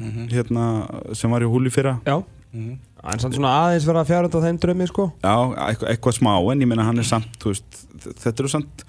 heiti 0.00 0.24
Silva, 0.24 0.34
hérna 0.34 1.14
sem 1.14 1.30
var 1.30 1.44
í 1.44 1.50
húli 1.50 1.72
fyrra. 1.74 1.98
Já, 2.06 2.16
en 2.54 3.22
samt 3.22 3.36
svona 3.36 3.52
aðeins 3.66 3.86
vera 3.86 4.02
að 4.02 4.10
fjárhunda 4.10 4.42
þeim 4.46 4.58
drömmi 4.64 4.88
sko. 4.90 5.10
Já, 5.22 5.36
eitthvað, 5.68 5.88
eitthvað 5.92 6.18
smá 6.18 6.32
en 6.52 6.64
ég 6.64 6.70
meina 6.70 6.88
hann 6.88 6.98
er 6.98 7.08
samt, 7.08 7.38
veist, 7.46 7.84
þetta 8.24 8.36
eru 8.42 8.52
samt 8.56 8.84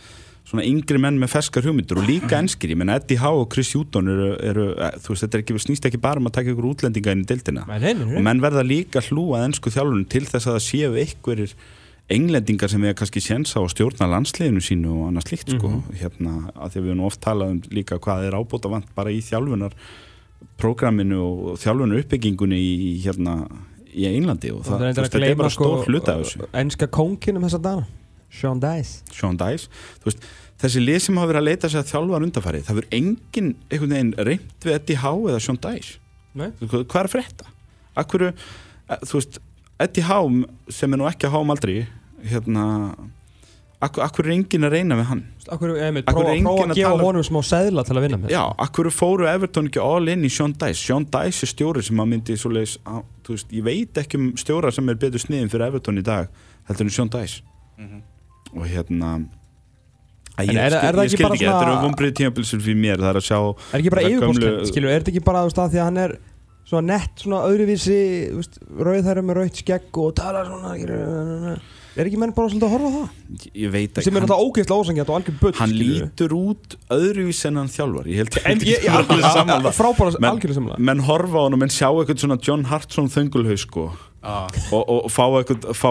svona 0.51 0.66
yngri 0.68 0.99
menn 0.99 1.20
með 1.22 1.32
ferskar 1.32 1.64
hugmyndur 1.64 2.01
og 2.01 2.07
líka 2.09 2.39
enskir, 2.41 2.74
ég 2.74 2.80
meina 2.80 2.97
Eddie 2.99 3.20
Howe 3.22 3.45
og 3.45 3.51
Chris 3.53 3.72
Hutton 3.78 4.09
eru, 4.12 4.32
eru 4.43 4.66
eh, 4.74 4.97
þú 4.99 5.14
veist, 5.14 5.24
þetta 5.24 5.38
er 5.38 5.43
ekki, 5.45 5.59
snýst 5.64 5.86
ekki 5.88 6.01
bara 6.01 6.20
um 6.20 6.28
að 6.28 6.36
taka 6.39 6.51
ykkur 6.51 6.68
útlendinga 6.74 7.14
inn 7.16 7.24
í 7.24 7.30
deildina. 7.30 7.64
Og 8.18 8.26
menn 8.26 8.41
verða 8.43 8.66
líka 8.66 9.03
hlúað 9.05 9.45
ennsku 9.47 9.72
þjálfunum 9.72 10.09
til 10.12 10.26
þess 10.28 10.49
að 10.49 10.57
það 10.57 10.66
séu 10.66 10.97
einhverjir 11.05 11.55
englendingar 12.12 12.68
sem 12.72 12.84
við 12.84 12.95
kannski 12.99 13.22
séns 13.24 13.53
á 13.55 13.62
að 13.62 13.70
stjórna 13.72 14.09
landsliðinu 14.12 14.62
sínu 14.66 14.91
og 14.91 15.03
annað 15.07 15.30
slíkt 15.30 15.53
sko, 15.55 15.70
hérna, 15.95 16.34
að 16.57 16.74
því 16.74 16.82
að 16.82 16.84
við 16.84 16.91
höfum 16.91 17.05
oft 17.07 17.22
talað 17.24 17.53
um 17.53 17.62
líka 17.72 17.99
hvað 18.03 18.26
er 18.28 18.36
ábúta 18.36 18.72
vant 18.74 18.89
bara 18.97 19.14
í 19.14 19.22
þjálfunar 19.24 19.78
prógraminu 20.61 21.19
og 21.21 21.59
þjálfunar 21.61 22.03
uppbyggingunni 22.03 22.59
í 22.61 22.91
hérna 23.03 23.35
í 23.91 24.05
Englandi 24.07 24.51
og 24.55 24.61
það, 24.65 24.77
Það 24.77 24.85
veist, 24.87 25.01
þetta 25.15 25.27
er 25.27 25.39
bara 25.39 25.51
stór 25.51 25.89
hluta 25.89 26.13
af 26.15 26.21
þessu. 26.23 26.47
Ennska 26.61 26.87
kónkinum 26.87 27.47
þessa 27.47 27.59
dana 27.63 27.87
Sean 28.31 28.61
Dice. 28.63 29.01
Sean 29.11 29.39
Dice. 29.39 29.67
Veist, 30.05 30.27
þessi 30.61 30.83
lið 30.83 30.99
sem 31.03 31.17
hafa 31.19 31.31
verið 31.33 31.41
að 31.41 31.47
leita 31.49 31.71
sér 31.71 31.81
að 31.83 31.89
þjálfa 31.91 32.21
undanfarið, 32.27 32.67
það 32.67 32.77
verður 32.79 32.97
engin 33.01 33.49
einhvern 33.67 33.95
veginn 33.95 34.13
reynd 34.29 34.67
við 34.67 34.75
Eddie 34.77 35.01
Howe 35.01 35.31
eða 35.33 35.41
Sean 35.43 35.59
Dice? 35.65 35.97
Nei. 36.39 36.49
Hvað 36.61 37.01
er 37.01 37.11
frétta? 37.11 37.49
Akkur, 37.99 38.29
þú 39.03 39.17
veist 39.17 39.41
Eddie 39.83 40.05
Howe 40.07 40.71
sem 40.71 40.93
er 40.95 41.01
nú 41.01 41.09
ekki 41.09 41.27
að 41.27 41.35
Howe 41.35 41.51
aldrei 41.55 41.75
hérna 42.31 42.65
akkur, 43.82 44.03
akkur 44.05 44.27
er 44.29 44.34
engin 44.36 44.67
að 44.67 44.73
reyna 44.75 44.97
við 44.99 45.07
hann? 45.09 45.21
Akkur, 45.51 45.71
einmitt, 45.82 46.05
Akkur 46.07 46.21
prófa, 46.21 46.29
er 46.32 46.38
enginn 46.38 46.47
prófa 46.47 46.65
að 46.67 46.73
að 46.75 46.79
gefa 46.82 47.05
honum 47.07 47.25
smá 47.27 47.39
seðla 47.49 47.84
til 47.88 47.95
að 47.97 48.05
vinna 48.05 48.19
með? 48.21 48.34
Já, 48.36 48.41
akkur 48.65 48.89
fóru 48.93 49.27
Everton 49.32 49.67
ekki 49.71 49.82
all 49.84 50.07
in 50.13 50.23
í 50.27 50.32
Sean 50.32 50.53
Dice 50.53 50.79
Sean 50.86 51.05
Dice 51.09 51.45
er 51.47 51.51
stjóri 51.51 51.84
sem 51.86 51.99
að 52.03 52.09
myndi 52.13 52.38
svoleiðis, 52.39 52.77
að, 52.86 53.03
þú 53.27 53.36
veist, 53.38 53.51
ég 53.57 53.65
veit 53.67 54.01
ekki 54.03 54.19
um 54.21 54.29
stjóra 54.39 54.71
sem 54.75 54.89
er 54.93 54.99
betur 55.01 55.23
sniðin 55.25 55.51
fyrir 55.51 55.67
Everton 55.71 55.99
í 56.01 56.05
dag 56.05 56.29
heldur 56.69 56.88
en 56.88 56.95
Sean 56.97 57.11
Dice 57.17 57.41
og 58.55 58.65
hérna 58.67 59.13
að 59.17 59.29
En 60.41 60.47
ég, 60.47 60.55
er- 60.57 60.71
skil, 60.71 60.88
er 60.88 60.95
ég 60.95 61.03
ekki 61.03 61.17
skil 61.17 61.25
bara 61.27 61.36
ekki, 61.36 61.45
þetta 61.49 61.65
eru 61.67 61.79
vombrið 61.86 62.13
tímabilsur 62.17 62.61
fyrir 62.63 62.77
mér, 62.79 63.01
það 63.03 63.09
er 63.11 63.17
að 63.19 63.25
sjá 63.27 63.39
Er 63.75 63.82
ekki 63.82 63.91
bara 63.91 64.03
gömlu- 64.13 64.65
skilur, 64.69 64.89
er 64.93 65.01
þetta 65.03 65.11
ekki 65.11 65.23
bara 65.27 65.41
að 65.43 65.51
því 65.73 65.82
að 65.82 65.86
hann 65.89 65.97
er 66.05 66.13
svona 66.71 66.88
nett, 66.88 67.11
svona 67.19 67.41
öðruvísi 67.49 67.97
þú 68.32 68.39
veist, 68.39 68.55
rauðhæri 68.88 69.23
með 69.27 69.38
rauðt 69.41 69.59
skegg 69.59 69.99
og 70.01 70.13
tala 70.15 70.45
svona 70.47 70.71
er 71.97 72.07
ekki 72.07 72.19
menn 72.21 72.31
bara 72.35 72.51
svolítið 72.51 72.67
að 72.67 72.73
horfa 72.75 72.87
á 72.87 72.93
það? 72.95 73.47
Ég 73.61 73.71
veit 73.73 73.89
ekki, 73.91 74.05
sem 74.07 74.15
er 74.19 74.25
alltaf 74.25 74.43
ógeðslega 74.45 74.83
ósangjart 74.85 75.09
og 75.11 75.17
algjör 75.19 75.39
bull 75.41 75.55
hann 75.59 75.73
lítur 75.75 76.35
út 76.37 76.77
öðruvís 76.95 77.41
en 77.49 77.59
hann 77.61 77.71
þjálfar. 77.73 78.07
Ég 78.11 78.21
held 78.21 78.37
en 78.45 78.63
ég, 78.63 78.85
ég, 78.85 78.93
alveg 78.95 79.25
sammála. 79.25 79.73
frábæra, 79.75 80.13
algjörlega 80.21 80.57
sammála. 80.59 80.79
menn 80.79 81.03
horfa 81.09 81.35
á 81.35 81.43
hann 81.47 81.57
og 81.57 81.61
menn 81.65 81.73
sjá 81.73 81.89
eitthvað 81.91 82.23
svona 82.23 82.39
John 82.47 82.63
Hartson 82.71 83.11
þöngulhaus 83.11 83.65
sko. 83.67 83.89
Ah. 84.21 84.45
og, 84.69 84.83
og 84.85 85.07
fá, 85.09 85.23
eitthvað, 85.39 85.63
fá 85.73 85.89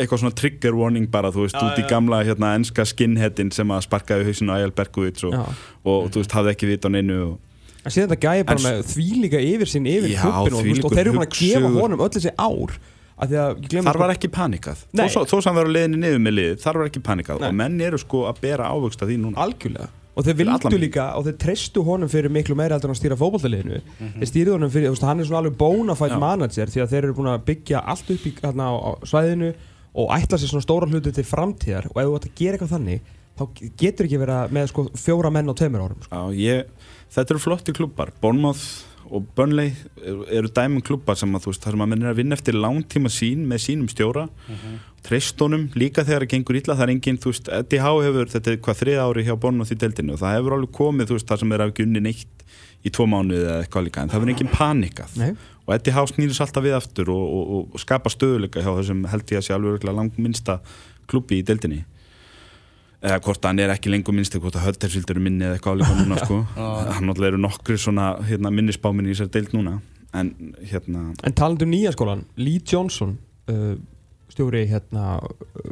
eitthvað 0.00 0.22
svona 0.22 0.32
trigger 0.32 0.72
warning 0.78 1.10
bara 1.12 1.28
þú 1.28 1.42
veist, 1.44 1.58
út 1.60 1.76
í 1.76 1.84
gamla 1.90 2.22
hérna, 2.24 2.54
enska 2.56 2.86
skinheadin 2.88 3.50
sem 3.52 3.68
að 3.68 3.82
sparkaði 3.84 4.30
hausinu 4.30 4.54
á 4.56 4.64
Eyjal 4.64 4.72
Berkovits 4.72 5.26
og, 5.28 5.34
Já. 5.36 5.42
og, 5.84 6.06
þú 6.08 6.22
veist, 6.22 6.32
hafði 6.38 6.54
ekki 6.54 6.70
vit 6.70 6.88
á 6.88 6.90
neinu 6.94 7.18
og, 7.26 7.34
en 7.84 7.92
síðan 7.92 8.08
þetta 8.14 8.20
gæði 8.24 8.46
bara 8.48 8.62
En- 8.62 8.64
með 8.64 8.80
þvílíka 8.94 9.42
yfir 9.44 9.72
sín 9.74 9.90
yfir 9.92 10.14
Já, 10.14 10.24
klubbin 10.24 10.80
og, 10.80 10.88
og 10.88 10.96
þeir 10.96 11.02
eru 11.04 11.14
búin 11.18 11.26
að 11.26 11.36
gefa 11.36 11.72
honum 11.76 12.00
öll 12.06 12.10
þessi 12.16 12.32
ár 12.40 12.74
að 13.20 13.36
að, 13.44 13.62
glemur 13.68 13.90
þar 13.90 14.00
var 14.02 14.12
ekki 14.14 14.30
panikað. 14.34 14.82
Nei. 14.92 15.06
þó, 15.12 15.36
sem 15.44 15.56
var 15.60 15.68
á 15.68 15.74
leiðinni 15.76 16.00
niður 16.00 16.20
með 16.24 16.36
liðið, 16.38 16.60
þar 16.64 16.78
var 16.80 16.90
ekki 16.90 17.02
panikað. 17.06 17.40
Nei. 17.40 17.48
og 17.48 17.56
menn 17.60 17.80
eru 17.86 17.98
sko 18.00 18.22
að 18.30 18.40
bera 18.44 18.70
ávöxt 18.72 19.02
af 19.04 19.10
því 19.10 19.18
núna. 19.24 19.36
Algjörlega. 19.44 19.88
Og 20.18 20.26
þeir 20.26 20.36
vildu 20.40 20.78
líka 20.82 21.04
og 21.16 21.24
þeir 21.28 21.36
treystu 21.40 21.82
honum 21.86 22.10
fyrir 22.10 22.32
miklu 22.34 22.56
meira 22.58 22.74
heldur 22.76 22.90
en 22.90 22.96
að 22.96 22.98
stýra 22.98 23.16
fótballtaliðinu 23.20 23.78
þeir 24.18 24.28
stýrðu 24.28 24.56
honum 24.56 24.72
fyrir, 24.74 24.90
þú 24.90 24.96
veist, 24.96 25.06
hann 25.06 25.22
er 25.22 25.28
svona 25.28 25.38
alveg 25.44 25.54
Já. 26.16 26.18
manager 26.20 26.72
því 26.74 26.82
að 26.82 26.90
þeir 26.90 27.04
eru 27.06 27.14
búin 27.20 27.30
að 27.30 27.44
byggja 27.46 27.82
allt 27.86 28.10
upp 28.10 28.26
í, 28.26 28.32
hérna, 28.42 28.66
á, 28.68 28.74
á 28.74 28.90
svæðinu 29.06 29.52
og 29.94 30.12
ætla 30.18 30.40
sér 30.42 30.50
svona 30.50 30.66
stóra 30.66 30.90
hluti 30.90 31.14
til 31.14 31.24
framtíðar. 31.24 31.88
Og 31.94 32.02
ef 32.02 32.10
þú 32.10 32.18
ætti 32.18 32.30
að 32.30 32.36
gera 32.42 32.58
eitthvað 32.58 32.74
þannig 32.74 33.00
þá 33.40 33.44
getur 33.80 34.06
ekki 34.08 34.20
verið 34.20 34.36
að- 34.36 34.52
með 34.58 34.68
sko, 34.74 34.84
fjóra 35.00 35.32
menn 35.32 35.48
á 35.48 35.54
tveimur 35.56 35.84
árum 35.86 36.02
sko. 36.04 36.10
Já, 36.10 36.22
ég, 36.36 36.64
þetta 37.14 37.30
eru 37.34 37.42
flotti 37.46 37.72
klubbar 37.72 38.12
Bournemouth 38.20 38.66
og 39.10 39.26
Burnley 39.36 39.72
eru, 40.30 40.48
dæmum 40.54 40.82
klubbar 40.86 41.18
sem 41.18 41.34
að 41.34 41.44
þú 41.44 41.52
veist 41.52 41.64
þar 41.64 41.76
sem 41.76 41.84
að 41.84 41.90
menn 41.92 42.04
er 42.04 42.12
að 42.12 42.20
vinna 42.20 42.36
eftir 42.38 42.56
langtíma 42.58 43.10
sín 43.12 43.46
með 43.50 43.62
sínum 43.66 43.90
stjóra. 43.90 44.26
Treystónum 45.06 45.68
líka 45.74 46.04
þegar 46.04 46.26
það 46.26 46.32
gengur 46.34 46.58
illa. 46.60 46.76
Það 46.76 46.84
er 46.86 46.92
engin, 46.94 47.20
þú 47.20 47.32
veist, 47.32 47.48
Eddie 47.56 47.80
Howe 47.82 48.04
hefur 48.04 48.32
þetta 48.34 48.52
er 48.52 48.58
hvað 48.66 48.80
þrið 48.82 49.00
ári 49.04 49.24
hjá 49.26 49.34
Bournemouth 49.34 49.72
í 49.72 49.78
deildinu 49.80 50.14
og 50.14 50.20
það 50.22 50.36
hefur 50.36 50.56
alveg 50.56 50.74
komið, 50.76 51.08
þú 51.08 51.18
veist, 51.18 51.30
þar 51.30 51.42
sem 51.42 51.54
er 51.56 51.64
af 51.64 51.72
gunni 51.78 52.04
neitt 52.04 52.44
í 52.80 52.92
tvo 52.94 53.06
mánuði 53.10 53.46
eða 53.46 53.62
eitthvað 53.64 53.86
líka. 53.88 54.04
En 54.04 54.12
það 54.12 54.22
verður 54.22 54.34
engin 54.34 54.52
panikað. 54.54 55.16
Nei. 55.20 55.32
og 55.66 55.74
Eddie 55.76 55.94
Howe 55.94 56.10
snýris 56.10 56.40
alltaf 56.42 56.64
við 56.64 56.76
aftur 56.76 57.10
og, 57.14 57.24
og, 57.24 57.54
og, 57.56 57.74
og 57.74 57.82
skapa 57.82 58.12
stöðuleika 58.12 58.62
hjá 58.64 58.70
þessum 58.72 59.04
held 59.10 59.32
ég 59.34 59.40
að 59.40 59.46
sé 59.46 59.56
alveg 59.56 59.84
langminnsta 59.86 60.60
klubbi 61.10 61.40
í 61.40 61.46
deildinni 61.46 61.84
eða 63.00 63.20
hvort 63.24 63.46
hann 63.48 63.60
er 63.62 63.72
ekki 63.72 63.92
lengur 63.92 64.14
minnst 64.16 64.34
eða 64.34 64.44
hvort 64.44 64.58
að 64.60 64.66
Höldersvild 64.68 65.12
eru 65.12 65.22
minni 65.24 65.46
eða 65.46 65.56
eitthvað 65.56 65.80
álíka 65.80 65.94
núna 66.00 66.18
sko. 66.20 66.40
hann 66.56 67.06
náttúrulega 67.08 67.32
eru 67.32 67.40
nokkri 67.40 67.76
svona 67.80 68.10
hérna, 68.28 68.52
minnisbáminni 68.52 69.12
í 69.12 69.14
þessari 69.14 69.32
deild 69.36 69.54
núna. 69.56 69.78
En 70.16 70.32
hérna 70.66 71.04
En 71.24 71.36
talandi 71.38 71.64
um 71.64 71.72
nýja 71.72 71.94
skólan, 71.94 72.26
Lee 72.36 72.60
Johnson 72.66 73.14
uh, 73.50 73.76
stjóri 74.30 74.66
hérna 74.70 75.20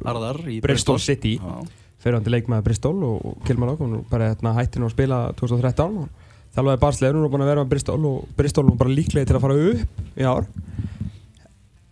Harðar 0.07 0.41
í 0.49 0.61
Bristol 0.64 1.01
City. 1.03 1.37
Já. 1.43 1.66
fyrirhandi 1.99 2.33
leikmaður 2.33 2.68
Bristol 2.70 2.97
og, 3.03 3.20
og 3.26 3.45
Kilman 3.47 3.74
Ákom 3.74 3.99
bara 4.11 4.31
hérna, 4.33 4.55
hætti 4.57 4.81
nú 4.81 4.89
að 4.89 4.95
spila 4.95 5.20
2013 5.39 6.01
og 6.05 6.09
þjálfaði 6.55 6.83
Barsleir, 6.85 7.18
nú 7.18 7.26
er 7.26 7.33
búin 7.35 7.45
að 7.45 7.53
vera 7.53 7.64
með 7.64 7.72
Bristol 7.74 8.01
og 8.09 8.33
Bristol 8.39 8.70
er 8.70 8.79
bara 8.81 8.95
líklega 8.95 9.29
til 9.29 9.37
að 9.37 9.45
fara 9.45 9.59
upp 9.72 10.03
í 10.16 10.29
ár. 10.29 10.49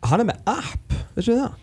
Hann 0.07 0.23
er 0.23 0.29
með 0.31 0.53
app, 0.55 0.97
veistu 1.17 1.35
þið 1.35 1.43
það? 1.43 1.63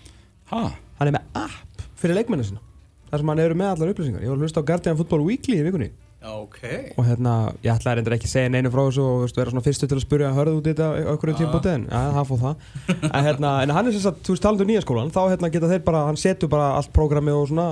ha, 0.53 0.61
hann 0.99 1.09
er 1.09 1.15
með 1.15 1.41
app 1.45 1.83
fyrir 1.99 2.19
leikmennu 2.19 2.45
sinna 2.47 2.72
þar 3.13 3.21
sem 3.21 3.29
hann 3.29 3.43
eru 3.43 3.57
með 3.59 3.69
allar 3.75 3.93
upplýsingar. 3.93 4.23
Ég 4.25 4.31
var 4.31 4.39
að 4.39 4.47
hlusta 4.47 4.63
á 4.65 4.67
Guardian 4.69 4.97
Football 4.97 5.23
Weekly 5.27 5.59
í 5.59 5.65
vikunni. 5.67 5.89
Já, 6.23 6.29
ok. 6.39 6.59
Og 6.97 7.03
hérna, 7.03 7.31
ég 7.65 7.73
ætlaði 7.73 7.99
reyndar 7.99 8.13
ekki 8.15 8.29
að 8.29 8.31
segja 8.31 8.51
neinu 8.53 8.69
frá 8.71 8.79
þessu 8.85 9.03
og 9.03 9.23
vera 9.35 9.51
svona 9.51 9.63
fyrstu 9.65 9.89
til 9.91 9.97
að 9.97 10.03
spyrja 10.05 10.29
hörðu 10.33 10.61
út 10.61 10.67
í 10.69 10.71
þetta 10.71 10.85
okkur 11.11 11.31
tímpúti 11.35 11.71
en 11.73 11.83
ja, 11.89 12.03
það 12.15 12.29
fóð 12.29 12.45
það. 12.45 12.61
En, 13.09 13.25
hérna, 13.27 13.49
en 13.65 13.73
hann 13.75 13.89
er 13.89 13.95
sem 13.97 14.03
sagt, 14.05 14.21
þú 14.23 14.33
veist, 14.33 14.43
talandi 14.45 14.63
um 14.63 14.71
nýja 14.71 14.83
skólan 14.85 15.11
þá 15.11 15.19
hérna 15.33 15.49
geta 15.51 15.71
þeir 15.73 15.81
bara, 15.83 16.05
hann 16.07 16.19
setur 16.21 16.51
bara 16.53 16.69
allt 16.77 16.93
prógrami 16.95 17.33
og 17.35 17.49
svona, 17.51 17.65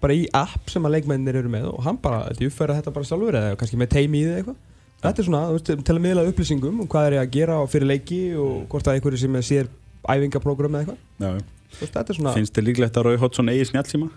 bara 0.00 0.16
í 0.16 0.24
app 0.40 0.72
sem 0.72 0.88
að 0.88 0.94
leikmennir 0.96 1.36
eru 1.42 1.52
með 1.52 1.68
og 1.74 1.84
hann 1.84 2.00
bara, 2.00 2.22
þetta 2.30 2.48
uppfæra 2.48 2.78
þetta 2.78 2.94
bara 2.96 3.10
sjálfur 3.10 3.38
eða 3.42 3.58
kannski 3.60 3.80
með 3.82 3.92
teimi 3.92 4.22
í 4.22 4.24
þið 4.24 4.38
eitthvað? 4.40 4.56
Þetta 5.04 5.22
er 5.22 5.28
svona, 5.28 5.42
þú 5.50 5.58
veist, 5.58 5.70
til 5.84 5.98
að 5.98 6.02
miðla 6.06 6.24
upplýsingum 6.32 6.80
um 6.80 6.88
hvað 6.88 7.10
er 7.10 7.18
ég 7.18 7.26
að 7.26 7.36
gera 7.36 7.60
og 7.60 7.68
fyrir 7.74 7.92
leiki 7.92 8.22
og 8.40 8.64
hvort 8.72 8.88
að 8.88 8.96
einhverju 8.96 9.20
sem 9.20 9.36
sér 9.50 9.68
æfingaprógram 10.08 10.80
eða 10.80 10.96
eitthvað. 10.96 11.44
Þetta 11.76 12.06
er 12.08 12.16
svona 12.16 12.32
finnst 12.34 12.56
þið 12.56 12.66
líklegt 12.70 12.96
að 12.96 13.06
Rói 13.10 13.20
Hotsson 13.20 13.52
eigi 13.52 13.68
snjálfsíma? 13.68 14.08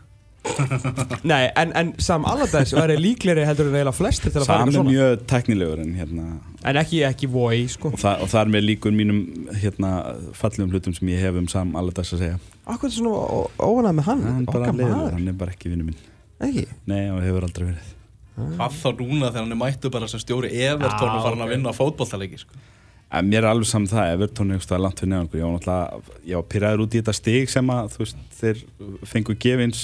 Nei, 1.32 1.44
en, 1.56 1.72
en 1.78 1.92
Sam 2.02 2.24
Allardyce 2.26 2.74
væri 2.76 2.96
líklegri 3.00 3.44
heldur 3.46 3.68
en 3.70 3.76
eiginlega 3.78 3.94
flestir 3.96 4.32
til 4.34 4.42
að 4.42 4.48
fara 4.50 4.58
Sam 4.58 4.70
eitthvað 4.70 4.72
er 4.72 4.78
svona. 4.80 4.94
mjög 4.96 5.26
teknilegur 5.30 5.82
en 5.84 5.92
hérna 6.00 6.26
En 6.72 6.80
ekki, 6.82 7.00
ekki 7.08 7.30
voi, 7.32 7.60
sko. 7.72 7.92
Og, 7.94 8.00
það, 8.02 8.24
og 8.26 8.32
það 8.32 8.42
er 8.44 8.52
með 8.56 8.66
líkur 8.68 8.94
mínum 8.98 9.22
hérna 9.62 9.92
fallegum 10.38 10.74
hlutum 10.74 10.96
sem 10.98 11.12
ég 11.14 11.22
hef 11.26 11.38
um 11.40 11.48
Sam 11.52 11.72
þess 11.78 12.16
að 12.18 12.24
segja. 12.26 12.40
Akkur 12.70 12.90
er 12.90 12.96
svona 12.98 13.22
ó- 13.22 13.50
óánægð 13.62 13.96
með 14.00 14.10
hann? 14.10 14.26
Hann 14.28 14.44
er 14.48 14.52
bara 14.58 14.74
leiður, 14.82 15.16
hann 15.16 15.32
er 15.32 15.38
bara 15.46 15.56
ekki 15.56 15.72
vinnu 15.74 15.88
minn. 15.88 16.02
Ekki? 16.42 16.66
Nei 16.90 17.04
og 17.14 17.22
hefur 17.26 17.48
aldrei 17.48 17.68
verið. 17.72 17.96
Hvað 18.42 18.78
þá 18.82 18.90
núna 19.02 19.30
þegar 19.32 19.42
hann 19.46 19.56
er 19.56 19.62
mættu 19.62 19.92
bara 19.94 20.10
sem 20.10 20.22
stjóri 20.22 20.52
Evertón 20.66 21.16
og 21.18 21.26
farin 21.26 21.46
að 21.46 21.52
vinna 21.56 21.74
fótbolltaleiki 21.78 22.42
sko. 22.42 22.62
En 23.12 23.28
mér 23.28 23.44
er 23.44 23.50
alveg 23.52 23.68
saman 23.68 23.90
það, 23.92 24.14
Evertón 24.16 24.54
er 24.54 24.62
eitthvað 24.62 24.80
langt 24.86 25.02
fyrir 25.02 25.12
neðan, 25.12 25.28
ég 25.36 25.44
var 25.44 25.58
náttúrulega, 25.58 26.20
ég 26.30 26.38
var 26.40 26.46
pyrraður 26.54 26.84
út 26.86 26.94
í 26.96 27.02
þetta 27.02 27.16
stig 27.18 27.50
sem 27.52 27.74
að, 27.74 27.90
þú 27.92 28.00
veist, 28.06 28.22
þeir 28.40 28.62
fengu 29.12 29.36
gefins 29.36 29.82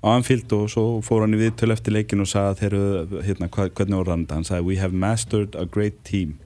á 0.00 0.06
Anfield 0.16 0.52
og 0.56 0.68
svo 0.72 0.84
fór 1.04 1.26
hann 1.26 1.34
í 1.36 1.40
viðtölu 1.42 1.74
eftir 1.76 1.92
leikin 1.92 2.22
og 2.24 2.28
sagði 2.30 2.50
að 2.54 2.60
þeir 2.62 2.76
eru, 2.78 3.24
hérna, 3.26 3.48
hvernig 3.52 3.98
voru 4.00 4.10
hann, 4.14 4.26
hann 4.30 4.46
sagði, 4.48 4.64
we 4.70 4.76
have 4.80 4.92
mastered 4.96 5.54
a 5.60 5.66
great 5.66 5.98
team. 6.04 6.38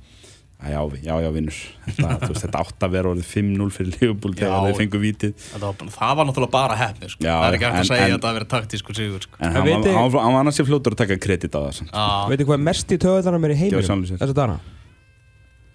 Já, 0.65 0.81
já, 1.05 1.13
já, 1.21 1.29
vinnur, 1.35 1.57
þetta, 1.93 2.29
þetta 2.41 2.61
átt 2.63 2.85
að 2.87 2.93
vera 2.95 3.11
orðið 3.13 3.27
5-0 3.29 3.67
fyrir 3.75 3.97
Liverpool 4.01 4.33
þegar 4.39 4.63
þeir 4.65 4.77
fengu 4.79 5.01
vitið, 5.03 5.33
það, 5.51 5.61
var, 5.67 5.75
bara- 5.83 5.93
það 5.99 6.15
var 6.21 6.29
náttúrulega 6.31 6.55
bara 6.55 6.77
hefni 6.81 7.11
sko. 7.13 7.21
Já, 7.27 7.35
Það 7.35 7.45
er 7.51 7.57
ekki 7.59 7.67
hægt 7.67 7.75
en- 7.75 7.83
að 7.83 7.89
segja 7.91 8.05
en- 8.07 8.09
að 8.09 8.15
þetta 8.17 8.31
að 8.31 8.39
vera 8.39 8.49
taktískur 8.55 8.97
sigur 8.97 9.21
sko. 9.27 9.37
en 9.41 9.53
hann, 9.59 9.67
viti- 9.69 9.93
hann, 9.93 10.11
var, 10.15 10.23
hann 10.25 10.33
var 10.33 10.41
annars 10.41 10.61
í 10.63 10.65
fljótur 10.65 10.97
að 10.97 11.01
taka 11.03 11.19
kredit 11.21 11.53
á 11.53 11.61
það. 11.69 11.83
Já, 11.93 12.07
Veitir 12.33 12.47
hvað 12.49 12.55
er 12.59 12.65
mest 12.71 12.89
í 12.97 12.99
töðunar 13.05 13.39
mér 13.45 13.53
í 13.53 13.59
heiminum. 13.61 14.17
Þessa 14.25 14.35
dana 14.41 14.57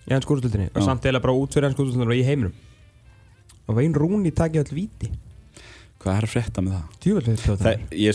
Í 0.10 0.14
hans 0.16 0.26
skúrstildinni 0.26 0.70
Og 0.74 0.82
samt 0.82 1.06
eða 1.06 1.22
bara 1.22 1.34
út 1.38 1.54
fyrir 1.54 1.70
hans 1.70 1.76
skúrstildinni 1.78 2.10
og 2.10 2.18
í 2.18 2.26
heiminum 2.26 2.54
Og 3.70 3.76
Vein 3.78 3.94
Rúni 3.94 4.32
takið 4.34 4.64
all 4.66 4.74
víti 4.80 5.12
Hvað 6.00 6.16
er 6.16 6.26
að 6.26 6.32
frétta 6.32 6.62
með 6.64 6.76
það? 6.76 6.84
Djúvel 7.04 7.22
fyrir 7.26 7.42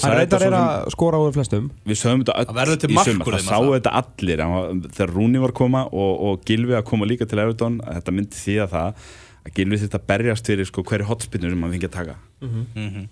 það 0.00 0.14
reyndar 0.16 0.44
er 0.46 0.54
að 0.56 0.86
skora 0.94 1.18
á 1.20 1.24
þeim 1.26 1.34
flestum. 1.36 1.66
Við 1.84 1.98
sögum 2.00 2.22
þetta 2.22 2.36
Það 2.38 2.56
verður 2.58 2.78
til 2.80 2.88
öll 2.88 2.94
í 2.94 3.04
sumar, 3.04 3.28
það 3.34 3.44
sáu 3.50 3.74
þetta 3.74 3.92
allir. 4.00 4.42
Hann 4.44 4.54
var, 4.54 4.88
þegar 4.96 5.12
Rúni 5.12 5.42
var 5.42 5.52
að 5.52 5.58
koma 5.60 5.82
og, 5.90 6.14
og 6.30 6.48
Gilvi 6.48 6.78
að 6.78 6.86
koma 6.88 7.08
líka 7.10 7.28
til 7.28 7.42
Everton 7.44 7.78
þetta 7.84 8.16
myndi 8.16 8.40
því 8.40 8.56
að 8.64 8.72
það 8.72 9.04
að 9.44 9.54
Gilvi 9.58 9.80
þetta 9.84 10.00
berjast 10.08 10.48
fyrir 10.48 10.70
sko, 10.70 10.86
hverju 10.88 11.10
hotspinnu 11.10 11.52
sem 11.52 11.64
hann 11.66 11.76
fengi 11.76 11.90
að 11.90 11.96
taka. 11.98 12.18
Mhm. 12.40 13.06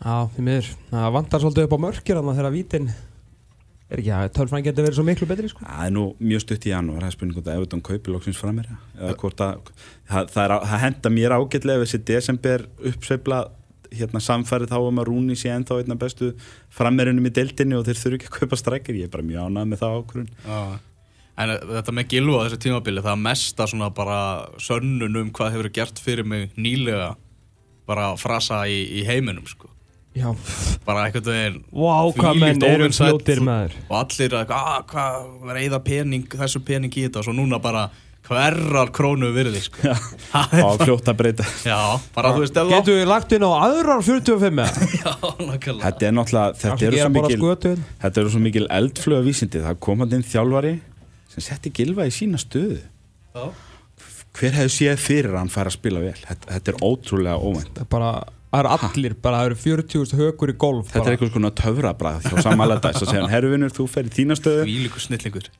Já, 0.00 0.14
því 0.36 0.46
miður. 0.46 0.72
Það 0.94 1.12
vantar 1.18 1.42
svolítið 1.42 1.66
upp 1.66 1.74
á 1.76 1.80
mörkir 1.82 2.16
Þannig 2.16 2.30
að 2.30 2.38
þegar 2.38 2.54
vítin 2.54 2.86
Er 3.90 3.98
ekki 3.98 4.12
að 4.14 4.28
tölfræn 4.36 4.62
getur 4.62 4.86
verið 4.86 4.98
svo 5.00 5.04
miklu 5.06 5.26
betri 5.26 5.48
sko. 5.50 5.64
Það 5.66 5.86
er 5.88 5.94
nú 5.96 6.02
mjög 6.22 6.42
stutt 6.44 6.66
í 6.68 6.70
janúar 6.70 7.02
það 7.02 7.08
er 7.08 7.14
spurning 7.16 7.34
hvort 7.34 7.48
að 7.50 7.56
Everton 7.58 7.80
kaupi 7.88 8.12
loksins 8.14 8.38
fram 8.38 8.60
mér 8.60 8.68
eða 8.70 9.14
hvort 9.18 9.42
að 9.42 9.64
það, 10.06 10.28
það, 10.30 10.42
er, 10.44 10.54
það 10.70 10.82
henda 10.84 11.12
mér 11.16 11.34
ágætlega 11.34 11.80
ef 11.80 11.82
þessi 11.88 12.00
desember 12.06 12.64
uppsveifla 12.92 13.40
hérna 13.94 14.22
samfærið 14.22 14.72
þá 14.72 14.78
um 14.82 15.00
að 15.02 15.08
Rúni 15.08 15.38
sé 15.38 15.50
ennþá 15.54 15.80
einna 15.80 15.96
bestu 15.98 16.30
frammerinum 16.74 17.26
í 17.26 17.32
deildinni 17.34 17.78
og 17.78 17.88
þeir 17.88 18.00
þurfi 18.02 18.20
ekki 18.20 18.30
að 18.30 18.38
kaupa 18.38 18.60
strækir. 18.60 19.00
Ég 19.00 19.08
er 19.08 19.14
bara 19.14 19.26
mjög 19.26 19.48
ánægð 19.48 19.72
með 19.72 19.82
það 19.82 19.98
ákvörun 19.98 20.30
Já. 20.44 20.62
En 21.40 21.54
uh, 21.54 21.58
þetta 21.78 21.96
með 21.96 22.08
Gilva 22.12 22.38
á 22.38 22.44
þessu 22.44 22.60
tímabili 22.66 23.04
það 23.04 23.24
mesta 23.24 23.66
svona 23.70 23.90
bara 23.96 24.20
sönnun 24.60 25.20
um 25.22 25.34
hvað 25.34 25.56
hefur 25.56 25.72
gert 25.80 26.00
fyrir 26.02 26.26
mig 26.28 26.50
nýlega 26.58 27.14
bara 27.88 28.12
frasa 28.20 28.62
í, 28.70 28.82
í 29.00 29.04
heiminum 29.08 29.46
sko. 29.48 29.70
Já. 30.14 30.32
Bara 30.82 31.04
einhvern 31.06 31.26
veginn 31.28 31.58
Vá, 31.70 31.94
hvað 32.16 32.40
menn 32.42 32.64
eru 32.66 32.86
óvinsæll 32.88 33.12
fljótir 33.12 33.42
maður. 33.46 33.76
Og 33.86 33.96
allir 34.00 34.36
að 34.40 34.54
ah, 34.56 34.78
hvað 34.90 35.28
verður 35.44 35.60
eða 35.62 35.80
pening 35.86 36.38
þessu 36.40 36.62
pening 36.66 36.96
í 36.96 37.04
þetta? 37.06 37.22
Og 37.22 37.28
svo 37.28 37.34
núna 37.36 37.60
bara 37.62 37.86
hverrar 38.28 38.90
krónu 38.94 39.30
virði 39.34 39.62
sko. 39.64 39.94
Er 40.54 40.82
fljótt 40.84 41.08
að 41.10 41.16
breyta. 41.18 41.46
Getur 41.64 42.98
við 43.00 43.08
lagt 43.10 43.32
inn 43.34 43.46
á 43.46 43.50
aðrar 43.66 44.04
45 44.06 44.60
eða? 44.64 44.90
Já, 45.00 45.14
Þetta 45.82 46.06
er 46.06 46.14
náttúrulega, 46.14 46.58
þetta 46.60 46.70
Kannski 46.70 46.90
eru 46.90 47.00
svo 47.00 47.10
mikil 47.16 47.80
Þetta 48.04 48.22
eru 48.22 48.34
svo 48.34 48.42
mikil 48.44 48.66
eldflöga 48.70 49.26
vísindi 49.26 49.64
Það 49.64 49.80
kom 49.86 50.04
hann 50.04 50.14
inn 50.18 50.26
þjálfari 50.26 50.74
sem 51.30 51.44
setti 51.46 51.70
Gilva 51.74 52.08
í 52.08 52.12
sína 52.14 52.38
stöðu. 52.42 52.80
Já. 53.36 53.44
Hver 54.34 54.54
hefði 54.56 54.72
séð 54.74 55.00
fyrir 55.02 55.32
að 55.34 55.40
hann 55.44 55.52
færi 55.52 55.70
að 55.70 55.76
spila 55.76 56.02
vel? 56.02 56.18
Þetta, 56.18 56.52
þetta 56.56 56.72
er 56.72 56.78
ótrúlega 56.86 57.38
óvænt. 57.38 57.72
Það 57.76 57.84
er 57.84 57.90
bara 57.94 58.12
Það 58.50 58.64
eru 58.64 58.70
allir, 58.74 59.12
bara 59.22 59.40
það 59.40 59.46
eru 59.46 59.56
40.000 59.62 60.16
hökur 60.18 60.50
í 60.50 60.54
golf 60.58 60.88
Þetta 60.88 60.98
er 60.98 61.04
bara. 61.04 61.14
eitthvað 61.14 61.28
svona 61.36 61.50
töfrabræð 61.60 62.24
hjá 62.26 62.42
samanlega 62.42 62.82
þess 62.82 63.02
að 63.04 63.10
segja 63.12 63.20
hann 63.22 63.30
Herruvinur, 63.30 63.74
þú 63.76 63.84
fer 63.92 64.08
í 64.08 64.14
þína 64.16 64.36
stöðu. 64.40 64.64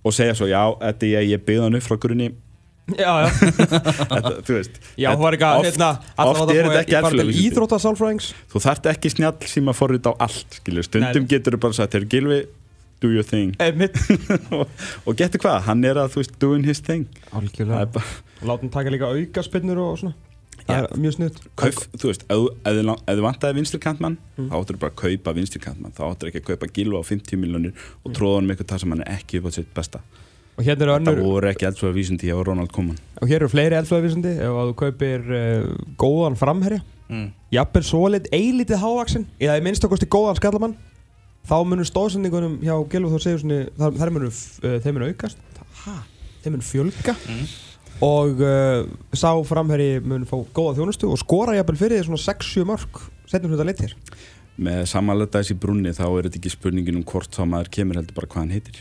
Og 0.02 0.16
segja 0.16 0.34
svo, 0.34 0.48
já, 0.50 0.62
þetta 0.80 1.06
er 1.06 1.12
ég, 1.12 1.28
ég 1.36 1.44
byggði 1.46 1.68
hann 1.68 1.78
upp 1.78 1.86
frá 1.86 1.98
grunni 2.02 2.26
Já, 2.90 3.10
já. 3.22 3.28
Þetta, 3.30 4.30
Þú 4.46 4.54
veist 4.56 4.78
Já, 4.98 5.10
það 5.12 5.20
var 5.22 5.36
ekki 5.36 5.46
að, 5.46 5.66
hérna 5.68 5.90
oft 6.24 6.40
er 6.54 6.68
þetta 6.68 6.78
ekki 6.80 6.96
eldflögavísindi. 7.00 7.44
íþróttasálfræðings? 7.50 8.30
Þú 8.50 8.62
þarft 8.64 8.88
ekki 8.90 9.12
snjall 9.14 9.50
síma 9.52 9.74
forrið 9.76 10.08
á 10.10 10.12
allt 10.26 10.58
skilur. 10.58 10.86
Stundum 10.88 11.26
Nei. 11.26 11.30
getur 11.30 11.54
þú 11.56 11.60
bara 11.66 11.78
sagt, 11.78 11.94
þegar 11.94 12.08
Gilvi 12.16 12.40
do 13.00 13.12
your 13.12 13.26
thing. 13.26 13.54
Og, 14.56 14.66
og 15.06 15.14
getur 15.20 15.44
hvað, 15.44 15.60
hann 15.68 15.84
er 15.86 16.02
að, 16.02 16.10
þú 16.16 16.24
veist, 16.24 16.34
doing 16.42 16.66
his 16.66 16.82
thing. 16.84 17.06
Algjörlega. 17.36 18.02
Látum 18.42 18.72
taka 18.72 18.90
líka 18.92 19.12
auka 19.12 19.46
spinnur 19.46 19.78
og 19.84 20.00
svona. 20.02 20.16
Það 20.70 20.84
er 20.86 21.00
mjög 21.02 21.14
snutt 21.16 21.38
Kauf, 21.58 21.78
þú 21.98 22.10
veist, 22.10 22.24
ef 22.28 22.36
þú- 22.36 22.50
þú 22.68 22.94
þú 23.16 23.24
vantaði 23.24 23.56
vinstri 23.56 23.80
kantmann 23.82 24.18
þá 24.36 24.54
áttur 24.58 24.76
þú 24.76 24.82
bara 24.84 24.92
að 24.92 24.98
kaupa 25.00 25.32
vinstri 25.38 25.60
kantmann 25.64 25.94
þá 25.96 26.02
áttur 26.10 26.30
ekki 26.30 26.42
að 26.42 26.48
kaupa 26.50 26.68
Gilva 26.76 27.00
á 27.00 27.04
50 27.08 27.40
miljonir 27.40 27.72
og 28.04 28.12
tróða 28.16 28.36
hann 28.40 28.50
með 28.50 28.56
eitthvað 28.58 28.70
það 28.74 28.82
sem 28.84 28.94
hann 28.94 29.02
er 29.06 29.14
ekki 29.16 29.40
upp 29.40 29.48
á 29.48 29.52
sitt 29.56 29.72
besta 29.74 30.02
Og 30.60 30.66
hérna 30.66 30.84
eru 30.84 30.92
það 30.92 30.98
önnur 31.00 31.20
voru 31.24 31.48
ekki 31.48 31.66
eldsvoða 31.70 31.96
vísindi 31.96 32.28
hjá 32.28 32.36
Ronald 32.44 32.72
Koeman. 32.74 32.98
Og 33.22 33.30
hér 33.30 33.40
eru 33.40 33.48
fleiri 33.48 33.78
eldflöðavísindi 33.78 34.32
Ef 34.36 34.58
að 34.60 34.70
þú 34.70 34.74
kaupir 34.82 35.30
uh, 35.32 35.70
góðan 36.00 36.36
framherja. 36.36 36.82
Mm. 37.08 37.30
Jafnvel 37.54 37.82
svoleitt 37.88 38.28
eilítið 38.36 38.82
hávaksin 38.82 39.24
Eða 39.40 39.56
í 39.56 39.64
minnst 39.64 39.86
okkosti 39.88 40.08
góðan 40.12 40.36
skallamann. 40.38 40.76
Þá 41.48 41.56
munur 41.64 41.88
stóðsendingunum 41.88 42.58
hjá 42.60 42.74
Gilva 42.92 43.14
Þór 43.14 43.24
Sigurssoni 43.24 43.60
þar, 43.80 43.96
þar 44.02 44.12
munur, 44.18 44.36
uh, 44.36 44.76
þeim 44.84 44.98
munur 44.98 45.14
aukast. 45.14 45.40
Ha, 45.86 45.96
Þeim 46.44 46.54
munur 46.58 46.68
fjölga. 46.68 47.16
Mm. 47.24 47.48
Og 48.04 48.44
uh, 48.44 48.84
sá 49.16 49.32
framherji 49.48 50.04
mun 50.04 50.28
fá 50.28 50.36
góða 50.56 50.78
þjónustu 50.78 51.08
Og 51.12 51.18
skora 51.20 51.56
jafnvel 51.56 51.80
fyrir 51.80 51.98
því 52.00 52.06
svona 52.06 52.22
6-7 52.22 52.68
mörg 52.68 53.02
Setnum 53.28 53.52
hluta 53.52 53.66
leitt 53.68 53.82
hér 53.84 53.92
með 54.60 54.82
samanlega 54.90 55.38
þessi 55.38 55.54
brunni 55.56 55.92
þá 55.96 56.04
er 56.06 56.26
þetta 56.26 56.36
ekki 56.40 56.50
spurningin 56.52 56.98
um 57.00 57.04
hvort 57.08 57.32
þá 57.32 57.46
maður 57.48 57.70
kemur 57.76 57.96
heldur 58.00 58.16
bara 58.18 58.28
hvað 58.28 58.42
hann 58.42 58.52
heitir 58.52 58.80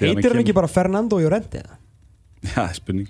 Heitir 0.00 0.34
hann 0.34 0.42
ekki 0.42 0.56
bara 0.56 0.70
Fernando 0.70 1.18
Llorente 1.22 1.62
eða? 1.62 1.78
Já, 2.54 2.66
spurning. 2.76 3.08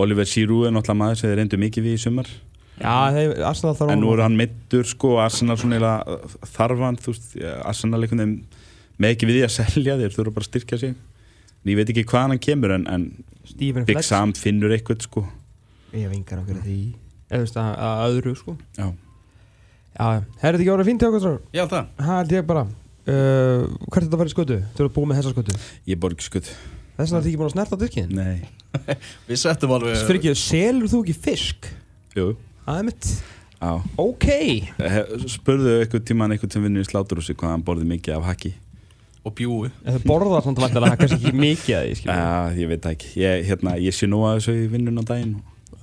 Oliver 0.00 0.28
Giroud 0.28 0.68
er 0.68 0.74
náttúrulega 0.74 1.00
maður 1.00 1.20
sem 1.20 1.30
þeir 1.30 1.40
reyndu 1.40 1.58
mikið 1.60 1.86
við 1.88 1.96
í 1.96 2.00
sumar. 2.04 2.30
Já, 2.80 2.94
þeir, 3.12 3.32
Arsenal 3.44 3.74
þarf 3.76 3.92
En 3.92 4.00
nú 4.00 4.12
er 4.14 4.22
hann 4.24 4.38
meittur 4.38 4.86
sko 4.88 5.16
Arsenal 5.20 5.58
svona 5.60 5.76
eiginlega 5.76 6.48
þarfan 6.54 6.98
þú 7.00 7.12
veist, 7.12 7.34
Arsenal 7.68 8.00
einhvern 8.00 8.22
veginn 8.22 8.38
með 9.00 9.14
ekki 9.14 9.28
við 9.28 9.38
því 9.38 9.42
að 9.46 9.54
selja 9.56 9.98
þeir 10.00 10.14
þurfa 10.16 10.36
bara 10.36 10.46
að 10.46 10.50
styrkja 10.50 10.80
sig. 10.80 10.96
En 11.60 11.72
ég 11.72 11.80
veit 11.80 11.92
ekki 11.92 12.06
hvaðan 12.08 12.34
hann 12.34 12.42
kemur 12.46 12.74
en, 12.76 12.86
en 12.88 13.84
Big 13.88 14.00
Sam 14.06 14.32
finnur 14.36 14.72
eitthvað 14.76 15.04
sko. 15.08 15.24
Ég 15.92 16.06
hef 16.06 16.16
engar 16.16 16.44
okkur 16.44 16.60
því. 16.64 16.80
Eða 17.30 17.40
þú 17.40 17.46
veist 17.46 17.60
að, 17.60 17.70
að 17.88 18.04
öðru 18.08 18.34
sko. 18.38 18.56
Já, 18.78 18.86
Já, 19.90 20.22
þetta 20.40 20.60
ekki 20.60 20.70
orðið 20.72 20.88
fínt 20.88 21.02
hjá 21.02 21.08
okkur 21.10 21.24
held 21.26 21.72
það. 21.74 21.88
Held 22.06 22.34
ég 22.36 22.46
bara 22.46 22.64
uh, 23.08 23.64
Hvert 23.88 24.02
er 24.02 24.06
þetta 24.06 24.16
að 24.16 24.20
fara 24.22 24.30
í 24.30 24.34
skötu? 24.34 24.58
Þú 24.76 24.84
eru 24.84 24.92
búið 24.96 25.08
með 25.10 25.20
þessa 25.20 25.34
skötu? 25.34 25.58
Ég 25.90 26.00
borg 26.02 26.24
skutt 26.24 26.50
Þess 26.50 27.10
vegna 27.12 27.16
er 27.16 27.22
þetta 27.22 27.30
ekki 27.30 27.40
búin 27.40 27.48
að 27.50 27.54
snerta 27.56 27.76
á 27.76 27.80
diskinn? 27.80 28.10
Nei, 28.12 28.38
Við 29.30 29.38
settum 29.40 29.72
alveg 29.76 30.16
ekki, 30.16 30.34
selur 30.36 30.90
þú 30.92 31.02
ekki 31.06 31.16
fisk? 31.28 31.68
jú, 32.18 32.26
Það 32.66 32.80
er 32.82 32.88
mitt 32.90 33.10
á. 33.60 33.70
Ok. 34.00 34.26
He- 34.80 35.20
Spurðu 35.32 35.78
eitthvað 35.82 36.04
tíman 36.10 36.34
eitthvað 36.34 36.56
sem 36.56 36.64
vinnur 36.66 36.84
í 36.84 36.88
sláturhúsi 36.90 37.34
hvað 37.36 37.54
hann 37.56 37.64
borði 37.66 37.88
mikið 37.94 38.18
af 38.18 38.28
haki 38.30 38.52
og 39.20 39.34
bjúi 39.36 39.68
það 39.84 40.04
borðar 40.08 40.40
samt 40.46 40.60
vantilega 40.62 40.96
kannski 40.96 41.18
ekki 41.18 41.32
mikið 41.36 41.74
að 41.76 41.88
því 41.90 42.06
Já, 42.08 42.28
ég 42.56 42.70
veit 42.70 42.86
ekki. 42.88 43.10
Ég, 43.20 43.42
hérna, 43.50 43.74
ég 43.76 43.92
sé 43.92 44.06
nú 44.08 44.22
að 44.24 44.38
þessu 44.38 44.54
í 44.56 44.68
vinnun 44.72 44.96
á 44.96 45.04
daginn. 45.10 45.34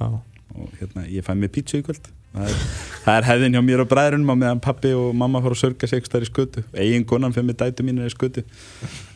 Og, 0.02 0.16
og 0.58 0.72
hérna, 0.80 1.04
ég 1.06 1.22
fæ 1.26 1.36
mér 1.38 1.52
pítsu 1.54 1.78
í 1.78 1.84
kvöld 1.86 2.10
það 2.38 2.52
er, 2.52 2.62
það 3.04 3.18
er 3.18 3.28
hefðin 3.28 3.58
hjá 3.58 3.62
mér 3.66 3.84
og 3.84 3.90
bræðrunum 3.92 4.32
á 4.32 4.36
meðan 4.38 4.62
pappi 4.64 4.94
og 4.98 5.10
mamma 5.18 5.42
fór 5.44 5.56
að 5.56 5.62
sörga 5.62 5.90
sig 5.90 6.02
eitthvað 6.02 6.26
í 6.26 6.30
skötu. 6.30 6.64
Eigin 6.78 7.06
konan 7.10 7.36
fyrir 7.36 7.48
mig 7.50 7.58
dætu 7.60 7.86
mínir 7.88 8.10
í 8.10 8.14
skötu. 8.14 8.44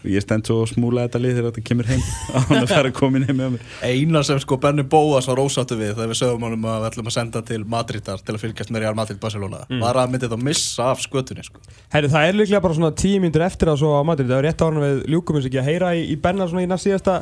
Og 0.01 0.07
ég 0.09 0.23
stend 0.23 0.49
svo 0.49 0.63
smúla 0.69 1.05
þetta 1.05 1.21
lið 1.21 1.35
þegar 1.37 1.47
þetta 1.51 1.63
kemur 1.67 1.89
heim. 1.91 2.01
Á 2.35 2.37
hann 2.47 2.61
að 2.63 2.73
fara 2.73 2.93
komin 2.95 3.27
heim 3.27 3.37
með 3.37 3.53
mér. 3.55 3.67
Eina 3.85 4.23
sem 4.25 4.39
sko 4.41 4.57
Benny 4.63 4.85
Bóas 4.95 5.29
var 5.29 5.43
ósáttu 5.43 5.77
við 5.79 5.93
þegar 5.93 6.11
við 6.13 6.21
sögum 6.23 6.47
honum 6.47 6.65
að 6.71 6.79
við 6.79 6.89
ætlum 6.89 7.11
að 7.11 7.17
senda 7.17 7.43
til 7.51 7.61
Madridar 7.75 8.25
til 8.25 8.35
að 8.35 8.41
fylgjast 8.45 8.73
með 8.73 8.85
Real 8.85 8.97
Madrid 8.97 9.21
Barcelona 9.21 9.61
var 9.83 10.01
að 10.01 10.15
myndið 10.15 10.35
að 10.37 10.47
missa 10.49 10.89
af 10.95 11.05
skötunni 11.05 11.45
sko. 11.45 11.61
Herri, 11.93 12.09
það 12.09 12.31
er 12.31 12.39
líklega 12.39 12.65
bara 12.65 12.79
svona 12.79 12.95
tíu 12.97 13.21
mínútur 13.21 13.45
eftir 13.45 13.71
að 13.71 13.83
svo 13.83 13.93
á 13.93 14.01
Madrid, 14.07 14.31
það 14.31 14.41
er 14.41 14.47
rétt 14.49 14.65
ára 14.65 14.83
við 14.87 15.05
ljúkum 15.13 15.37
eins 15.37 15.47
ekki 15.51 15.61
að 15.61 15.69
heyra 15.69 15.93
í, 15.99 16.03
í 16.09 16.17
Benna 16.21 16.49
svona 16.49 16.65
í 16.65 16.71
næst 16.71 16.87
síðasta 16.89 17.21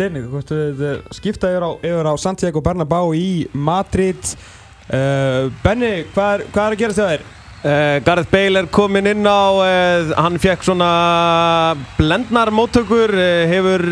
við 0.00 0.80
eh, 0.86 1.00
skipta 1.12 1.50
yfir 1.50 1.66
á, 1.66 1.70
yfir 1.76 2.08
á 2.08 2.14
Santiago 2.16 2.62
Bernabéu 2.64 3.12
í 3.16 3.48
Madrid 3.52 4.20
uh, 4.92 5.50
Benni, 5.64 5.92
hvað 6.14 6.32
er, 6.34 6.44
hvað 6.52 6.64
er 6.66 6.76
að 6.76 6.82
gera 6.84 6.98
þér 6.98 7.12
þér? 7.12 7.28
Uh, 7.60 7.96
Gareth 8.06 8.30
Bale 8.32 8.62
er 8.62 8.68
komin 8.72 9.10
inn 9.10 9.26
á, 9.28 9.42
uh, 9.52 10.12
hann 10.16 10.38
fekk 10.40 10.64
svona 10.64 10.90
blendnar 11.98 12.48
móttökur, 12.56 13.12
uh, 13.12 13.44
hefur 13.50 13.84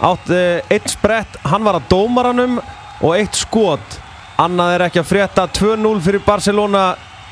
átt 0.00 0.30
eitt 0.72 0.88
sprett, 0.88 1.34
hann 1.44 1.66
var 1.66 1.76
að 1.80 1.88
dómaranum 1.90 2.60
og 3.02 3.14
eitt 3.18 3.36
skot. 3.36 3.98
Annað 4.40 4.74
er 4.78 4.84
ekki 4.86 5.02
að 5.02 5.08
frétta 5.10 5.44
2-0 5.52 5.98
fyrir 6.00 6.22
Barcelona, 6.24 6.84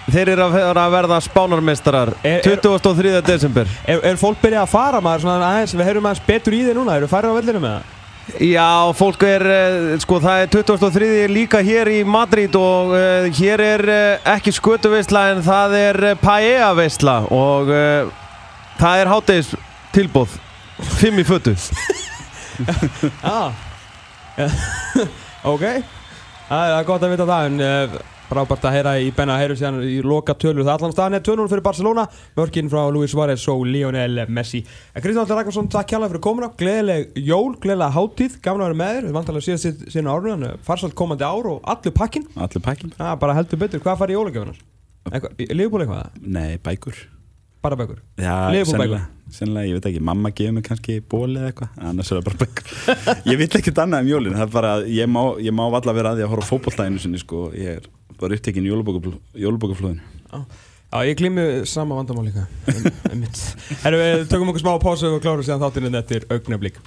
þeir 0.09 0.35
eru 0.35 0.49
að 0.51 0.91
verða 0.93 1.21
spánarmeistarar. 1.25 2.13
Er- 2.23 2.43
er- 2.45 2.61
23. 2.61 3.23
desember. 3.25 3.71
Er, 3.87 4.03
er 4.11 4.21
fólk 4.21 4.43
byrjað 4.43 4.67
að 4.67 4.75
fara 4.75 5.01
maður 5.05 5.25
svona 5.25 5.53
aðeins, 5.55 5.77
við 5.79 5.89
heyrum 5.89 6.11
aðeins 6.11 6.27
betur 6.27 6.57
í 6.59 6.65
þig 6.67 6.77
núna, 6.77 6.99
eru 6.99 7.09
færið 7.09 7.33
á 7.33 7.39
vellinu 7.39 7.63
með 7.65 7.79
það? 7.79 7.95
Já, 8.37 8.93
fólk 8.93 9.23
er, 9.25 9.43
uh, 9.49 9.95
sko 10.03 10.19
það 10.21 10.43
er 10.43 10.51
23. 10.53 11.07
líka 11.33 11.63
hér 11.65 11.89
í 11.89 12.03
Madrid 12.05 12.53
og 12.61 12.93
uh, 12.93 13.29
hér 13.39 13.63
er 13.65 13.85
uh, 13.89 14.27
ekki 14.35 14.53
skötuveisla 14.53 15.23
en 15.33 15.41
það 15.47 15.77
er 15.79 15.99
paella-veisla 16.21 17.17
og 17.33 17.73
uh, 17.73 18.11
það 18.77 19.01
er 19.01 19.13
hátegis 19.15 19.55
tilbúð, 19.97 20.37
fimm 21.01 21.23
í 21.23 21.27
fötu. 21.29 21.57
Ah. 23.23 23.55
ok, 25.53 25.63
það 26.49 26.73
er 26.75 26.87
gott 26.89 27.05
að 27.07 27.13
vita 27.13 27.27
það 27.29 27.45
en 27.47 27.61
frábært 28.29 28.67
að 28.69 28.75
heyra 28.77 28.93
í 29.01 29.09
Benna 29.17 29.35
að 29.37 29.43
heyra 29.43 29.57
síðan 29.59 29.79
í 29.89 29.99
loka 30.05 30.35
tölur. 30.39 30.65
Það 30.67 30.75
allan 30.77 30.95
staðan 30.95 31.19
er 31.19 31.25
2-0 31.27 31.49
fyrir 31.53 31.65
Barcelona. 31.67 32.05
Mörkin 32.39 32.71
frá 32.73 32.81
Luis 32.95 33.13
Suárez 33.15 33.45
og 33.53 33.65
Lionel 33.67 34.25
Messi. 34.29 34.63
Kristján 34.95 35.25
Allir 35.25 35.41
Ragnarsson, 35.41 35.71
takk 35.73 35.91
kjærlega 35.93 36.13
fyrir 36.15 36.25
komuna. 36.29 36.51
Gleðileg 36.61 37.19
jól, 37.25 37.53
gleðilega 37.63 37.95
hátíð 37.97 38.39
gaman 38.45 38.65
að 38.65 38.73
vera 38.73 38.81
með 38.83 38.95
þér, 38.99 39.09
við 39.09 39.19
vantalega 39.19 39.49
síðast 39.49 39.85
síðan 39.95 40.11
árun 40.15 40.49
farsalt 40.67 40.97
komandi 40.99 41.27
ár 41.29 41.53
og 41.55 41.63
allur 41.75 41.95
pakkin 41.97 42.27
Allir 42.37 42.65
pakkin? 42.65 42.93
ah, 43.01 43.15
bara 43.21 43.37
heldur 43.39 43.61
betur, 43.61 43.83
hvað 43.85 44.03
farið 44.03 44.17
í 44.17 44.21
jólagjöfunar? 44.21 44.67
Leifbúl 45.57 45.87
eitthvað? 45.87 46.19
Nei, 46.21 46.59
bækur 46.63 47.07
Bara 47.65 47.79
bækur? 47.79 48.01
Sennilega, 49.35 49.69
ég 49.69 49.77
veit 49.77 49.89
ekki, 49.91 50.01
mamma 50.09 50.31
gefur 50.33 50.55
mig 50.57 50.65
kannski 50.65 51.01
bóli 51.05 51.37
eða 51.41 51.51
eitthvað, 51.51 51.73
annars 51.91 52.13
er 52.13 52.21
það 52.21 52.29
bara 52.29 52.41
bækur 52.45 52.71
Ég 53.33 53.41
vil 53.41 53.49
ekkert 53.59 53.83
annað 53.83 54.07
um 54.07 54.11
jólin, 54.15 54.37
það 54.39 54.47
er 54.47 54.55
bara, 54.55 54.73
ég 54.89 55.11
má, 55.11 55.21
ég 55.43 55.57
má 55.59 55.65
valla 55.75 55.95
vera 55.99 56.15
að 56.15 56.21
því 56.21 56.27
að 56.27 56.33
horfa 56.33 56.49
á 56.49 56.51
fótboltæðinu 56.53 57.03
sinni, 57.03 57.21
sko, 57.21 57.43
ég 57.59 57.81
er 57.81 57.91
bara 58.19 58.39
upptekinn 58.39 58.65
í 58.65 58.73
jólubókaflóðinu 58.73 60.47
Já, 60.89 61.03
ég 61.05 61.19
glými 61.21 61.43
sama 61.69 61.99
vandamál 61.99 62.25
líka. 62.25 62.47
Um, 62.73 62.87
um 63.13 63.25
Herru, 63.83 63.99
tökum 64.25 64.49
okkur 64.55 64.63
smá 64.63 64.71
pásu 64.81 65.11
og 65.13 65.21
klárum 65.21 65.45
síðan 65.45 65.61
þáttinn 65.61 65.99
eftir 66.01 66.25
augnablík 66.33 66.79